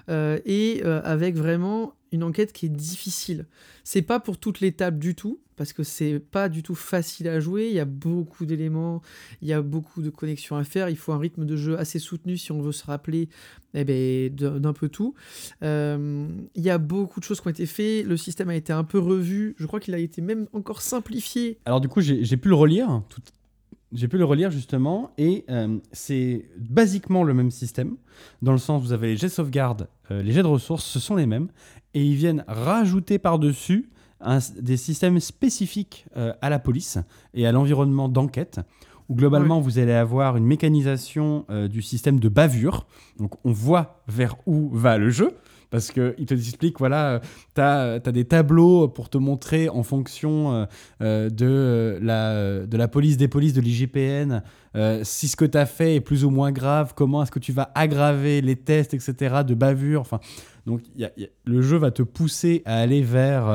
Euh, 0.09 0.39
et 0.45 0.81
euh, 0.83 1.01
avec 1.03 1.35
vraiment 1.35 1.93
une 2.11 2.23
enquête 2.23 2.51
qui 2.51 2.65
est 2.65 2.69
difficile. 2.69 3.45
C'est 3.83 4.01
pas 4.01 4.19
pour 4.19 4.37
toutes 4.37 4.59
les 4.59 4.73
tables 4.73 4.99
du 4.99 5.15
tout, 5.15 5.39
parce 5.55 5.71
que 5.71 5.83
c'est 5.83 6.19
pas 6.19 6.49
du 6.49 6.61
tout 6.61 6.75
facile 6.75 7.29
à 7.29 7.39
jouer. 7.39 7.67
Il 7.67 7.73
y 7.73 7.79
a 7.79 7.85
beaucoup 7.85 8.45
d'éléments, 8.45 9.01
il 9.41 9.47
y 9.47 9.53
a 9.53 9.61
beaucoup 9.61 10.01
de 10.01 10.09
connexions 10.09 10.57
à 10.57 10.65
faire. 10.65 10.89
Il 10.89 10.97
faut 10.97 11.13
un 11.13 11.17
rythme 11.17 11.45
de 11.45 11.55
jeu 11.55 11.79
assez 11.79 11.99
soutenu 11.99 12.35
si 12.35 12.51
on 12.51 12.61
veut 12.61 12.73
se 12.73 12.85
rappeler 12.85 13.29
eh 13.73 13.85
ben, 13.85 14.29
d'un 14.35 14.73
peu 14.73 14.89
tout. 14.89 15.13
Euh, 15.63 16.27
il 16.55 16.63
y 16.63 16.69
a 16.69 16.77
beaucoup 16.77 17.21
de 17.21 17.25
choses 17.25 17.39
qui 17.39 17.47
ont 17.47 17.51
été 17.51 17.65
faites. 17.65 18.05
Le 18.05 18.17
système 18.17 18.49
a 18.49 18.55
été 18.55 18.73
un 18.73 18.83
peu 18.83 18.99
revu. 18.99 19.55
Je 19.57 19.65
crois 19.65 19.79
qu'il 19.79 19.93
a 19.93 19.99
été 19.99 20.21
même 20.21 20.47
encore 20.51 20.81
simplifié. 20.81 21.59
Alors 21.65 21.79
du 21.79 21.87
coup, 21.87 22.01
j'ai 22.01 22.37
pu 22.37 22.49
le 22.49 22.55
relire. 22.55 23.03
Tout, 23.07 23.21
j'ai 23.93 24.07
pu 24.07 24.17
le 24.17 24.25
relire 24.25 24.51
justement, 24.51 25.11
et 25.17 25.45
euh, 25.49 25.77
c'est 25.91 26.45
basiquement 26.57 27.23
le 27.23 27.33
même 27.33 27.51
système, 27.51 27.95
dans 28.41 28.51
le 28.51 28.57
sens 28.57 28.81
où 28.81 28.87
vous 28.87 28.93
avez 28.93 29.07
les 29.07 29.17
jets 29.17 29.27
de 29.27 29.31
sauvegarde, 29.31 29.87
euh, 30.11 30.21
les 30.21 30.31
jets 30.31 30.43
de 30.43 30.47
ressources, 30.47 30.85
ce 30.85 30.99
sont 30.99 31.15
les 31.15 31.25
mêmes, 31.25 31.47
et 31.93 32.03
ils 32.03 32.15
viennent 32.15 32.43
rajouter 32.47 33.19
par-dessus 33.19 33.89
des 34.59 34.77
systèmes 34.77 35.19
spécifiques 35.19 36.05
euh, 36.15 36.31
à 36.41 36.49
la 36.49 36.59
police 36.59 36.99
et 37.33 37.47
à 37.47 37.51
l'environnement 37.51 38.07
d'enquête, 38.07 38.59
où 39.09 39.15
globalement 39.15 39.59
vous 39.59 39.79
allez 39.79 39.93
avoir 39.93 40.37
une 40.37 40.45
mécanisation 40.45 41.45
du 41.69 41.81
système 41.81 42.17
de 42.21 42.29
bavure. 42.29 42.85
Donc 43.17 43.33
on 43.43 43.51
voit 43.51 44.01
vers 44.07 44.37
où 44.45 44.69
va 44.71 44.97
le 44.97 45.09
jeu. 45.09 45.35
Parce 45.71 45.89
qu'il 45.89 46.25
te 46.27 46.33
explique, 46.33 46.77
voilà, 46.79 47.21
tu 47.55 47.61
as, 47.61 47.99
des 47.99 48.25
tableaux 48.25 48.87
pour 48.87 49.09
te 49.09 49.17
montrer 49.17 49.69
en 49.69 49.83
fonction 49.83 50.53
euh, 50.53 50.65
euh, 51.01 51.29
de, 51.29 51.97
la, 52.01 52.65
de 52.67 52.77
la 52.77 52.87
police 52.87 53.17
des 53.17 53.27
polices 53.27 53.53
de 53.53 53.61
l'IGPN 53.61 54.43
si 55.03 55.27
ce 55.27 55.35
que 55.35 55.43
tu 55.43 55.57
as 55.57 55.65
fait 55.65 55.95
est 55.95 56.01
plus 56.01 56.23
ou 56.23 56.29
moins 56.29 56.53
grave, 56.53 56.93
comment 56.95 57.23
est-ce 57.23 57.31
que 57.31 57.39
tu 57.39 57.51
vas 57.51 57.71
aggraver 57.75 58.39
les 58.39 58.55
tests, 58.55 58.93
etc., 58.93 59.41
de 59.45 59.53
bavure. 59.53 59.99
Enfin, 59.99 60.21
donc 60.65 60.81
le 61.43 61.61
jeu 61.61 61.75
va 61.75 61.91
te 61.91 62.03
pousser 62.03 62.61
à 62.63 62.77
aller 62.77 63.01
vers 63.01 63.49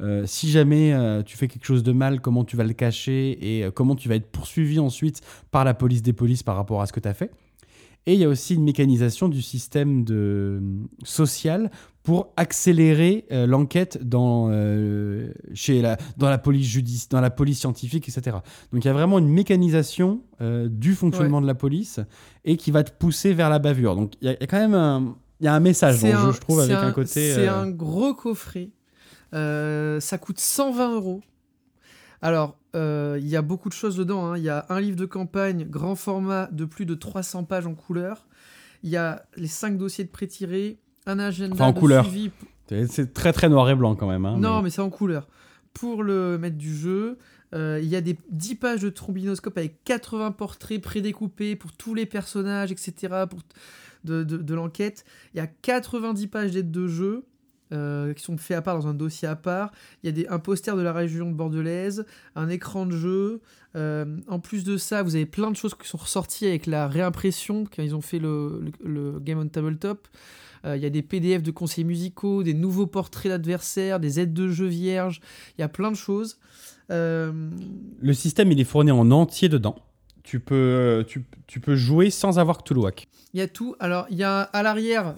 euh, 0.00 0.24
si 0.26 0.50
jamais 0.50 0.92
euh, 0.92 1.22
tu 1.22 1.36
fais 1.36 1.46
quelque 1.46 1.64
chose 1.64 1.82
de 1.82 1.92
mal, 1.92 2.20
comment 2.20 2.44
tu 2.44 2.56
vas 2.56 2.64
le 2.64 2.72
cacher 2.72 3.38
et 3.40 3.64
euh, 3.64 3.70
comment 3.70 3.94
tu 3.94 4.08
vas 4.08 4.16
être 4.16 4.30
poursuivi 4.30 4.80
ensuite 4.80 5.20
par 5.50 5.64
la 5.64 5.74
police 5.74 6.02
des 6.02 6.12
polices 6.12 6.42
par 6.42 6.56
rapport 6.56 6.82
à 6.82 6.86
ce 6.86 6.92
que 6.92 7.00
tu 7.00 7.08
as 7.08 7.14
fait. 7.14 7.30
Et 8.06 8.14
il 8.14 8.20
y 8.20 8.24
a 8.24 8.28
aussi 8.28 8.54
une 8.54 8.64
mécanisation 8.64 9.28
du 9.28 9.40
système 9.40 10.04
de, 10.04 10.60
social 11.04 11.70
pour 12.02 12.34
accélérer 12.36 13.24
l'enquête 13.30 13.98
dans, 14.02 14.50
chez 15.54 15.80
la, 15.80 15.96
dans 16.18 16.28
la 16.28 16.36
police 16.36 16.66
judice, 16.66 17.08
dans 17.08 17.22
la 17.22 17.30
police 17.30 17.60
scientifique, 17.60 18.06
etc. 18.06 18.36
Donc 18.72 18.84
il 18.84 18.88
y 18.88 18.90
a 18.90 18.92
vraiment 18.92 19.18
une 19.18 19.30
mécanisation 19.30 20.20
du 20.40 20.94
fonctionnement 20.94 21.40
de 21.40 21.46
la 21.46 21.54
police 21.54 22.00
et 22.44 22.58
qui 22.58 22.70
va 22.70 22.84
te 22.84 22.92
pousser 22.92 23.32
vers 23.32 23.48
la 23.48 23.58
bavure. 23.58 23.96
Donc 23.96 24.12
il 24.20 24.28
y, 24.28 24.30
a 24.30 24.46
quand 24.46 24.58
même 24.58 24.74
un, 24.74 25.16
y 25.40 25.46
a 25.46 25.54
un 25.54 25.60
message 25.60 26.02
dans 26.02 26.08
le 26.08 26.26
jeu, 26.26 26.32
je 26.32 26.40
trouve, 26.40 26.60
avec 26.60 26.76
un, 26.76 26.92
côté. 26.92 27.32
C'est 27.32 27.48
un 27.48 27.70
gros 27.70 28.12
coffret 28.12 28.68
euh, 29.34 30.00
ça 30.00 30.18
coûte 30.18 30.38
120 30.38 30.94
euros. 30.94 31.20
Alors, 32.22 32.56
euh, 32.74 33.16
il 33.20 33.26
y 33.28 33.36
a 33.36 33.42
beaucoup 33.42 33.68
de 33.68 33.74
choses 33.74 33.96
dedans. 33.96 34.26
hein. 34.26 34.38
Il 34.38 34.42
y 34.44 34.48
a 34.48 34.66
un 34.68 34.80
livre 34.80 34.96
de 34.96 35.06
campagne 35.06 35.64
grand 35.68 35.94
format 35.96 36.48
de 36.52 36.64
plus 36.64 36.86
de 36.86 36.94
300 36.94 37.44
pages 37.44 37.66
en 37.66 37.74
couleur. 37.74 38.26
Il 38.82 38.90
y 38.90 38.96
a 38.96 39.24
les 39.36 39.46
5 39.46 39.76
dossiers 39.78 40.04
de 40.04 40.10
pré-tirés, 40.10 40.78
un 41.06 41.18
agenda 41.18 41.54
Enfin, 41.54 41.66
en 41.68 41.72
de 41.72 41.78
couleur. 41.78 42.04
suivi. 42.04 42.30
C'est 42.88 43.12
très 43.14 43.32
très 43.32 43.48
noir 43.48 43.68
et 43.70 43.74
blanc 43.74 43.94
quand 43.94 44.08
même. 44.08 44.24
hein, 44.26 44.36
non, 44.38 44.56
mais- 44.58 44.64
mais 44.64 44.70
c'est 44.70 44.80
en 44.82 44.90
couleur. 44.90 45.28
Pour 45.74 46.02
le 46.02 46.38
maître 46.38 46.56
du 46.56 46.74
jeu, 46.74 47.18
euh, 47.54 47.78
il 47.82 47.88
y 47.88 47.96
a 47.96 48.00
des 48.00 48.16
10 48.30 48.54
pages 48.56 48.80
de 48.82 48.88
trombinoscope 48.90 49.56
avec 49.58 49.82
80 49.84 50.30
portraits 50.32 50.80
prédécoupés 50.80 51.56
pour 51.56 51.72
tous 51.72 51.94
les 51.94 52.06
personnages, 52.06 52.72
etc. 52.72 53.24
Pour 53.28 53.40
de, 54.04 54.22
de- 54.22 54.36
de 54.36 54.54
l'enquête. 54.54 55.04
Il 55.34 55.38
y 55.38 55.40
a 55.40 55.46
90 55.46 56.26
pages 56.26 56.50
d'aide 56.52 56.70
de 56.70 56.86
jeu. 56.86 57.24
Euh, 57.74 58.14
qui 58.14 58.22
sont 58.22 58.36
faits 58.38 58.56
à 58.56 58.62
part 58.62 58.78
dans 58.78 58.86
un 58.86 58.94
dossier 58.94 59.28
à 59.28 59.36
part. 59.36 59.72
Il 60.02 60.06
y 60.06 60.08
a 60.08 60.12
des, 60.12 60.26
un 60.28 60.38
poster 60.38 60.74
de 60.76 60.82
la 60.82 60.92
région 60.92 61.30
bordelaise, 61.30 62.06
un 62.36 62.48
écran 62.48 62.86
de 62.86 62.96
jeu. 62.96 63.40
Euh, 63.76 64.04
en 64.28 64.38
plus 64.38 64.62
de 64.64 64.76
ça, 64.76 65.02
vous 65.02 65.16
avez 65.16 65.26
plein 65.26 65.50
de 65.50 65.56
choses 65.56 65.74
qui 65.74 65.88
sont 65.88 65.98
ressorties 65.98 66.46
avec 66.46 66.66
la 66.66 66.86
réimpression 66.88 67.64
quand 67.64 67.82
ils 67.82 67.94
ont 67.94 68.00
fait 68.00 68.18
le, 68.20 68.62
le- 68.84 68.88
le 69.12 69.20
Game 69.20 69.38
on 69.38 69.48
Tabletop. 69.48 70.08
Euh, 70.64 70.76
Il 70.76 70.82
y 70.82 70.86
a 70.86 70.90
des 70.90 71.02
PDF 71.02 71.42
de 71.42 71.50
conseils 71.50 71.84
musicaux, 71.84 72.42
des 72.42 72.54
nouveaux 72.54 72.86
portraits 72.86 73.30
d'adversaires, 73.30 74.00
des 74.00 74.20
aides 74.20 74.32
de 74.32 74.48
jeu 74.48 74.66
vierges. 74.66 75.20
Il 75.58 75.60
y 75.60 75.64
a 75.64 75.68
plein 75.68 75.90
de 75.90 75.96
choses. 75.96 76.38
Le 76.88 78.12
système, 78.12 78.52
il 78.52 78.60
est 78.60 78.64
fourni 78.64 78.90
en 78.90 79.10
entier 79.10 79.48
dedans. 79.48 79.76
Tu 80.22 80.40
peux, 80.40 81.04
tu, 81.06 81.24
tu 81.46 81.60
peux 81.60 81.74
jouer 81.74 82.08
sans 82.10 82.38
avoir 82.38 82.58
Cthulhuac. 82.62 83.08
Il 83.34 83.40
y 83.40 83.42
a 83.42 83.48
tout. 83.48 83.74
Alors, 83.78 84.06
il 84.10 84.16
y 84.16 84.22
a 84.22 84.40
à 84.42 84.62
l'arrière, 84.62 85.16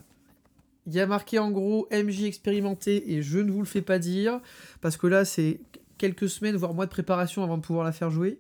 il 0.87 0.95
y 0.95 1.01
a 1.01 1.07
marqué 1.07 1.39
en 1.39 1.51
gros 1.51 1.89
MJ 1.93 2.25
expérimenté 2.25 3.13
et 3.13 3.23
je 3.23 3.39
ne 3.39 3.51
vous 3.51 3.61
le 3.61 3.67
fais 3.67 3.83
pas 3.83 3.99
dire 3.99 4.41
parce 4.81 4.97
que 4.97 5.07
là, 5.07 5.25
c'est 5.25 5.61
quelques 5.99 6.29
semaines, 6.29 6.57
voire 6.57 6.75
mois 6.75 6.87
de 6.87 6.91
préparation 6.91 7.43
avant 7.43 7.57
de 7.57 7.63
pouvoir 7.63 7.85
la 7.85 7.93
faire 7.93 8.11
jouer. 8.11 8.39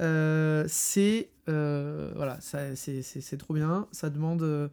Euh, 0.00 0.64
c'est 0.68 1.30
euh, 1.48 2.12
voilà, 2.16 2.38
c'est 2.40 3.36
trop 3.38 3.54
bien. 3.54 3.86
Ça 3.92 4.10
demande 4.10 4.42
euh, 4.42 4.68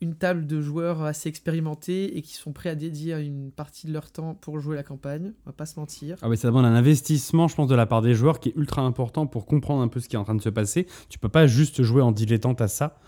une 0.00 0.14
table 0.14 0.46
de 0.46 0.60
joueurs 0.60 1.02
assez 1.02 1.28
expérimentés 1.28 2.16
et 2.16 2.22
qui 2.22 2.34
sont 2.34 2.52
prêts 2.52 2.70
à 2.70 2.74
dédier 2.74 3.14
une 3.14 3.50
partie 3.50 3.86
de 3.86 3.92
leur 3.92 4.10
temps 4.10 4.34
pour 4.34 4.58
jouer 4.60 4.76
la 4.76 4.82
campagne. 4.82 5.32
On 5.44 5.50
va 5.50 5.52
pas 5.52 5.66
se 5.66 5.78
mentir. 5.78 6.16
Ah 6.22 6.28
ouais, 6.28 6.36
ça 6.36 6.48
demande 6.48 6.66
un 6.66 6.74
investissement, 6.74 7.48
je 7.48 7.56
pense, 7.56 7.68
de 7.68 7.74
la 7.74 7.86
part 7.86 8.02
des 8.02 8.14
joueurs 8.14 8.40
qui 8.40 8.50
est 8.50 8.56
ultra 8.56 8.82
important 8.82 9.26
pour 9.26 9.46
comprendre 9.46 9.82
un 9.82 9.88
peu 9.88 10.00
ce 10.00 10.08
qui 10.08 10.16
est 10.16 10.18
en 10.18 10.24
train 10.24 10.34
de 10.34 10.42
se 10.42 10.50
passer. 10.50 10.86
Tu 11.08 11.18
peux 11.18 11.28
pas 11.28 11.46
juste 11.46 11.82
jouer 11.82 12.02
en 12.02 12.12
dilettante 12.12 12.60
à 12.60 12.68
ça. 12.68 12.98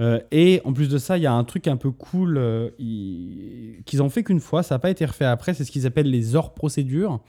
Euh, 0.00 0.18
et 0.32 0.60
en 0.64 0.72
plus 0.72 0.88
de 0.88 0.98
ça, 0.98 1.16
il 1.18 1.22
y 1.22 1.26
a 1.26 1.32
un 1.32 1.44
truc 1.44 1.68
un 1.68 1.76
peu 1.76 1.90
cool 1.90 2.36
euh, 2.36 2.70
ils- 2.80 3.82
qu'ils 3.84 4.02
ont 4.02 4.08
fait 4.10 4.24
qu'une 4.24 4.40
fois, 4.40 4.62
ça 4.62 4.74
n'a 4.74 4.78
pas 4.80 4.90
été 4.90 5.04
refait 5.04 5.24
après, 5.24 5.54
c'est 5.54 5.64
ce 5.64 5.70
qu'ils 5.70 5.86
appellent 5.86 6.10
les 6.10 6.34
hors 6.34 6.52
procédures, 6.54 7.20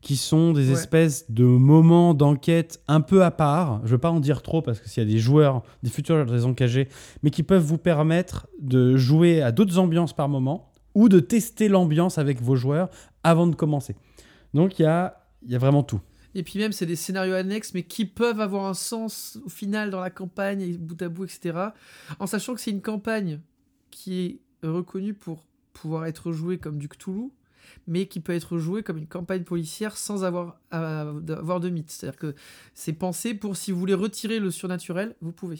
qui 0.00 0.16
sont 0.16 0.52
des 0.52 0.68
Ouais. 0.68 0.72
espèces 0.72 1.30
de 1.30 1.44
moments 1.44 2.14
d'enquête 2.14 2.80
un 2.88 3.00
peu 3.00 3.22
à 3.22 3.30
part. 3.30 3.80
Je 3.84 3.90
veux 3.90 3.98
pas 3.98 4.10
en 4.10 4.18
dire 4.20 4.42
trop 4.42 4.62
parce 4.62 4.80
que 4.80 4.88
s'il 4.88 5.02
y 5.02 5.06
a 5.06 5.08
des 5.12 5.18
joueurs, 5.18 5.62
des 5.82 5.90
futurs 5.90 6.24
des 6.26 6.44
encagés, 6.46 6.88
mais 7.22 7.30
qui 7.30 7.42
peuvent 7.42 7.62
vous 7.62 7.78
permettre 7.78 8.48
de 8.60 8.96
jouer 8.96 9.42
à 9.42 9.52
d'autres 9.52 9.78
ambiances 9.78 10.12
par 10.14 10.28
moment 10.28 10.72
ou 10.94 11.08
de 11.08 11.20
tester 11.20 11.68
l'ambiance 11.68 12.18
avec 12.18 12.40
vos 12.42 12.56
joueurs 12.56 12.88
avant 13.22 13.46
de 13.46 13.54
commencer. 13.54 13.94
Donc 14.54 14.78
il 14.78 14.82
y 14.82 14.86
a, 14.86 15.22
il 15.44 15.52
y 15.52 15.54
a 15.54 15.58
vraiment 15.58 15.82
tout. 15.84 16.00
Et 16.34 16.42
puis 16.42 16.58
même, 16.58 16.72
c'est 16.72 16.86
des 16.86 16.96
scénarios 16.96 17.34
annexes, 17.34 17.74
mais 17.74 17.82
qui 17.82 18.04
peuvent 18.04 18.40
avoir 18.40 18.66
un 18.66 18.74
sens 18.74 19.38
au 19.44 19.48
final 19.48 19.90
dans 19.90 20.00
la 20.00 20.10
campagne, 20.10 20.76
bout 20.76 21.00
à 21.02 21.08
bout, 21.08 21.24
etc. 21.24 21.58
En 22.18 22.26
sachant 22.26 22.54
que 22.54 22.60
c'est 22.60 22.70
une 22.70 22.82
campagne 22.82 23.40
qui 23.90 24.20
est 24.20 24.66
reconnue 24.66 25.14
pour 25.14 25.44
pouvoir 25.72 26.06
être 26.06 26.32
jouée 26.32 26.58
comme 26.58 26.78
du 26.78 26.88
Cthulhu, 26.88 27.30
mais 27.86 28.06
qui 28.06 28.20
peut 28.20 28.32
être 28.32 28.58
jouée 28.58 28.82
comme 28.82 28.98
une 28.98 29.06
campagne 29.06 29.42
policière 29.44 29.96
sans 29.96 30.24
avoir, 30.24 30.60
à- 30.70 31.00
avoir 31.28 31.60
de 31.60 31.68
mythe. 31.68 31.90
C'est-à-dire 31.90 32.18
que 32.18 32.34
c'est 32.74 32.92
pensé 32.92 33.34
pour 33.34 33.56
si 33.56 33.72
vous 33.72 33.78
voulez 33.78 33.94
retirer 33.94 34.38
le 34.38 34.50
surnaturel, 34.50 35.16
vous 35.20 35.32
pouvez. 35.32 35.58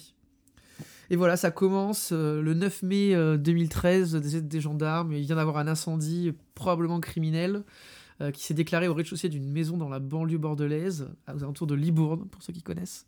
Et 1.12 1.16
voilà, 1.16 1.36
ça 1.36 1.50
commence 1.50 2.10
euh, 2.12 2.40
le 2.40 2.54
9 2.54 2.82
mai 2.82 3.14
euh, 3.16 3.36
2013, 3.36 4.14
des, 4.14 4.40
des 4.40 4.60
gendarmes, 4.60 5.12
il 5.12 5.22
vient 5.22 5.36
d'avoir 5.36 5.58
un 5.58 5.66
incendie 5.66 6.28
euh, 6.28 6.32
probablement 6.54 7.00
criminel 7.00 7.64
euh, 8.20 8.30
qui 8.30 8.44
s'est 8.44 8.54
déclaré 8.54 8.88
au 8.88 8.94
rez-de-chaussée 8.94 9.28
d'une 9.28 9.50
maison 9.50 9.76
dans 9.76 9.88
la 9.88 9.98
banlieue 9.98 10.38
bordelaise, 10.38 11.08
aux 11.34 11.42
alentours 11.42 11.66
de 11.66 11.74
Libourne, 11.74 12.26
pour 12.30 12.42
ceux 12.42 12.52
qui 12.52 12.62
connaissent. 12.62 13.06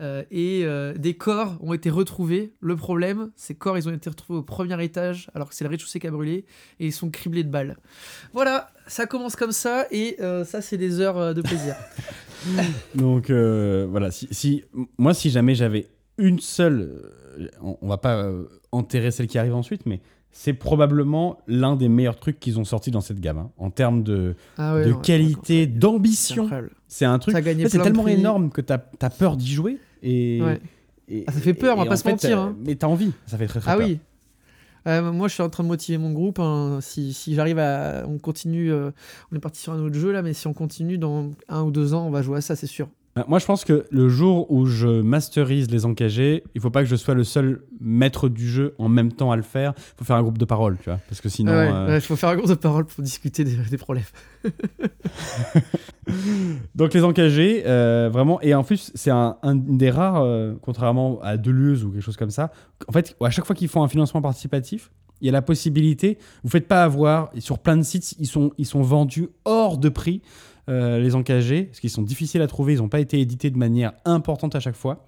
Euh, 0.00 0.22
et 0.30 0.62
euh, 0.64 0.94
des 0.94 1.14
corps 1.14 1.56
ont 1.60 1.72
été 1.74 1.90
retrouvés. 1.90 2.52
Le 2.60 2.76
problème, 2.76 3.30
ces 3.34 3.54
corps, 3.56 3.76
ils 3.78 3.88
ont 3.88 3.92
été 3.92 4.08
retrouvés 4.08 4.38
au 4.38 4.42
premier 4.44 4.82
étage, 4.84 5.28
alors 5.34 5.48
que 5.48 5.54
c'est 5.54 5.64
le 5.64 5.70
rez-de-chaussée 5.70 5.98
qui 6.00 6.06
a 6.06 6.10
brûlé, 6.10 6.44
et 6.78 6.86
ils 6.86 6.92
sont 6.92 7.10
criblés 7.10 7.42
de 7.44 7.50
balles. 7.50 7.76
Voilà, 8.32 8.70
ça 8.86 9.06
commence 9.06 9.34
comme 9.36 9.52
ça, 9.52 9.86
et 9.90 10.16
euh, 10.20 10.44
ça, 10.44 10.62
c'est 10.62 10.76
des 10.78 11.00
heures 11.00 11.34
de 11.34 11.42
plaisir. 11.42 11.74
Donc 12.94 13.30
euh, 13.30 13.86
voilà, 13.90 14.10
si, 14.10 14.28
si- 14.30 14.64
moi 14.96 15.14
si 15.14 15.30
jamais 15.30 15.54
j'avais 15.56 15.88
une 16.18 16.38
seule, 16.38 17.12
on, 17.60 17.76
on 17.82 17.88
va 17.88 17.98
pas 17.98 18.30
enterrer 18.72 19.10
celle 19.10 19.26
qui 19.26 19.38
arrive 19.38 19.54
ensuite, 19.54 19.86
mais 19.86 20.00
c'est 20.30 20.52
probablement 20.52 21.38
l'un 21.48 21.74
des 21.76 21.88
meilleurs 21.88 22.18
trucs 22.18 22.38
qu'ils 22.38 22.58
ont 22.60 22.64
sorti 22.64 22.90
dans 22.90 23.00
cette 23.00 23.18
gamme 23.20 23.38
hein. 23.38 23.50
en 23.58 23.70
termes 23.70 24.02
de, 24.02 24.36
Ah 24.56 24.74
ouais, 24.74 24.84
de 24.86 24.90
non, 24.92 24.98
qualité, 25.00 25.66
d'ambition. 25.66 26.48
C'est 26.86 27.04
un 27.04 27.18
truc. 27.18 27.34
C'est 27.36 27.78
tellement 27.82 28.04
prix. 28.04 28.12
énorme 28.14 28.50
que 28.50 28.60
t'as 28.60 28.78
as 29.00 29.10
peur 29.10 29.36
d'y 29.36 29.50
jouer 29.52 29.78
et. 30.02 30.40
Ouais. 30.42 30.60
et- 31.08 31.24
Ah, 31.26 31.32
ça 31.32 31.40
fait 31.40 31.54
peur, 31.54 31.76
on 31.76 31.82
va 31.82 31.86
pas 31.88 31.96
se 31.96 32.02
fait, 32.04 32.10
mentir, 32.10 32.38
euh, 32.38 32.42
hein. 32.44 32.56
Mais 32.64 32.76
t'as 32.76 32.86
envie, 32.86 33.12
ça 33.26 33.36
fait 33.38 33.46
très 33.46 33.60
très 33.60 33.70
Ah 33.72 33.76
peur. 33.76 33.86
oui. 33.86 33.98
Euh, 34.86 35.12
moi, 35.12 35.28
je 35.28 35.34
suis 35.34 35.42
en 35.42 35.50
train 35.50 35.64
de 35.64 35.68
motiver 35.68 35.98
mon 35.98 36.12
groupe. 36.12 36.38
hein. 36.38 36.78
Si, 36.80 37.12
si 37.12 37.34
j'arrive 37.34 37.58
à. 37.58 38.04
On 38.06 38.18
continue. 38.18 38.70
euh, 38.72 38.90
on 39.32 39.36
est 39.36 39.40
parti 39.40 39.60
sur 39.60 39.72
un 39.72 39.80
autre 39.80 39.96
jeu 39.96 40.12
là, 40.12 40.22
mais 40.22 40.32
si 40.32 40.46
on 40.46 40.54
continue 40.54 40.96
dans 40.98 41.30
un 41.48 41.62
ou 41.62 41.70
deux 41.70 41.92
ans, 41.94 42.06
on 42.06 42.10
va 42.10 42.22
jouer 42.22 42.38
à 42.38 42.40
ça, 42.40 42.54
c'est 42.56 42.66
sûr. 42.68 42.88
Euh, 43.18 43.22
Moi, 43.28 43.38
je 43.38 43.46
pense 43.46 43.64
que 43.64 43.84
le 43.90 44.08
jour 44.08 44.50
où 44.50 44.66
je 44.66 45.02
masterise 45.02 45.70
les 45.70 45.84
encagés, 45.84 46.44
il 46.54 46.60
faut 46.60 46.70
pas 46.70 46.82
que 46.82 46.88
je 46.88 46.96
sois 46.96 47.14
le 47.14 47.24
seul 47.24 47.62
maître 47.80 48.28
du 48.28 48.48
jeu 48.48 48.74
en 48.78 48.88
même 48.88 49.12
temps 49.12 49.30
à 49.32 49.36
le 49.36 49.42
faire. 49.42 49.72
Il 49.76 49.98
faut 49.98 50.04
faire 50.04 50.16
un 50.16 50.22
groupe 50.22 50.38
de 50.38 50.44
parole, 50.44 50.76
tu 50.78 50.90
vois. 50.90 51.00
Parce 51.08 51.20
que 51.20 51.28
sinon. 51.28 51.52
Ouais, 51.52 51.70
euh, 51.72 51.88
ouais, 51.88 51.96
il 51.96 52.00
faut 52.00 52.16
faire 52.16 52.30
un 52.30 52.36
cours 52.36 52.48
de 52.48 52.54
parole 52.54 52.86
pour 52.86 53.02
discuter 53.02 53.44
des, 53.44 53.56
des 53.56 53.78
problèmes. 53.78 54.04
Donc 56.74 56.94
les 56.94 57.04
encagés, 57.04 57.64
euh, 57.66 58.08
vraiment, 58.12 58.40
et 58.40 58.54
en 58.54 58.64
plus 58.64 58.90
c'est 58.94 59.10
un, 59.10 59.36
un 59.42 59.54
des 59.54 59.90
rares, 59.90 60.22
euh, 60.22 60.54
contrairement 60.62 61.20
à 61.22 61.36
Deleuze 61.36 61.84
ou 61.84 61.90
quelque 61.90 62.02
chose 62.02 62.16
comme 62.16 62.30
ça, 62.30 62.50
en 62.86 62.92
fait, 62.92 63.16
à 63.20 63.30
chaque 63.30 63.44
fois 63.44 63.54
qu'ils 63.54 63.68
font 63.68 63.82
un 63.82 63.88
financement 63.88 64.22
participatif, 64.22 64.90
il 65.20 65.26
y 65.26 65.28
a 65.28 65.32
la 65.32 65.42
possibilité, 65.42 66.18
vous 66.44 66.50
faites 66.50 66.68
pas 66.68 66.84
avoir, 66.84 67.30
et 67.34 67.40
sur 67.40 67.58
plein 67.58 67.76
de 67.76 67.82
sites, 67.82 68.14
ils 68.18 68.26
sont, 68.26 68.52
ils 68.56 68.66
sont 68.66 68.82
vendus 68.82 69.28
hors 69.44 69.76
de 69.76 69.88
prix, 69.88 70.22
euh, 70.68 70.98
les 70.98 71.14
encagés, 71.14 71.64
parce 71.64 71.80
qu'ils 71.80 71.90
sont 71.90 72.02
difficiles 72.02 72.42
à 72.42 72.46
trouver, 72.46 72.74
ils 72.74 72.78
n'ont 72.78 72.88
pas 72.88 73.00
été 73.00 73.20
édités 73.20 73.50
de 73.50 73.58
manière 73.58 73.92
importante 74.04 74.54
à 74.54 74.60
chaque 74.60 74.76
fois. 74.76 75.04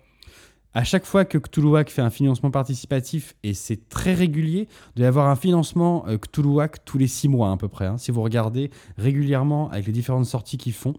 À 0.73 0.85
chaque 0.85 1.05
fois 1.05 1.25
que 1.25 1.37
Cthulhuac 1.37 1.91
fait 1.91 2.03
un 2.03 2.11
financement 2.11 2.53
participatif, 2.53 3.35
et 3.43 3.55
c'est 3.55 3.89
très 3.89 4.15
régulier, 4.15 4.69
de 4.95 5.03
y 5.03 5.05
avoir 5.05 5.29
un 5.29 5.35
financement 5.37 6.05
euh, 6.07 6.17
Cthulhuac 6.17 6.85
tous 6.85 6.97
les 6.97 7.09
six 7.09 7.29
mois 7.29 7.51
à 7.51 7.57
peu 7.57 7.67
près. 7.69 7.87
hein. 7.87 7.99
Si 7.99 8.13
vous 8.13 8.23
regardez 8.23 8.71
régulièrement 8.97 9.69
avec 9.71 9.87
les 9.87 9.93
différentes 9.93 10.27
sorties 10.27 10.59
qu'ils 10.59 10.73
font, 10.73 10.95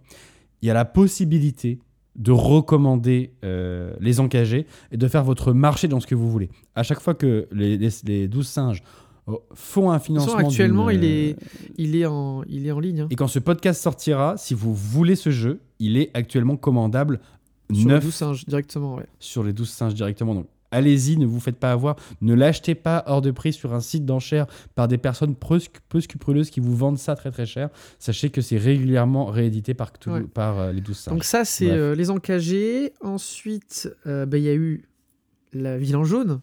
il 0.62 0.68
y 0.68 0.72
a 0.72 0.74
la 0.74 0.86
possibilité 0.86 1.80
de 2.18 2.34
recommander 2.34 3.32
euh, 3.46 3.94
les 4.02 4.20
encagés 4.20 4.68
et 4.92 4.98
de 4.98 5.08
faire 5.08 5.24
votre 5.24 5.54
marché 5.54 5.88
dans 5.88 6.02
ce 6.02 6.08
que 6.08 6.16
vous 6.16 6.30
voulez. 6.30 6.50
À 6.76 6.84
chaque 6.84 7.00
fois 7.00 7.14
que 7.14 7.48
les, 7.54 7.78
les, 7.78 7.90
les 8.04 8.28
12 8.28 8.46
singes 8.46 8.84
font 9.54 9.92
un 9.92 10.00
financement... 10.00 10.34
façon, 10.36 10.48
actuellement, 10.48 10.90
il 10.90 11.04
est, 11.04 11.36
il, 11.78 11.96
est 11.96 12.06
en, 12.06 12.44
il 12.44 12.66
est 12.68 12.72
en 12.72 12.80
ligne. 12.80 13.02
hein. 13.02 13.08
Et 13.10 13.16
quand 13.16 13.28
ce 13.28 13.40
podcast 13.40 13.82
sortira, 13.82 14.36
si 14.38 14.54
vous 14.54 14.74
voulez 14.74 15.16
ce 15.16 15.30
jeu, 15.32 15.60
il 15.80 15.98
est 15.98 16.12
actuellement 16.14 16.58
commandable 16.58 17.20
Sur 17.72 17.80
les 17.88 17.94
9 17.96 18.04
12 18.04 18.14
singes, 18.14 18.46
directement, 18.46 18.96
ouais. 18.96 19.06
sur 19.20 19.44
les 19.44 19.54
12 19.54 19.70
singes 19.70 19.94
directement. 19.94 20.36
Donc 20.36 20.48
allez-y, 20.74 21.18
ne 21.18 21.26
vous 21.26 21.40
faites 21.42 21.58
pas 21.58 21.72
avoir. 21.74 21.98
Ne 22.22 22.34
l'achetez 22.34 22.76
pas 22.76 23.04
hors 23.08 23.22
de 23.22 23.32
prix 23.32 23.52
sur 23.52 23.74
un 23.74 23.82
site 23.82 24.06
d'enchères 24.06 24.48
par 24.76 24.88
des 24.88 24.98
personnes 24.98 25.36
peu, 25.36 25.60
peu 25.90 26.00
scrupuleuses 26.00 26.50
qui 26.50 26.60
vous 26.62 26.76
vendent 26.76 26.98
ça 26.98 27.16
très 27.16 27.30
très 27.32 27.46
cher. 27.46 27.70
Sachez 28.00 28.30
que 28.30 28.40
c'est 28.42 28.58
régulièrement 28.58 29.26
réédité 29.26 29.74
par, 29.74 29.92
Ouais. 30.08 30.22
par 30.22 30.60
euh, 30.60 30.72
les 30.72 30.80
12 30.82 30.98
singes. 30.98 31.14
Donc 31.14 31.24
ça, 31.26 31.44
c'est 31.46 31.70
euh, 31.72 31.94
les 31.96 32.10
encagés. 32.10 32.94
Ensuite, 33.02 33.90
euh, 34.08 34.26
bah, 34.26 34.38
il 34.38 34.44
y 34.46 34.50
a 34.50 34.54
eu 34.54 34.86
la 35.54 35.78
ville 35.78 35.98
en 35.98 36.06
jaune. 36.06 36.40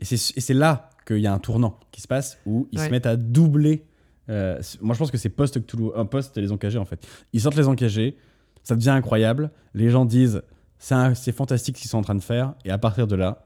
Et 0.00 0.04
c'est 0.04 0.52
là 0.54 0.90
qu'il 1.06 1.18
y 1.18 1.26
a 1.26 1.32
un 1.32 1.38
tournant 1.38 1.78
qui 1.92 2.00
se 2.02 2.08
passe 2.08 2.38
où 2.46 2.68
ils 2.72 2.78
se 2.80 2.88
mettent 2.90 3.06
à 3.06 3.16
doubler. 3.16 3.84
euh, 4.28 4.60
moi, 4.80 4.94
je 4.94 4.98
pense 4.98 5.10
que 5.10 5.18
c'est 5.18 5.28
post-Cthulhu, 5.28 5.90
un 5.94 6.04
post 6.04 6.36
les 6.36 6.50
encagés 6.52 6.78
en 6.78 6.84
fait. 6.84 7.06
Ils 7.32 7.40
sortent 7.40 7.56
les 7.56 7.68
encagés, 7.68 8.16
ça 8.62 8.74
devient 8.74 8.90
incroyable. 8.90 9.50
Les 9.74 9.88
gens 9.90 10.04
disent 10.04 10.42
c'est 10.78 11.32
fantastique 11.32 11.76
ce 11.76 11.82
qu'ils 11.82 11.90
sont 11.90 11.98
en 11.98 12.02
train 12.02 12.14
de 12.14 12.22
faire. 12.22 12.54
Et 12.64 12.70
à 12.70 12.78
partir 12.78 13.06
de 13.06 13.16
là, 13.16 13.44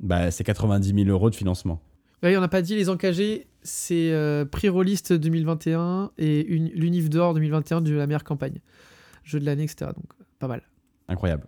bah, 0.00 0.30
c'est 0.30 0.44
90 0.44 0.94
000 0.94 1.08
euros 1.10 1.30
de 1.30 1.34
financement. 1.34 1.82
Ouais, 2.22 2.36
on 2.36 2.40
n'a 2.40 2.48
pas 2.48 2.62
dit 2.62 2.74
les 2.74 2.88
encagés, 2.88 3.46
c'est 3.62 4.10
euh, 4.12 4.44
prix 4.44 4.68
Rollist 4.68 5.12
2021 5.12 6.10
et 6.18 6.42
l'Unif 6.44 7.10
d'or 7.10 7.34
2021 7.34 7.80
de 7.80 7.92
la 7.94 8.06
meilleure 8.06 8.24
campagne. 8.24 8.60
Jeu 9.24 9.38
de 9.38 9.44
l'année, 9.44 9.64
etc. 9.64 9.90
Donc, 9.94 10.06
pas 10.38 10.48
mal. 10.48 10.62
Incroyable. 11.08 11.46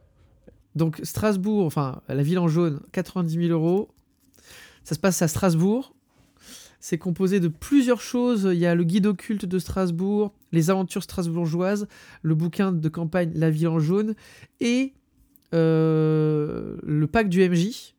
Donc, 0.76 1.00
Strasbourg, 1.02 1.64
enfin, 1.64 2.02
la 2.08 2.22
ville 2.22 2.38
en 2.38 2.46
jaune, 2.46 2.80
90 2.92 3.46
000 3.48 3.48
euros. 3.48 3.88
Ça 4.84 4.94
se 4.94 5.00
passe 5.00 5.20
à 5.22 5.28
Strasbourg. 5.28 5.94
C'est 6.80 6.98
composé 6.98 7.40
de 7.40 7.48
plusieurs 7.48 8.00
choses. 8.00 8.48
Il 8.52 8.58
y 8.58 8.66
a 8.66 8.74
le 8.74 8.84
guide 8.84 9.06
occulte 9.06 9.44
de 9.44 9.58
Strasbourg, 9.58 10.32
les 10.50 10.70
aventures 10.70 11.02
strasbourgeoises, 11.02 11.86
le 12.22 12.34
bouquin 12.34 12.72
de 12.72 12.88
campagne 12.88 13.32
La 13.34 13.50
ville 13.50 13.68
en 13.68 13.78
jaune 13.78 14.14
et 14.60 14.94
euh, 15.52 16.76
le 16.82 17.06
pack 17.06 17.28
du 17.28 17.46
MJ. 17.46 17.94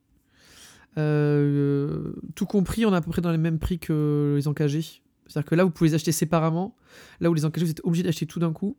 Euh, 0.98 2.12
tout 2.36 2.46
compris, 2.46 2.86
on 2.86 2.94
est 2.94 2.98
à 2.98 3.02
peu 3.02 3.12
près 3.12 3.22
dans 3.22 3.32
les 3.32 3.38
mêmes 3.38 3.60
prix 3.60 3.78
que 3.78 4.34
les 4.36 4.48
encagés. 4.48 5.02
C'est-à-dire 5.28 5.50
que 5.50 5.56
là, 5.56 5.64
vous 5.64 5.70
pouvez 5.70 5.92
les 5.92 5.96
acheter 5.96 6.12
séparément. 6.12 6.76
Là 7.20 7.30
où 7.30 7.34
les 7.34 7.46
encagés, 7.46 7.66
vous 7.66 7.72
êtes 7.72 7.86
obligé 7.86 8.04
d'acheter 8.04 8.26
tout 8.26 8.40
d'un 8.40 8.52
coup. 8.52 8.76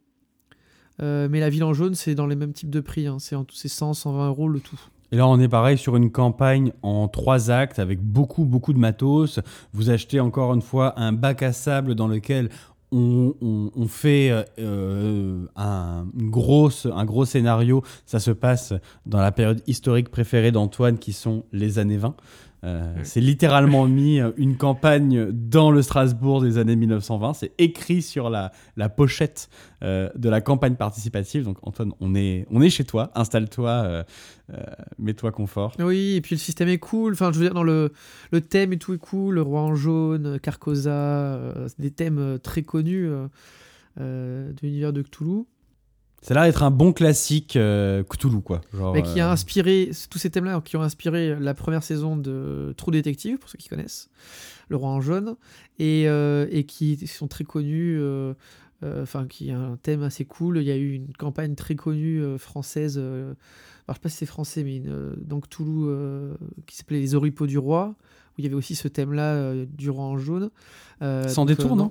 Euh, 1.01 1.29
mais 1.31 1.41
la 1.41 1.49
ville 1.49 1.65
en 1.65 1.73
jaune, 1.73 1.95
c'est 1.95 2.15
dans 2.15 2.27
les 2.27 2.37
mêmes 2.37 2.53
types 2.53 2.71
de 2.71 2.81
prix. 2.81 3.07
hein. 3.07 3.19
C'est 3.19 3.37
en 3.37 3.45
tout, 3.45 3.55
c'est 3.55 3.69
100, 3.69 3.95
120 3.95 4.29
euros 4.29 4.49
le 4.49 4.61
tout. 4.61 4.79
Et 5.13 5.17
là, 5.17 5.29
on 5.29 5.39
est 5.39 5.49
pareil 5.49 5.77
sur 5.77 5.95
une 5.95 6.11
campagne 6.11 6.73
en 6.83 7.07
trois 7.07 7.51
actes 7.51 7.79
avec 7.79 8.01
beaucoup, 8.01 8.47
beaucoup 8.47 8.73
de 8.73 8.79
matos. 8.79 9.41
Vous 9.75 9.91
achetez 9.91 10.21
encore 10.21 10.55
une 10.55 10.63
fois 10.63 10.99
un 10.99 11.13
bac 11.13 11.43
à 11.43 11.53
sable 11.53 11.95
dans 11.95 12.09
lequel 12.09 12.49
on, 12.91 13.87
fait 13.89 14.31
euh, 14.59 15.47
un, 15.57 16.07
une 16.19 16.31
grosse, 16.31 16.87
un 16.87 17.05
gros 17.05 17.27
scénario. 17.27 17.83
Ça 18.07 18.21
se 18.21 18.31
passe 18.31 18.73
dans 19.07 19.21
la 19.21 19.33
période 19.33 19.63
historique 19.67 20.11
préférée 20.11 20.51
d'Antoine, 20.51 20.99
qui 20.99 21.13
sont 21.13 21.45
les 21.53 21.79
années 21.79 21.97
20. 21.99 22.15
Euh, 22.65 22.95
C'est 23.03 23.21
littéralement 23.21 23.87
mis 23.87 24.21
euh, 24.21 24.31
une 24.37 24.57
campagne 24.57 25.31
dans 25.33 25.71
le 25.71 25.83
Strasbourg 25.83 26.41
des 26.41 26.59
années 26.59 26.77
1920. 26.77 27.35
C'est 27.35 27.53
écrit 27.59 28.03
sur 28.03 28.31
la, 28.31 28.53
la 28.77 28.89
pochette 28.89 29.49
euh, 29.83 30.09
de 30.15 30.29
la 30.29 30.41
campagne 30.41 30.77
participative. 30.77 31.45
Donc 31.45 31.59
Antoine, 31.63 31.93
on 32.01 32.15
est, 32.15 32.47
on 32.51 32.63
est 32.63 32.71
chez 32.71 32.85
toi. 32.85 33.11
Installe-toi, 33.15 34.05
mets-toi 34.99 35.33
confort. 35.33 35.75
Oui, 35.79 36.15
et 36.17 36.21
puis 36.21 36.37
le 36.37 36.41
système 36.41 36.69
est 36.69 36.79
cool. 36.79 37.15
Enfin, 37.15 37.33
je 37.33 37.39
veux 37.39 37.45
dire, 37.45 37.55
dans 37.55 37.65
le, 37.65 37.93
le 38.31 38.41
thème 38.41 38.73
et 38.73 38.79
tout 38.79 38.95
est 38.95 38.99
cool. 38.99 39.37
Le 39.37 39.43
roi 39.43 39.63
en 39.63 39.75
jaune, 39.75 40.39
Carcosa, 40.41 41.41
des 41.79 41.91
thèmes 41.91 42.39
très 42.43 42.63
connus 42.63 43.09
de 43.97 44.55
l'univers 44.63 44.93
de 44.93 45.03
Cthulhu. 45.03 45.47
Ça 46.23 46.35
a 46.35 46.35
l'air 46.37 46.45
d'être 46.45 46.63
un 46.63 46.71
bon 46.71 46.93
classique 46.93 47.57
euh, 47.57 48.05
Cthulhu, 48.05 48.41
quoi. 48.43 48.61
Genre, 48.73 48.95
mais 48.95 49.03
qui 49.03 49.19
a 49.19 49.29
euh, 49.29 49.33
inspiré, 49.33 49.91
tous 50.09 50.19
ces 50.19 50.31
thèmes-là 50.31 50.61
qui 50.65 50.77
ont 50.77 50.83
inspiré 50.83 51.35
la 51.39 51.53
première 51.53 51.83
saison 51.83 52.17
de 52.17 52.73
True 52.77 52.93
Detective, 52.93 53.39
pour 53.39 53.51
ceux 53.51 53.59
qui 53.59 53.69
connaissent, 53.69 54.09
Le 54.69 54.77
Roi 54.77 54.89
en 54.89 55.01
jaune, 55.01 55.35
et, 55.81 56.05
euh, 56.07 56.47
et 56.51 56.63
qui 56.63 57.09
sont 57.09 57.27
très 57.27 57.43
connus, 57.43 57.99
euh, 57.99 58.35
euh, 58.85 59.03
enfin, 59.03 59.27
qui 59.27 59.51
a 59.51 59.59
un 59.59 59.77
thème 59.77 60.05
assez 60.05 60.25
cool. 60.25 60.59
Il 60.59 60.65
y 60.65 60.71
a 60.71 60.77
eu 60.77 60.93
une 60.93 61.13
campagne 61.13 61.57
très 61.57 61.75
connue 61.75 62.23
euh, 62.23 62.39
française, 62.39 62.99
euh, 62.99 63.35
alors 63.89 63.89
je 63.89 63.93
sais 63.95 64.01
pas 64.01 64.09
si 64.09 64.17
c'est 64.19 64.27
français, 64.27 64.63
mais 64.63 64.77
une, 64.77 65.17
donc 65.17 65.49
Toulouse, 65.49 66.37
qui 66.67 66.77
s'appelait 66.77 67.01
Les 67.01 67.17
Oripeaux 67.17 67.49
du 67.49 67.59
Roi, 67.59 67.97
où 67.99 68.35
il 68.39 68.45
y 68.45 68.47
avait 68.47 68.55
aussi 68.55 68.77
ce 68.77 68.87
thème-là 68.87 69.55
du 69.67 69.91
Roi 69.91 70.05
en 70.05 70.19
jaune. 70.19 70.51
Sans 71.01 71.45
donc, 71.45 71.49
détour, 71.49 71.75
non? 71.75 71.91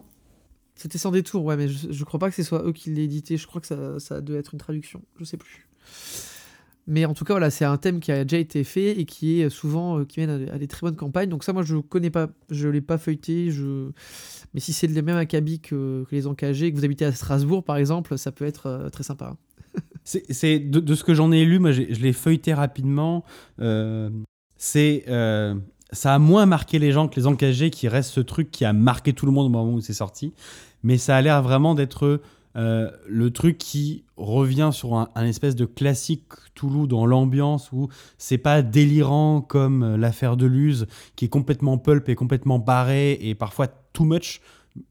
C'était 0.75 0.97
sans 0.97 1.11
détour, 1.11 1.43
ouais, 1.45 1.57
mais 1.57 1.67
je, 1.67 1.91
je 1.91 2.03
crois 2.03 2.19
pas 2.19 2.29
que 2.29 2.35
ce 2.35 2.43
soit 2.43 2.63
eux 2.65 2.73
qui 2.73 2.89
l'aient 2.91 3.03
édité. 3.03 3.37
Je 3.37 3.45
crois 3.47 3.61
que 3.61 3.67
ça, 3.67 3.99
ça 3.99 4.21
doit 4.21 4.37
être 4.37 4.53
une 4.53 4.59
traduction. 4.59 5.01
Je 5.19 5.23
sais 5.25 5.37
plus. 5.37 5.67
Mais 6.87 7.05
en 7.05 7.13
tout 7.13 7.23
cas, 7.25 7.33
voilà, 7.33 7.51
c'est 7.51 7.63
un 7.63 7.77
thème 7.77 7.99
qui 7.99 8.11
a 8.11 8.23
déjà 8.25 8.39
été 8.41 8.63
fait 8.63 8.99
et 8.99 9.05
qui 9.05 9.39
est 9.41 9.49
souvent 9.49 9.99
euh, 9.99 10.05
qui 10.05 10.19
mène 10.19 10.49
à, 10.51 10.57
des- 10.57 10.67
très 10.67 10.81
bonnes 10.81 10.95
campagnes. 10.95 11.29
Donc 11.29 11.43
ça, 11.43 11.53
moi, 11.53 11.61
je 11.61 11.75
connais 11.77 12.09
pas, 12.09 12.29
je 12.49 12.67
l'ai 12.67 12.81
pas 12.81 12.97
feuilleté. 12.97 13.51
Je... 13.51 13.91
Mais 14.53 14.59
si 14.59 14.73
c'est 14.73 14.87
le 14.87 15.01
même 15.03 15.15
acabit 15.17 15.59
que, 15.59 16.05
les 16.11 16.25
encagés, 16.25 16.71
que 16.71 16.77
vous 16.77 16.83
habitez 16.83 17.05
à 17.05 17.11
Strasbourg, 17.11 17.63
par 17.63 17.77
exemple, 17.77 18.17
ça 18.17 18.31
peut 18.31 18.45
être 18.45 18.65
euh, 18.65 18.89
très 18.89 19.03
sympa. 19.03 19.37
C'est, 20.03 20.23
c'est- 20.33 20.57
de, 20.59 20.95
ce 20.95 21.03
que 21.03 21.13
j'en 21.13 21.31
ai 21.31 21.45
lu, 21.45 21.59
moi 21.59 21.71
je 21.71 21.81
l'ai 21.83 22.11
feuilleté 22.13 22.55
rapidement. 22.55 23.23
euh, 23.59 24.09
c'est, 24.57 25.03
ça 25.91 26.13
a 26.15 26.19
moins 26.19 26.45
marqué 26.45 26.79
les 26.79 26.91
gens 26.91 27.07
que 27.07 27.15
les 27.19 27.27
encagés, 27.27 27.69
qui 27.69 27.87
reste 27.87 28.11
ce 28.11 28.21
truc 28.21 28.51
qui 28.51 28.65
a 28.65 28.73
marqué 28.73 29.13
tout 29.13 29.25
le 29.25 29.31
monde 29.31 29.47
au 29.47 29.49
moment 29.49 29.73
où 29.73 29.81
c'est 29.81 29.93
sorti. 29.93 30.33
Mais 30.83 30.97
ça 30.97 31.17
a 31.17 31.21
l'air 31.21 31.41
vraiment 31.43 31.75
d'être 31.75 32.21
euh, 32.57 32.91
le 33.07 33.31
truc 33.31 33.57
qui 33.57 34.03
revient 34.17 34.71
sur 34.73 34.95
un, 34.95 35.09
un 35.15 35.25
espèce 35.25 35.55
de 35.55 35.65
classique 35.65 36.23
Toulouse 36.53 36.87
dans 36.87 37.05
l'ambiance 37.05 37.71
où 37.71 37.87
c'est 38.17 38.37
pas 38.37 38.61
délirant 38.61 39.41
comme 39.41 39.83
euh, 39.83 39.97
l'affaire 39.97 40.37
de 40.37 40.45
Luz, 40.45 40.87
qui 41.15 41.25
est 41.25 41.29
complètement 41.29 41.77
pulp 41.77 42.09
et 42.09 42.15
complètement 42.15 42.59
barré 42.59 43.17
et 43.21 43.35
parfois 43.35 43.67
too 43.93 44.03
much. 44.03 44.41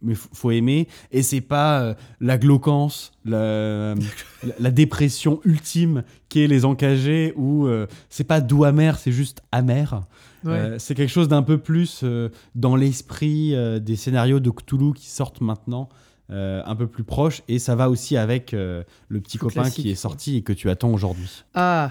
Mais 0.02 0.12
f- 0.12 0.26
faut 0.34 0.50
aimer 0.50 0.88
et 1.10 1.22
c'est 1.22 1.40
pas 1.40 1.80
euh, 1.80 1.94
la 2.20 2.36
glauquance, 2.36 3.12
la, 3.24 3.94
la, 4.42 4.54
la 4.58 4.70
dépression 4.70 5.40
ultime 5.44 6.02
qu'est 6.28 6.46
les 6.46 6.64
encagés 6.66 7.32
où 7.36 7.66
euh, 7.66 7.86
c'est 8.10 8.24
pas 8.24 8.40
doux 8.42 8.64
amer, 8.64 8.98
c'est 8.98 9.12
juste 9.12 9.42
amer. 9.52 10.02
Ouais. 10.44 10.52
Euh, 10.52 10.78
c'est 10.78 10.94
quelque 10.94 11.10
chose 11.10 11.28
d'un 11.28 11.42
peu 11.42 11.56
plus 11.58 12.00
euh, 12.02 12.28
dans 12.54 12.76
l'esprit 12.76 13.54
des 13.80 13.96
scénarios 13.96 14.40
de 14.40 14.50
Cthulhu 14.50 14.92
qui 14.94 15.08
sortent 15.08 15.40
maintenant, 15.40 15.88
un 16.28 16.76
peu 16.76 16.86
plus 16.86 17.02
proche. 17.04 17.42
Et 17.48 17.58
ça 17.58 17.74
va 17.74 17.88
aussi 17.90 18.16
avec 18.16 18.52
le 18.52 18.84
petit 19.20 19.38
copain 19.38 19.68
qui 19.70 19.90
est 19.90 19.94
sorti 19.94 20.36
et 20.36 20.42
que 20.42 20.52
tu 20.52 20.68
attends 20.70 20.92
aujourd'hui. 20.92 21.42
Ah, 21.54 21.90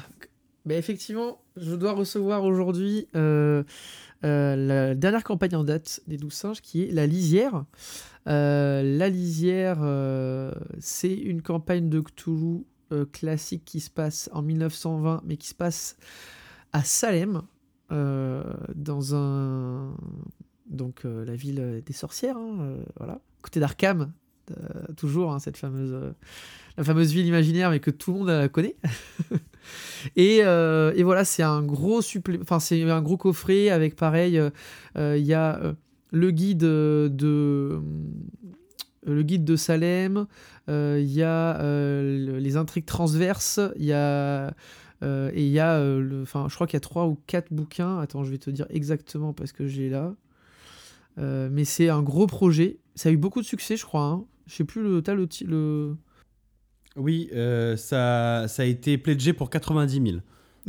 mais 0.65 0.77
effectivement, 0.77 1.39
je 1.57 1.75
dois 1.75 1.91
recevoir 1.93 2.43
aujourd'hui 2.43 3.07
la 4.23 4.95
dernière 4.95 5.23
campagne 5.23 5.55
en 5.55 5.63
date 5.63 6.01
des 6.07 6.17
Douze 6.17 6.33
Singes 6.33 6.61
qui 6.61 6.83
est 6.83 6.91
La 6.91 7.07
Lisière. 7.07 7.65
Euh, 8.27 8.83
la 8.83 9.09
Lisière, 9.09 9.79
euh, 9.81 10.51
c'est 10.79 11.13
une 11.13 11.41
campagne 11.41 11.89
de 11.89 11.99
Cthulhu 12.01 12.65
euh, 12.91 13.05
classique 13.05 13.63
qui 13.65 13.79
se 13.79 13.89
passe 13.89 14.29
en 14.33 14.41
1920, 14.41 15.21
mais 15.25 15.37
qui 15.37 15.47
se 15.47 15.55
passe 15.55 15.95
à 16.73 16.83
Salem, 16.83 17.41
euh, 17.91 18.43
dans 18.75 19.15
un. 19.15 19.95
Donc, 20.69 21.05
euh, 21.05 21.25
la 21.25 21.35
ville 21.35 21.81
des 21.85 21.93
sorcières, 21.93 22.37
hein, 22.37 22.57
euh, 22.61 22.83
voilà. 22.97 23.21
Côté 23.41 23.59
d'Arkham, 23.59 24.11
euh, 24.51 24.93
toujours, 24.95 25.31
hein, 25.31 25.39
cette 25.39 25.57
fameuse. 25.57 25.93
euh, 25.93 26.11
la 26.77 26.83
fameuse 26.83 27.11
ville 27.11 27.25
imaginaire, 27.25 27.71
mais 27.71 27.79
que 27.79 27.91
tout 27.91 28.13
le 28.13 28.19
monde 28.19 28.29
euh, 28.29 28.47
connaît. 28.47 28.75
et, 30.15 30.39
euh, 30.43 30.93
et 30.95 31.03
voilà, 31.03 31.25
c'est 31.25 31.43
un 31.43 31.61
gros 31.61 32.01
supplé- 32.01 32.39
enfin 32.41 32.59
c'est 32.59 32.81
un 32.89 33.01
gros 33.01 33.17
coffret 33.17 33.69
avec 33.69 33.95
pareil, 33.95 34.37
euh, 34.37 34.49
euh, 34.97 35.17
il 35.17 35.25
y 35.25 35.33
a 35.33 35.75
le 36.11 36.31
guide 36.31 36.59
de 36.59 37.81
le 39.05 39.23
guide 39.23 39.45
de 39.45 39.55
Salem, 39.55 40.25
il 40.67 41.11
y 41.11 41.23
a 41.23 41.57
le- 41.61 42.37
les 42.39 42.57
intrigues 42.57 42.85
transverses, 42.85 43.59
il 43.77 43.85
y 43.85 43.93
a 43.93 44.53
et 45.01 45.45
il 45.45 45.51
y 45.51 45.59
a 45.59 45.79
le, 45.79 46.21
enfin 46.23 46.47
je 46.49 46.55
crois 46.55 46.67
qu'il 46.67 46.75
y 46.75 46.77
a 46.77 46.81
trois 46.81 47.07
ou 47.07 47.17
quatre 47.27 47.53
bouquins. 47.53 47.99
Attends, 47.99 48.23
je 48.23 48.31
vais 48.31 48.37
te 48.37 48.49
dire 48.49 48.65
exactement 48.69 49.33
parce 49.33 49.51
que 49.51 49.67
j'ai 49.67 49.89
là. 49.89 50.15
Mais 51.17 51.65
c'est 51.65 51.89
un 51.89 52.01
gros 52.01 52.27
projet. 52.27 52.79
Ça 52.95 53.09
a 53.09 53.11
eu 53.11 53.17
beaucoup 53.17 53.41
de 53.41 53.45
succès, 53.45 53.77
je 53.77 53.85
crois. 53.85 54.03
Hein. 54.03 54.25
Je 54.47 54.55
sais 54.55 54.63
plus 54.63 54.81
le, 54.83 55.01
t'as 55.01 55.13
le, 55.13 55.27
Oui, 56.95 57.29
euh, 57.33 57.77
ça, 57.77 58.45
ça 58.47 58.63
a 58.63 58.65
été 58.65 58.97
pledgé 58.97 59.33
pour 59.33 59.49
90 59.49 60.01
000. 60.11 60.21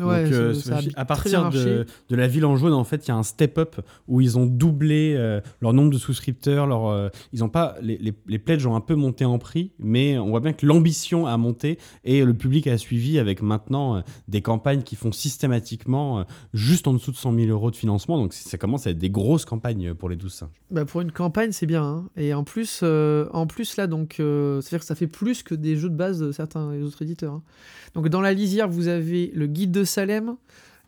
Ouais, 0.09 0.24
Donc, 0.24 0.32
euh, 0.32 0.55
ça- 0.55 0.60
ça 0.62 0.77
a 0.97 1.01
à 1.01 1.05
partir 1.05 1.40
de, 1.51 1.86
de 2.09 2.16
la 2.16 2.27
ville 2.27 2.44
en 2.44 2.56
jaune, 2.56 2.72
en 2.72 2.85
fait, 2.85 3.06
il 3.06 3.09
y 3.09 3.10
a 3.12 3.16
un 3.16 3.22
step-up 3.22 3.77
où 4.09 4.20
ils 4.20 4.39
ont 4.39 4.47
doublé 4.47 5.14
euh, 5.16 5.40
leur 5.60 5.72
nombre 5.72 5.90
de 5.93 5.98
souscripteurs. 5.98 6.66
Leur, 6.66 6.86
euh, 6.89 7.09
ils 7.32 7.43
ont 7.44 7.48
pas, 7.48 7.77
les, 7.82 7.98
les, 7.98 8.14
les 8.27 8.39
pledges 8.39 8.66
ont 8.66 8.74
un 8.77 8.81
peu 8.81 8.94
monté 8.94 9.24
en 9.24 9.39
prix, 9.39 9.72
mais 9.78 10.18
on 10.18 10.31
voit 10.31 10.40
bien 10.40 10.52
que 10.52 10.64
l'ambition 10.66 11.27
a 11.27 11.36
monté 11.36 11.78
et 12.05 12.24
le 12.24 12.35
public 12.35 12.66
a 12.66 12.78
suivi 12.78 13.18
avec 13.18 13.43
maintenant 13.43 14.02
des 14.28 14.43
campagnes 14.43 14.82
qui 14.82 14.97
font 14.97 15.12
systématiquement 15.12 16.24
juste 16.55 16.86
en 16.89 16.93
dessous 16.94 17.10
de 17.12 17.16
100 17.16 17.35
000 17.35 17.47
euros 17.48 17.70
de 17.70 17.77
financement. 17.77 18.18
Donc 18.18 18.32
ça 18.32 18.59
commence 18.59 18.86
à 18.86 18.90
être 18.90 18.98
des 18.98 19.10
grosses 19.10 19.44
campagnes 19.44 19.94
pour 19.94 20.09
les 20.09 20.16
12 20.16 20.32
singes. 20.32 20.48
Bah, 20.70 20.85
pour 20.85 21.01
une 21.01 21.12
campagne, 21.12 21.52
c'est 21.52 21.66
bien. 21.66 21.82
hein. 21.85 22.09
Et 22.16 22.35
en 22.35 22.44
plus, 22.44 22.82
en 22.82 23.47
plus 23.47 23.77
là, 23.77 23.86
donc, 23.86 24.14
c'est-à-dire 24.18 24.81
que 24.81 24.85
ça 24.85 24.94
fait 24.94 25.06
plus 25.06 25.43
que 25.43 25.55
des 25.55 25.77
jeux 25.77 25.90
de 25.90 25.97
base 25.97 26.20
de 26.20 26.32
certains 26.32 26.72
autres 26.82 27.02
éditeurs. 27.02 27.35
hein. 27.35 27.43
Donc, 27.94 28.09
dans 28.09 28.20
la 28.20 28.32
lisière, 28.32 28.68
vous 28.68 28.86
avez 28.86 29.32
le 29.35 29.47
guide 29.48 29.72
de 29.72 29.82
Salem, 29.91 30.37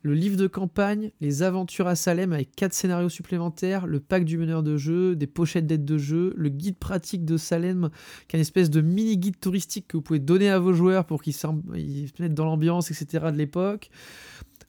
le 0.03 0.15
livre 0.15 0.37
de 0.37 0.47
campagne, 0.47 1.11
les 1.21 1.43
aventures 1.43 1.87
à 1.87 1.95
Salem 1.95 2.33
avec 2.33 2.55
quatre 2.55 2.73
scénarios 2.73 3.09
supplémentaires, 3.09 3.87
le 3.87 4.01
pack 4.01 4.25
du 4.25 4.39
meneur 4.39 4.63
de 4.63 4.77
jeu, 4.77 5.15
des 5.15 5.27
pochettes 5.27 5.67
d'aide 5.67 5.85
de 5.85 5.99
jeu, 5.99 6.33
le 6.37 6.49
guide 6.49 6.77
pratique 6.77 7.25
de 7.25 7.37
Salem, 7.37 7.91
qui 8.29 8.37
est 8.37 8.39
une 8.39 8.43
espèce 8.43 8.71
de 8.71 8.81
mini 8.81 9.17
guide 9.17 9.39
touristique 9.39 9.89
que 9.89 9.97
vous 9.97 10.03
pouvez 10.03 10.19
donner 10.19 10.51
à 10.51 10.59
vos 10.59 10.73
joueurs 10.73 11.05
pour 11.05 11.23
qu'ils 11.23 11.35
se 11.35 11.47
mettent 12.21 12.35
dans 12.35 12.45
l'ambiance, 12.45 12.91
etc. 12.91 13.27
de 13.33 13.39
l'époque 13.39 13.91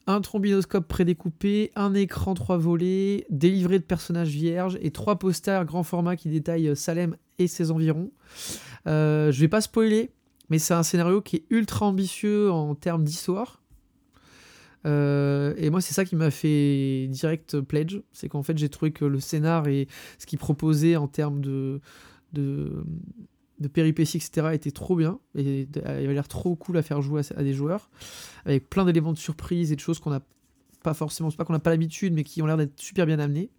un 0.06 0.20
trombinoscope 0.20 0.86
prédécoupé, 0.86 1.70
un 1.76 1.94
écran 1.94 2.34
3 2.34 2.58
volets, 2.58 3.26
des 3.30 3.50
livrets 3.50 3.78
de 3.78 3.84
personnages 3.84 4.28
vierges 4.28 4.78
et 4.82 4.90
trois 4.90 5.18
posters 5.18 5.64
grand 5.64 5.82
format 5.82 6.16
qui 6.16 6.28
détaillent 6.28 6.68
euh, 6.68 6.74
Salem 6.74 7.16
et 7.38 7.46
ses 7.46 7.70
environs. 7.70 8.10
Euh, 8.86 9.32
je 9.32 9.40
vais 9.40 9.48
pas 9.48 9.62
spoiler, 9.62 10.10
mais 10.50 10.58
c'est 10.58 10.74
un 10.74 10.82
scénario 10.82 11.22
qui 11.22 11.36
est 11.36 11.44
ultra 11.48 11.86
ambitieux 11.86 12.50
en 12.50 12.74
termes 12.74 13.04
d'histoire. 13.04 13.62
Euh, 14.86 15.54
et 15.56 15.70
moi, 15.70 15.80
c'est 15.80 15.94
ça 15.94 16.04
qui 16.04 16.16
m'a 16.16 16.30
fait 16.30 17.06
direct 17.08 17.60
pledge. 17.60 18.00
C'est 18.12 18.28
qu'en 18.28 18.42
fait, 18.42 18.58
j'ai 18.58 18.68
trouvé 18.68 18.92
que 18.92 19.04
le 19.04 19.20
scénar 19.20 19.68
et 19.68 19.88
ce 20.18 20.26
qu'il 20.26 20.38
proposait 20.38 20.96
en 20.96 21.08
termes 21.08 21.40
de, 21.40 21.80
de, 22.32 22.84
péripéties, 23.72 24.18
etc., 24.18 24.48
était 24.52 24.70
trop 24.70 24.96
bien. 24.96 25.18
Et 25.34 25.68
il 25.74 25.78
avait 25.86 26.14
l'air 26.14 26.28
trop 26.28 26.54
cool 26.54 26.76
à 26.76 26.82
faire 26.82 27.00
jouer 27.00 27.22
à, 27.36 27.42
des 27.42 27.54
joueurs. 27.54 27.90
Avec 28.44 28.68
plein 28.68 28.84
d'éléments 28.84 29.12
de 29.12 29.18
surprise 29.18 29.72
et 29.72 29.76
de 29.76 29.80
choses 29.80 30.00
qu'on 30.00 30.10
n'a 30.10 30.22
pas 30.82 30.94
forcément, 30.94 31.30
c'est 31.30 31.36
pas 31.36 31.44
qu'on 31.44 31.54
n'a 31.54 31.60
pas 31.60 31.70
l'habitude, 31.70 32.12
mais 32.12 32.24
qui 32.24 32.42
ont 32.42 32.46
l'air 32.46 32.58
d'être 32.58 32.78
super 32.78 33.06
bien 33.06 33.18
amenés. 33.18 33.50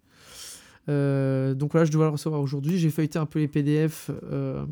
Euh, 0.88 1.54
donc 1.54 1.72
voilà, 1.72 1.84
je 1.84 1.90
dois 1.90 2.04
le 2.04 2.12
recevoir 2.12 2.40
aujourd'hui. 2.40 2.78
J'ai 2.78 2.90
feuilleté 2.90 3.18
un 3.18 3.26
peu 3.26 3.40
les 3.40 3.48
PDF 3.48 4.12
euh, 4.30 4.64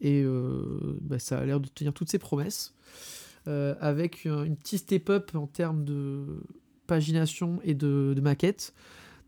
et 0.00 0.24
bah, 1.00 1.18
ça 1.18 1.38
a 1.38 1.44
l'air 1.44 1.58
de 1.58 1.68
tenir 1.68 1.92
toutes 1.92 2.10
ses 2.10 2.20
promesses. 2.20 2.74
Euh, 3.48 3.74
avec 3.80 4.24
une, 4.24 4.56
petite 4.56 4.80
step-up 4.80 5.30
en 5.34 5.46
termes 5.46 5.84
de 5.84 6.42
pagination 6.86 7.60
et 7.62 7.74
de, 7.74 8.14
maquette. 8.20 8.74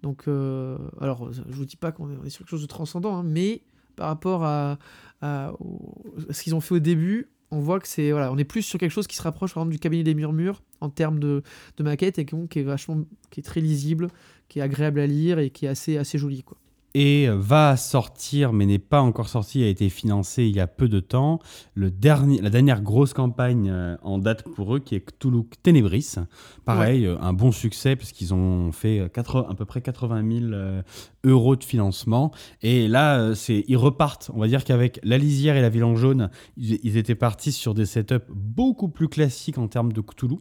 Donc, 0.03 0.25
euh, 0.27 0.77
alors, 1.01 1.33
je 1.33 1.43
vous 1.55 1.65
dis 1.65 1.77
pas 1.77 1.93
qu'on 1.93 2.25
est, 2.25 2.31
sur 2.31 2.41
quelque 2.41 2.51
chose 2.51 2.63
de 2.63 2.67
transcendant, 2.67 3.17
hein, 3.17 3.23
mais 3.23 3.63
par 3.97 4.09
rapport 4.09 4.45
à, 4.45 4.79
ce 5.23 6.43
qu'ils 6.43 6.55
ont 6.55 6.61
fait 6.61 6.75
au 6.75 6.81
début, 6.81 7.29
on 7.51 7.61
voit 7.61 7.81
que 7.81 7.89
c'est 7.89 8.11
voilà, 8.13 8.31
on 8.33 8.39
est 8.39 8.45
plus 8.45 8.63
sur 8.63 8.79
quelque 8.79 8.91
chose 8.93 9.07
qui 9.07 9.17
se 9.17 9.23
rapproche 9.23 9.55
par 9.55 9.63
exemple 9.63 9.73
du 9.73 9.79
cabinet 9.79 10.03
des 10.03 10.15
murmures 10.15 10.63
en 10.81 10.91
termes 10.91 11.19
de, 11.19 11.43
de 11.79 11.83
maquette 11.83 12.19
et 12.19 12.27
qui, 12.27 12.37
qui 12.49 12.59
est 12.59 12.63
vachement, 12.63 13.05
qui 13.31 13.41
est 13.41 13.43
très 13.43 13.61
lisible, 13.61 14.09
qui 14.49 14.59
est 14.59 14.63
agréable 14.63 15.01
à 15.01 15.07
lire 15.07 15.39
et 15.39 15.51
qui 15.51 15.65
est 15.65 15.69
assez 15.69 15.97
assez 15.97 16.19
joli 16.19 16.43
quoi. 16.43 16.59
Et 16.95 17.29
va 17.29 17.77
sortir, 17.77 18.53
mais 18.53 18.67
n'est 18.67 18.79
pas 18.79 19.01
encore 19.01 19.29
sorti, 19.29 19.63
a 19.63 19.69
été 19.69 19.89
financé 19.89 20.45
il 20.45 20.57
y 20.57 20.61
a 20.61 20.67
peu 20.67 20.89
de 20.89 21.01
temps, 21.01 21.39
le 21.75 21.91
dernier, 21.91 22.41
la 22.41 22.51
dernière 22.51 22.83
grosse 22.83 23.13
campagne 23.13 23.69
euh, 23.71 23.97
en 24.03 24.19
date 24.19 24.43
pour 24.55 24.75
eux, 24.75 24.79
qui 24.79 24.95
est 24.95 25.01
Cthulhu 25.01 25.45
Ténébris. 25.63 26.17
Pareil, 26.65 27.07
euh, 27.07 27.17
un 27.21 27.33
bon 27.33 27.53
succès, 27.53 27.97
puisqu'ils 27.97 28.35
ont 28.35 28.73
fait 28.73 29.01
euh, 29.01 29.09
80 29.09 29.47
à 29.49 29.55
peu 29.55 29.65
près 29.65 29.81
80 29.81 30.39
000 30.41 30.53
euh, 30.53 30.83
euros 31.25 31.57
de 31.57 31.65
financement. 31.65 32.33
Et 32.63 32.89
là, 32.89 33.35
c'est, 33.35 33.65
ils 33.69 33.77
repartent. 33.77 34.31
On 34.35 34.41
va 34.41 34.49
dire 34.49 34.65
qu'avec 34.65 35.01
La 35.03 35.19
Lisière 35.19 35.57
et 35.57 35.63
La 35.63 35.69
Ville 35.71 35.85
en 35.85 35.97
Jaune, 35.97 36.31
ils, 36.57 36.79
ils 36.83 36.97
étaient 36.97 37.15
partis 37.15 37.53
sur 37.53 37.75
des 37.75 37.87
setups 37.87 38.17
beaucoup 38.29 38.89
plus 38.89 39.09
classiques 39.09 39.59
en 39.59 39.69
termes 39.69 39.93
de 39.93 40.01
Cthulhu. 40.01 40.37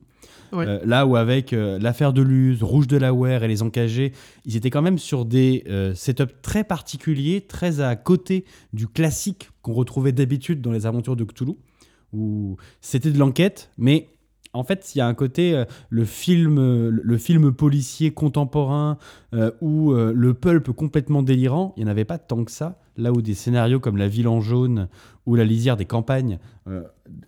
Euh, 0.54 0.80
là 0.86 1.06
où 1.06 1.16
avec 1.16 1.54
euh, 1.54 1.78
l'affaire 1.80 2.14
de 2.14 2.22
Luz, 2.22 2.64
Rouge 2.64 2.88
de 2.88 2.98
la 2.98 3.14
Ware 3.14 3.44
et 3.44 3.48
les 3.48 3.64
Encagés, 3.64 4.14
ils 4.45 4.56
étaient 4.56 4.70
quand 4.70 4.82
même 4.82 4.98
sur 4.98 5.26
des 5.26 5.64
euh, 5.68 5.94
setups 5.94 6.34
très 6.41 6.64
particuliers, 6.64 7.41
très 7.41 7.82
à 7.82 7.95
côté 7.95 8.45
du 8.74 8.88
classique 8.88 9.49
qu'on 9.62 9.74
retrouvait 9.74 10.12
d'habitude 10.12 10.62
dans 10.62 10.72
les 10.72 10.86
aventures 10.86 11.16
de 11.16 11.24
Cthulhu, 11.24 11.54
où 12.14 12.58
c'était 12.82 13.12
de 13.12 13.20
l'enquête, 13.20 13.72
mais 13.78 14.10
en 14.54 14.64
fait, 14.64 14.95
il 14.95 14.99
y 14.99 15.02
a 15.02 15.08
un 15.08 15.14
côté, 15.14 15.66
le, 15.90 16.06
film, 16.06 16.90
le 16.90 17.18
film 17.18 17.54
policier 17.54 18.12
contemporain 18.12 18.98
ou 19.62 19.94
le 19.94 20.34
pulp 20.34 20.72
complètement 20.72 21.22
délirant, 21.22 21.76
il 21.76 21.84
n'y 21.84 21.90
en 21.90 21.91
avait 21.91 22.06
pas 22.06 22.18
tant 22.18 22.44
que 22.44 22.49
ça. 22.49 22.80
Là 22.95 23.12
où 23.12 23.22
des 23.22 23.36
scénarios 23.36 23.80
comme 23.80 23.98
La 23.98 24.08
Ville 24.08 24.28
en 24.28 24.41
jaune 24.41 24.88
ou 25.28 25.36
La 25.36 25.44
lisière 25.44 25.78
des 25.78 25.86
campagnes, 25.86 26.40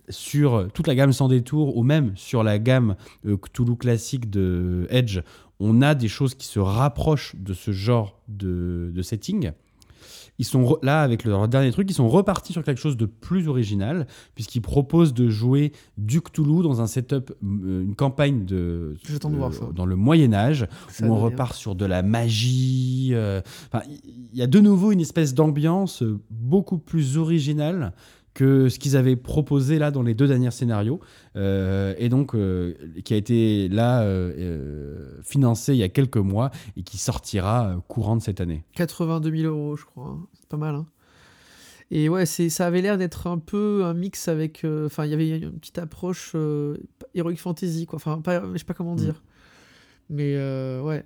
sur 0.08 0.68
toute 0.74 0.86
la 0.86 0.94
gamme 0.94 1.12
sans 1.12 1.28
détour 1.28 1.76
ou 1.76 1.82
même 1.82 2.12
sur 2.16 2.42
la 2.42 2.58
gamme 2.58 2.96
euh, 3.26 3.36
Cthulhu 3.36 3.76
classique 3.76 4.30
de 4.30 4.86
Edge, 4.90 5.20
on 5.58 5.82
a 5.82 5.94
des 5.94 6.08
choses 6.08 6.34
qui 6.34 6.46
se 6.46 6.58
rapprochent 6.58 7.36
de 7.36 7.52
ce 7.54 7.70
genre 7.72 8.18
de, 8.28 8.90
de 8.94 9.02
setting. 9.02 9.52
Ils 10.38 10.46
sont 10.46 10.62
re- 10.62 10.78
là 10.82 11.02
avec 11.02 11.24
leur 11.24 11.46
dernier 11.48 11.70
truc, 11.70 11.90
ils 11.90 11.94
sont 11.94 12.08
repartis 12.08 12.54
sur 12.54 12.64
quelque 12.64 12.80
chose 12.80 12.96
de 12.96 13.04
plus 13.04 13.46
original 13.46 14.06
puisqu'ils 14.34 14.62
proposent 14.62 15.12
de 15.12 15.28
jouer 15.28 15.72
du 15.98 16.22
Cthulhu 16.22 16.62
dans 16.62 16.80
un 16.80 16.86
setup, 16.86 17.30
euh, 17.44 17.82
une 17.82 17.94
campagne 17.94 18.46
de 18.46 18.96
J'attends 19.06 19.28
de 19.28 19.36
voir 19.36 19.52
ça. 19.52 19.66
dans 19.74 19.84
le 19.84 19.96
Moyen 19.96 20.32
Âge 20.32 20.66
Ça 20.88 21.06
où 21.06 21.12
on 21.12 21.18
repart 21.18 21.54
sur 21.54 21.74
de 21.74 21.84
la 21.84 22.02
magie. 22.02 23.10
euh, 23.12 23.42
Il 24.32 24.38
y 24.38 24.40
a 24.40 24.46
de 24.46 24.60
nouveau 24.60 24.92
une 24.92 25.00
espèce 25.02 25.34
d'ambiance 25.34 26.02
beaucoup 26.30 26.78
plus 26.78 27.18
originale 27.18 27.92
que 28.40 28.70
ce 28.70 28.78
qu'ils 28.78 28.96
avaient 28.96 29.16
proposé 29.16 29.78
là 29.78 29.90
dans 29.90 30.02
les 30.02 30.14
deux 30.14 30.26
derniers 30.26 30.50
scénarios, 30.50 30.98
euh, 31.36 31.92
et 31.98 32.08
donc 32.08 32.34
euh, 32.34 32.72
qui 33.04 33.12
a 33.12 33.16
été 33.18 33.68
là 33.68 34.00
euh, 34.02 35.20
financé 35.22 35.74
il 35.74 35.78
y 35.78 35.82
a 35.82 35.90
quelques 35.90 36.16
mois 36.16 36.50
et 36.76 36.82
qui 36.82 36.96
sortira 36.96 37.76
courant 37.86 38.16
de 38.16 38.22
cette 38.22 38.40
année. 38.40 38.64
82 38.76 39.30
000 39.42 39.54
euros, 39.54 39.76
je 39.76 39.84
crois. 39.84 40.06
hein. 40.08 40.26
C'est 40.40 40.48
pas 40.48 40.56
mal. 40.56 40.74
hein. 40.74 40.86
Et 41.90 42.08
ouais, 42.08 42.24
c'est, 42.24 42.48
ça 42.48 42.66
avait 42.66 42.80
l'air 42.80 42.96
d'être 42.96 43.26
un 43.26 43.36
peu 43.38 43.82
un 43.84 43.92
mix 43.92 44.26
avec. 44.28 44.64
Enfin, 44.86 45.04
il 45.04 45.10
y 45.10 45.14
avait 45.14 45.28
une 45.38 45.58
petite 45.58 45.78
approche 45.78 46.34
Heroic 47.14 47.36
Fantasy, 47.36 47.84
quoi. 47.84 47.96
Enfin, 47.96 48.20
pas, 48.22 48.42
je 48.52 48.58
sais 48.58 48.64
pas 48.64 48.74
comment 48.74 48.94
Mm. 48.94 48.98
dire. 49.00 49.22
Mais 50.08 50.34
ouais. 50.80 51.04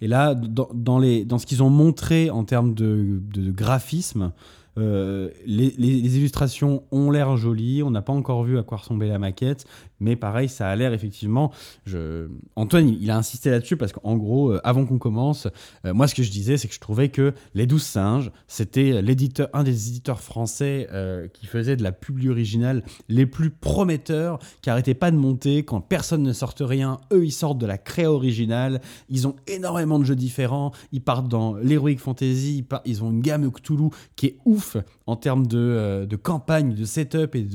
Et 0.00 0.08
là, 0.08 0.34
dans, 0.34 0.68
dans 0.74 0.98
les, 0.98 1.24
dans 1.24 1.38
ce 1.38 1.44
qu'ils 1.46 1.62
ont 1.62 1.70
montré 1.70 2.30
en 2.30 2.44
termes 2.44 2.72
de, 2.74 3.20
de 3.34 3.50
graphisme, 3.50 4.32
euh, 4.78 5.30
les, 5.44 6.16
illustrations 6.16 6.84
ont 6.90 7.10
l'air 7.10 7.36
jolies. 7.36 7.82
On 7.82 7.90
n'a 7.90 8.02
pas 8.02 8.12
encore 8.12 8.44
vu 8.44 8.58
à 8.58 8.62
quoi 8.62 8.78
ressemblait 8.78 9.08
la 9.08 9.18
maquette, 9.18 9.66
mais 10.02 10.16
pareil, 10.16 10.48
ça 10.48 10.68
a 10.68 10.76
l'air 10.76 10.92
effectivement. 10.92 11.52
Je... 11.86 12.28
Antoine, 12.56 12.88
il, 12.88 13.10
a 13.10 13.16
insisté 13.16 13.50
là-dessus 13.50 13.76
parce 13.76 13.92
qu'en 13.92 14.16
gros, 14.16 14.52
euh, 14.52 14.60
avant 14.64 14.84
qu'on 14.84 14.98
commence, 14.98 15.48
euh, 15.86 15.94
moi, 15.94 16.08
ce 16.08 16.14
que 16.14 16.22
je 16.22 16.30
disais, 16.30 16.56
c'est 16.56 16.68
que 16.68 16.74
je 16.74 16.80
trouvais 16.80 17.08
que 17.08 17.32
Les 17.54 17.66
Douze 17.66 17.84
Singes, 17.84 18.32
c'était 18.48 19.00
l'éditeur, 19.00 19.48
un 19.52 19.62
des 19.62 19.88
éditeurs 19.88 20.20
français 20.20 20.88
euh, 20.92 21.28
qui 21.28 21.46
faisait 21.46 21.76
de 21.76 21.82
la 21.82 21.92
publi 21.92 22.28
originale 22.28 22.82
les 23.08 23.26
plus 23.26 23.50
prometteurs, 23.50 24.38
qui 24.60 24.70
arrêtait 24.70 24.94
pas 24.94 25.10
de 25.10 25.16
monter 25.16 25.64
quand 25.64 25.80
personne 25.80 26.22
ne 26.22 26.32
sortait 26.32 26.64
rien. 26.64 26.98
Eux, 27.12 27.24
ils 27.24 27.32
sortent 27.32 27.58
de 27.58 27.66
la 27.66 27.78
créa 27.78 28.10
originale. 28.10 28.80
Ils 29.08 29.28
ont 29.28 29.36
énormément 29.46 29.98
de 29.98 30.04
jeux 30.04 30.16
différents. 30.16 30.72
Ils 30.90 31.02
partent 31.02 31.28
dans 31.28 31.54
l'heroic 31.54 31.98
fantasy. 31.98 32.64
Ils, 32.84 33.04
ont 33.04 33.10
une 33.10 33.20
gamme 33.20 33.50
Cthulhu 33.50 33.90
qui 34.16 34.26
est 34.26 34.36
ouf 34.44 34.76
en 35.06 35.16
termes 35.16 35.46
de, 35.46 35.58
euh, 35.58 36.06
de 36.06 36.16
campagne, 36.16 36.74
de 36.74 36.84
setup 36.84 37.34
et 37.34 37.46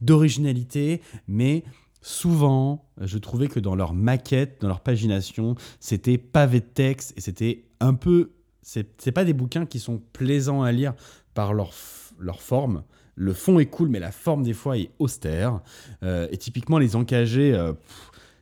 d'originalité. 0.00 1.00
Mais 1.28 1.64
souvent, 2.04 2.84
je 3.00 3.16
trouvais 3.16 3.48
que 3.48 3.58
dans 3.58 3.74
leur 3.74 3.94
maquette, 3.94 4.60
dans 4.60 4.68
leur 4.68 4.80
pagination, 4.80 5.54
c'était 5.80 6.18
pavé 6.18 6.60
de 6.60 6.66
texte 6.66 7.14
et 7.16 7.20
c'était 7.20 7.64
un 7.80 7.94
peu. 7.94 8.32
C'est 8.62 9.12
pas 9.12 9.24
des 9.24 9.32
bouquins 9.32 9.66
qui 9.66 9.78
sont 9.78 10.00
plaisants 10.12 10.62
à 10.62 10.72
lire 10.72 10.94
par 11.34 11.52
leur, 11.52 11.72
leur 12.18 12.40
forme. 12.40 12.84
Le 13.14 13.32
fond 13.32 13.58
est 13.58 13.66
cool, 13.66 13.88
mais 13.88 14.00
la 14.00 14.10
forme 14.10 14.42
des 14.42 14.54
fois 14.54 14.78
est 14.78 14.90
austère. 14.98 15.60
Euh, 16.02 16.26
et 16.30 16.36
typiquement, 16.38 16.78
les 16.78 16.96
encagés, 16.96 17.54
euh, 17.54 17.72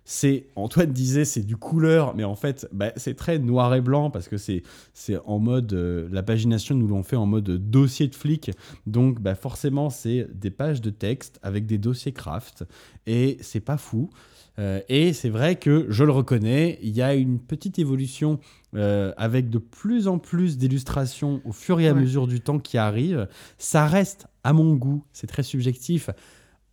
c'est 0.05 0.47
Antoine 0.57 0.93
disait 0.93 1.25
c'est 1.25 1.43
du 1.43 1.57
couleur, 1.57 2.15
mais 2.17 2.25
en 2.25 2.35
fait, 2.35 2.69
bah, 2.73 2.93
c'est 2.97 3.15
très 3.15 3.39
noir 3.39 3.75
et 3.75 3.81
blanc 3.81 4.11
parce 4.11 4.29
que 4.29 4.37
c'est 4.37 4.63
c'est 4.95 5.17
en 5.27 5.39
mode 5.39 5.73
euh, 5.73 6.09
la 6.11 6.23
pagination 6.23 6.75
nous 6.75 6.89
l'ont 6.89 7.03
fait 7.05 7.17
en 7.17 7.27
mode 7.27 7.45
dossier 7.71 8.09
de 8.09 8.15
flic. 8.15 8.51
Donc, 8.87 9.21
bah, 9.21 9.35
forcément, 9.35 9.91
c'est 9.91 10.27
des 10.35 10.51
pages 10.51 10.81
de 10.81 10.91
texte 10.91 11.39
avec 11.43 11.67
des 11.67 11.79
dossiers 11.79 12.13
craft 12.13 12.65
et 13.07 13.39
c'est 13.41 13.61
pas 13.61 13.77
fou. 13.77 14.11
Euh, 14.59 14.81
et 14.91 15.15
c'est 15.15 15.31
vrai 15.31 15.57
que 15.57 15.87
je 15.89 16.05
le 16.05 16.13
reconnais, 16.13 16.79
il 16.83 16.91
y 16.95 17.01
a 17.01 17.15
une 17.15 17.39
petite 17.39 17.79
évolution 17.79 18.39
euh, 18.75 19.13
avec 19.17 19.49
de 19.49 19.57
plus 19.57 20.09
en 20.09 20.19
plus 20.19 20.59
d'illustrations 20.59 21.41
au 21.47 21.53
fur 21.53 21.81
et 21.81 21.89
à 21.89 21.95
Ouais. 21.95 22.01
mesure 22.01 22.27
du 22.27 22.41
temps 22.43 22.59
qui 22.59 22.77
arrive. 22.77 23.29
Ça 23.57 23.87
reste, 23.87 24.27
à 24.45 24.53
mon 24.53 24.75
goût, 24.75 25.05
c'est 25.15 25.27
très 25.27 25.43
subjectif, 25.43 26.11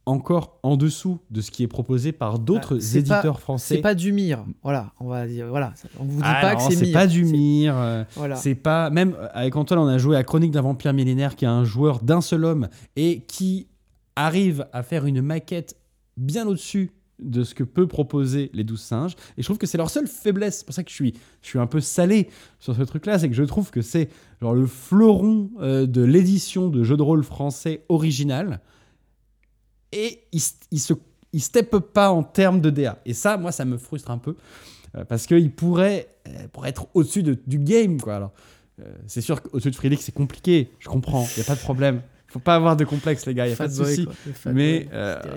encore 0.09 0.59
en 0.63 0.75
dessous 0.77 1.19
de 1.31 1.41
ce 1.41 1.51
qui 1.51 1.63
est 1.63 1.67
proposé 1.67 2.11
par 2.11 2.39
d'autres 2.39 2.75
Ah, 2.79 2.91
pas- 2.91 2.97
éditeurs 2.97 3.39
français. 3.39 3.75
C'est 3.75 3.81
pas 3.81 3.95
du 3.95 4.11
mire. 4.11 4.43
Voilà, 4.63 4.91
on 4.99 5.07
va 5.07 5.27
dire. 5.27 5.47
Voilà, 5.47 5.73
on 5.99 6.03
vous 6.03 6.17
dit 6.17 6.23
Ah 6.25 6.39
pas 6.41 6.51
non, 6.53 6.57
que 6.57 6.63
c'est 6.73 6.79
c'est 6.79 6.85
mire. 6.85 6.93
pas 6.93 7.07
du 7.07 7.25
mire. 7.25 7.75
euh, 7.77 8.03
Voilà. 8.15 8.35
C'est 8.35 8.55
pas 8.55 8.89
même 8.89 9.15
euh, 9.19 9.27
avec 9.33 9.55
Antoine, 9.55 9.79
on 9.79 9.87
a 9.87 9.97
joué 9.97 10.15
à 10.17 10.23
Chronique 10.23 10.51
d'un 10.51 10.61
vampire 10.61 10.93
millénaire, 10.93 11.35
qui 11.35 11.45
est 11.45 11.49
un 11.49 11.63
joueur 11.63 12.01
d'un 12.01 12.21
seul 12.21 12.45
homme 12.45 12.67
et 12.95 13.21
qui 13.21 13.67
arrive 14.15 14.65
à 14.73 14.83
faire 14.83 15.05
une 15.05 15.21
maquette 15.21 15.77
bien 16.17 16.45
au-dessus 16.47 16.91
de 17.19 17.43
ce 17.43 17.53
que 17.53 17.63
peut 17.65 17.85
proposer 17.87 18.49
les 18.53 18.63
12 18.63 18.79
singes. 18.79 19.13
Et 19.37 19.41
je 19.41 19.45
trouve 19.47 19.57
que 19.57 19.67
c'est 19.67 19.77
leur 19.77 19.89
seule 19.89 20.07
faiblesse. 20.07 20.59
C'est 20.59 20.65
pour 20.65 20.73
ça 20.73 20.83
que 20.83 20.89
je 20.89 20.95
suis, 20.95 21.13
je 21.41 21.47
suis 21.49 21.59
un 21.59 21.67
peu 21.67 21.81
salé 21.81 22.29
sur 22.59 22.73
ce 22.75 22.81
truc-là, 22.81 23.19
c'est 23.19 23.27
que 23.27 23.35
je 23.35 23.43
trouve 23.43 23.71
que 23.71 23.81
c'est 23.81 24.07
genre 24.41 24.53
le 24.53 24.65
fleuron 24.65 25.49
euh, 25.59 25.85
de 25.85 26.01
l'édition 26.01 26.69
de 26.69 26.81
jeux 26.83 26.95
de 26.97 27.01
rôle 27.03 27.23
français 27.23 27.83
original. 27.89 28.61
Et 29.91 30.21
il, 30.31 30.41
il 30.71 30.79
se 30.79 30.93
il 31.31 31.41
step 31.41 31.77
pas 31.77 32.09
en 32.11 32.23
termes 32.23 32.59
de 32.61 32.69
DA. 32.71 32.97
Et 33.05 33.13
ça, 33.13 33.37
moi, 33.37 33.51
ça 33.51 33.63
me 33.65 33.77
frustre 33.77 34.09
un 34.11 34.17
peu. 34.17 34.35
euh, 34.95 35.05
parce 35.05 35.27
qu'il 35.27 35.51
pourrait, 35.51 36.07
euh, 36.27 36.47
pourrait 36.51 36.69
être 36.69 36.87
au-dessus 36.95 37.21
de- 37.21 37.37
du 37.45 37.59
game. 37.59 38.01
Quoi. 38.01 38.15
Alors, 38.15 38.31
euh, 38.81 38.85
c'est 39.05 39.21
sûr 39.21 39.41
qu'au-dessus 39.43 39.69
de 39.69 39.75
Free 39.75 39.89
League, 39.89 39.99
c'est 40.01 40.11
compliqué. 40.15 40.71
Je 40.79 40.87
comprends. 40.89 41.27
Il 41.35 41.39
n'y 41.39 41.43
a 41.43 41.45
pas 41.45 41.53
de 41.55 41.59
problème. 41.59 42.01
Il 42.27 42.31
faut 42.31 42.39
pas 42.39 42.55
avoir 42.55 42.75
de 42.75 42.85
complexe, 42.85 43.25
les 43.27 43.33
gars. 43.35 43.45
Il 43.45 43.49
n'y 43.49 43.53
a 43.53 43.57
pas 43.57 43.67
de 43.67 43.73
souci. 43.73 44.07
Mais 44.55 44.87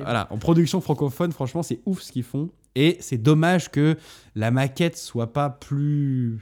voilà, 0.04 0.28
en 0.30 0.38
production 0.38 0.80
francophone, 0.80 1.32
franchement, 1.32 1.62
c'est 1.62 1.80
ouf 1.84 2.00
ce 2.02 2.12
qu'ils 2.12 2.22
font. 2.22 2.48
Et 2.74 2.96
c'est 3.00 3.18
dommage 3.18 3.70
que 3.70 3.96
la 4.34 4.50
maquette 4.50 4.96
soit 4.96 5.32
pas 5.34 5.50
plus. 5.50 6.38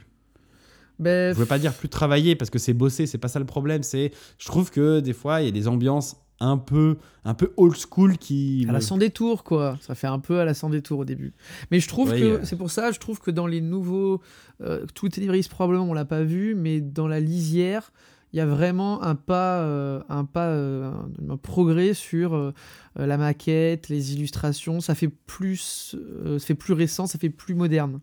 Ben, 0.99 1.33
Je 1.33 1.39
veux 1.39 1.45
pas 1.45 1.59
dire 1.59 1.73
plus 1.73 1.89
travaillée 1.89 2.35
parce 2.37 2.49
que 2.49 2.59
c'est 2.59 2.73
bossé, 2.73 3.07
c'est 3.07 3.17
pas 3.17 3.27
ça 3.27 3.39
le 3.39 3.45
problème. 3.45 3.83
C'est, 3.83 4.11
je 4.37 4.45
trouve 4.45 4.71
que 4.71 4.99
des 5.01 5.13
fois, 5.13 5.41
il 5.41 5.45
y 5.45 5.49
a 5.49 5.51
des 5.51 5.67
ambiances 5.67 6.15
un 6.41 6.57
peu, 6.57 6.97
un 7.23 7.33
peu 7.33 7.53
old 7.55 7.75
school 7.75 8.17
qui. 8.17 8.65
à 8.67 8.73
la 8.73 8.81
sans 8.81 8.97
détour, 8.97 9.43
quoi. 9.43 9.77
Ça 9.81 9.95
fait 9.95 10.07
un 10.07 10.19
peu 10.19 10.39
à 10.39 10.45
la 10.45 10.53
sans 10.53 10.69
détour 10.69 10.99
au 10.99 11.05
début. 11.05 11.33
Mais 11.71 11.79
je 11.79 11.87
trouve 11.87 12.11
Oui, 12.11 12.19
que, 12.19 12.25
euh. 12.25 12.39
c'est 12.43 12.57
pour 12.57 12.71
ça, 12.71 12.91
je 12.91 12.99
trouve 12.99 13.19
que 13.19 13.31
dans 13.31 13.47
les 13.47 13.61
nouveaux. 13.61 14.21
Euh, 14.61 14.85
tout 14.93 15.09
Tenebris, 15.09 15.47
probablement, 15.49 15.89
on 15.89 15.93
l'a 15.93 16.05
pas 16.05 16.23
vu, 16.23 16.55
mais 16.55 16.81
dans 16.81 17.07
la 17.07 17.19
lisière, 17.19 17.91
il 18.33 18.37
y 18.37 18.39
a 18.39 18.45
vraiment 18.45 19.03
un 19.03 19.15
pas, 19.15 19.61
euh, 19.61 20.01
un, 20.09 20.25
pas 20.25 20.47
euh, 20.47 20.91
un, 20.91 21.33
un 21.33 21.37
progrès 21.37 21.93
sur 21.93 22.33
euh, 22.33 22.53
la 22.95 23.17
maquette, 23.17 23.89
les 23.89 24.13
illustrations. 24.13 24.79
Ça 24.79 24.95
fait 24.95 25.09
plus, 25.09 25.95
ça 26.37 26.45
fait 26.45 26.55
plus 26.55 26.73
récent, 26.73 27.07
ça 27.07 27.19
fait 27.19 27.29
plus 27.29 27.55
moderne. 27.55 27.99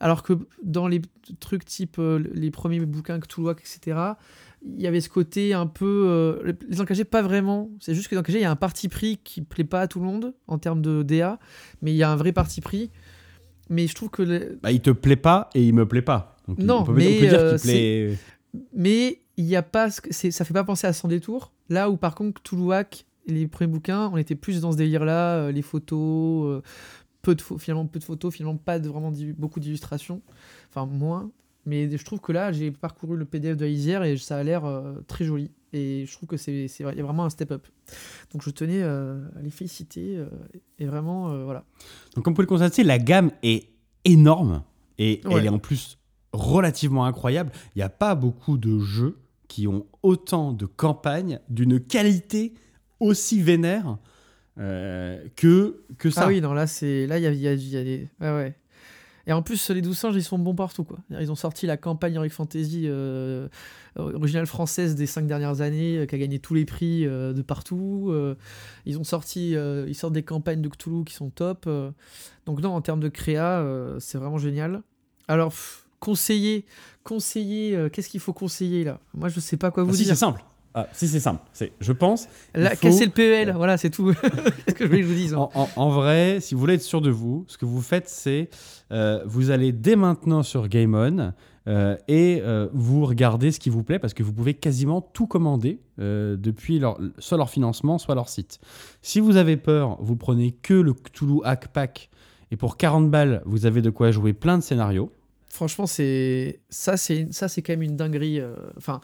Alors 0.00 0.22
que 0.22 0.32
dans 0.64 0.88
les 0.88 1.00
trucs 1.38 1.64
type 1.64 1.98
les 1.98 2.50
premiers 2.50 2.80
bouquins 2.80 3.20
Cthulhuac, 3.20 3.60
etc., 3.60 3.96
il 4.64 4.80
y 4.80 4.86
avait 4.86 5.00
ce 5.00 5.08
côté 5.08 5.54
un 5.54 5.66
peu. 5.66 6.04
euh, 6.08 6.52
les 6.68 6.80
engagés, 6.80 7.04
pas 7.04 7.22
vraiment. 7.22 7.70
C'est 7.80 7.94
juste 7.94 8.08
que 8.08 8.14
dans 8.14 8.20
engagés, 8.20 8.38
il 8.38 8.42
y 8.42 8.46
a 8.46 8.50
un 8.50 8.56
parti 8.56 8.88
pris 8.88 9.18
qui 9.24 9.42
plaît 9.42 9.64
pas 9.64 9.80
à 9.82 9.88
tout 9.88 9.98
le 9.98 10.06
monde 10.06 10.34
en 10.46 10.58
termes 10.58 10.80
de 10.82 11.02
DA, 11.02 11.38
mais 11.82 11.92
il 11.92 11.96
y 11.96 12.02
a 12.02 12.10
un 12.10 12.16
vrai 12.16 12.32
parti 12.32 12.60
pris. 12.60 12.90
Mais 13.68 13.86
je 13.86 13.94
trouve 13.94 14.10
que. 14.10 14.22
le- 14.22 14.58
Bah, 14.62 14.70
il 14.72 14.80
te 14.80 14.90
plaît 14.90 15.16
pas 15.16 15.50
et 15.54 15.62
il 15.62 15.74
me 15.74 15.86
plaît 15.86 16.02
pas. 16.02 16.36
Donc, 16.48 16.58
Non, 16.58 16.80
on 16.80 16.84
peut, 16.84 16.92
on 16.92 16.94
mais, 16.96 17.18
peut 17.18 17.26
dire 17.28 17.38
euh, 17.40 17.58
plaît. 17.58 18.16
Mais 18.74 19.20
il 19.36 19.44
y 19.46 19.56
a 19.56 19.62
pas. 19.62 19.90
Ça 19.90 20.44
fait 20.44 20.54
pas 20.54 20.64
penser 20.64 20.86
à 20.86 20.92
Sans 20.92 21.08
détour. 21.08 21.52
Là 21.68 21.90
où 21.90 21.96
par 21.96 22.14
contre, 22.14 22.40
Toulouac, 22.42 23.06
les 23.26 23.46
premiers 23.48 23.70
bouquins, 23.70 24.10
on 24.12 24.16
était 24.16 24.34
plus 24.34 24.60
dans 24.60 24.72
ce 24.72 24.76
délire-là, 24.76 25.36
euh, 25.36 25.52
les 25.52 25.62
photos. 25.62 26.62
peu 27.22 27.34
de 27.34 27.42
finalement 27.58 27.86
peu 27.86 27.98
de 28.00 28.04
photos, 28.04 28.34
finalement 28.34 28.58
pas 28.58 28.78
de, 28.80 28.88
vraiment 28.88 29.12
beaucoup 29.38 29.60
d'illustrations, 29.60 30.20
enfin 30.68 30.86
moins. 30.86 31.30
Mais 31.64 31.96
je 31.96 32.04
trouve 32.04 32.20
que 32.20 32.32
là, 32.32 32.50
j'ai 32.52 32.70
parcouru 32.72 33.16
le 33.16 33.24
PDF 33.24 33.56
de 33.56 33.64
la 33.64 33.70
lisière 33.70 34.02
et 34.02 34.16
ça 34.16 34.36
a 34.38 34.42
l'air 34.42 34.64
euh, 34.64 34.94
très 35.06 35.24
joli. 35.24 35.50
Et 35.72 36.04
je 36.06 36.12
trouve 36.12 36.28
que 36.28 36.36
c'est, 36.36 36.66
il 36.66 36.82
y 36.96 37.00
a 37.00 37.02
vraiment 37.04 37.24
un 37.24 37.30
step 37.30 37.50
up. 37.52 37.66
Donc 38.32 38.42
je 38.42 38.50
tenais 38.50 38.82
euh, 38.82 39.20
à 39.38 39.42
les 39.42 39.50
féliciter 39.50 40.16
euh, 40.16 40.26
et 40.78 40.86
vraiment 40.86 41.44
voilà. 41.44 41.64
Donc, 42.14 42.24
comme 42.24 42.32
vous 42.32 42.36
pouvez 42.36 42.44
le 42.44 42.48
constater, 42.48 42.82
la 42.82 42.98
gamme 42.98 43.30
est 43.42 43.68
énorme 44.04 44.62
et 44.98 45.20
Ouais. 45.24 45.34
elle 45.38 45.46
est 45.46 45.50
en 45.50 45.58
plus 45.58 45.98
relativement 46.32 47.04
incroyable. 47.06 47.52
Il 47.74 47.78
n'y 47.78 47.82
a 47.82 47.88
pas 47.88 48.14
beaucoup 48.14 48.58
de 48.58 48.78
jeux 48.80 49.18
qui 49.48 49.66
ont 49.68 49.86
autant 50.02 50.52
de 50.52 50.66
campagnes 50.66 51.38
d'une 51.48 51.78
qualité 51.80 52.54
aussi 53.00 53.40
vénère 53.40 53.98
que, 55.36 55.82
que 55.98 56.10
ça. 56.10 56.22
Ah 56.24 56.28
oui, 56.28 56.40
non 56.40 56.52
là 56.54 56.66
c'est 56.66 57.06
là 57.06 57.18
il 57.18 57.22
y 57.24 57.26
a, 57.26 57.32
y 57.32 57.48
a- 57.48 57.54
y 57.54 57.76
a 57.76 57.84
des 57.84 58.08
ouais 58.20 58.30
ouais. 58.30 58.54
Et 59.26 59.32
en 59.32 59.42
plus 59.42 59.70
les 59.70 59.82
12 59.82 59.96
singes 59.96 60.16
ils 60.16 60.24
sont 60.24 60.38
bons 60.38 60.54
partout 60.54 60.84
quoi. 60.84 60.98
Ils 61.10 61.30
ont 61.30 61.36
sorti 61.36 61.66
la 61.66 61.76
campagne 61.76 62.14
Heroic 62.14 62.30
Fantasy 62.30 62.84
euh, 62.86 63.48
originale 63.96 64.46
française 64.46 64.94
des 64.94 65.06
cinq 65.06 65.26
dernières 65.26 65.60
années 65.60 65.98
euh, 65.98 66.06
qui 66.06 66.14
a 66.14 66.18
gagné 66.18 66.38
tous 66.38 66.54
les 66.54 66.64
prix 66.64 67.06
euh, 67.06 67.32
de 67.32 67.42
partout. 67.42 68.12
ils 68.86 68.98
ont 68.98 69.04
sorti 69.04 69.52
ils 69.52 69.94
sortent 69.94 70.14
des 70.14 70.22
campagnes 70.22 70.60
de 70.62 70.68
Cthulhu 70.68 71.04
qui 71.04 71.14
sont 71.14 71.30
top. 71.30 71.68
donc 72.46 72.60
non 72.60 72.70
en 72.74 72.80
termes 72.80 73.00
de 73.00 73.08
créa 73.08 73.64
c'est 73.98 74.18
vraiment 74.18 74.38
génial. 74.38 74.82
Alors 75.28 75.50
pff, 75.50 75.86
conseiller 76.00 76.64
conseiller 77.04 77.88
qu'est-ce 77.92 78.08
qu'il 78.08 78.20
faut 78.20 78.32
conseiller 78.32 78.84
là? 78.84 78.98
Moi 79.14 79.28
je 79.28 79.40
sais 79.40 79.56
pas 79.56 79.70
quoi 79.70 79.84
Ah, 79.84 79.86
vous 79.86 79.94
si, 79.94 80.04
dire. 80.04 80.14
c'est 80.14 80.20
simple. 80.20 80.42
Ah, 80.74 80.86
si, 80.92 81.06
c'est 81.06 81.20
simple. 81.20 81.42
C'est, 81.52 81.72
je 81.80 81.92
pense. 81.92 82.28
Là, 82.54 82.70
faut- 82.70 82.76
casser 82.76 83.04
le 83.04 83.10
PEL, 83.10 83.52
voilà, 83.56 83.76
c'est 83.76 83.90
tout. 83.90 84.12
Qu'est-ce 84.66 84.74
que 84.74 84.84
je 84.84 84.88
voulais 84.88 85.00
que 85.02 85.06
je 85.06 85.08
vous 85.12 85.14
dise 85.18 85.34
hein. 85.34 85.48
En, 85.54 85.62
en- 85.62 85.68
en 85.76 85.90
vrai, 85.90 86.38
si 86.40 86.54
vous 86.54 86.60
voulez 86.60 86.74
être 86.74 86.82
sûr 86.82 87.00
de 87.02 87.10
vous, 87.10 87.44
ce 87.48 87.58
que 87.58 87.64
vous 87.66 87.82
faites, 87.82 88.08
c'est 88.08 88.48
euh, 88.90 89.22
vous 89.26 89.50
allez 89.50 89.72
dès 89.72 89.96
maintenant 89.96 90.42
sur 90.42 90.68
Game 90.68 90.94
On 90.94 91.32
euh, 91.68 91.96
et 92.08 92.40
euh, 92.42 92.68
vous 92.72 93.04
regardez 93.06 93.52
ce 93.52 93.60
qui 93.60 93.68
vous 93.70 93.84
plaît 93.84 93.98
parce 93.98 94.14
que 94.14 94.22
vous 94.22 94.32
pouvez 94.32 94.54
quasiment 94.54 95.00
tout 95.00 95.26
commander 95.26 95.78
euh, 96.00 96.36
depuis 96.36 96.78
leur, 96.78 96.98
soit 97.18 97.36
leur 97.38 97.50
financement, 97.50 97.98
soit 97.98 98.14
leur 98.14 98.28
site. 98.28 98.58
Si 99.02 99.20
vous 99.20 99.36
avez 99.36 99.56
peur, 99.56 99.96
vous 100.00 100.16
prenez 100.16 100.52
que 100.52 100.74
le 100.74 100.92
Cthulhu 100.94 101.40
Hack 101.44 101.68
Pack 101.68 102.08
et 102.50 102.56
pour 102.56 102.76
40 102.76 103.10
balles, 103.10 103.42
vous 103.44 103.66
avez 103.66 103.80
de 103.82 103.90
quoi 103.90 104.10
jouer 104.10 104.32
plein 104.32 104.58
de 104.58 104.62
scénarios. 104.62 105.12
Franchement, 105.48 105.86
c'est 105.86 106.60
ça, 106.70 106.96
c'est 106.96 107.28
ça, 107.30 107.46
c'est 107.48 107.60
quand 107.62 107.74
même 107.74 107.82
une 107.82 107.96
dinguerie. 107.96 108.40
euh, 108.40 108.54
Enfin, 108.78 109.00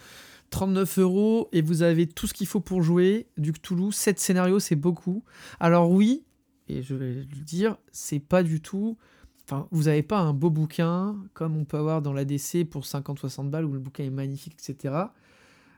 39 0.50 0.98
euros 0.98 1.48
et 1.52 1.62
vous 1.62 1.82
avez 1.82 2.06
tout 2.06 2.26
ce 2.26 2.34
qu'il 2.34 2.46
faut 2.46 2.60
pour 2.60 2.82
jouer. 2.82 3.26
Du 3.36 3.52
Cthulhu, 3.52 3.92
7 3.92 4.18
scénarios, 4.18 4.60
c'est 4.60 4.76
beaucoup. 4.76 5.22
Alors 5.60 5.90
oui, 5.90 6.24
et 6.68 6.82
je 6.82 6.94
vais 6.94 7.12
le 7.14 7.24
dire, 7.44 7.76
c'est 7.92 8.18
pas 8.20 8.42
du 8.42 8.60
tout. 8.60 8.96
Enfin, 9.44 9.66
vous 9.70 9.84
n'avez 9.84 10.02
pas 10.02 10.18
un 10.18 10.34
beau 10.34 10.50
bouquin 10.50 11.16
comme 11.34 11.56
on 11.56 11.64
peut 11.64 11.78
avoir 11.78 12.02
dans 12.02 12.12
l'ADC 12.12 12.64
pour 12.70 12.82
50-60 12.84 13.48
balles 13.48 13.64
où 13.64 13.72
le 13.72 13.78
bouquin 13.78 14.04
est 14.04 14.10
magnifique, 14.10 14.54
etc. 14.58 14.94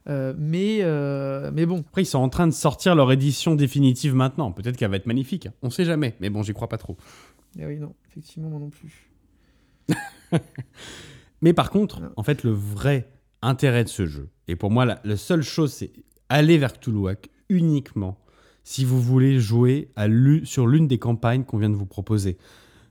Euh, 0.08 0.34
mais, 0.38 0.78
euh, 0.80 1.50
mais 1.54 1.66
bon, 1.66 1.80
Après, 1.80 2.02
ils 2.02 2.06
sont 2.06 2.18
en 2.18 2.28
train 2.28 2.46
de 2.48 2.52
sortir 2.52 2.94
leur 2.96 3.12
édition 3.12 3.54
définitive 3.54 4.14
maintenant. 4.14 4.50
Peut-être 4.50 4.76
qu'elle 4.76 4.90
va 4.90 4.96
être 4.96 5.06
magnifique. 5.06 5.48
On 5.62 5.70
sait 5.70 5.84
jamais. 5.84 6.16
Mais 6.20 6.30
bon, 6.30 6.42
j'y 6.42 6.52
crois 6.52 6.68
pas 6.68 6.78
trop. 6.78 6.96
Ah 7.60 7.64
oui, 7.66 7.78
non, 7.78 7.94
effectivement, 8.08 8.48
moi 8.48 8.58
non 8.58 8.70
plus. 8.70 9.10
Mais 11.42 11.52
par 11.52 11.70
contre, 11.70 12.00
Non. 12.00 12.10
en 12.16 12.22
fait, 12.22 12.42
le 12.44 12.50
vrai 12.50 13.10
intérêt 13.42 13.84
de 13.84 13.88
ce 13.88 14.06
jeu, 14.06 14.28
et 14.48 14.56
pour 14.56 14.70
moi, 14.70 14.84
la, 14.84 15.16
seule 15.16 15.42
chose, 15.42 15.72
c'est 15.72 15.92
aller 16.28 16.58
vers 16.58 16.72
Cthulhuac 16.72 17.28
uniquement 17.48 18.18
si 18.64 18.84
vous 18.84 19.00
voulez 19.00 19.38
jouer 19.38 19.90
sur 20.44 20.66
l'une 20.66 20.86
des 20.86 20.98
campagnes 20.98 21.44
qu'on 21.44 21.58
vient 21.58 21.70
de 21.70 21.76
vous 21.76 21.86
proposer. 21.86 22.36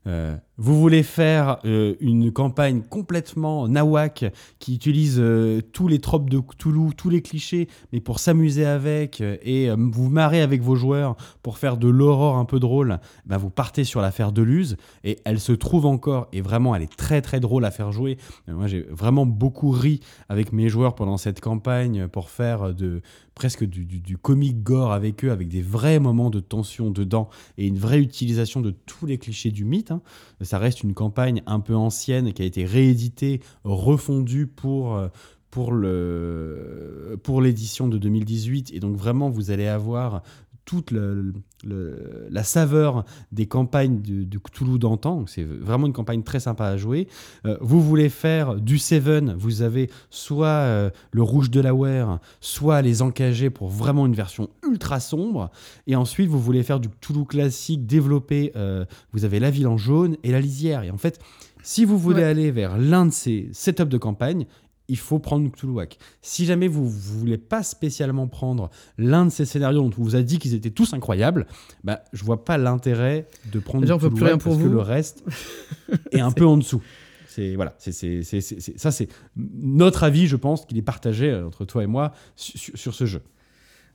Euh, 0.08 0.36
vous 0.62 0.78
voulez 0.78 1.04
faire 1.04 1.60
euh, 1.64 1.96
une 2.02 2.34
campagne 2.34 2.82
complètement 2.82 3.70
nawak 3.70 4.26
qui 4.60 4.76
utilise 4.76 5.16
euh, 5.18 5.62
tous 5.72 5.88
les 5.88 6.00
tropes 6.00 6.30
de 6.30 6.40
Cthulhu, 6.40 6.94
tous 6.98 7.10
les 7.10 7.22
clichés, 7.22 7.70
mais 7.94 8.02
pour 8.02 8.20
s'amuser 8.20 8.66
avec 8.66 9.22
euh, 9.22 9.38
et 9.42 9.70
vous 9.70 10.10
marrer 10.10 10.42
avec 10.42 10.62
vos 10.62 10.76
joueurs 10.76 11.16
pour 11.44 11.58
faire 11.58 11.78
de 11.78 11.88
l'aurore 11.88 12.36
un 12.36 12.44
peu 12.44 12.60
drôle, 12.60 13.00
ben 13.26 13.38
vous 13.38 13.50
partez 13.50 13.86
sur 13.86 14.02
l'affaire 14.02 14.34
de 14.34 14.42
Luz 14.42 14.76
et 15.06 15.20
elle 15.24 15.40
se 15.40 15.54
trouve 15.54 15.86
encore 15.86 16.28
et 16.34 16.42
vraiment 16.42 16.76
elle 16.76 16.84
est 16.84 16.96
très 16.96 17.22
très 17.22 17.40
drôle 17.40 17.64
à 17.64 17.72
faire 17.72 17.94
jouer. 17.94 18.18
Moi 18.50 18.68
j'ai 18.68 18.82
vraiment 18.90 19.26
beaucoup 19.26 19.72
ri 19.72 20.02
avec 20.28 20.52
mes 20.52 20.68
joueurs 20.68 20.94
pendant 20.94 21.16
cette 21.16 21.40
campagne 21.40 22.10
pour 22.10 22.30
faire 22.30 22.74
de 22.74 23.02
presque 23.40 23.64
du, 23.64 24.18
comic 24.18 24.62
gore 24.64 24.92
avec 24.92 25.24
eux, 25.24 25.32
avec 25.32 25.48
des 25.48 25.62
vrais 25.62 26.00
moments 26.00 26.30
de 26.30 26.42
tension 26.42 26.92
dedans 26.92 27.30
et 27.58 27.68
une 27.68 27.78
vraie 27.78 28.02
utilisation 28.02 28.60
de 28.60 28.72
tous 28.72 29.06
les 29.06 29.18
clichés 29.18 29.50
du 29.50 29.64
mythe. 29.64 29.92
hein. 29.92 30.02
Ça 30.50 30.58
reste 30.58 30.82
une 30.82 30.96
campagne 30.96 31.44
un 31.46 31.60
peu 31.60 31.76
ancienne 31.76 32.34
qui 32.34 32.42
a 32.42 32.46
été 32.46 32.66
rééditée, 32.66 33.40
refondue 33.64 34.48
pour, 34.48 34.96
euh, 34.96 35.10
pour, 35.52 37.42
l'édition 37.44 37.88
de 37.88 38.00
2018. 38.00 38.72
Et 38.74 38.80
donc 38.80 38.96
vraiment, 38.96 39.30
vous 39.30 39.52
allez 39.52 39.68
avoir 39.68 40.24
toute 40.70 40.92
le- 40.92 41.34
le- 41.64 42.28
la 42.30 42.44
saveur 42.44 43.04
des 43.32 43.48
campagnes 43.48 44.04
de, 44.04 44.24
de 44.24 44.38
Cthulhu 44.38 44.78
d'antan. 44.78 45.26
C'est 45.26 45.44
vraiment 45.44 45.88
une 45.88 45.94
campagne 45.94 46.22
très 46.22 46.40
sympa 46.40 46.66
à 46.68 46.78
jouer. 46.78 47.08
Euh, 47.48 47.58
vous 47.60 47.82
voulez 47.82 48.08
faire 48.10 48.54
du 48.56 48.78
Seven, 48.78 49.34
vous 49.36 49.64
avez 49.64 49.90
soit 50.12 50.46
euh, 50.48 50.92
le 51.12 51.24
Rouge 51.24 51.50
de 51.50 51.60
la 51.60 51.74
Ware, 51.74 52.20
soit 52.40 52.84
les 52.84 53.02
Encagés 53.02 53.50
pour 53.50 53.68
vraiment 53.70 54.06
une 54.06 54.14
version 54.14 54.48
ultra 54.64 55.00
sombre. 55.00 55.50
Et 55.88 55.96
ensuite, 55.96 56.30
vous 56.30 56.40
voulez 56.40 56.62
faire 56.62 56.80
du 56.80 56.90
Cthulhu 56.90 57.26
classique 57.26 57.88
développé. 57.88 58.52
euh, 58.56 58.86
vous 59.12 59.26
avez 59.26 59.40
la 59.40 59.50
ville 59.50 59.68
en 59.68 59.78
jaune 59.78 60.18
et 60.24 60.32
la 60.32 60.40
lisière. 60.42 60.84
Et 60.84 60.92
en 60.92 60.98
fait, 61.00 61.20
si 61.64 61.84
vous 61.84 61.98
voulez 61.98 62.18
Ouais. 62.22 62.26
aller 62.26 62.52
vers 62.52 62.78
l'un 62.78 63.08
de 63.08 63.12
ces 63.12 63.50
setups 63.54 63.86
de 63.86 63.98
campagne, 63.98 64.46
il 64.90 64.98
faut 64.98 65.20
prendre 65.20 65.50
Cthulhuac. 65.50 65.98
Si 66.22 66.46
jamais 66.46 66.68
vous 66.68 66.84
ne 66.84 66.90
voulez 66.90 67.38
pas 67.38 67.64
spécialement 67.64 68.28
prendre 68.28 68.70
l'un 68.98 69.26
de 69.26 69.30
ces 69.32 69.46
scénarios 69.46 69.82
dont 69.82 69.92
on 69.98 70.04
vous 70.04 70.16
a 70.16 70.22
dit 70.22 70.40
qu'ils 70.40 70.54
étaient 70.56 70.70
tous 70.72 70.94
incroyables, 70.94 71.48
bah, 71.84 72.02
je 72.12 72.24
vois 72.26 72.44
pas 72.44 72.58
l'intérêt 72.58 73.28
de 73.52 73.60
prendre 73.60 73.82
Déjà, 73.82 73.96
on 73.96 74.00
peut 74.00 74.10
plus 74.10 74.16
Cthulhuac 74.18 74.30
rien 74.32 74.38
pour 74.40 74.52
parce 74.54 74.64
que 74.64 74.68
vous. 74.68 74.74
le 74.74 74.82
reste 74.82 75.24
est 76.12 76.20
un 76.20 76.32
peu 76.32 76.46
en 76.46 76.58
dessous. 76.58 76.82
C'est 77.28 77.56
voilà, 77.56 77.76
c'est 77.78 77.92
c'est- 77.92 78.24
c'est- 78.24 78.42
c'est- 78.42 78.60
c'est- 78.60 78.78
ça 78.78 78.92
c'est 78.92 79.08
notre 79.36 80.04
avis, 80.04 80.28
je 80.28 80.36
pense 80.36 80.66
qu'il 80.66 80.78
est 80.78 80.82
partagé 80.82 81.30
euh, 81.30 81.46
entre 81.48 81.64
toi 81.64 81.84
et 81.84 81.88
moi 81.88 82.12
su- 82.36 82.58
su- 82.58 82.72
sur 82.76 82.94
ce 82.96 83.06
jeu. 83.06 83.22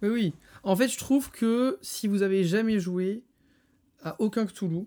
Oui, 0.02 0.08
oui. 0.08 0.34
En 0.62 0.76
fait, 0.76 0.88
je 0.88 0.96
trouve 0.98 1.30
que 1.30 1.78
si 1.82 2.08
vous 2.08 2.22
avez 2.22 2.44
jamais 2.44 2.78
joué 2.78 3.22
à 4.02 4.16
aucun 4.20 4.46
Cthulhu, 4.46 4.86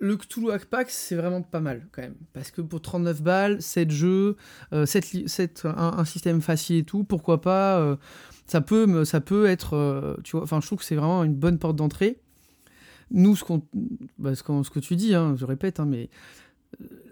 le 0.00 0.16
Cthulhu 0.16 0.50
Hack 0.52 0.66
Pack, 0.66 0.90
c'est 0.90 1.16
vraiment 1.16 1.42
pas 1.42 1.60
mal 1.60 1.88
quand 1.92 2.02
même. 2.02 2.14
Parce 2.32 2.50
que 2.50 2.60
pour 2.60 2.80
39 2.80 3.22
balles, 3.22 3.60
7 3.60 3.90
jeux, 3.90 4.36
euh, 4.72 4.86
7 4.86 5.12
li- 5.12 5.28
sept- 5.28 5.66
un, 5.66 6.04
système 6.04 6.40
facile 6.40 6.76
et 6.76 6.84
tout, 6.84 7.02
pourquoi 7.04 7.40
pas 7.40 7.78
euh, 7.80 7.96
ça, 8.46 8.60
peut 8.60 9.04
ça 9.04 9.20
peut 9.20 9.46
être. 9.46 9.74
euh, 9.74 10.14
tu 10.24 10.32
vois, 10.32 10.42
enfin, 10.44 10.60
je 10.60 10.66
trouve 10.66 10.78
que 10.78 10.84
c'est 10.84 10.94
vraiment 10.94 11.24
une 11.24 11.34
bonne 11.34 11.58
porte 11.58 11.76
d'entrée. 11.76 12.20
Nous, 13.10 13.34
ce, 13.36 13.44
bah, 14.18 14.34
ce, 14.34 14.42
ce 14.44 14.70
que 14.70 14.78
tu 14.80 14.94
dis, 14.94 15.14
hein, 15.14 15.34
je 15.36 15.44
répète, 15.44 15.80
hein, 15.80 15.86
mais 15.86 16.10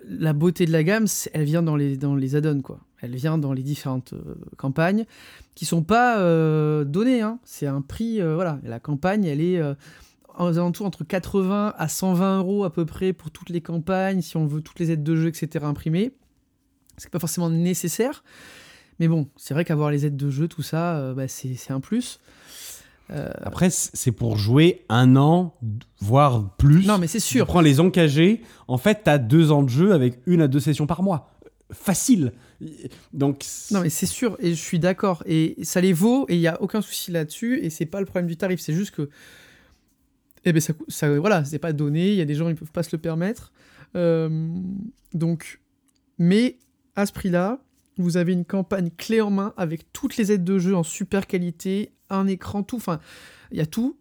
la 0.08 0.32
beauté 0.32 0.66
de 0.66 0.70
la 0.72 0.84
gamme, 0.84 1.06
elle 1.32 1.44
vient 1.44 1.62
dans 1.62 1.74
les, 1.76 1.96
dans 1.96 2.14
les 2.14 2.36
add-ons, 2.36 2.60
quoi. 2.60 2.80
Elle 3.00 3.16
vient 3.16 3.36
dans 3.38 3.52
les 3.52 3.62
différentes 3.62 4.14
campagnes 4.56 5.04
qui 5.54 5.64
sont 5.66 5.82
pas 5.82 6.18
données. 6.84 7.20
hein. 7.22 7.38
C'est 7.44 7.66
un 7.66 7.80
prix, 7.82 8.20
voilà. 8.20 8.58
La 8.62 8.78
campagne, 8.80 9.24
elle 9.24 9.40
est 9.40 9.60
aux 10.44 10.58
alentours 10.58 10.86
entre 10.86 11.04
80 11.04 11.74
à 11.76 11.88
120 11.88 12.38
euros 12.38 12.64
à 12.64 12.72
peu 12.72 12.84
près 12.84 13.12
pour 13.12 13.30
toutes 13.30 13.50
les 13.50 13.60
campagnes, 13.60 14.20
si 14.22 14.36
on 14.36 14.46
veut 14.46 14.60
toutes 14.60 14.78
les 14.78 14.90
aides 14.90 15.02
de 15.02 15.16
jeu, 15.16 15.28
etc. 15.28 15.64
imprimées. 15.64 16.12
C'est 16.98 17.10
pas 17.10 17.18
forcément 17.18 17.50
nécessaire. 17.50 18.22
Mais 18.98 19.08
bon, 19.08 19.28
c'est 19.36 19.52
vrai 19.54 19.64
qu'avoir 19.64 19.90
les 19.90 20.06
aides 20.06 20.16
de 20.16 20.30
jeu, 20.30 20.48
tout 20.48 20.62
ça, 20.62 20.96
euh, 20.96 21.14
bah, 21.14 21.28
c'est 21.28 21.70
un 21.70 21.80
plus. 21.80 22.18
Euh, 23.10 23.30
Après, 23.42 23.68
c'est 23.70 24.10
pour 24.12 24.36
jouer 24.36 24.84
un 24.88 25.14
an, 25.16 25.54
voire 26.00 26.56
plus. 26.56 26.86
non, 26.86 26.98
mais 26.98 27.06
c'est 27.06 27.18
Tu 27.20 27.24
sûr. 27.26 27.46
prends 27.46 27.60
les 27.60 27.78
encagés, 27.78 28.42
en 28.68 28.78
fait, 28.78 29.02
tu 29.04 29.10
as 29.10 29.18
deux 29.18 29.52
ans 29.52 29.62
de 29.62 29.68
jeu 29.68 29.92
avec 29.92 30.18
une 30.26 30.40
à 30.42 30.48
deux 30.48 30.60
sessions 30.60 30.86
par 30.86 31.02
mois. 31.02 31.30
Facile. 31.72 32.32
Donc, 33.12 33.44
Non, 33.70 33.80
mais 33.80 33.90
c'est 33.90 34.06
sûr, 34.06 34.36
et 34.40 34.50
je 34.50 34.60
suis 34.60 34.78
d'accord. 34.78 35.22
Et 35.26 35.56
ça 35.62 35.80
les 35.80 35.92
vaut, 35.92 36.24
et 36.28 36.34
il 36.34 36.40
n'y 36.40 36.48
a 36.48 36.60
aucun 36.62 36.80
souci 36.80 37.10
là-dessus, 37.10 37.60
et 37.62 37.70
c'est 37.70 37.86
pas 37.86 38.00
le 38.00 38.06
problème 38.06 38.26
du 38.28 38.36
tarif, 38.36 38.60
c'est 38.60 38.72
juste 38.74 38.92
que. 38.92 39.08
Eh 40.46 40.52
ben, 40.52 40.60
ça, 40.60 40.72
ça, 40.88 41.18
voilà, 41.18 41.44
c'est 41.44 41.58
pas 41.58 41.72
donné, 41.72 42.12
il 42.12 42.16
y 42.16 42.20
a 42.20 42.24
des 42.24 42.36
gens, 42.36 42.48
ils 42.48 42.54
peuvent 42.54 42.72
pas 42.72 42.84
se 42.84 42.94
le 42.96 42.98
permettre. 42.98 43.52
Euh, 43.96 44.48
donc. 45.12 45.60
Mais, 46.18 46.56
à 46.94 47.04
ce 47.04 47.12
prix-là, 47.12 47.60
vous 47.98 48.16
avez 48.16 48.32
une 48.32 48.46
campagne 48.46 48.90
clé 48.96 49.20
en 49.20 49.30
main 49.30 49.52
avec 49.58 49.92
toutes 49.92 50.16
les 50.16 50.32
aides 50.32 50.44
de 50.44 50.58
jeu 50.58 50.74
en 50.74 50.82
super 50.82 51.26
qualité, 51.26 51.92
un 52.08 52.26
écran, 52.26 52.62
tout. 52.62 52.76
Enfin, 52.76 53.00
il 53.50 53.58
y 53.58 53.60
a 53.60 53.66
tout. 53.66 53.98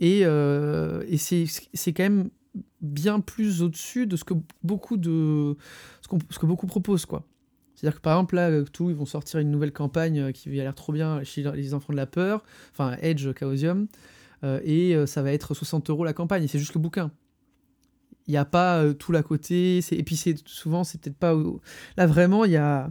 Et, 0.00 0.22
euh, 0.24 1.04
et 1.06 1.18
c'est 1.18 1.92
quand 1.92 2.02
même 2.02 2.30
bien 2.80 3.20
plus 3.20 3.62
au-dessus 3.62 4.08
de 4.08 4.16
ce 4.16 4.24
que 4.24 4.34
beaucoup 4.64 4.96
de 4.96 5.56
ce, 6.00 6.38
que 6.38 6.46
beaucoup 6.46 6.66
proposent 6.66 7.06
quoi. 7.06 7.24
C'est-à-dire 7.76 7.98
que 7.98 8.02
par 8.02 8.14
exemple 8.14 8.34
là, 8.34 8.50
euh, 8.50 8.64
tout 8.64 8.90
ils 8.90 8.96
vont 8.96 9.06
sortir 9.06 9.38
une 9.38 9.52
nouvelle 9.52 9.72
campagne 9.72 10.32
qui 10.32 10.48
a 10.48 10.64
l'air 10.64 10.74
trop 10.74 10.92
bien 10.92 11.22
chez 11.22 11.44
les 11.54 11.72
enfants 11.72 11.92
de 11.92 11.96
la 11.96 12.06
peur, 12.06 12.42
enfin 12.72 12.96
Edge 13.00 13.28
Chaosium, 13.38 13.86
et 14.64 14.94
euh, 14.94 15.06
ça 15.06 15.22
va 15.22 15.32
être 15.32 15.54
60 15.54 15.90
euros 15.90 16.04
la 16.04 16.12
campagne. 16.12 16.46
C'est 16.48 16.58
juste 16.58 16.74
le 16.74 16.80
bouquin. 16.80 17.10
Il 18.28 18.30
n'y 18.32 18.36
a 18.36 18.44
pas 18.44 18.78
euh, 18.78 18.92
tout 18.92 19.10
l'à 19.12 19.22
côté. 19.22 19.80
c'est- 19.82 19.96
Et 19.96 20.02
puis 20.02 20.16
souvent 20.46 20.84
c'est 20.84 21.00
peut-être 21.00 21.16
pas 21.16 21.34
là 21.96 22.06
vraiment 22.06 22.44
il 22.44 22.52
y 22.52 22.56
a 22.56 22.90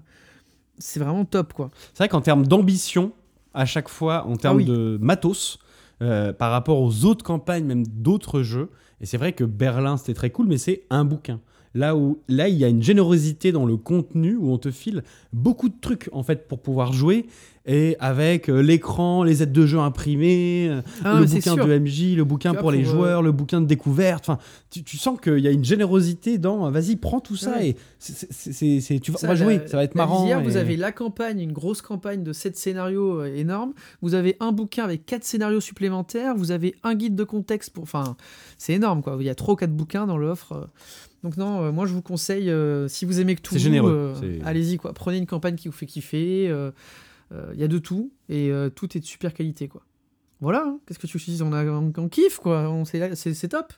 c'est 0.77 0.99
vraiment 0.99 1.25
top 1.25 1.53
quoi. 1.53 1.69
c'est 1.93 1.99
vrai 1.99 2.09
qu'en 2.09 2.21
termes 2.21 2.45
d'ambition, 2.47 3.11
à 3.53 3.65
chaque 3.65 3.87
fois, 3.89 4.25
en 4.25 4.35
termes 4.35 4.57
oui. 4.57 4.65
de 4.65 4.97
matos, 5.01 5.59
euh, 6.01 6.33
par 6.33 6.51
rapport 6.51 6.81
aux 6.81 7.05
autres 7.05 7.23
campagnes, 7.23 7.65
même 7.65 7.85
d'autres 7.85 8.41
jeux, 8.41 8.69
et 8.99 9.05
c'est 9.05 9.17
vrai 9.17 9.33
que 9.33 9.43
Berlin, 9.43 9.97
c'était 9.97 10.15
très 10.15 10.29
cool, 10.31 10.47
mais 10.47 10.57
c'est 10.57 10.83
un 10.89 11.05
bouquin. 11.05 11.39
Là 11.73 11.95
où 11.95 12.19
là, 12.27 12.49
il 12.49 12.55
y 12.57 12.65
a 12.65 12.67
une 12.67 12.83
générosité 12.83 13.51
dans 13.53 13.65
le 13.65 13.77
contenu 13.77 14.35
où 14.35 14.51
on 14.51 14.57
te 14.57 14.71
file 14.71 15.03
beaucoup 15.31 15.69
de 15.69 15.75
trucs 15.79 16.09
en 16.11 16.21
fait 16.23 16.47
pour 16.47 16.59
pouvoir 16.59 16.91
jouer 16.91 17.27
et 17.65 17.95
avec 17.99 18.49
euh, 18.49 18.59
l'écran, 18.61 19.23
les 19.23 19.43
aides 19.43 19.51
de 19.53 19.65
jeu 19.67 19.77
imprimées, 19.79 20.67
euh, 20.69 20.81
Ah, 21.05 21.19
le 21.19 21.25
bouquin 21.27 21.55
de 21.55 21.77
MJ, 21.79 22.15
le 22.17 22.23
bouquin 22.25 22.53
pour 22.55 22.71
les 22.71 22.81
euh, 22.81 22.85
joueurs, 22.91 23.21
le 23.21 23.31
bouquin 23.31 23.61
de 23.61 23.67
découverte. 23.67 24.27
Enfin, 24.27 24.39
tu, 24.71 24.83
tu 24.83 24.97
sens 24.97 25.21
qu'il 25.21 25.37
y 25.39 25.47
a 25.47 25.51
une 25.51 25.63
générosité 25.63 26.39
dans. 26.39 26.69
Vas-y, 26.71 26.95
prends 26.95 27.19
tout 27.19 27.35
ça 27.37 27.51
Ouais. 27.51 27.69
et 27.69 27.75
c'est- 27.99 28.99
tu 28.99 29.11
vas, 29.11 29.17
Ça, 29.19 29.27
on 29.27 29.33
va 29.33 29.35
la- 29.35 29.43
jouer, 29.43 29.61
ça 29.67 29.77
va 29.77 29.83
être 29.83 29.93
marrant. 29.95 30.21
lisière, 30.23 30.41
vous 30.43 30.57
avez 30.57 30.75
la 30.75 30.91
campagne, 30.91 31.39
une 31.39 31.53
grosse 31.53 31.81
campagne 31.83 32.23
de 32.23 32.33
7 32.33 32.57
scénarios 32.57 33.23
énormes. 33.25 33.73
Vous 34.01 34.15
avez 34.15 34.37
un 34.39 34.51
bouquin 34.51 34.83
avec 34.83 35.05
4 35.05 35.23
scénarios 35.23 35.61
supplémentaires. 35.61 36.35
Vous 36.35 36.49
avez 36.51 36.75
un 36.83 36.95
guide 36.95 37.15
de 37.15 37.23
contexte 37.23 37.69
pour. 37.71 37.83
Enfin, 37.83 38.17
c'est 38.57 38.73
énorme 38.73 39.03
quoi. 39.03 39.17
Il 39.19 39.25
y 39.25 39.29
a 39.29 39.35
3 39.35 39.53
ou 39.53 39.57
4 39.57 39.71
bouquins 39.71 40.07
dans 40.07 40.17
l'offre. 40.17 40.67
Euh. 41.23 41.27
Donc, 41.27 41.37
non, 41.37 41.63
euh, 41.63 41.71
moi 41.71 41.85
je 41.85 41.93
vous 41.93 42.01
conseille, 42.01 42.49
euh, 42.49 42.87
si 42.87 43.05
vous 43.05 43.19
aimez 43.19 43.35
que 43.35 43.41
tout, 43.41 43.53
C'est 43.55 43.59
généreux, 43.59 44.13
c'est- 44.19 44.39
allez-y 44.45 44.77
quoi. 44.77 44.93
Prenez 44.93 45.17
une 45.17 45.27
campagne 45.27 45.55
qui 45.55 45.67
vous 45.67 45.73
fait 45.73 45.85
kiffer. 45.85 46.47
euh, 46.49 46.71
euh, 47.33 47.51
Il 47.53 47.59
y 47.59 47.63
a 47.63 47.67
de 47.67 47.77
tout 47.77 48.11
et 48.29 48.51
euh, 48.51 48.69
tout 48.69 48.97
est 48.97 48.99
de 48.99 49.05
super 49.05 49.33
qualité 49.33 49.67
quoi. 49.67 49.81
Voilà, 50.41 50.63
hein. 50.65 50.79
qu'est-ce 50.87 50.99
que 50.99 51.07
tu 51.07 51.17
dis 51.19 51.41
on, 51.43 51.53
a, 51.53 51.63
on, 51.65 51.93
on 51.95 52.09
kiffe 52.09 52.37
quoi. 52.39 52.69
On- 52.69 52.83
C'est 52.85 53.47
top. 53.49 53.73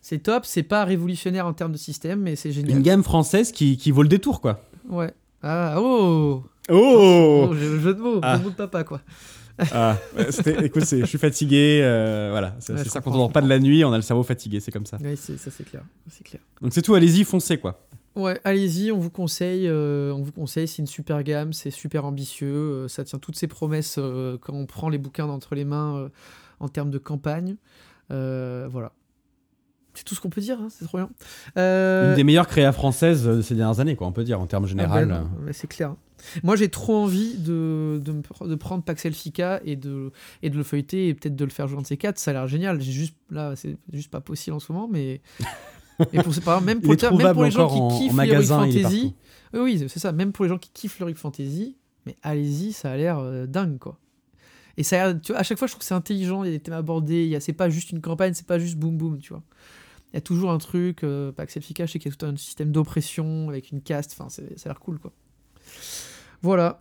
C'est 0.00 0.18
top, 0.22 0.46
c'est 0.46 0.62
pas 0.62 0.84
révolutionnaire 0.84 1.46
en 1.46 1.52
termes 1.54 1.72
de 1.72 1.76
système, 1.78 2.20
mais 2.20 2.36
c'est 2.36 2.52
génial. 2.52 2.76
Une 2.76 2.82
gamme 2.82 3.02
française 3.02 3.50
qui, 3.50 3.76
qui 3.76 3.90
vaut 3.90 4.02
le 4.02 4.08
détour, 4.08 4.40
quoi. 4.40 4.60
Ouais. 4.88 5.12
Ah, 5.42 5.74
oh 5.78 6.44
Oh, 6.70 7.46
Oh, 7.50 7.54
j'ai 7.58 7.66
le 7.68 7.80
jeu 7.80 7.94
de 7.94 8.00
mots, 8.00 8.20
Ah. 8.22 8.38
de 8.38 8.48
papa, 8.50 8.84
quoi. 8.84 9.00
Ah, 9.72 9.96
Écoute, 10.62 10.84
c'est- 10.84 11.00
je 11.00 11.06
suis 11.06 11.18
fatigué. 11.18 11.80
euh, 11.82 12.28
voilà, 12.30 12.54
c'est 12.60 12.72
Ouais, 12.72 12.78
c'est 12.78 12.84
je 12.84 12.90
ça 12.90 13.00
qu'on 13.00 13.04
comprends, 13.10 13.18
dort 13.24 13.32
pas 13.32 13.40
de 13.42 13.48
la 13.48 13.58
nuit, 13.58 13.84
on 13.84 13.92
a 13.92 13.96
le 13.96 14.02
cerveau 14.02 14.22
fatigué, 14.22 14.60
c'est 14.60 14.70
comme 14.72 14.86
ça. 14.86 14.98
C'est- 15.16 15.36
ça 15.38 15.50
c'est 15.50 15.64
clair, 15.64 15.82
c'est 16.10 16.24
clair. 16.24 16.40
Donc 16.62 16.72
c'est 16.72 16.82
tout, 16.82 16.94
allez-y, 16.94 17.24
foncez, 17.24 17.58
quoi. 17.58 17.84
Ouais, 18.16 18.40
allez-y, 18.42 18.90
on 18.90 18.98
vous 18.98 19.10
conseille, 19.10 19.68
euh, 19.68 20.12
on 20.12 20.22
vous 20.22 20.32
conseille, 20.32 20.66
c'est 20.66 20.78
une 20.82 20.86
super 20.88 21.22
gamme, 21.22 21.52
c'est 21.52 21.70
super 21.70 22.04
ambitieux, 22.04 22.48
euh, 22.52 22.88
ça 22.88 23.04
tient 23.04 23.18
toutes 23.20 23.36
ses 23.36 23.46
promesses 23.46 23.96
euh, 23.98 24.36
quand 24.40 24.54
on 24.54 24.66
prend 24.66 24.88
les 24.88 24.98
bouquins 24.98 25.26
d'entre 25.28 25.54
les 25.54 25.64
mains 25.64 25.96
euh, 25.96 26.08
en 26.58 26.68
termes 26.68 26.90
de 26.90 26.98
campagne. 26.98 27.56
Euh, 28.10 28.66
voilà. 28.70 28.92
C'est 29.94 30.04
tout 30.04 30.14
ce 30.14 30.20
qu'on 30.20 30.30
peut 30.30 30.40
dire, 30.40 30.58
hein, 30.60 30.68
c'est 30.70 30.84
trop 30.84 30.98
bien. 30.98 31.10
Euh, 31.58 32.10
Une 32.10 32.16
des 32.16 32.24
meilleures 32.24 32.46
créas 32.46 32.72
françaises 32.72 33.26
euh, 33.26 33.42
ces 33.42 33.54
dernières 33.54 33.80
années, 33.80 33.94
quoi, 33.96 34.06
on 34.06 34.12
peut 34.12 34.24
dire, 34.24 34.40
en 34.40 34.46
termes 34.46 34.64
Ah 34.64 34.68
général. 34.68 35.06
ben 35.08 35.52
c'est 35.52 35.66
clair. 35.68 35.94
Moi, 36.42 36.56
j'ai 36.56 36.68
trop 36.68 36.96
envie 36.96 37.34
de, 37.38 38.00
de, 38.04 38.12
me 38.12 38.22
pr- 38.22 38.48
de 38.48 38.54
prendre 38.54 38.82
Paxel 38.82 39.12
Fika 39.14 39.60
et 39.64 39.76
de, 39.76 40.10
et 40.42 40.50
de 40.50 40.56
le 40.56 40.62
feuilleter 40.62 41.08
et 41.08 41.14
peut-être 41.14 41.36
de 41.36 41.44
le 41.44 41.50
faire 41.50 41.68
jouer 41.68 41.80
de 41.80 41.86
ces 41.86 41.96
quatre. 41.96 42.18
Ça 42.18 42.30
a 42.30 42.34
l'air 42.34 42.46
génial. 42.48 42.80
J'ai 42.80 42.92
juste, 42.92 43.14
là, 43.30 43.54
c'est 43.56 43.76
juste 43.92 44.10
pas 44.10 44.20
possible 44.20 44.56
en 44.56 44.60
ce 44.60 44.72
moment, 44.72 44.88
mais. 44.90 45.20
et 46.12 46.22
pour, 46.22 46.32
par 46.40 46.58
exemple, 46.58 46.64
même 46.64 46.80
pour, 46.80 46.90
le 46.92 46.96
même 47.18 47.32
pour 47.34 47.44
les 47.44 47.50
gens 47.50 47.68
qui 47.68 47.78
en 47.80 47.98
kiffent 47.98 48.12
magasin, 48.14 48.56
l'Heroic 48.66 48.72
Fantasy. 48.82 49.14
Oui, 49.54 49.60
oui, 49.60 49.84
c'est 49.88 49.98
ça. 49.98 50.12
Même 50.12 50.32
pour 50.32 50.44
les 50.44 50.48
gens 50.50 50.58
qui 50.58 50.70
kiffent 50.72 50.98
l'Heroic 50.98 51.14
Fantasy, 51.16 51.76
mais 52.06 52.16
allez-y, 52.22 52.72
ça 52.72 52.92
a 52.92 52.96
l'air 52.96 53.18
euh, 53.18 53.46
dingue, 53.46 53.78
quoi. 53.78 53.98
Et 54.76 54.82
ça 54.82 55.02
a 55.02 55.06
l'air- 55.12 55.20
tu 55.20 55.32
vois, 55.32 55.40
à 55.40 55.42
chaque 55.42 55.58
fois, 55.58 55.66
je 55.66 55.72
trouve 55.72 55.80
que 55.80 55.86
c'est 55.86 55.94
intelligent. 55.94 56.44
Il 56.44 56.50
y 56.50 56.54
a 56.54 56.56
des 56.56 56.62
thèmes 56.62 56.74
abordés. 56.74 57.24
Il 57.24 57.28
y 57.30 57.36
a, 57.36 57.40
c'est 57.40 57.52
pas 57.52 57.68
juste 57.68 57.90
une 57.90 58.00
campagne, 58.00 58.34
c'est 58.34 58.46
pas 58.46 58.58
juste 58.58 58.76
boum 58.76 58.96
boum, 58.96 59.18
tu 59.18 59.30
vois. 59.32 59.42
Il 60.12 60.16
y 60.16 60.18
a 60.18 60.20
toujours 60.20 60.50
un 60.52 60.58
truc, 60.58 61.02
euh, 61.04 61.32
Paxel 61.32 61.62
Fika, 61.62 61.84
je 61.86 61.92
sais 61.92 61.98
qu'il 61.98 62.10
y 62.10 62.14
a 62.14 62.16
tout 62.16 62.24
un 62.26 62.36
système 62.36 62.70
d'oppression 62.72 63.48
avec 63.48 63.72
une 63.72 63.82
caste. 63.82 64.12
Enfin, 64.18 64.28
ça 64.30 64.42
a 64.42 64.68
l'air 64.68 64.80
cool, 64.80 64.98
quoi. 64.98 65.12
Voilà. 66.42 66.80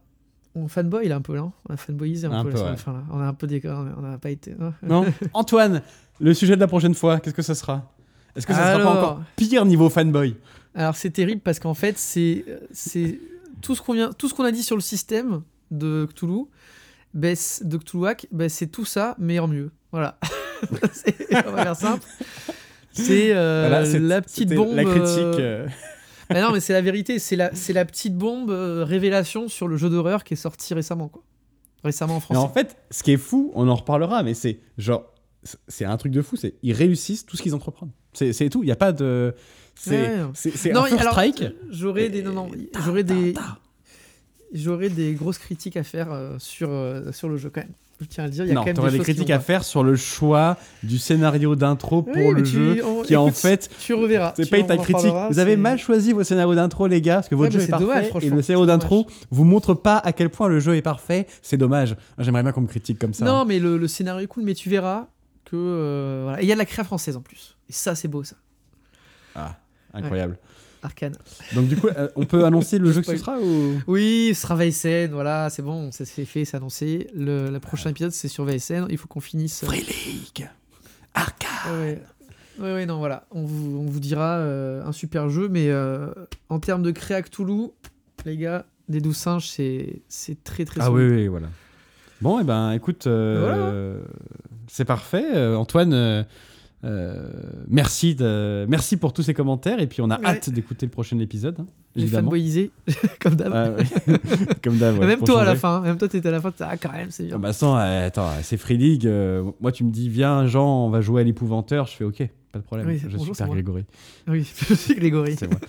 On 0.55 0.67
fanboy 0.67 1.07
là 1.07 1.17
un 1.17 1.21
peu 1.21 1.35
là. 1.35 1.51
On 1.69 1.73
a 1.73 1.77
fanboyisé 1.77 2.25
un, 2.27 2.31
Un 2.31 2.43
peu, 2.43 2.49
peu, 2.49 2.57
là, 2.57 2.71
la 2.71 2.77
fin, 2.77 2.93
là. 2.93 3.03
On 3.11 3.19
a 3.19 3.25
un 3.25 3.33
peu 3.33 3.45
des 3.47 3.61
on 3.65 4.01
n'a 4.01 4.17
pas 4.17 4.29
été. 4.31 4.55
hein. 4.59 4.73
Non 4.81 5.05
Antoine, 5.33 5.81
le 6.19 6.33
sujet 6.33 6.55
de 6.55 6.59
la 6.61 6.67
prochaine 6.67 6.95
fois, 6.95 7.19
qu'est-ce 7.19 7.35
que 7.35 7.41
ça 7.43 7.53
sera? 7.55 7.93
Est-ce 8.35 8.45
que 8.47 8.53
ça 8.53 8.59
sera 8.59 8.83
pas 8.83 8.91
Alors. 8.91 8.97
encore 9.03 9.21
pire 9.35 9.65
niveau 9.65 9.89
fanboy? 9.89 10.35
Alors 10.75 10.95
c'est 10.95 11.09
terrible 11.11 11.41
parce 11.41 11.59
qu'en 11.59 11.73
fait 11.73 11.97
c'est 11.97 12.45
tout 13.61 13.75
ce 13.75 13.81
qu'on 13.81 13.93
vient 13.93 14.11
tout 14.13 14.27
ce 14.29 14.33
qu'on 14.35 14.43
a 14.45 14.51
dit 14.51 14.63
sur 14.63 14.75
le 14.75 14.81
système 14.81 15.41
de 15.71 16.05
Cthulhu, 16.05 16.45
ben, 17.13 17.35
de 17.63 17.77
Cthulhuac, 17.77 18.27
ben, 18.31 18.47
c'est 18.49 18.67
tout 18.67 18.85
ça 18.85 19.15
mais 19.19 19.39
en 19.39 19.47
mieux. 19.47 19.71
Voilà. 19.91 20.17
C'est- 20.91 21.15
on 21.47 21.51
va 21.51 21.63
faire 21.63 21.75
simple. 21.75 22.03
C'est 22.91 23.35
euh, 23.35 23.67
Voilà, 23.69 23.99
la 23.99 24.21
petite 24.21 24.53
bombe. 24.55 24.75
La 24.75 24.83
critique. 24.83 25.39
euh, 25.39 25.67
Mais 26.29 26.41
non, 26.41 26.51
mais 26.51 26.59
c'est 26.59 26.73
la 26.73 26.81
vérité. 26.81 27.19
C'est 27.19 27.35
la, 27.35 27.53
c'est 27.55 27.73
la 27.73 27.85
petite 27.85 28.15
bombe 28.15 28.49
euh, 28.51 28.83
révélation 28.83 29.47
sur 29.47 29.67
le 29.67 29.77
jeu 29.77 29.89
d'horreur 29.89 30.23
qui 30.23 30.33
est 30.33 30.37
sorti 30.37 30.73
récemment, 30.73 31.07
quoi. 31.07 31.23
Récemment 31.83 32.13
en 32.13 32.17
Mais 32.17 32.21
français. 32.21 32.39
en 32.41 32.49
fait, 32.49 32.75
ce 32.91 33.03
qui 33.03 33.11
est 33.11 33.17
fou, 33.17 33.51
on 33.55 33.67
en 33.69 33.75
reparlera, 33.75 34.23
mais 34.23 34.33
c'est 34.33 34.59
genre, 34.77 35.05
c'est 35.67 35.85
un 35.85 35.95
truc 35.97 36.11
de 36.11 36.21
fou, 36.21 36.35
c'est 36.35 36.55
ils 36.63 36.73
réussissent 36.73 37.25
tout 37.25 37.37
ce 37.37 37.43
qu'ils 37.43 37.55
entreprennent. 37.55 37.91
C'est 38.13 38.33
c'est 38.33 38.49
tout, 38.49 38.63
il 38.63 38.65
n'y 38.65 38.71
a 38.71 38.75
pas 38.75 38.91
de. 38.91 39.33
C'est 39.75 39.91
Ouais. 40.17 40.25
c'est- 40.33 40.57
c'est 40.57 40.71
Non, 40.71 40.81
un 40.81 40.85
first 40.87 41.01
alors, 41.01 41.13
strike. 41.13 41.43
J'aurais 41.69 42.09
des, 42.09 42.23
non, 42.23 42.33
non, 42.33 42.49
j'aurais 42.83 43.03
des, 43.03 43.35
j'aurais 44.53 44.89
des 44.89 45.13
grosses 45.13 45.37
critiques 45.37 45.77
à 45.77 45.83
faire 45.83 46.11
euh, 46.11 46.35
sur, 46.39 46.69
euh, 46.71 47.11
sur 47.11 47.29
le 47.29 47.37
jeu 47.37 47.49
quand 47.49 47.61
même. 47.61 47.73
Je 47.99 48.05
tiens 48.05 48.25
à 48.25 48.27
le 48.27 48.31
dire, 48.33 48.45
il 48.45 48.49
y 48.49 48.51
a 48.51 48.53
Non, 48.53 48.63
quand 48.63 48.83
même 48.83 48.91
des 48.91 48.99
critiques 48.99 49.31
à 49.31 49.39
faire 49.39 49.63
sur 49.63 49.83
le 49.83 49.95
choix 49.95 50.55
du 50.83 50.99
scénario 50.99 51.55
d'intro 51.55 52.03
pour 52.03 52.15
Oui, 52.15 52.33
le 52.35 52.43
tu- 52.43 52.51
jeu, 52.51 52.85
on- 52.85 53.01
qui 53.01 53.15
en 53.15 53.31
fait, 53.31 53.69
Tu 53.79 53.93
reverras. 53.95 54.33
c'est 54.37 54.47
pas 54.49 54.61
ta 54.61 54.77
critique. 54.77 55.11
Vous 55.31 55.39
avez 55.39 55.57
mal 55.57 55.79
choisi 55.79 56.13
vos 56.13 56.23
scénarios 56.23 56.53
d'intro, 56.53 56.85
les 56.85 57.01
gars, 57.01 57.15
parce 57.15 57.27
que 57.29 57.33
votre 57.33 57.49
Ouais, 57.53 57.59
jeu 57.59 57.59
est 57.61 57.65
c'est 57.65 57.71
parfait 57.71 57.85
dommage, 58.11 58.23
et 58.23 58.29
le 58.29 58.41
scénario 58.43 58.65
d'intro 58.67 59.07
vous 59.31 59.43
montre 59.45 59.73
pas 59.73 59.97
à 59.97 60.13
quel 60.13 60.29
point 60.29 60.47
le 60.47 60.59
jeu 60.59 60.75
est 60.75 60.83
parfait. 60.83 61.25
C'est 61.41 61.57
dommage. 61.57 61.95
Moi, 62.17 62.23
J'aimerais 62.23 62.43
bien 62.43 62.51
qu'on 62.51 62.61
me 62.61 62.67
critique 62.67 62.99
comme 62.99 63.13
ça. 63.13 63.25
Non, 63.25 63.45
mais 63.45 63.57
le, 63.57 63.77
le 63.79 63.87
scénario 63.87 64.23
est 64.23 64.27
cool, 64.27 64.43
mais 64.43 64.53
tu 64.53 64.69
verras 64.69 65.07
que. 65.45 65.55
euh, 65.55 66.21
voilà. 66.25 66.41
Il 66.43 66.47
y 66.47 66.51
a 66.51 66.55
de 66.55 66.59
la 66.59 66.65
créa 66.65 66.83
française 66.83 67.15
en 67.17 67.21
plus. 67.21 67.57
Et 67.67 67.73
ça, 67.73 67.95
c'est 67.95 68.07
beau, 68.07 68.23
ça. 68.23 68.35
Ah, 69.35 69.55
incroyable. 69.93 70.37
Arcane. 70.83 71.15
Donc 71.55 71.67
du 71.67 71.75
coup, 71.77 71.87
euh, 71.87 72.07
on 72.15 72.25
peut 72.25 72.45
annoncer 72.45 72.77
le 72.79 72.91
jeu 72.93 73.01
que 73.01 73.07
ce 73.07 73.17
sera 73.17 73.39
ou 73.39 73.81
Oui, 73.87 74.31
ce 74.33 74.41
sera 74.41 74.55
VSN, 74.55 75.11
voilà, 75.11 75.49
c'est 75.49 75.61
bon, 75.61 75.91
ça 75.91 76.05
s'est 76.05 76.25
fait, 76.25 76.45
c'est 76.45 76.57
annoncé. 76.57 77.07
Le, 77.15 77.49
le 77.49 77.59
prochain 77.59 77.89
épisode, 77.89 78.11
c'est 78.11 78.27
sur 78.27 78.45
VSN. 78.45 78.85
Il 78.89 78.97
faut 78.97 79.07
qu'on 79.07 79.19
finisse. 79.21 79.63
Free 79.65 79.81
League. 79.81 80.49
Ouais, 81.15 81.71
ouais. 81.79 82.01
Ouais, 82.59 82.73
ouais, 82.73 82.85
non, 82.85 82.97
voilà. 82.97 83.25
On 83.31 83.43
vous, 83.43 83.77
on 83.79 83.85
vous 83.85 83.99
dira 83.99 84.37
euh, 84.37 84.83
un 84.83 84.91
super 84.91 85.29
jeu, 85.29 85.47
mais 85.47 85.69
euh, 85.69 86.07
en 86.49 86.59
termes 86.59 86.81
de 86.81 86.91
créa 86.91 87.21
Cthulhu, 87.21 87.67
les 88.25 88.35
gars, 88.37 88.65
des 88.89 88.99
douze 88.99 89.17
singes, 89.17 89.47
c'est 89.49 90.01
c'est 90.07 90.43
très 90.43 90.65
très 90.65 90.81
Ah 90.81 90.91
oui, 90.91 91.01
solide. 91.01 91.15
oui, 91.17 91.27
voilà. 91.27 91.47
Bon, 92.21 92.39
et 92.39 92.43
ben, 92.43 92.71
écoute, 92.71 93.05
euh, 93.05 94.01
c'est 94.67 94.85
parfait. 94.85 95.25
Euh, 95.35 95.55
Antoine, 95.55 95.93
euh, 95.93 96.23
euh, 96.23 96.23
merci, 97.67 98.15
de, 98.15 98.65
merci 98.69 98.97
pour 98.97 99.13
tous 99.13 99.23
ces 99.23 99.33
commentaires. 99.33 99.79
Et 99.79 99.87
puis, 99.87 100.01
on 100.01 100.09
a 100.09 100.19
Ouais. 100.19 100.25
hâte 100.25 100.49
d'écouter 100.49 100.85
le 100.85 100.91
prochain 100.91 101.19
épisode, 101.19 101.57
hein, 101.59 101.65
fanboyisé, 102.07 102.71
comme 103.21 103.35
d'hab. 103.35 103.51
Ah, 103.53 103.69
ouais. 103.71 103.83
Comme 104.63 104.77
d'hab. 104.77 104.97
ouais, 104.99 105.07
même 105.07 105.21
toi 105.23 105.41
à 105.41 105.45
la 105.45 105.55
fin, 105.55 105.81
même 105.81 105.97
toi 105.97 106.07
t'étais 106.07 106.27
à 106.29 106.31
la 106.31 106.41
fin, 106.41 106.51
ah 106.59 106.77
quand 106.77 106.91
même 106.91 107.09
c'est 107.11 107.23
Ah 107.25 107.27
bien. 107.29 107.39
bah, 107.39 107.53
sans, 107.53 107.77
euh, 107.77 108.07
attends, 108.07 108.29
c'est 108.43 108.57
Free 108.57 108.77
League. 108.77 109.05
euh, 109.07 109.43
moi, 109.61 109.71
tu 109.71 109.83
me 109.83 109.91
dis, 109.91 110.09
viens, 110.09 110.45
Jean, 110.45 110.85
on 110.85 110.89
va 110.89 111.01
jouer 111.01 111.21
à 111.21 111.23
l'épouvanteur. 111.23 111.87
Je 111.87 111.93
fais, 111.95 112.03
ok, 112.03 112.27
pas 112.51 112.59
de 112.59 112.63
problème. 112.63 112.87
Oui, 112.87 112.99
je 112.99 113.17
suis 113.17 113.31
Père. 113.31 113.47
Grégory. 113.49 113.85
Oui, 114.27 114.47
je 114.69 114.73
suis 114.75 114.95
Grégory. 114.95 115.35
C'est 115.37 115.47
moi. 115.49 115.59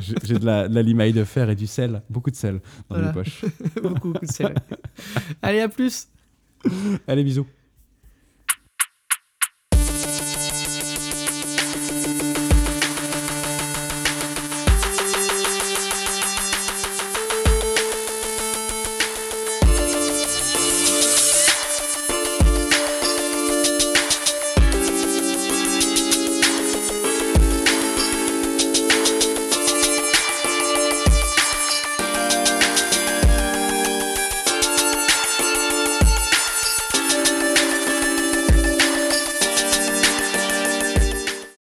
J'ai 0.00 0.14
j'ai 0.24 0.38
de 0.38 0.46
la, 0.46 0.68
de 0.68 0.74
la 0.74 0.82
limaille 0.82 1.12
de 1.12 1.24
fer 1.24 1.50
et 1.50 1.54
du 1.56 1.66
sel, 1.66 2.02
beaucoup 2.10 2.30
de 2.30 2.36
sel 2.36 2.54
dans 2.88 2.96
Voilà. 2.96 3.08
mes 3.08 3.12
poches. 3.12 3.44
Beaucoup, 3.82 4.12
beaucoup 4.12 4.26
de 4.26 4.32
sel. 4.32 4.54
Allez, 5.42 5.60
à 5.60 5.68
plus 5.68 6.08
Allez, 7.06 7.24
bisous. 7.24 7.46